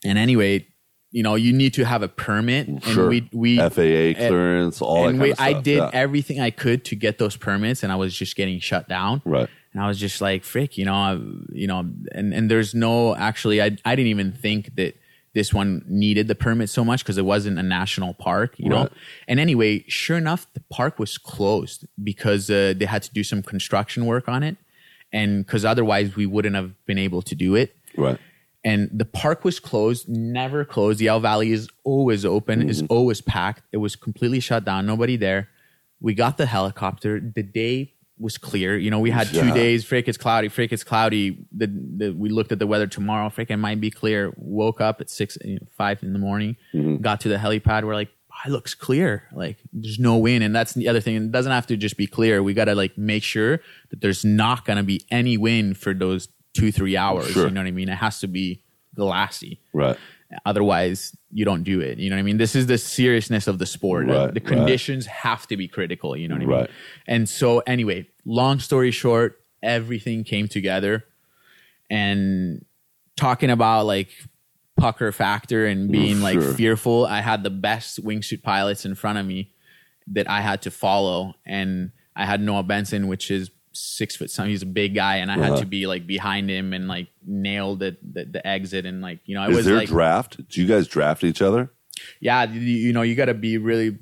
and 0.04 0.18
anyway, 0.18 0.66
you 1.10 1.22
know, 1.22 1.34
you 1.36 1.52
need 1.52 1.74
to 1.74 1.84
have 1.84 2.02
a 2.02 2.08
permit. 2.08 2.68
And 2.68 2.82
Sure. 2.82 3.08
we 3.08 3.28
we 3.32 3.58
FAA 3.58 3.70
clearance, 4.16 4.80
all 4.82 5.02
that 5.04 5.08
and 5.10 5.18
kind 5.18 5.22
we, 5.22 5.30
of 5.30 5.36
stuff. 5.36 5.46
I 5.46 5.52
did 5.60 5.76
yeah. 5.78 5.90
everything 5.92 6.40
I 6.40 6.50
could 6.50 6.84
to 6.86 6.96
get 6.96 7.18
those 7.18 7.36
permits, 7.36 7.82
and 7.82 7.92
I 7.92 7.96
was 7.96 8.14
just 8.14 8.34
getting 8.36 8.58
shut 8.60 8.88
down. 8.88 9.22
Right. 9.24 9.48
And 9.72 9.82
I 9.82 9.86
was 9.86 9.98
just 9.98 10.20
like, 10.20 10.44
frick, 10.44 10.78
you 10.78 10.84
know, 10.84 10.94
I, 10.94 11.18
you 11.52 11.66
know, 11.66 11.80
and, 12.12 12.32
and 12.32 12.50
there's 12.50 12.74
no, 12.74 13.14
actually, 13.14 13.60
I, 13.62 13.76
I 13.84 13.94
didn't 13.96 14.08
even 14.08 14.32
think 14.32 14.74
that 14.76 14.96
this 15.34 15.52
one 15.52 15.84
needed 15.86 16.26
the 16.26 16.34
permit 16.34 16.70
so 16.70 16.84
much 16.84 17.04
because 17.04 17.18
it 17.18 17.24
wasn't 17.24 17.58
a 17.58 17.62
national 17.62 18.14
park, 18.14 18.54
you 18.58 18.68
know? 18.70 18.88
And 19.28 19.38
anyway, 19.38 19.84
sure 19.86 20.16
enough, 20.16 20.46
the 20.54 20.60
park 20.70 20.98
was 20.98 21.18
closed 21.18 21.86
because 22.02 22.50
uh, 22.50 22.74
they 22.76 22.86
had 22.86 23.02
to 23.04 23.12
do 23.12 23.22
some 23.22 23.42
construction 23.42 24.06
work 24.06 24.26
on 24.28 24.42
it. 24.42 24.56
And 25.12 25.44
because 25.44 25.64
otherwise 25.64 26.16
we 26.16 26.26
wouldn't 26.26 26.56
have 26.56 26.72
been 26.86 26.98
able 26.98 27.22
to 27.22 27.34
do 27.34 27.54
it 27.54 27.76
Right. 27.96 28.18
and 28.64 28.90
the 28.92 29.04
park 29.04 29.44
was 29.44 29.60
closed, 29.60 30.08
never 30.08 30.64
closed. 30.64 30.98
The 30.98 31.06
Iao 31.06 31.20
Valley 31.22 31.52
is 31.52 31.68
always 31.84 32.24
open, 32.24 32.68
is 32.68 32.82
always 32.88 33.20
packed. 33.20 33.62
It 33.72 33.78
was 33.78 33.96
completely 33.96 34.40
shut 34.40 34.64
down, 34.64 34.86
nobody 34.86 35.16
there. 35.16 35.48
We 36.00 36.14
got 36.14 36.36
the 36.36 36.46
helicopter. 36.46 37.20
The 37.20 37.42
day 37.42 37.92
was 38.20 38.38
clear. 38.38 38.76
You 38.76 38.90
know, 38.90 39.00
we 39.00 39.10
had 39.10 39.28
two 39.28 39.46
Yeah. 39.46 39.54
days. 39.54 39.84
Frick, 39.84 40.08
it's 40.08 40.18
cloudy. 40.18 40.48
Frick, 40.48 40.72
it's 40.72 40.84
cloudy. 40.84 41.38
The, 41.52 41.66
the, 41.68 42.10
we 42.12 42.28
looked 42.28 42.52
at 42.52 42.58
the 42.58 42.66
weather 42.66 42.86
tomorrow. 42.86 43.28
Frick, 43.30 43.50
it 43.50 43.56
might 43.56 43.80
be 43.80 43.90
clear. 43.90 44.32
Woke 44.36 44.80
up 44.80 45.00
at 45.00 45.08
six, 45.10 45.38
five 45.76 46.02
in 46.02 46.12
the 46.12 46.18
morning. 46.18 46.56
Got 47.00 47.20
to 47.22 47.28
the 47.28 47.36
helipad. 47.36 47.84
We're 47.84 47.94
like, 47.94 48.10
"Ah, 48.32 48.42
it 48.48 48.50
looks 48.50 48.74
clear. 48.74 49.24
Like 49.32 49.58
there's 49.72 49.98
no 49.98 50.16
wind, 50.18 50.42
and 50.44 50.54
that's 50.54 50.74
the 50.74 50.88
other 50.88 51.00
thing. 51.00 51.16
It 51.16 51.32
doesn't 51.32 51.52
have 51.52 51.66
to 51.68 51.76
just 51.76 51.96
be 51.96 52.06
clear. 52.06 52.42
We 52.42 52.54
got 52.54 52.66
to 52.66 52.74
like 52.74 52.96
make 52.98 53.22
sure 53.22 53.60
that 53.90 54.00
there's 54.00 54.24
not 54.24 54.64
going 54.64 54.78
to 54.78 54.82
be 54.84 55.02
any 55.10 55.36
wind 55.36 55.78
for 55.78 55.94
those 55.94 56.28
two 56.54 56.72
three 56.72 56.96
hours. 56.96 57.28
Sure. 57.30 57.44
You 57.46 57.50
know 57.54 57.60
what 57.60 57.68
I 57.68 57.72
mean? 57.72 57.88
It 57.88 57.96
has 57.96 58.20
to 58.20 58.26
be 58.26 58.62
glassy. 58.94 59.60
Right. 59.72 59.96
Otherwise, 60.44 61.16
you 61.32 61.44
don't 61.44 61.62
do 61.62 61.80
it. 61.80 61.98
You 61.98 62.10
know 62.10 62.16
what 62.16 62.20
I 62.20 62.24
mean? 62.24 62.36
This 62.36 62.54
is 62.54 62.66
the 62.66 62.76
seriousness 62.76 63.46
of 63.46 63.58
the 63.58 63.66
sport. 63.66 64.06
Right, 64.06 64.32
the 64.34 64.40
right. 64.40 64.44
conditions 64.44 65.06
have 65.06 65.46
to 65.46 65.56
be 65.56 65.68
critical. 65.68 66.16
You 66.16 66.28
know 66.28 66.34
what 66.34 66.42
I 66.42 66.46
mean? 66.46 66.56
Right. 66.56 66.70
And 67.06 67.28
so, 67.28 67.60
anyway, 67.60 68.08
long 68.26 68.58
story 68.60 68.90
short, 68.90 69.40
everything 69.62 70.24
came 70.24 70.46
together. 70.48 71.04
And 71.90 72.64
talking 73.16 73.50
about 73.50 73.86
like 73.86 74.10
pucker 74.76 75.10
factor 75.12 75.66
and 75.66 75.90
being 75.90 76.20
like 76.20 76.40
Sure. 76.40 76.52
fearful, 76.54 77.06
I 77.06 77.20
had 77.22 77.42
the 77.42 77.50
best 77.50 78.04
wingsuit 78.04 78.42
pilots 78.42 78.84
in 78.84 78.94
front 78.94 79.18
of 79.18 79.26
me 79.26 79.52
that 80.08 80.28
I 80.28 80.42
had 80.42 80.62
to 80.62 80.70
follow. 80.70 81.34
And 81.46 81.90
I 82.14 82.26
had 82.26 82.42
Noah 82.42 82.64
Bahnson, 82.64 83.08
which 83.08 83.30
is 83.30 83.50
six 83.78 84.16
foot 84.16 84.30
something. 84.30 84.50
He's 84.50 84.62
a 84.62 84.66
big 84.66 84.94
guy, 84.94 85.16
and 85.16 85.30
I 85.30 85.34
had 85.38 85.52
Uh-huh. 85.52 85.60
to 85.60 85.66
be 85.66 85.86
like 85.86 86.06
behind 86.06 86.50
him 86.50 86.72
and 86.72 86.88
like 86.88 87.08
nail 87.26 87.76
the, 87.76 87.96
the, 88.02 88.24
the 88.24 88.46
exit. 88.46 88.86
And 88.86 89.00
like, 89.00 89.20
you 89.24 89.34
know, 89.34 89.44
it 89.44 89.50
Is 89.50 89.56
was 89.56 89.66
there 89.66 89.76
like, 89.76 89.88
draft? 89.88 90.48
Do 90.48 90.60
you 90.60 90.66
guys 90.66 90.86
draft 90.88 91.24
each 91.24 91.42
other? 91.42 91.70
yeah, 92.20 92.44
you, 92.44 92.60
you 92.60 92.92
know, 92.92 93.02
you 93.02 93.14
got 93.16 93.24
to 93.26 93.34
be 93.34 93.58
really 93.58 93.98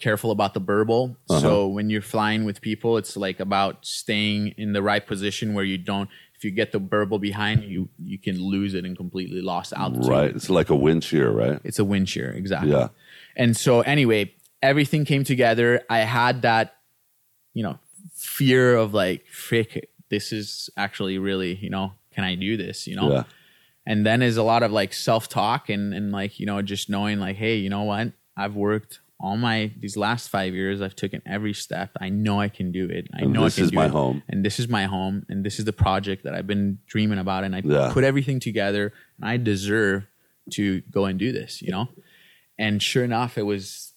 careful 0.00 0.30
about 0.30 0.54
the 0.54 0.60
burble. 0.60 1.16
Uh-huh. 1.30 1.40
So 1.40 1.66
when 1.68 1.90
you're 1.90 2.02
flying 2.02 2.44
with 2.44 2.60
people, 2.60 2.98
it's 2.98 3.16
like 3.16 3.40
about 3.40 3.84
staying 3.86 4.48
in 4.56 4.72
the 4.72 4.82
right 4.82 5.04
position 5.06 5.54
where 5.54 5.64
you 5.64 5.78
don't. 5.78 6.08
If 6.36 6.44
you 6.44 6.52
get 6.52 6.70
the 6.70 6.78
burble 6.78 7.18
behind 7.18 7.64
you, 7.64 7.88
you 8.00 8.16
can 8.18 8.40
lose 8.40 8.74
it 8.74 8.84
and 8.84 8.96
completely 8.96 9.40
lost 9.42 9.72
altitude. 9.72 10.06
Right. 10.08 10.30
It's 10.36 10.48
like 10.48 10.70
a 10.70 10.76
wind 10.76 11.02
shear, 11.02 11.30
right? 11.30 11.60
It's 11.64 11.80
a 11.80 11.84
wind 11.84 12.08
shear, 12.08 12.30
exactly. 12.30 12.70
Yeah. 12.70 12.88
And 13.34 13.56
so 13.56 13.80
anyway, 13.80 14.32
everything 14.62 15.04
came 15.04 15.24
together. 15.24 15.82
I 15.90 15.98
had 16.00 16.42
that, 16.42 16.76
you 17.54 17.64
know, 17.64 17.80
fear 18.36 18.76
of 18.76 18.92
like, 18.94 19.26
frick, 19.26 19.88
this 20.10 20.32
is 20.32 20.70
actually 20.76 21.18
really, 21.18 21.54
you 21.56 21.70
know, 21.70 21.92
can 22.14 22.24
I 22.24 22.34
do 22.34 22.56
this? 22.56 22.86
You 22.86 22.96
know? 22.96 23.10
Yeah. 23.12 23.24
and 23.86 24.04
then 24.04 24.20
is 24.22 24.36
a 24.36 24.42
lot 24.42 24.62
of 24.62 24.70
like 24.70 24.92
self 24.92 25.28
talk 25.28 25.68
and 25.70 25.94
and 25.94 26.12
like 26.12 26.38
you 26.40 26.46
know 26.46 26.60
just 26.62 26.90
knowing 26.90 27.18
like 27.26 27.36
hey 27.36 27.56
you 27.56 27.70
know 27.70 27.84
what 27.84 28.12
I've 28.36 28.54
worked 28.54 29.00
all 29.18 29.36
my 29.38 29.72
these 29.82 29.96
last 29.96 30.28
five 30.28 30.52
years. 30.60 30.76
I've 30.84 30.94
taken 31.04 31.20
every 31.36 31.54
step. 31.54 31.88
I 32.06 32.08
know 32.10 32.38
I 32.46 32.48
can 32.58 32.70
do 32.80 32.84
it. 32.96 33.04
I 33.18 33.22
And 33.22 33.32
know 33.32 33.44
this 33.44 33.54
I 33.54 33.56
can 33.56 33.64
is 33.64 33.70
do 33.70 33.76
my 33.82 33.86
it. 33.86 33.90
home. 34.00 34.22
and 34.28 34.44
this 34.44 34.56
is 34.62 34.68
my 34.68 34.84
home, 34.84 35.16
and 35.30 35.38
this 35.46 35.58
is 35.58 35.64
the 35.64 35.72
project 35.86 36.20
that 36.24 36.34
I've 36.36 36.46
been 36.54 36.78
dreaming 36.86 37.18
about, 37.18 37.40
and 37.44 37.52
I 37.56 37.62
Yeah. 37.64 37.90
put 37.96 38.04
everything 38.04 38.38
together, 38.40 38.84
and 39.16 39.24
I 39.32 39.34
deserve 39.38 40.06
to 40.56 40.64
go 40.98 41.06
and 41.06 41.18
do 41.18 41.30
this. 41.32 41.62
You 41.62 41.70
know, 41.74 41.84
and 42.64 42.82
sure 42.90 43.04
enough, 43.10 43.32
it 43.38 43.46
was. 43.52 43.92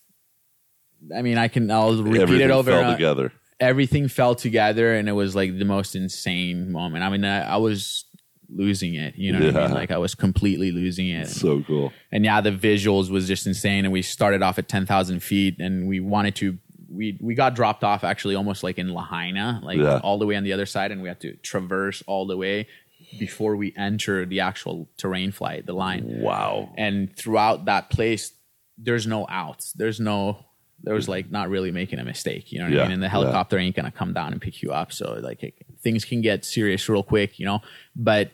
I 1.18 1.22
mean, 1.22 1.38
I 1.38 1.48
can. 1.50 1.70
I'll 1.70 1.96
repeat 2.02 2.22
Everything 2.22 2.50
it 2.50 2.52
over. 2.60 2.72
fell 2.72 2.84
and 2.90 2.98
together. 2.98 3.28
Everything 3.62 4.08
fell 4.10 4.36
together 4.36 4.94
and 4.96 5.08
it 5.08 5.14
was 5.14 5.36
like 5.36 5.58
the 5.58 5.64
most 5.66 5.96
insane 5.96 6.72
moment. 6.72 7.04
I 7.04 7.10
mean, 7.10 7.24
I, 7.24 7.54
I 7.54 7.58
was 7.58 8.04
losing 8.50 8.96
it, 8.96 9.16
you 9.16 9.32
know 9.32 9.46
what 9.46 9.56
I 9.56 9.68
mean? 9.68 9.74
Like 9.76 9.92
I 9.92 9.98
was 9.98 10.14
completely 10.16 10.72
losing 10.74 11.08
it. 11.08 11.30
So 11.30 11.62
cool. 11.64 11.94
and 12.12 12.26
yeah, 12.26 12.42
the 12.42 12.52
visuals 12.52 13.10
was 13.10 13.28
just 13.28 13.48
insane. 13.48 13.86
And 13.86 13.94
we 13.94 14.02
started 14.02 14.42
off 14.42 14.58
at 14.60 14.68
10,000 14.68 15.22
feet 15.22 15.60
and 15.60 15.88
we 15.88 16.00
wanted 16.02 16.36
to, 16.38 16.58
we, 16.90 17.18
we 17.22 17.34
got 17.36 17.54
dropped 17.56 17.86
off 17.86 18.04
actually 18.04 18.36
almost 18.36 18.64
like 18.64 18.78
in 18.78 18.94
Lahaina, 18.94 19.62
like 19.64 19.78
Yeah. 19.78 20.00
all 20.04 20.18
the 20.20 20.26
way 20.26 20.36
on 20.36 20.44
the 20.44 20.52
other 20.52 20.66
side. 20.66 20.92
And 20.92 21.02
we 21.02 21.08
had 21.08 21.22
to 21.22 21.36
traverse 21.38 22.04
all 22.08 22.28
the 22.28 22.36
way 22.36 22.68
before 23.20 23.56
we 23.56 23.74
enter 23.78 24.26
the 24.26 24.42
actual 24.42 24.90
terrain 24.98 25.32
flight, 25.32 25.66
the 25.66 25.74
line 25.74 26.04
Wow. 26.22 26.74
and 26.78 27.16
throughout 27.16 27.66
that 27.66 27.90
place 27.90 28.34
there's 28.84 29.06
no 29.06 29.28
outs 29.30 29.74
there's 29.74 30.00
no 30.00 30.44
there 30.84 30.94
was 30.94 31.06
mm-hmm. 31.06 31.12
like 31.12 31.32
not 31.32 31.50
really 31.50 31.72
making 31.72 32.00
a 32.00 32.04
mistake 32.04 32.52
you 32.52 32.60
know 32.60 32.66
what 32.66 32.74
Yeah, 32.74 32.82
i 32.82 32.84
mean 32.84 32.94
and 32.94 33.02
the 33.02 33.06
yeah. 33.06 33.12
helicopter 33.12 33.58
ain't 33.58 33.76
gonna 33.76 33.92
come 33.92 34.14
down 34.14 34.32
and 34.32 34.42
pick 34.42 34.62
you 34.62 34.72
up 34.72 34.92
so 34.92 35.20
like 35.22 35.44
it, 35.44 35.54
things 35.82 36.06
can 36.06 36.22
get 36.22 36.46
serious 36.46 36.88
real 36.90 37.04
quick 37.04 37.40
you 37.40 37.46
know 37.46 37.62
but 37.96 38.32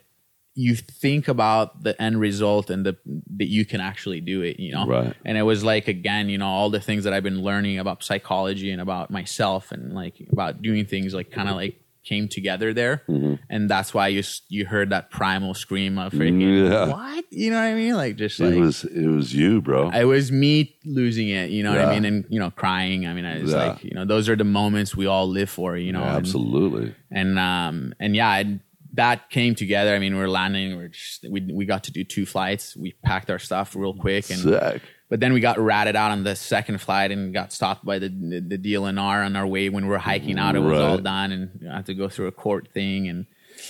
you 0.55 0.75
think 0.75 1.27
about 1.27 1.83
the 1.83 1.99
end 2.01 2.19
result 2.19 2.71
and 2.71 2.83
the 2.83 2.97
that 3.37 3.47
you 3.47 3.63
can 3.63 3.79
actually 3.79 4.19
do 4.19 4.41
it 4.41 4.59
you 4.59 4.71
know 4.71 4.87
Right. 4.87 5.13
and 5.23 5.37
it 5.37 5.43
was 5.43 5.63
like 5.63 5.87
again 5.87 6.29
you 6.29 6.37
know 6.39 6.47
all 6.47 6.69
the 6.71 6.79
things 6.79 7.03
that 7.03 7.13
i've 7.13 7.23
been 7.23 7.41
learning 7.43 7.77
about 7.77 8.03
psychology 8.03 8.71
and 8.71 8.81
about 8.81 9.11
myself 9.11 9.71
and 9.71 9.93
like 9.93 10.15
about 10.31 10.61
doing 10.61 10.85
things 10.85 11.13
like 11.13 11.29
kind 11.29 11.47
of 11.47 11.55
like 11.55 11.79
came 12.09 12.27
together 12.37 12.73
there 12.73 12.95
Mm-hmm. 13.09 13.35
and 13.49 13.69
that's 13.73 13.93
why 13.93 14.07
you 14.15 14.23
you 14.49 14.65
heard 14.65 14.89
that 14.95 15.09
primal 15.19 15.53
scream 15.53 15.97
of 16.03 16.13
freaking 16.13 16.69
Yeah. 16.69 16.85
what 16.87 17.25
you 17.31 17.49
know 17.51 17.57
what 17.63 17.73
i 17.73 17.75
mean 17.75 17.95
like 18.03 18.15
just 18.15 18.39
like 18.39 18.53
it 18.53 18.59
was 18.59 18.83
it 18.85 19.07
was 19.17 19.33
you, 19.33 19.61
bro. 19.61 19.89
it 19.91 20.05
was 20.05 20.31
me 20.31 20.75
losing 20.85 21.29
it, 21.29 21.49
you 21.49 21.63
know 21.63 21.71
what 21.75 21.81
I 21.85 21.93
mean, 21.93 22.05
and 22.05 22.25
you 22.29 22.39
know, 22.39 22.49
crying. 22.49 23.05
I 23.09 23.13
mean, 23.13 23.25
I 23.25 23.41
was 23.41 23.51
Yeah. 23.51 23.57
like, 23.65 23.83
you 23.83 23.91
know, 23.93 24.05
those 24.05 24.29
are 24.29 24.37
the 24.37 24.45
moments 24.61 24.95
we 24.95 25.05
all 25.05 25.27
live 25.27 25.49
for, 25.49 25.75
you 25.75 25.91
know. 25.91 25.99
Yeah, 25.99 26.15
and- 26.15 26.25
absolutely. 26.25 26.95
And, 27.11 27.37
um, 27.37 27.93
and 27.99 28.15
yeah, 28.15 28.29
I, 28.29 28.59
that 28.93 29.29
came 29.29 29.53
together. 29.53 29.93
I 29.93 29.99
mean, 29.99 30.15
we 30.15 30.21
are 30.21 30.29
landing. 30.29 30.77
We're 30.77 30.87
just, 30.87 31.25
we 31.29 31.39
we 31.59 31.65
got 31.65 31.83
to 31.87 31.91
do 31.91 32.03
two 32.05 32.25
flights. 32.25 32.75
We 32.83 32.93
packed 33.03 33.29
our 33.29 33.39
stuff 33.39 33.75
real 33.75 33.93
quick, 33.93 34.29
and 34.29 34.39
Sick. 34.39 34.81
But 35.09 35.19
then 35.19 35.33
we 35.33 35.39
got 35.39 35.59
ratted 35.59 35.95
out 35.95 36.11
on 36.11 36.23
the 36.23 36.35
second 36.35 36.79
flight 36.79 37.11
and 37.11 37.33
got 37.33 37.51
stopped 37.53 37.85
by 37.85 37.99
the 37.99 38.09
the, 38.09 38.39
the 38.39 38.57
DLNR 38.57 39.25
on 39.25 39.35
our 39.35 39.47
way 39.47 39.69
when 39.69 39.85
we 39.85 39.89
were 39.89 39.97
hiking 39.97 40.37
out. 40.37 40.55
It 40.55 40.59
was 40.59 40.79
all 40.79 40.97
done, 40.97 41.31
and 41.31 41.69
I 41.71 41.77
had 41.77 41.85
to 41.87 41.93
go 41.93 42.09
through 42.09 42.27
a 42.27 42.31
court 42.31 42.69
thing 42.73 43.07
and. 43.07 43.25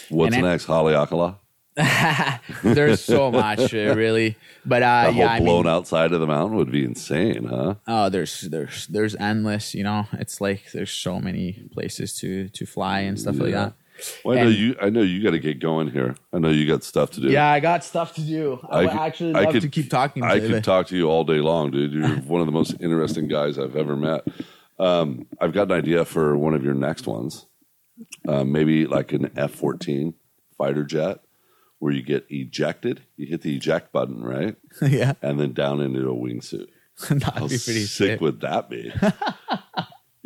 What's 0.10 0.36
And 0.36 0.44
next? 0.44 0.66
Haleakala? 0.68 1.38
There's 2.64 3.04
so 3.04 3.32
much, 3.32 3.74
uh, 3.74 3.78
really, 3.96 4.36
but 4.66 4.82
uh, 4.82 5.12
yeah, 5.14 5.28
I 5.28 5.36
mean, 5.36 5.46
blown 5.46 5.68
outside 5.68 6.12
of 6.12 6.20
the 6.20 6.26
mountain 6.26 6.58
would 6.58 6.72
be 6.72 6.84
insane, 6.84 7.46
huh? 7.46 7.76
Oh, 7.88 8.10
there's 8.10 8.42
there's 8.42 8.88
there's 8.88 9.16
endless. 9.16 9.76
You 9.76 9.84
know, 9.84 10.08
it's 10.14 10.42
like 10.42 10.72
there's 10.72 10.92
so 10.92 11.20
many 11.20 11.68
places 11.72 12.16
to 12.20 12.50
to 12.50 12.66
fly 12.66 13.02
and 13.02 13.20
stuff 13.20 13.38
like 13.38 13.52
that. 13.54 13.74
Well, 14.24 14.38
I 14.38 14.42
know 14.42 14.48
And- 14.48 14.56
you. 14.58 14.76
I 14.82 14.90
know 14.90 15.02
you 15.02 15.24
got 15.24 15.32
to 15.32 15.40
get 15.40 15.60
going 15.60 15.92
here. 15.92 16.16
I 16.34 16.40
know 16.40 16.50
you 16.50 16.68
got 16.68 16.84
stuff 16.84 17.12
to 17.12 17.22
do. 17.22 17.30
Yeah, 17.30 17.50
I 17.50 17.60
got 17.60 17.84
stuff 17.84 18.14
to 18.16 18.22
do. 18.22 18.60
I, 18.70 18.82
would 18.84 18.90
could- 18.92 19.00
actually 19.00 19.36
I 19.36 19.42
love 19.44 19.54
could- 19.54 19.62
to 19.64 19.70
keep 19.70 19.90
talking. 19.90 20.24
To 20.24 20.30
I 20.30 20.36
you, 20.36 20.48
could 20.50 20.64
talk 20.64 20.88
to 20.88 20.96
you 20.98 21.10
all 21.10 21.24
day 21.24 21.40
long, 21.40 21.72
dude. 21.72 21.94
You're 21.94 22.08
one 22.22 22.42
of 22.42 22.46
the 22.48 22.52
most 22.54 22.76
interesting 22.80 23.28
guys 23.28 23.58
I've 23.58 23.76
ever 23.76 23.96
met. 23.96 24.24
Um, 24.80 25.26
I've 25.42 25.54
got 25.54 25.72
an 25.72 25.78
idea 25.78 26.06
for 26.06 26.38
one 26.38 26.54
of 26.54 26.64
your 26.64 26.76
next 26.76 27.08
ones. 27.08 27.46
Uh, 28.28 28.44
maybe 28.44 28.86
like 28.86 29.12
an 29.14 29.32
F 29.36 29.52
14 29.52 30.14
fighter 30.58 30.84
jet 30.84 31.20
where 31.80 31.92
you 31.92 32.04
get 32.04 32.26
ejected. 32.30 33.02
You 33.16 33.26
hit 33.28 33.42
the 33.42 33.56
eject 33.56 33.92
button, 33.92 34.22
right? 34.24 34.56
yeah, 34.82 35.14
And 35.24 35.40
then 35.40 35.54
down 35.54 35.82
into 35.82 36.02
a 36.10 36.14
wingsuit. 36.14 36.68
that'd 37.10 37.24
How 37.24 37.48
be 37.48 37.58
pretty 37.58 37.82
sick 37.86 37.88
sick. 38.12 38.22
would 38.22 38.42
that 38.42 38.70
be? 38.70 38.92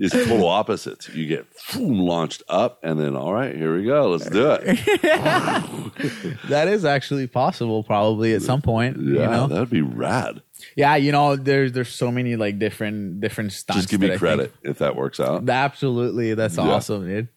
it's 0.03 0.13
total 0.13 0.47
opposites. 0.47 1.07
You 1.09 1.27
get 1.27 1.45
boom, 1.73 1.99
launched 1.99 2.43
up, 2.49 2.79
and 2.83 2.99
then, 2.99 3.15
all 3.15 3.33
right, 3.33 3.55
here 3.55 3.75
we 3.77 3.85
go. 3.85 4.09
Let's 4.09 4.29
do 4.29 4.51
it. 4.59 4.79
That 6.49 6.67
is 6.67 6.85
actually 6.85 7.27
possible, 7.27 7.83
probably 7.83 8.33
at 8.33 8.41
some 8.41 8.61
point. 8.61 8.97
Yeah, 8.97 9.03
you 9.03 9.17
know? 9.17 9.47
that'd 9.47 9.69
be 9.69 9.81
rad. 9.81 10.41
yeah. 10.75 10.95
You 10.95 11.11
know, 11.11 11.35
there's 11.35 11.71
there's 11.73 11.89
so 11.89 12.11
many 12.11 12.35
like 12.35 12.59
different 12.59 13.21
different 13.21 13.53
stunts. 13.53 13.83
Just 13.83 13.89
give 13.89 14.01
me 14.01 14.17
credit 14.17 14.53
if 14.63 14.79
that 14.79 14.95
works 14.95 15.19
out. 15.19 15.47
Absolutely, 15.47 16.33
that's 16.33 16.57
Yeah. 16.57 16.63
awesome, 16.63 17.05
dude. 17.07 17.27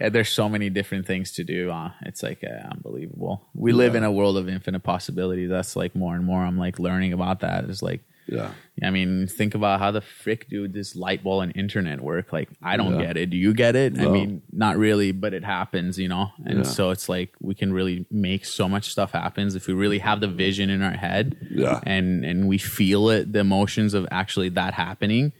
Yeah, 0.00 0.08
there's 0.08 0.28
so 0.28 0.48
many 0.48 0.70
different 0.70 1.06
things 1.06 1.32
to 1.32 1.44
do. 1.44 1.70
Uh, 1.70 1.92
it's 2.02 2.22
like 2.22 2.42
uh, 2.44 2.68
unbelievable. 2.72 3.46
We 3.54 3.72
live 3.72 3.94
in 3.94 4.02
a 4.04 4.10
world 4.10 4.36
of 4.36 4.48
infinite 4.48 4.80
possibilities. 4.80 5.50
That's 5.50 5.76
like 5.76 5.94
more 5.94 6.14
and 6.16 6.24
more. 6.24 6.42
I'm 6.44 6.58
like 6.58 6.78
learning 6.78 7.12
about 7.12 7.40
that. 7.40 7.64
It's 7.64 7.82
like 7.82 8.00
Yeah. 8.26 8.50
I 8.82 8.90
mean, 8.90 9.28
think 9.28 9.54
about 9.54 9.78
how 9.80 9.90
the 9.92 10.00
frick 10.00 10.48
do 10.48 10.66
this 10.66 10.96
light 10.96 11.22
bulb 11.22 11.42
and 11.44 11.56
internet 11.56 12.00
work. 12.00 12.32
Like, 12.32 12.48
I 12.62 12.76
don't 12.76 12.94
Yeah. 12.98 13.06
get 13.06 13.16
it. 13.18 13.30
Do 13.30 13.36
you 13.36 13.52
get 13.54 13.76
it? 13.76 13.98
I 14.00 14.06
mean, 14.08 14.40
not 14.50 14.78
really, 14.78 15.12
but 15.12 15.32
it 15.34 15.44
happens, 15.44 15.96
you 15.98 16.08
know? 16.08 16.32
And 16.44 16.58
Yeah. 16.58 16.62
so 16.64 16.90
it's 16.90 17.08
like 17.08 17.30
we 17.40 17.54
can 17.54 17.72
really 17.72 18.06
make 18.10 18.46
so 18.46 18.68
much 18.68 18.90
stuff 18.90 19.12
happens 19.12 19.54
if 19.54 19.66
we 19.68 19.74
really 19.74 19.98
have 19.98 20.20
the 20.20 20.26
vision 20.28 20.70
in 20.70 20.80
our 20.82 20.96
head 20.96 21.36
Yeah. 21.50 21.80
and 21.84 22.24
and 22.24 22.48
we 22.48 22.58
feel 22.58 23.10
it, 23.10 23.32
the 23.32 23.40
emotions 23.40 23.94
of 23.94 24.08
actually 24.10 24.48
that 24.50 24.74
happening. 24.74 25.32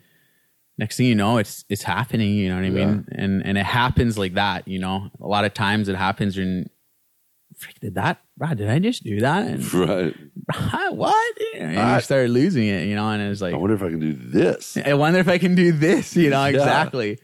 Next 0.76 0.96
thing 0.96 1.06
you 1.06 1.14
know, 1.14 1.38
it's 1.38 1.64
it's 1.68 1.82
happening, 1.82 2.34
you 2.34 2.48
know 2.48 2.56
what 2.56 2.64
I 2.64 2.70
mean? 2.70 3.06
And 3.12 3.44
and 3.46 3.56
it 3.56 3.64
happens 3.66 4.18
like 4.18 4.34
that, 4.34 4.66
you 4.66 4.78
know. 4.80 5.08
A 5.20 5.26
lot 5.26 5.44
of 5.44 5.54
times 5.54 5.88
it 5.88 5.94
happens 5.96 6.36
and 6.36 6.68
frick, 7.56 7.78
did 7.80 7.94
that 7.94 8.18
Brad, 8.36 8.58
did 8.58 8.68
I 8.68 8.80
just 8.80 9.04
do 9.04 9.20
that? 9.20 9.46
And 9.46 9.74
Right. 9.74 10.14
what? 10.92 11.36
And 11.56 11.72
you 11.74 11.78
Ah. 11.78 12.00
start 12.00 12.28
losing 12.30 12.66
it, 12.66 12.86
you 12.88 12.96
know, 12.96 13.08
and 13.08 13.22
it's 13.22 13.40
like 13.40 13.54
I 13.54 13.56
wonder 13.56 13.76
if 13.76 13.82
I 13.82 13.90
can 13.90 14.00
do 14.00 14.14
this. 14.14 14.76
I 14.76 14.94
wonder 14.94 15.20
if 15.20 15.28
I 15.28 15.38
can 15.38 15.54
do 15.54 15.70
this, 15.70 16.16
you 16.16 16.30
know, 16.30 16.42
Yeah. 16.46 16.48
exactly. 16.58 17.18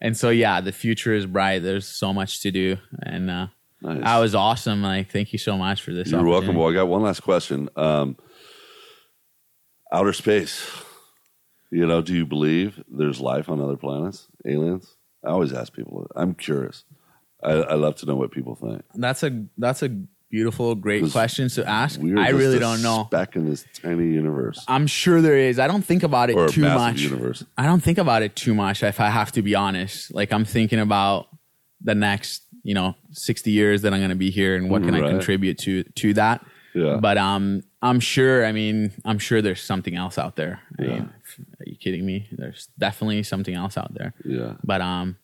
And 0.00 0.16
so, 0.16 0.30
yeah, 0.30 0.60
the 0.62 0.72
future 0.72 1.12
is 1.14 1.24
bright. 1.26 1.62
There's 1.62 1.86
so 1.86 2.12
much 2.12 2.40
to 2.42 2.50
do. 2.50 2.76
And 3.02 3.30
uh, 3.30 3.46
Nice. 3.82 4.02
that 4.02 4.18
was 4.18 4.34
awesome. 4.34 4.82
Like, 4.82 5.10
thank 5.10 5.32
you 5.34 5.38
so 5.38 5.56
much 5.58 5.82
for 5.82 5.92
this. 5.92 6.08
You're 6.10 6.24
welcome. 6.24 6.56
Well, 6.56 6.70
I 6.70 6.72
got 6.74 6.88
one 6.88 7.02
last 7.02 7.20
question. 7.20 7.68
Um, 7.76 8.16
outer 9.92 10.12
space. 10.12 10.66
You 11.74 11.88
know, 11.88 12.00
do 12.00 12.14
you 12.14 12.24
believe 12.24 12.80
there's 12.88 13.20
life 13.20 13.48
on 13.48 13.60
other 13.60 13.76
planets, 13.76 14.28
aliens? 14.46 14.94
I 15.24 15.30
always 15.30 15.52
ask 15.52 15.72
people. 15.72 16.06
I'm 16.14 16.32
curious. 16.34 16.84
I, 17.42 17.50
I 17.50 17.74
love 17.74 17.96
to 17.96 18.06
know 18.06 18.14
what 18.14 18.30
people 18.30 18.54
think. 18.54 18.82
That's 18.94 19.24
a 19.24 19.44
that's 19.58 19.82
a 19.82 19.88
beautiful, 20.30 20.76
great 20.76 21.10
question 21.10 21.48
to 21.48 21.68
ask. 21.68 21.98
I 21.98 22.28
really 22.28 22.60
don't 22.60 22.80
know. 22.80 23.08
Back 23.10 23.34
in 23.34 23.50
this 23.50 23.64
tiny 23.82 24.06
universe, 24.06 24.64
I'm 24.68 24.86
sure 24.86 25.20
there 25.20 25.36
is. 25.36 25.58
I 25.58 25.66
don't 25.66 25.84
think 25.84 26.04
about 26.04 26.30
it 26.30 26.36
or 26.36 26.48
too 26.48 26.62
much. 26.62 27.00
universe. 27.00 27.44
I 27.58 27.66
don't 27.66 27.82
think 27.82 27.98
about 27.98 28.22
it 28.22 28.36
too 28.36 28.54
much. 28.54 28.84
If 28.84 29.00
I 29.00 29.10
have 29.10 29.32
to 29.32 29.42
be 29.42 29.56
honest, 29.56 30.14
like 30.14 30.32
I'm 30.32 30.44
thinking 30.44 30.78
about 30.78 31.26
the 31.80 31.96
next, 31.96 32.42
you 32.62 32.74
know, 32.74 32.94
60 33.10 33.50
years 33.50 33.82
that 33.82 33.92
I'm 33.92 33.98
going 33.98 34.10
to 34.10 34.16
be 34.16 34.30
here 34.30 34.54
and 34.54 34.70
what 34.70 34.84
can 34.84 34.94
I 34.94 35.00
contribute 35.00 35.58
to 35.58 35.82
to 35.82 36.14
that. 36.14 36.46
Yeah. 36.72 36.98
But 37.00 37.18
um, 37.18 37.62
I'm 37.84 38.00
sure. 38.00 38.46
I 38.46 38.52
mean, 38.52 38.92
I'm 39.04 39.18
sure 39.18 39.42
there's 39.42 39.60
something 39.62 39.94
else 39.94 40.16
out 40.18 40.36
there. 40.36 40.60
I 40.78 40.82
mean, 40.82 41.00
are 41.60 41.64
you 41.66 41.76
kidding 41.76 42.06
me? 42.06 42.28
There's 42.32 42.68
definitely 42.78 43.22
something 43.24 43.54
else 43.54 43.76
out 43.76 43.92
there. 43.92 44.14
Yeah. 44.24 44.54
But 44.64 44.80
um, 44.80 45.18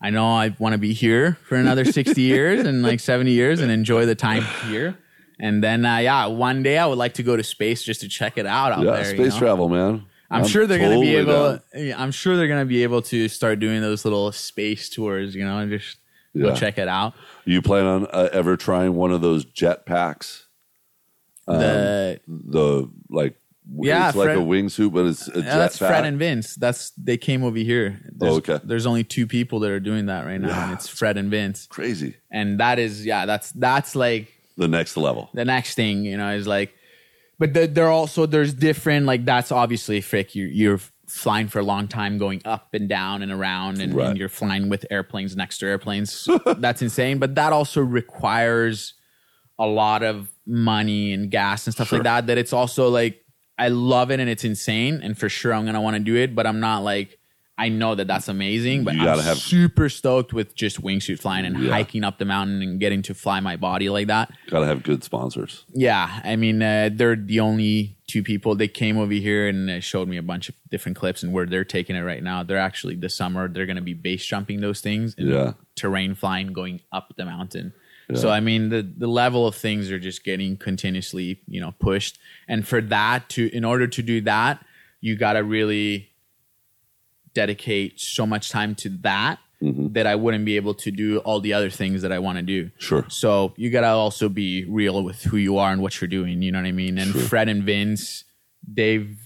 I 0.00 0.10
know 0.10 0.24
I 0.26 0.54
want 0.60 0.74
to 0.74 0.78
be 0.78 0.92
here 0.92 1.36
for 1.48 1.56
another 1.56 1.84
60 1.84 2.20
years 2.22 2.64
and 2.64 2.82
like 2.82 3.00
70 3.00 3.32
years 3.32 3.60
and 3.60 3.72
enjoy 3.72 4.06
the 4.06 4.14
time 4.14 4.44
here. 4.70 4.96
And 5.40 5.64
then, 5.64 5.84
uh, 5.84 5.96
yeah, 5.98 6.26
one 6.26 6.62
day 6.62 6.78
I 6.78 6.86
would 6.86 6.98
like 6.98 7.14
to 7.14 7.22
go 7.24 7.34
to 7.36 7.42
space 7.42 7.82
just 7.82 8.02
to 8.02 8.08
check 8.08 8.38
it 8.38 8.46
out 8.46 8.70
out 8.72 8.84
Yeah. 8.84 8.92
there. 8.92 9.10
you 9.10 9.16
Space 9.16 9.32
know? 9.34 9.38
travel, 9.40 9.68
man. 9.68 10.04
I'm, 10.30 10.46
sure 10.46 10.66
they're 10.68 10.78
going 10.78 11.00
to 11.00 11.04
be 11.04 11.16
able. 11.16 11.58
down. 11.74 11.94
I'm 12.00 12.12
sure 12.12 12.36
they're 12.36 12.46
going 12.46 12.60
to 12.60 12.68
be 12.68 12.84
able 12.84 13.02
to 13.02 13.26
start 13.28 13.58
doing 13.58 13.80
those 13.80 14.04
little 14.04 14.30
space 14.30 14.88
tours. 14.88 15.34
You 15.34 15.44
know, 15.44 15.58
and 15.58 15.72
just 15.72 15.96
Yeah. 16.34 16.44
go 16.50 16.54
check 16.54 16.78
it 16.78 16.86
out. 16.86 17.14
You 17.44 17.60
plan 17.62 17.84
on 17.84 18.06
uh, 18.12 18.28
ever 18.32 18.56
trying 18.56 18.94
one 18.94 19.10
of 19.10 19.22
those 19.22 19.44
jet 19.44 19.86
packs? 19.86 20.46
Um, 21.54 21.60
the 21.60 22.20
The 22.26 22.90
like, 23.08 23.34
Yeah, 23.80 24.08
it's 24.08 24.16
like 24.16 24.26
Fred- 24.26 24.38
a 24.38 24.40
wingsuit, 24.40 24.92
but 24.92 25.06
it's 25.06 25.28
a 25.28 25.42
that's 25.42 25.78
pack. 25.78 25.88
Fred 25.88 26.04
and 26.04 26.18
Vince. 26.18 26.54
That's 26.56 26.90
they 26.92 27.16
came 27.16 27.44
over 27.44 27.58
here. 27.58 28.00
Oh, 28.04 28.08
there's, 28.16 28.32
Oh, 28.32 28.36
okay. 28.36 28.60
There's 28.64 28.86
only 28.86 29.04
two 29.04 29.26
people 29.26 29.60
that 29.60 29.70
are 29.70 29.80
doing 29.80 30.06
that 30.06 30.24
right 30.26 30.40
now, 30.40 30.48
Yeah. 30.48 30.64
and 30.64 30.72
it's 30.74 30.88
Fred 30.88 31.16
and 31.16 31.30
Vince. 31.30 31.66
Crazy. 31.66 32.16
And 32.30 32.58
that 32.60 32.78
is, 32.78 33.04
yeah, 33.06 33.26
that's 33.26 33.52
that's 33.52 33.94
like 33.94 34.28
The 34.56 34.68
next 34.68 34.96
level. 34.96 35.30
the 35.34 35.44
next 35.44 35.74
thing, 35.74 36.04
you 36.04 36.16
know, 36.16 36.30
is 36.32 36.46
like, 36.46 36.72
but 37.38 37.54
the, 37.54 37.66
they're 37.66 37.88
also 37.88 38.26
there's 38.26 38.52
different 38.54 39.06
like 39.06 39.24
that's 39.24 39.50
obviously 39.52 40.00
frick. 40.00 40.34
You're 40.34 40.48
you're 40.48 40.80
flying 41.06 41.48
for 41.48 41.58
a 41.58 41.64
long 41.64 41.88
time, 41.88 42.18
going 42.18 42.40
up 42.44 42.72
and 42.72 42.88
down 42.88 43.20
and 43.22 43.32
around, 43.32 43.80
and, 43.80 43.94
Right. 43.94 44.08
and 44.10 44.16
you're 44.18 44.28
flying 44.28 44.68
with 44.68 44.84
airplanes 44.92 45.34
next 45.34 45.58
to 45.58 45.66
airplanes. 45.66 46.28
that's 46.58 46.82
insane. 46.82 47.18
But 47.18 47.34
that 47.34 47.52
also 47.52 47.80
requires 47.80 48.94
a 49.58 49.66
lot 49.66 50.02
of 50.04 50.30
money 50.50 51.12
and 51.12 51.30
gas 51.30 51.66
and 51.66 51.72
stuff 51.74 51.88
Sure. 51.88 51.98
like 51.98 52.04
that. 52.04 52.26
That 52.26 52.38
it's 52.38 52.52
also 52.52 52.88
like 52.88 53.24
I 53.58 53.68
love 53.68 54.10
it 54.10 54.20
and 54.20 54.28
it's 54.28 54.44
insane, 54.44 55.00
and 55.02 55.16
for 55.16 55.28
sure 55.28 55.54
I'm 55.54 55.64
gonna 55.64 55.80
want 55.80 55.94
to 55.96 56.02
do 56.02 56.16
it. 56.16 56.34
But 56.34 56.46
I'm 56.46 56.60
not 56.60 56.80
like 56.82 57.16
I 57.58 57.68
know 57.68 57.94
that 57.94 58.06
that's 58.06 58.26
amazing, 58.28 58.84
but 58.84 58.94
You 58.94 59.06
I'm 59.06 59.18
have- 59.20 59.36
super 59.36 59.90
stoked 59.90 60.32
with 60.32 60.54
just 60.54 60.80
wingsuit 60.80 61.18
flying 61.20 61.44
and 61.44 61.62
Yeah. 61.62 61.72
hiking 61.72 62.04
up 62.04 62.16
the 62.18 62.24
mountain 62.24 62.62
and 62.62 62.80
getting 62.80 63.02
to 63.02 63.12
fly 63.12 63.38
my 63.40 63.56
body 63.56 63.90
like 63.90 64.06
that. 64.06 64.32
Got 64.48 64.60
to 64.60 64.66
have 64.66 64.82
good 64.82 65.04
sponsors. 65.04 65.66
Yeah, 65.74 66.20
I 66.24 66.36
mean 66.36 66.62
uh, 66.62 66.88
they're 66.90 67.16
the 67.16 67.40
only 67.40 67.98
two 68.06 68.22
people. 68.22 68.54
They 68.54 68.66
came 68.66 68.96
over 68.96 69.12
here 69.12 69.46
and 69.46 69.68
uh, 69.68 69.80
showed 69.80 70.08
me 70.08 70.16
a 70.16 70.22
bunch 70.22 70.48
of 70.48 70.54
different 70.70 70.96
clips 70.96 71.22
and 71.22 71.34
where 71.34 71.44
they're 71.44 71.64
taking 71.64 71.96
it 71.96 72.00
right 72.00 72.22
now. 72.22 72.42
They're 72.42 72.56
actually 72.56 72.94
this 72.96 73.14
summer 73.14 73.46
they're 73.46 73.66
going 73.66 73.76
to 73.76 73.82
be 73.82 73.92
base 73.94 74.24
jumping 74.24 74.62
those 74.62 74.80
things 74.80 75.14
and 75.18 75.28
Yeah. 75.28 75.52
terrain 75.76 76.14
flying 76.14 76.54
going 76.54 76.80
up 76.90 77.12
the 77.18 77.26
mountain. 77.26 77.74
So 78.14 78.30
I 78.30 78.40
mean 78.40 78.68
the 78.68 78.82
the 78.82 79.06
level 79.06 79.46
of 79.46 79.54
things 79.54 79.90
are 79.90 79.98
just 79.98 80.24
getting 80.24 80.56
continuously 80.56 81.40
you 81.46 81.60
know 81.60 81.72
pushed, 81.78 82.18
and 82.48 82.66
for 82.66 82.80
that 82.82 83.28
to 83.30 83.54
in 83.54 83.64
order 83.64 83.86
to 83.86 84.02
do 84.02 84.20
that 84.22 84.64
you 85.00 85.16
got 85.16 85.32
to 85.34 85.40
really 85.42 86.10
dedicate 87.34 88.00
so 88.00 88.26
much 88.26 88.50
time 88.50 88.74
to 88.74 88.88
that 88.88 89.38
mm-hmm. 89.62 89.92
that 89.92 90.06
I 90.06 90.14
wouldn't 90.14 90.44
be 90.44 90.56
able 90.56 90.74
to 90.74 90.90
do 90.90 91.18
all 91.18 91.40
the 91.40 91.52
other 91.52 91.70
things 91.70 92.02
that 92.02 92.12
I 92.12 92.18
want 92.18 92.36
to 92.38 92.42
do. 92.42 92.70
Sure. 92.78 93.04
So 93.08 93.54
you 93.56 93.70
gotta 93.70 93.88
also 93.88 94.28
be 94.28 94.64
real 94.64 95.02
with 95.02 95.22
who 95.22 95.36
you 95.36 95.58
are 95.58 95.72
and 95.72 95.80
what 95.80 96.00
you're 96.00 96.08
doing. 96.08 96.42
You 96.42 96.52
know 96.52 96.58
what 96.58 96.66
I 96.66 96.72
mean? 96.72 96.98
And 96.98 97.14
Fred 97.14 97.48
and 97.48 97.62
Vince, 97.62 98.24
they've 98.66 99.16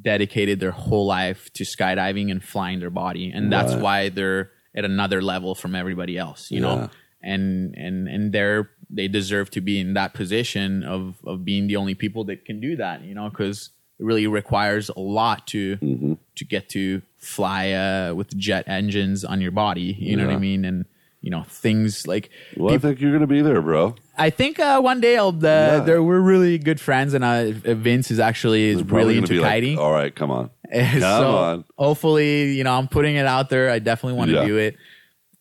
dedicated 0.00 0.60
their 0.60 0.70
whole 0.70 1.06
life 1.06 1.52
to 1.54 1.64
skydiving 1.64 2.30
and 2.30 2.42
flying 2.42 2.80
their 2.80 2.90
body, 2.90 3.30
and 3.30 3.52
that's 3.52 3.74
Right. 3.74 3.82
why 3.82 4.08
they're 4.08 4.50
at 4.74 4.84
another 4.84 5.20
level 5.20 5.54
from 5.54 5.74
everybody 5.74 6.16
else. 6.16 6.50
You 6.50 6.56
Yeah. 6.58 6.62
know, 6.62 6.90
and 7.22 7.74
and 7.76 8.08
and 8.08 8.32
they're 8.32 8.70
they 8.90 9.08
deserve 9.08 9.50
to 9.50 9.60
be 9.60 9.80
in 9.80 9.94
that 9.94 10.12
position 10.14 10.82
of 10.84 11.16
of 11.24 11.44
being 11.44 11.66
the 11.66 11.76
only 11.76 11.94
people 11.94 12.24
that 12.24 12.44
can 12.44 12.60
do 12.60 12.76
that. 12.76 13.02
You 13.02 13.14
know, 13.14 13.28
because 13.30 13.70
it 13.98 14.04
really 14.04 14.26
requires 14.26 14.88
a 14.90 15.00
lot 15.00 15.46
to 15.48 15.76
Mm-hmm. 15.76 16.14
to 16.36 16.44
get 16.44 16.68
to 16.70 17.02
fly 17.18 17.70
uh, 17.72 18.14
with 18.14 18.36
jet 18.36 18.64
engines 18.66 19.24
on 19.24 19.40
your 19.40 19.52
body. 19.52 19.96
You 19.98 20.16
know 20.16 20.26
what 20.26 20.34
I 20.34 20.38
mean? 20.38 20.64
And 20.64 20.84
you 21.20 21.30
know 21.30 21.44
things 21.44 22.06
like 22.08 22.30
Well, 22.56 22.74
I 22.74 22.78
think 22.78 23.00
you're 23.00 23.12
going 23.12 23.20
to 23.20 23.26
be 23.28 23.42
there, 23.42 23.62
bro. 23.62 23.94
I 24.18 24.30
think 24.30 24.58
uh, 24.58 24.80
one 24.80 25.00
day 25.00 25.16
I'll. 25.16 25.28
Uh, 25.28 25.40
Yeah. 25.48 25.80
there, 25.80 26.02
we're 26.02 26.20
really 26.20 26.58
good 26.58 26.80
friends, 26.80 27.14
and 27.14 27.24
uh, 27.24 27.50
Vince 27.52 28.10
is 28.10 28.18
actually 28.18 28.68
is 28.70 28.82
really 28.82 29.14
gonna 29.14 29.18
into 29.26 29.34
be 29.34 29.40
like. 29.40 29.78
All 29.78 29.92
right, 29.92 30.12
come 30.14 30.30
on. 30.32 30.50
so 30.72 31.00
Come 31.00 31.34
on. 31.34 31.64
hopefully, 31.78 32.52
you 32.52 32.64
know, 32.64 32.72
I'm 32.76 32.88
putting 32.88 33.14
it 33.16 33.26
out 33.26 33.50
there. 33.50 33.70
I 33.70 33.78
definitely 33.78 34.18
want 34.18 34.30
to 34.30 34.36
Yeah. 34.38 34.46
do 34.46 34.56
it. 34.58 34.76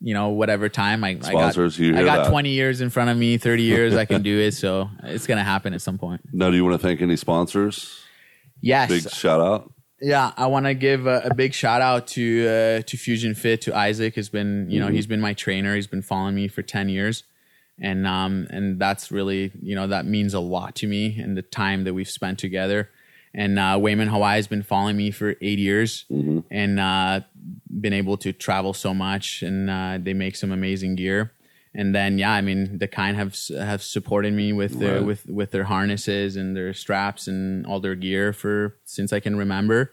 You 0.03 0.13
know, 0.15 0.29
whatever 0.29 0.67
time 0.67 1.03
I, 1.03 1.09
I 1.09 1.13
got, 1.13 1.25
Sponsors, 1.53 1.79
I 1.79 1.91
got 2.03 2.23
that. 2.23 2.29
20 2.31 2.49
years 2.49 2.81
in 2.81 2.89
front 2.89 3.11
of 3.11 3.17
me, 3.17 3.37
30 3.37 3.61
years, 3.63 3.95
I 3.95 4.05
can 4.05 4.23
do 4.23 4.39
it. 4.39 4.53
So 4.53 4.89
it's 5.03 5.27
gonna 5.27 5.43
happen 5.43 5.73
at 5.75 5.81
some 5.81 5.97
point. 5.99 6.21
Now, 6.33 6.49
do 6.49 6.55
you 6.55 6.65
want 6.65 6.79
to 6.81 6.87
thank 6.87 7.01
any 7.01 7.15
sponsors? 7.15 7.99
Yes, 8.61 8.89
Big 8.89 9.09
shout 9.11 9.39
out. 9.41 9.71
Yeah, 10.03 10.31
I 10.35 10.47
want 10.47 10.65
to 10.65 10.73
give 10.73 11.05
a, 11.05 11.21
a 11.25 11.33
big 11.35 11.53
shout 11.53 11.81
out 11.81 12.07
to 12.07 12.47
uh, 12.47 12.81
to 12.87 12.97
Fusion 12.97 13.35
Fit 13.35 13.61
to 13.61 13.75
Isaac. 13.75 14.15
Has 14.15 14.29
been 14.29 14.67
you 14.69 14.79
know 14.79 14.87
Mm-hmm. 14.87 14.95
he's 14.95 15.07
been 15.07 15.21
my 15.21 15.33
trainer. 15.33 15.75
He's 15.75 15.85
been 15.87 16.01
following 16.01 16.33
me 16.35 16.47
for 16.47 16.63
ten 16.63 16.89
years, 16.89 17.23
and 17.79 18.07
um 18.07 18.47
and 18.49 18.79
that's 18.79 19.11
really 19.11 19.51
you 19.61 19.75
know 19.75 19.85
that 19.87 20.05
means 20.07 20.33
a 20.33 20.39
lot 20.39 20.73
to 20.77 20.87
me 20.87 21.19
and 21.19 21.37
the 21.37 21.43
time 21.43 21.83
that 21.83 21.93
we've 21.93 22.09
spent 22.09 22.39
together. 22.39 22.89
And 23.33 23.57
uh, 23.57 23.77
Wayman 23.79 24.09
Hawaii 24.09 24.35
has 24.35 24.47
been 24.47 24.61
following 24.63 24.97
me 24.97 25.09
for 25.11 25.35
eight 25.39 25.59
years, 25.59 26.05
Mm-hmm. 26.11 26.39
and 26.49 26.79
uh, 26.79 27.21
been 27.79 27.93
able 27.93 28.17
to 28.17 28.33
travel 28.33 28.73
so 28.73 28.93
much. 28.93 29.41
And 29.41 29.69
uh, 29.69 29.97
they 30.01 30.13
make 30.13 30.35
some 30.35 30.51
amazing 30.51 30.95
gear. 30.95 31.31
And 31.73 31.95
then 31.95 32.17
yeah, 32.17 32.31
I 32.33 32.41
mean 32.41 32.79
the 32.79 32.87
kind 32.87 33.15
have 33.15 33.37
have 33.57 33.81
supported 33.81 34.33
me 34.33 34.51
with 34.51 34.79
their 34.79 34.97
Right. 34.97 35.05
with 35.05 35.25
with 35.29 35.51
their 35.51 35.63
harnesses 35.63 36.35
and 36.35 36.55
their 36.55 36.73
straps 36.73 37.27
and 37.27 37.65
all 37.65 37.79
their 37.79 37.95
gear 37.95 38.33
for 38.33 38.75
since 38.83 39.13
I 39.13 39.21
can 39.21 39.37
remember. 39.37 39.91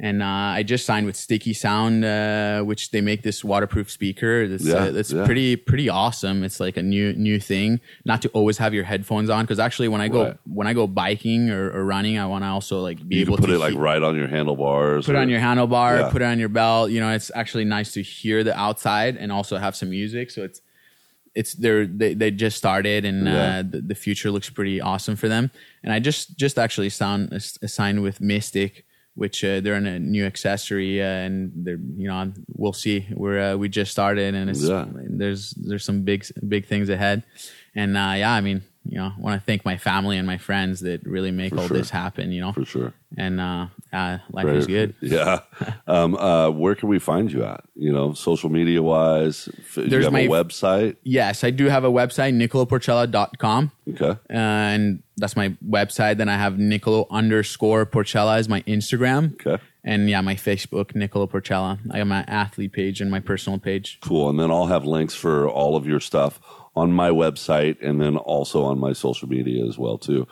And 0.00 0.24
uh, 0.24 0.26
I 0.26 0.64
just 0.64 0.86
signed 0.86 1.06
with 1.06 1.14
Sticky 1.14 1.52
Sound, 1.54 2.04
uh, 2.04 2.62
which 2.62 2.90
they 2.90 3.00
make 3.00 3.22
this 3.22 3.44
waterproof 3.44 3.88
speaker. 3.92 4.48
That's 4.48 4.64
Yeah, 4.64 4.74
uh, 4.74 4.90
that's 4.90 5.12
yeah. 5.12 5.24
pretty 5.24 5.54
pretty 5.54 5.88
awesome. 5.88 6.42
It's 6.42 6.58
like 6.58 6.76
a 6.76 6.82
new 6.82 7.12
new 7.12 7.38
thing. 7.38 7.80
Not 8.04 8.20
to 8.22 8.28
always 8.30 8.58
have 8.58 8.74
your 8.74 8.82
headphones 8.82 9.30
on 9.30 9.44
because 9.44 9.60
actually 9.60 9.86
when 9.86 10.00
I 10.00 10.08
go 10.08 10.24
Right. 10.24 10.36
when 10.46 10.66
I 10.66 10.72
go 10.72 10.88
biking 10.88 11.48
or, 11.50 11.70
or 11.70 11.84
running, 11.84 12.18
I 12.18 12.26
want 12.26 12.42
to 12.42 12.48
also 12.48 12.80
like 12.80 13.06
be 13.08 13.16
You 13.16 13.22
able 13.22 13.36
can 13.36 13.44
put 13.44 13.50
to 13.50 13.54
it 13.54 13.58
like 13.58 13.74
right 13.76 14.02
on 14.02 14.16
your 14.16 14.26
handlebars. 14.26 15.06
put 15.06 15.14
it 15.14 15.18
on 15.18 15.28
your 15.28 15.38
handlebar, 15.40 16.00
Yeah. 16.00 16.10
put 16.10 16.22
it 16.22 16.24
on 16.24 16.40
your 16.40 16.48
belt. 16.48 16.90
You 16.90 16.98
know, 16.98 17.10
it's 17.10 17.30
actually 17.32 17.64
nice 17.64 17.92
to 17.92 18.02
hear 18.02 18.42
the 18.42 18.58
outside 18.58 19.16
and 19.16 19.30
also 19.30 19.58
have 19.58 19.76
some 19.76 19.90
music. 19.90 20.32
So 20.32 20.42
it's 20.42 20.60
it's 21.36 21.54
they're 21.54 21.86
they, 21.86 22.14
they 22.14 22.32
just 22.32 22.56
started 22.56 23.04
and 23.04 23.26
Yeah. 23.28 23.58
uh, 23.58 23.62
the, 23.62 23.80
the 23.80 23.94
future 23.94 24.32
looks 24.32 24.50
pretty 24.50 24.80
awesome 24.80 25.14
for 25.14 25.28
them. 25.28 25.52
And 25.84 25.92
I 25.92 26.00
just 26.00 26.36
just 26.36 26.58
actually 26.58 26.90
sound 26.90 27.30
signed 27.40 28.02
with 28.02 28.20
Mystic, 28.20 28.84
which 29.14 29.44
uh, 29.44 29.60
they're 29.60 29.76
in 29.76 29.86
a 29.86 29.98
new 29.98 30.24
accessory 30.26 31.00
uh, 31.00 31.04
and 31.04 31.52
they're 31.54 31.78
you 31.96 32.08
know 32.08 32.32
we'll 32.56 32.72
see. 32.72 33.06
We're 33.10 33.52
uh, 33.52 33.56
we 33.56 33.68
just 33.68 33.92
started 33.92 34.34
and 34.34 34.50
it's 34.50 34.62
Yeah. 34.62 34.86
there's 34.92 35.50
there's 35.52 35.84
some 35.84 36.02
big 36.02 36.26
big 36.46 36.66
things 36.66 36.88
ahead. 36.88 37.22
And 37.74 37.96
uh, 37.96 38.14
yeah, 38.16 38.32
I 38.32 38.40
mean 38.40 38.62
you 38.86 38.98
know, 38.98 39.12
I 39.16 39.20
want 39.20 39.40
to 39.40 39.44
thank 39.46 39.64
my 39.64 39.78
family 39.78 40.18
and 40.18 40.26
my 40.26 40.36
friends 40.36 40.80
that 40.80 41.06
really 41.06 41.30
make 41.30 41.56
all 41.56 41.68
sure. 41.68 41.76
this 41.78 41.88
happen. 41.90 42.32
You 42.32 42.42
know, 42.42 42.52
for 42.52 42.64
sure. 42.66 42.92
and 43.16 43.40
uh, 43.94 44.18
life 44.32 44.46
Right. 44.46 44.56
is 44.56 44.66
good. 44.66 44.94
Yeah. 45.00 45.40
um, 45.86 46.16
uh, 46.16 46.50
where 46.50 46.74
can 46.74 46.88
we 46.88 46.98
find 46.98 47.30
you 47.32 47.44
at? 47.44 47.64
You 47.76 47.92
know, 47.92 48.12
social 48.12 48.50
media 48.50 48.82
wise. 48.82 49.48
F- 49.58 49.76
you 49.76 50.02
have 50.02 50.12
my- 50.12 50.20
a 50.20 50.28
website. 50.28 50.96
Yes, 51.04 51.44
I 51.44 51.50
do 51.50 51.66
have 51.68 51.84
a 51.84 51.90
website, 51.90 52.34
nicoloporcella.com. 52.34 53.70
Okay. 53.90 54.10
Uh, 54.10 54.16
and 54.32 55.02
that's 55.16 55.36
my 55.36 55.50
website. 55.66 56.16
Then 56.16 56.28
I 56.28 56.36
have 56.36 56.58
Niccolo 56.58 57.06
underscore 57.10 57.86
Porcella 57.86 58.38
is 58.38 58.48
my 58.48 58.62
Instagram. 58.62 59.34
Okay. 59.34 59.62
And 59.84 60.08
yeah, 60.08 60.22
my 60.22 60.34
Facebook, 60.34 60.94
Niccolo 60.94 61.26
Porcella. 61.26 61.78
I 61.90 61.98
got 61.98 62.06
my 62.06 62.24
athlete 62.26 62.72
page 62.72 63.00
and 63.00 63.10
my 63.10 63.20
personal 63.20 63.58
page. 63.58 63.98
Cool. 64.00 64.30
And 64.30 64.40
then 64.40 64.50
I'll 64.50 64.66
have 64.66 64.84
links 64.86 65.14
for 65.14 65.48
all 65.48 65.76
of 65.76 65.86
your 65.86 66.00
stuff 66.00 66.40
on 66.74 66.90
my 66.92 67.10
website 67.10 67.76
and 67.86 68.00
then 68.00 68.16
also 68.16 68.64
on 68.64 68.78
my 68.80 68.92
social 68.94 69.28
media 69.28 69.64
as 69.66 69.78
well 69.78 69.98
too. 69.98 70.26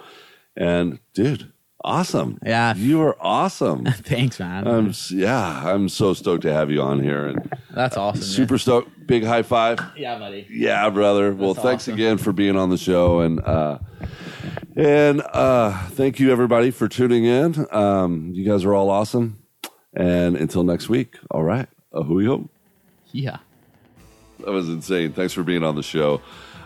And 0.56 0.98
dude, 1.14 1.51
awesome. 1.84 2.38
Yeah. 2.44 2.74
You 2.74 3.02
are 3.02 3.16
awesome. 3.20 3.84
Thanks, 3.90 4.38
man. 4.40 4.66
I'm 4.66 4.92
yeah, 5.10 5.62
I'm 5.72 5.88
so 5.88 6.14
stoked 6.14 6.42
to 6.42 6.52
have 6.52 6.70
you 6.70 6.82
on 6.82 7.02
here 7.02 7.26
and 7.26 7.52
that's 7.70 7.96
awesome. 7.96 8.20
man. 8.20 8.28
super 8.28 8.58
stoked. 8.58 9.06
Big 9.06 9.24
high 9.24 9.42
five. 9.42 9.78
Yeah, 9.96 10.18
buddy. 10.18 10.46
Yeah, 10.50 10.88
brother. 10.90 11.34
Well, 11.34 11.54
That's 11.54 11.64
thanks 11.64 11.84
awesome. 11.84 11.94
again 11.94 12.18
for 12.18 12.32
being 12.32 12.56
on 12.56 12.70
the 12.70 12.78
show, 12.78 13.20
and 13.20 13.40
uh, 13.40 13.78
and 14.76 15.22
uh, 15.32 15.86
thank 15.88 16.20
you 16.20 16.30
everybody 16.30 16.70
for 16.70 16.88
tuning 16.88 17.24
in. 17.24 17.66
Um, 17.72 18.30
you 18.32 18.44
guys 18.44 18.64
are 18.64 18.72
all 18.74 18.90
awesome, 18.90 19.42
and 19.92 20.36
until 20.36 20.62
next 20.62 20.88
week. 20.88 21.18
All 21.30 21.42
right, 21.42 21.68
ahuyo. 21.92 22.48
Yeah. 23.10 23.38
That 24.38 24.50
was 24.50 24.68
insane. 24.68 25.12
Thanks 25.12 25.32
for 25.32 25.42
being 25.42 25.62
on 25.64 25.74
the 25.76 25.82
show. 25.82 26.20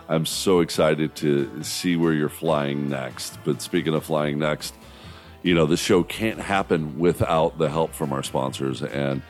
I'm 0.09 0.25
so 0.25 0.61
excited 0.61 1.15
to 1.17 1.63
see 1.63 1.95
where 1.97 2.13
you're 2.13 2.29
flying 2.29 2.87
next. 2.89 3.37
But 3.43 3.61
speaking 3.61 3.93
of 3.93 4.05
flying 4.05 4.39
next, 4.39 4.73
you 5.43 5.53
know, 5.53 5.65
this 5.65 5.79
show 5.79 6.03
can't 6.03 6.39
happen 6.39 6.97
without 6.99 7.57
the 7.57 7.69
help 7.69 7.93
from 7.93 8.11
our 8.13 8.23
sponsors. 8.23 8.81
And, 8.81 9.21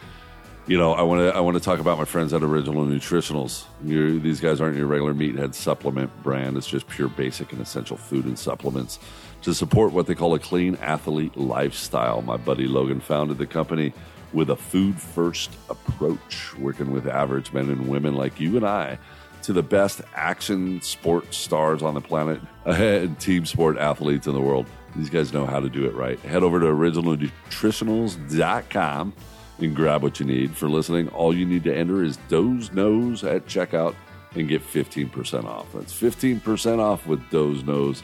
you 0.65 0.77
know, 0.77 0.93
I 0.93 1.01
want 1.01 1.21
to 1.21 1.35
I 1.35 1.39
want 1.39 1.55
to 1.57 1.63
talk 1.63 1.79
about 1.79 1.97
my 1.97 2.05
friends 2.05 2.34
at 2.34 2.43
Original 2.43 2.85
Nutritionals. 2.85 3.65
you 3.84 4.19
these 4.19 4.39
guys 4.39 4.59
aren't 4.59 4.77
your 4.77 4.88
regular 4.88 5.13
meathead 5.13 5.53
supplement 5.53 6.11
brand. 6.23 6.57
It's 6.57 6.67
just 6.67 6.88
pure 6.88 7.09
basic 7.09 7.51
and 7.53 7.61
essential 7.61 7.97
food 7.97 8.25
and 8.25 8.38
supplements 8.38 8.99
to 9.43 9.53
support 9.53 9.93
what 9.93 10.07
they 10.07 10.15
call 10.15 10.34
a 10.34 10.39
clean 10.39 10.75
athlete 10.75 11.38
lifestyle. 11.38 12.21
My 12.21 12.38
buddy 12.38 12.67
Logan 12.67 12.99
founded 12.99 13.38
the 13.38 13.47
company 13.47 13.93
with 14.34 14.49
a 14.49 14.55
food 14.55 14.99
first 14.99 15.51
approach, 15.69 16.55
working 16.57 16.91
with 16.91 17.07
average 17.07 17.53
men 17.53 17.69
and 17.69 17.88
women 17.88 18.15
like 18.15 18.39
you 18.39 18.57
and 18.57 18.65
I 18.65 18.99
to 19.43 19.53
the 19.53 19.63
best 19.63 20.01
action 20.13 20.81
sports 20.81 21.38
stars 21.38 21.81
on 21.81 21.93
the 21.93 22.01
planet 22.01 22.41
and 22.65 23.17
team 23.19 23.45
sport 23.45 23.77
athletes 23.77 24.27
in 24.27 24.34
the 24.34 24.41
world. 24.41 24.65
These 24.95 25.09
guys 25.09 25.34
know 25.34 25.45
how 25.45 25.59
to 25.59 25.69
do 25.69 25.85
it 25.85 25.93
right. 25.93 26.18
Head 26.19 26.43
over 26.43 26.59
to 26.59 26.65
originalnutritionals.com 26.65 29.14
and 29.59 29.76
grab 29.76 30.03
what 30.03 30.19
you 30.19 30.26
need. 30.26 30.55
For 30.55 30.69
listening, 30.69 31.09
all 31.09 31.35
you 31.35 31.45
need 31.45 31.64
to 31.65 31.76
enter 31.76 32.03
is 32.03 32.18
Doze 32.30 32.72
Nose 32.73 33.23
at 33.23 33.45
checkout 33.45 33.95
and 34.35 34.47
get 34.47 34.61
15% 34.61 35.45
off. 35.45 35.72
That's 35.73 35.93
15% 35.93 36.80
off 36.80 37.07
with 37.07 37.27
Doze 37.30 37.64
Nose 37.64 38.03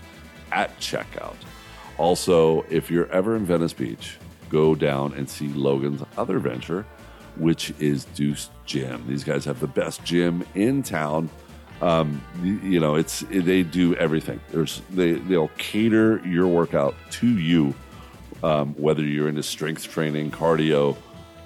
at 0.52 0.78
checkout. 0.80 1.36
Also, 1.98 2.66
if 2.70 2.90
you're 2.90 3.12
ever 3.12 3.36
in 3.36 3.46
Venice 3.46 3.74
Beach, 3.74 4.18
go 4.50 4.76
down 4.76 5.14
and 5.14 5.30
see 5.30 5.50
Logan's 5.50 6.04
other 6.18 6.40
venture, 6.40 6.86
which 7.36 7.74
is 7.80 8.06
Deuce 8.06 8.50
Gym. 8.66 9.06
These 9.08 9.24
guys 9.24 9.46
have 9.46 9.60
the 9.60 9.68
best 9.68 10.04
gym 10.04 10.46
in 10.56 10.84
town. 10.84 11.30
Um, 11.84 12.24
you, 12.42 12.80
know, 12.80 12.96
it's 12.96 13.22
they 13.30 13.64
do 13.64 13.96
everything. 13.96 14.40
There's 14.52 14.82
they 14.90 15.14
they'll 15.14 15.52
cater 15.58 16.22
your 16.26 16.48
workout 16.48 16.96
to 17.12 17.28
you, 17.28 17.74
um, 18.42 18.74
whether 18.76 19.02
you're 19.04 19.28
into 19.28 19.44
strength 19.44 19.90
training, 19.90 20.32
cardio, 20.32 20.96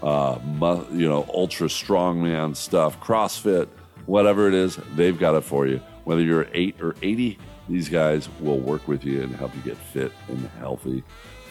uh, 0.03 0.37
mu- 0.45 0.85
you 0.91 1.09
know, 1.09 1.27
ultra 1.33 1.67
strongman 1.67 2.55
stuff, 2.55 2.99
CrossFit, 3.01 3.67
whatever 4.05 4.47
it 4.47 4.53
is, 4.53 4.77
they've 4.95 5.17
got 5.17 5.33
it 5.35 5.41
for 5.41 5.65
you. 5.65 5.81
Whether 6.03 6.21
you're 6.21 6.47
eight 6.53 6.79
or 6.81 6.95
eighty, 7.01 7.39
these 7.67 7.89
guys 7.89 8.29
will 8.39 8.59
work 8.59 8.87
with 8.87 9.03
you 9.03 9.23
and 9.23 9.35
help 9.35 9.55
you 9.55 9.61
get 9.61 9.77
fit 9.77 10.11
and 10.27 10.47
healthy 10.59 11.03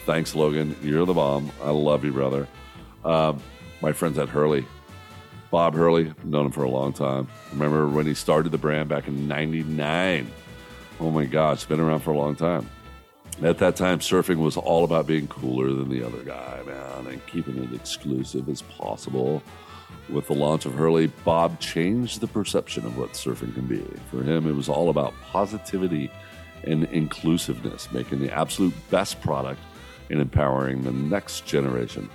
Thanks, 0.07 0.33
Logan. 0.33 0.73
You're 0.81 1.05
the 1.05 1.13
bomb. 1.13 1.51
I 1.61 1.71
love 1.71 2.05
you, 2.05 2.13
brother. 2.13 2.47
Um, 3.03 3.41
my 3.81 3.91
friends 3.91 4.17
at 4.17 4.29
Hurley, 4.29 4.65
Bob 5.49 5.73
Hurley, 5.75 6.13
known 6.23 6.47
him 6.47 6.51
for 6.51 6.63
a 6.63 6.69
long 6.69 6.93
time. 6.93 7.27
Remember 7.51 7.87
when 7.87 8.05
he 8.05 8.13
started 8.13 8.51
the 8.51 8.57
brand 8.57 8.89
back 8.89 9.07
in 9.07 9.27
'99? 9.27 10.29
Oh 10.99 11.11
my 11.11 11.25
gosh, 11.25 11.65
been 11.65 11.79
around 11.79 12.01
for 12.01 12.11
a 12.11 12.17
long 12.17 12.35
time. 12.35 12.69
At 13.43 13.59
that 13.59 13.75
time, 13.75 13.99
surfing 13.99 14.37
was 14.37 14.57
all 14.57 14.83
about 14.83 15.05
being 15.05 15.27
cooler 15.27 15.71
than 15.71 15.89
the 15.89 16.03
other 16.03 16.23
guy, 16.23 16.61
man, 16.65 17.07
and 17.07 17.25
keeping 17.27 17.63
it 17.63 17.73
exclusive 17.73 18.49
as 18.49 18.63
possible. 18.63 19.43
With 20.09 20.27
the 20.27 20.33
launch 20.33 20.65
of 20.65 20.73
Hurley, 20.73 21.07
Bob 21.23 21.59
changed 21.59 22.19
the 22.19 22.27
perception 22.27 22.85
of 22.85 22.97
what 22.97 23.11
surfing 23.11 23.53
can 23.53 23.67
be. 23.67 23.85
For 24.09 24.23
him, 24.23 24.47
it 24.47 24.55
was 24.55 24.69
all 24.69 24.89
about 24.89 25.13
positivity 25.21 26.09
and 26.63 26.85
inclusiveness, 26.85 27.91
making 27.91 28.19
the 28.19 28.33
absolute 28.33 28.73
best 28.89 29.21
product 29.21 29.59
and 30.09 30.19
empowering 30.19 30.83
the 30.83 30.91
next 30.91 31.45
generation. 31.45 32.09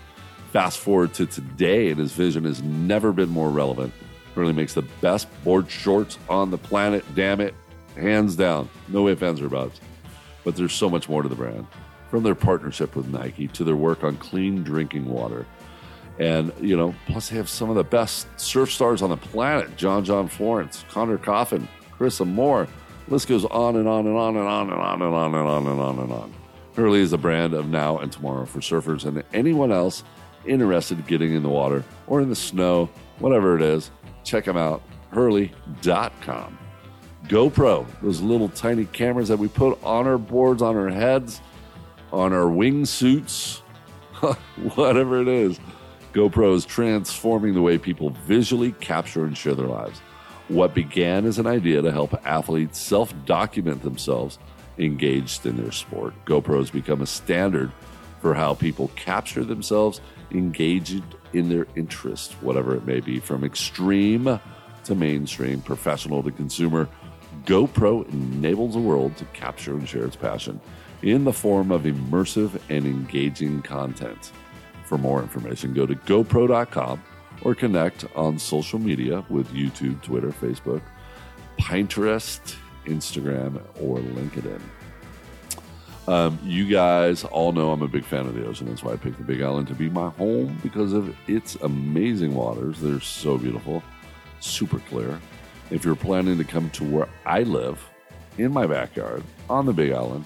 Fast 0.53 0.81
forward 0.81 1.15
to 1.15 1.25
today, 1.25 1.89
and 1.89 1.99
his 1.99 2.13
vision 2.13 2.45
has 2.45 2.63
never 2.63 3.11
been 3.11 3.31
more 3.31 3.49
relevant. 3.49 3.91
Hurley 4.35 4.53
makes 4.53 4.75
the 4.75 4.83
best 5.01 5.27
board 5.45 5.71
shorts 5.71 6.19
on 6.29 6.51
the 6.51 6.59
planet, 6.59 7.07
damn 7.15 7.41
it, 7.41 7.55
hands 7.97 8.37
down. 8.37 8.69
No 8.89 9.09
ifs, 9.09 9.23
ands, 9.23 9.41
or 9.41 9.49
buts. 9.49 9.81
But 10.45 10.55
there's 10.55 10.75
so 10.75 10.91
much 10.91 11.09
more 11.09 11.23
to 11.23 11.29
the 11.31 11.35
brand. 11.35 11.67
From 12.11 12.23
their 12.23 12.35
partnership 12.35 12.95
with 12.95 13.09
Nike 13.09 13.49
to 13.49 13.65
their 13.65 13.77
work 13.77 14.05
on 14.05 14.19
clean 14.19 14.63
drinking 14.63 15.07
water. 15.07 15.47
And, 16.19 16.53
you 16.61 16.77
know, 16.77 16.95
plus 17.07 17.31
they 17.31 17.37
have 17.37 17.49
some 17.49 17.71
of 17.71 17.77
the 17.77 17.85
best 17.85 18.27
surf 18.39 18.71
stars 18.71 19.01
on 19.01 19.09
the 19.09 19.17
planet 19.17 19.75
John 19.79 20.05
John 20.05 20.29
Florence, 20.29 20.85
Conner 20.91 21.17
Coffin, 21.17 21.67
Carissa 21.99 22.27
Moore. 22.27 22.69
List 23.09 23.27
goes 23.27 23.47
on 23.47 23.77
and 23.77 23.89
on 23.89 24.07
and 24.07 24.19
on 24.19 24.37
and 24.37 24.47
on 24.47 24.71
and 24.71 24.81
on 24.83 25.01
and 25.01 25.15
on 25.15 25.35
and 25.35 25.49
on 25.49 25.67
and 25.67 25.81
on 25.81 25.99
and 25.99 26.13
on. 26.13 26.35
Hurley 26.77 27.01
is 27.01 27.15
a 27.15 27.19
brand 27.19 27.55
of 27.55 27.69
now 27.69 27.97
and 27.97 28.13
tomorrow 28.13 28.45
for 28.45 28.61
surfers 28.61 29.07
and 29.07 29.23
anyone 29.33 29.73
else 29.73 30.05
interested 30.47 30.99
in 30.99 31.05
getting 31.05 31.35
in 31.35 31.43
the 31.43 31.49
water 31.49 31.85
or 32.07 32.21
in 32.21 32.29
the 32.29 32.37
snow, 32.37 32.89
whatever 33.19 33.57
it 33.57 33.63
is. 33.63 33.91
Check 34.25 34.45
them 34.45 34.57
out, 34.57 34.83
hurley.com. 35.13 36.59
GoPro, 37.27 37.87
those 38.03 38.21
little 38.21 38.49
tiny 38.49 38.85
cameras 38.87 39.29
that 39.29 39.39
we 39.39 39.49
put 39.49 39.83
on 39.85 40.07
our 40.07 40.19
boards, 40.19 40.61
on 40.61 40.77
our 40.77 40.89
heads, 40.89 41.41
on 42.13 42.33
our 42.33 42.45
wingsuits, 42.45 43.61
whatever 44.75 45.21
it 45.21 45.29
is. 45.29 45.59
GoPro 46.13 46.55
is 46.55 46.67
transforming 46.67 47.55
the 47.55 47.63
way 47.63 47.79
people 47.79 48.11
visually 48.27 48.73
capture 48.73 49.25
and 49.25 49.37
share 49.37 49.55
their 49.55 49.67
lives. 49.67 50.01
What 50.49 50.75
began 50.75 51.25
as 51.25 51.39
an 51.39 51.47
idea 51.47 51.81
to 51.81 51.93
help 51.93 52.15
athletes 52.27 52.79
self 52.79 53.15
document 53.25 53.83
themselves 53.83 54.39
engaged 54.79 55.47
in 55.47 55.57
their 55.57 55.73
sport, 55.73 56.13
GoPro 56.27 56.59
has 56.59 56.71
become 56.71 57.01
a 57.01 57.07
standard 57.07 57.73
for 58.21 58.35
how 58.35 58.55
people 58.55 58.89
capture 58.95 59.45
themselves 59.45 60.01
engaged 60.35 61.03
in 61.33 61.49
their 61.49 61.67
interest, 61.77 62.33
whatever 62.43 62.75
it 62.75 62.85
may 62.85 63.01
be, 63.01 63.21
from 63.21 63.45
extreme 63.45 64.41
to 64.85 64.95
mainstream, 64.95 65.61
professional 65.61 66.23
to 66.23 66.31
consumer. 66.31 66.89
GoPro 67.45 68.09
enables 68.13 68.75
the 68.75 68.81
world 68.81 69.17
to 69.17 69.25
capture 69.27 69.75
and 69.75 69.89
share 69.89 70.05
its 70.05 70.17
passion 70.17 70.61
in 71.03 71.25
the 71.25 71.33
form 71.33 71.71
of 71.71 71.83
immersive 71.83 72.61
and 72.69 72.87
engaging 72.87 73.63
content. 73.63 74.33
For 74.85 74.99
more 74.99 75.23
information, 75.23 75.75
go 75.75 75.87
to 75.87 75.95
GoPro.com 75.95 77.03
or 77.43 77.55
connect 77.55 78.05
on 78.15 78.39
social 78.39 78.79
media 78.79 79.25
with 79.29 79.49
YouTube, 79.49 80.03
Twitter, 80.03 80.31
Facebook, 80.31 80.83
Pinterest, 81.59 82.57
Instagram, 82.87 83.61
or 83.81 83.99
LinkedIn. 83.99 84.61
Um, 86.09 86.39
you 86.43 86.67
guys 86.67 87.23
all 87.25 87.53
know 87.53 87.71
I'm 87.71 87.83
a 87.83 87.89
big 87.89 88.05
fan 88.05 88.27
of 88.27 88.35
the 88.35 88.45
ocean. 88.45 88.67
That's 88.67 88.83
why 88.83 88.93
I 88.93 88.97
picked 88.97 89.19
the 89.19 89.25
Big 89.25 89.41
Island 89.41 89.69
to 89.69 89.75
be 89.75 89.89
my 89.89 90.11
home 90.11 90.59
because 90.63 90.93
of 90.93 91.15
its 91.29 91.55
amazing 91.57 92.35
waters. 92.35 92.81
They're 92.81 93.01
so 93.01 93.39
beautiful, 93.39 93.85
super 94.41 94.81
clear. 94.81 95.21
If 95.71 95.85
you're 95.85 95.95
planning 95.95 96.39
to 96.39 96.45
come 96.45 96.71
to 96.71 96.85
where 96.85 97.09
I 97.25 97.45
live, 97.45 97.89
in 98.39 98.53
my 98.53 98.67
backyard, 98.67 99.23
on 99.49 99.67
the 99.67 99.73
Big 99.73 99.93
Island, 99.93 100.25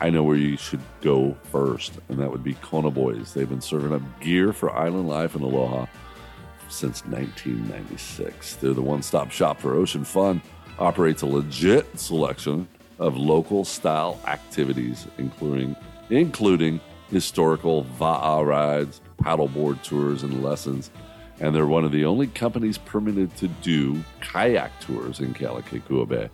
I 0.00 0.10
know 0.10 0.22
where 0.22 0.36
you 0.36 0.56
should 0.56 0.82
go 1.00 1.36
first, 1.44 1.98
and 2.08 2.18
that 2.18 2.30
would 2.30 2.44
be 2.44 2.54
Kona 2.54 2.90
Boys. 2.90 3.32
They've 3.32 3.48
been 3.48 3.60
serving 3.60 3.92
up 3.92 4.02
gear 4.20 4.52
for 4.52 4.70
island 4.76 5.08
life 5.08 5.34
and 5.34 5.42
aloha 5.42 5.86
since 6.68 7.04
1996. 7.06 8.56
They're 8.56 8.74
the 8.74 8.82
one 8.82 9.02
stop 9.02 9.30
shop 9.30 9.58
for 9.58 9.74
ocean 9.74 10.04
fun, 10.04 10.42
operates 10.78 11.22
a 11.22 11.26
legit 11.26 11.98
selection 11.98 12.68
of 12.98 13.16
local 13.16 13.64
style 13.64 14.18
activities, 14.26 15.06
including, 15.18 15.76
including 16.10 16.80
historical 17.10 17.84
va'a 17.98 18.44
rides, 18.44 19.00
paddleboard 19.22 19.82
tours, 19.82 20.22
and 20.22 20.42
lessons. 20.42 20.90
And 21.40 21.54
they're 21.54 21.66
one 21.66 21.84
of 21.84 21.92
the 21.92 22.04
only 22.04 22.26
companies 22.26 22.78
permitted 22.78 23.34
to 23.36 23.48
do 23.48 24.02
kayak 24.20 24.80
tours 24.80 25.20
in 25.20 25.34
Kealakekua 25.34 26.08
Bay. 26.08 26.30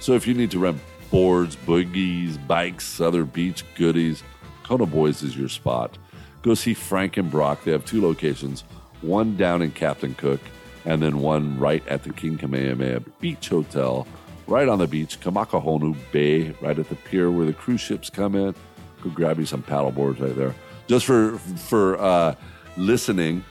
So 0.00 0.14
if 0.14 0.26
you 0.26 0.34
need 0.34 0.50
to 0.52 0.58
rent 0.58 0.80
boards, 1.10 1.56
boogies, 1.56 2.44
bikes, 2.46 3.00
other 3.00 3.24
beach 3.24 3.64
goodies, 3.76 4.22
Kona 4.62 4.86
Boys 4.86 5.22
is 5.22 5.36
your 5.36 5.48
spot. 5.48 5.98
Go 6.42 6.54
see 6.54 6.74
Frank 6.74 7.16
and 7.16 7.30
Brock. 7.30 7.64
They 7.64 7.72
have 7.72 7.84
two 7.84 8.00
locations, 8.00 8.62
one 9.02 9.36
down 9.36 9.62
in 9.62 9.70
Captain 9.72 10.14
Cook, 10.14 10.40
and 10.84 11.02
then 11.02 11.20
one 11.20 11.58
right 11.58 11.86
at 11.88 12.04
the 12.04 12.12
King 12.12 12.38
Kamehameha 12.38 13.00
Beach 13.20 13.48
Hotel, 13.48 14.06
right 14.46 14.68
on 14.68 14.78
the 14.78 14.86
beach, 14.86 15.20
Kamakahonu 15.20 15.96
Bay, 16.12 16.50
right 16.60 16.78
at 16.78 16.88
the 16.88 16.96
pier 16.96 17.30
where 17.30 17.46
the 17.46 17.52
cruise 17.52 17.80
ships 17.80 18.10
come 18.10 18.34
in. 18.34 18.54
Go 19.02 19.10
grab 19.10 19.38
you 19.38 19.46
some 19.46 19.62
paddle 19.62 19.90
boards 19.92 20.20
right 20.20 20.34
there. 20.34 20.54
Just 20.86 21.06
for 21.06 21.38
for 21.38 22.00
uh, 22.00 22.34
listening, 22.76 23.44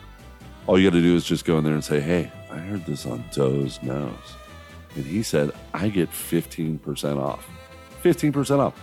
all 0.68 0.80
you 0.80 0.90
got 0.90 0.96
to 0.96 1.02
do 1.02 1.16
is 1.16 1.26
just 1.26 1.46
go 1.46 1.58
in 1.58 1.64
there 1.64 1.74
and 1.74 1.84
say, 1.84 2.00
"Hey, 2.00 2.32
I 2.52 2.58
heard 2.58 2.86
this 2.86 3.06
on 3.06 3.24
Doe's 3.34 3.82
Nose." 3.84 4.36
and 4.96 5.06
he 5.06 5.24
said, 5.24 5.52
I 5.74 5.90
get 5.90 6.10
15% 6.10 7.22
off. 7.22 7.48
15% 8.04 8.60
off. 8.60 8.80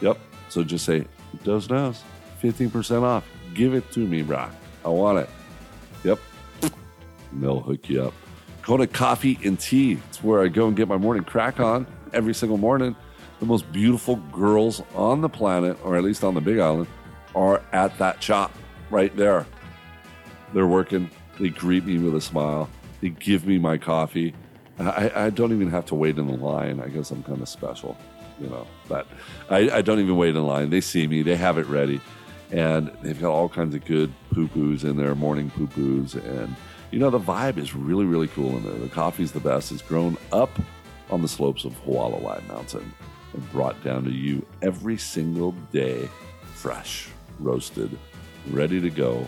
Yep. 0.00 0.18
So 0.48 0.62
just 0.62 0.84
say, 0.84 1.06
Does 1.42 1.68
knows, 1.68 2.02
15% 2.42 3.02
off. 3.02 3.24
Give 3.54 3.74
it 3.74 3.90
to 3.92 4.00
me, 4.00 4.22
brah. 4.22 4.50
I 4.84 4.88
want 4.88 5.18
it. 5.18 5.30
Yep. 6.04 6.18
And 6.62 7.42
they'll 7.42 7.60
hook 7.60 7.88
you 7.88 8.04
up. 8.04 8.14
Kona 8.66 8.88
Coffee 8.88 9.38
and 9.44 9.60
Tea. 9.60 9.92
It's 10.08 10.24
where 10.24 10.42
I 10.42 10.48
go 10.48 10.66
and 10.66 10.76
get 10.76 10.88
my 10.88 10.96
morning 10.96 11.22
crack 11.22 11.60
on 11.60 11.86
every 12.12 12.34
single 12.34 12.58
morning. 12.58 12.96
The 13.38 13.46
most 13.46 13.70
beautiful 13.70 14.16
girls 14.32 14.82
on 14.96 15.20
the 15.20 15.28
planet, 15.28 15.78
or 15.84 15.96
at 15.96 16.02
least 16.02 16.24
on 16.24 16.34
the 16.34 16.40
Big 16.40 16.58
Island, 16.58 16.88
are 17.36 17.62
at 17.72 17.96
that 17.98 18.20
shop 18.20 18.52
right 18.90 19.16
there. 19.16 19.46
They're 20.52 20.66
working. 20.66 21.08
They 21.38 21.50
greet 21.50 21.84
me 21.84 21.98
with 21.98 22.16
a 22.16 22.20
smile. 22.20 22.68
They 23.00 23.10
give 23.10 23.46
me 23.46 23.56
my 23.58 23.78
coffee. 23.78 24.34
I, 24.80 25.12
I 25.14 25.30
don't 25.30 25.52
even 25.52 25.70
have 25.70 25.86
to 25.86 25.94
wait 25.94 26.18
in 26.18 26.26
the 26.26 26.34
line. 26.36 26.80
I 26.80 26.88
guess 26.88 27.12
I'm 27.12 27.22
kind 27.22 27.40
of 27.40 27.48
special, 27.48 27.96
you 28.40 28.48
know. 28.48 28.66
But 28.88 29.06
I, 29.48 29.70
I 29.70 29.82
don't 29.82 30.00
even 30.00 30.16
wait 30.16 30.34
in 30.34 30.44
line. 30.44 30.70
They 30.70 30.80
see 30.80 31.06
me. 31.06 31.22
They 31.22 31.36
have 31.36 31.56
it 31.56 31.66
ready, 31.66 32.00
and 32.50 32.90
they've 33.02 33.20
got 33.20 33.30
all 33.30 33.48
kinds 33.48 33.76
of 33.76 33.84
good 33.84 34.12
pupus 34.34 34.82
in 34.82 34.96
there, 34.96 35.14
morning 35.14 35.52
pupus, 35.52 36.16
and 36.16 36.56
you 36.90 36.98
know 36.98 37.10
the 37.10 37.20
vibe 37.20 37.58
is 37.58 37.74
really 37.74 38.04
really 38.04 38.28
cool 38.28 38.56
in 38.56 38.64
there. 38.64 38.74
The 38.74 38.88
coffee's 38.88 39.32
the 39.32 39.40
best. 39.40 39.72
It's 39.72 39.82
grown 39.82 40.16
up 40.32 40.50
on 41.10 41.22
the 41.22 41.28
slopes 41.28 41.64
of 41.64 41.72
Hualalai 41.84 42.46
Mountain 42.48 42.92
and 43.32 43.52
brought 43.52 43.82
down 43.84 44.04
to 44.04 44.10
you 44.10 44.44
every 44.62 44.96
single 44.96 45.52
day, 45.72 46.08
fresh, 46.54 47.08
roasted, 47.38 47.96
ready 48.50 48.80
to 48.80 48.90
go, 48.90 49.26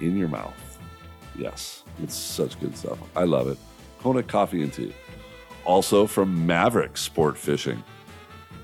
in 0.00 0.16
your 0.16 0.28
mouth. 0.28 0.78
Yes, 1.36 1.82
it's 2.02 2.14
such 2.14 2.58
good 2.60 2.76
stuff. 2.76 2.98
I 3.16 3.24
love 3.24 3.48
it. 3.48 3.58
Kona 4.00 4.22
Coffee 4.22 4.62
and 4.62 4.72
Tea. 4.72 4.94
Also 5.64 6.06
from 6.06 6.46
Maverick 6.46 6.96
Sport 6.96 7.38
Fishing, 7.38 7.82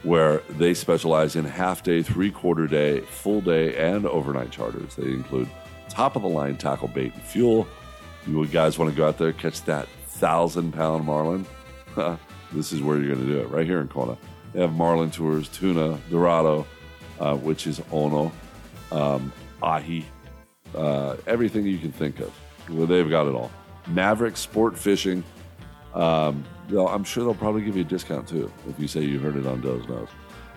where 0.02 0.39
they 0.51 0.74
specialize 0.74 1.36
in 1.36 1.44
half 1.44 1.82
day, 1.82 2.02
three 2.02 2.31
quarter 2.31 2.66
day, 2.66 3.01
full 3.01 3.40
day, 3.40 3.77
and 3.77 4.07
overnight 4.07 4.51
charters. 4.51 4.97
They 4.97 5.11
include 5.11 5.48
top 5.89 6.16
of 6.16 6.23
the 6.23 6.28
line 6.28 6.57
tackle 6.57 6.89
bait 6.89 7.15
and 7.15 7.23
fuel. 7.23 7.66
You 8.27 8.47
guys 8.47 8.79
want 8.79 8.91
to 8.91 8.97
go 8.97 9.09
out 9.09 9.19
there, 9.19 9.33
catch 9.33 9.63
that 9.63 9.89
thousand 10.07 10.73
pound 10.73 11.05
marlin? 11.05 11.47
this 12.53 12.73
is 12.73 12.83
where 12.83 12.99
you're 12.99 13.15
going 13.15 13.27
to 13.27 13.33
do 13.33 13.41
it, 13.41 13.51
right 13.51 13.67
here 13.67 13.81
in 13.81 13.89
Kona. 13.89 14.17
They 14.53 14.61
have 14.61 14.73
marlin 14.73 15.11
tours, 15.11 15.49
tuna, 15.49 15.99
dorado, 16.11 16.67
uh, 17.19 17.37
which 17.37 17.67
is 17.67 17.81
ono, 17.93 18.33
um, 18.93 19.33
ahi, 19.63 20.05
uh, 20.75 21.17
everything 21.27 21.67
you 21.67 21.79
can 21.79 21.93
think 21.93 22.21
of. 22.21 22.33
Well, 22.69 22.87
they've 22.87 23.09
got 23.09 23.27
it 23.27 23.35
all. 23.35 23.51
Maverick 23.87 24.37
Sport 24.37 24.79
Fishing. 24.79 25.25
Um, 25.95 26.45
I'm 26.71 27.03
sure 27.05 27.25
they'll 27.25 27.35
probably 27.35 27.63
give 27.63 27.77
you 27.77 27.83
a 27.83 27.87
discount 27.87 28.29
too 28.29 28.53
if 28.69 28.79
you 28.79 28.87
say 28.87 29.01
you 29.01 29.19
heard 29.19 29.37
it 29.37 29.47
on 29.47 29.61
Doe's 29.61 29.89
Nose. 29.89 30.09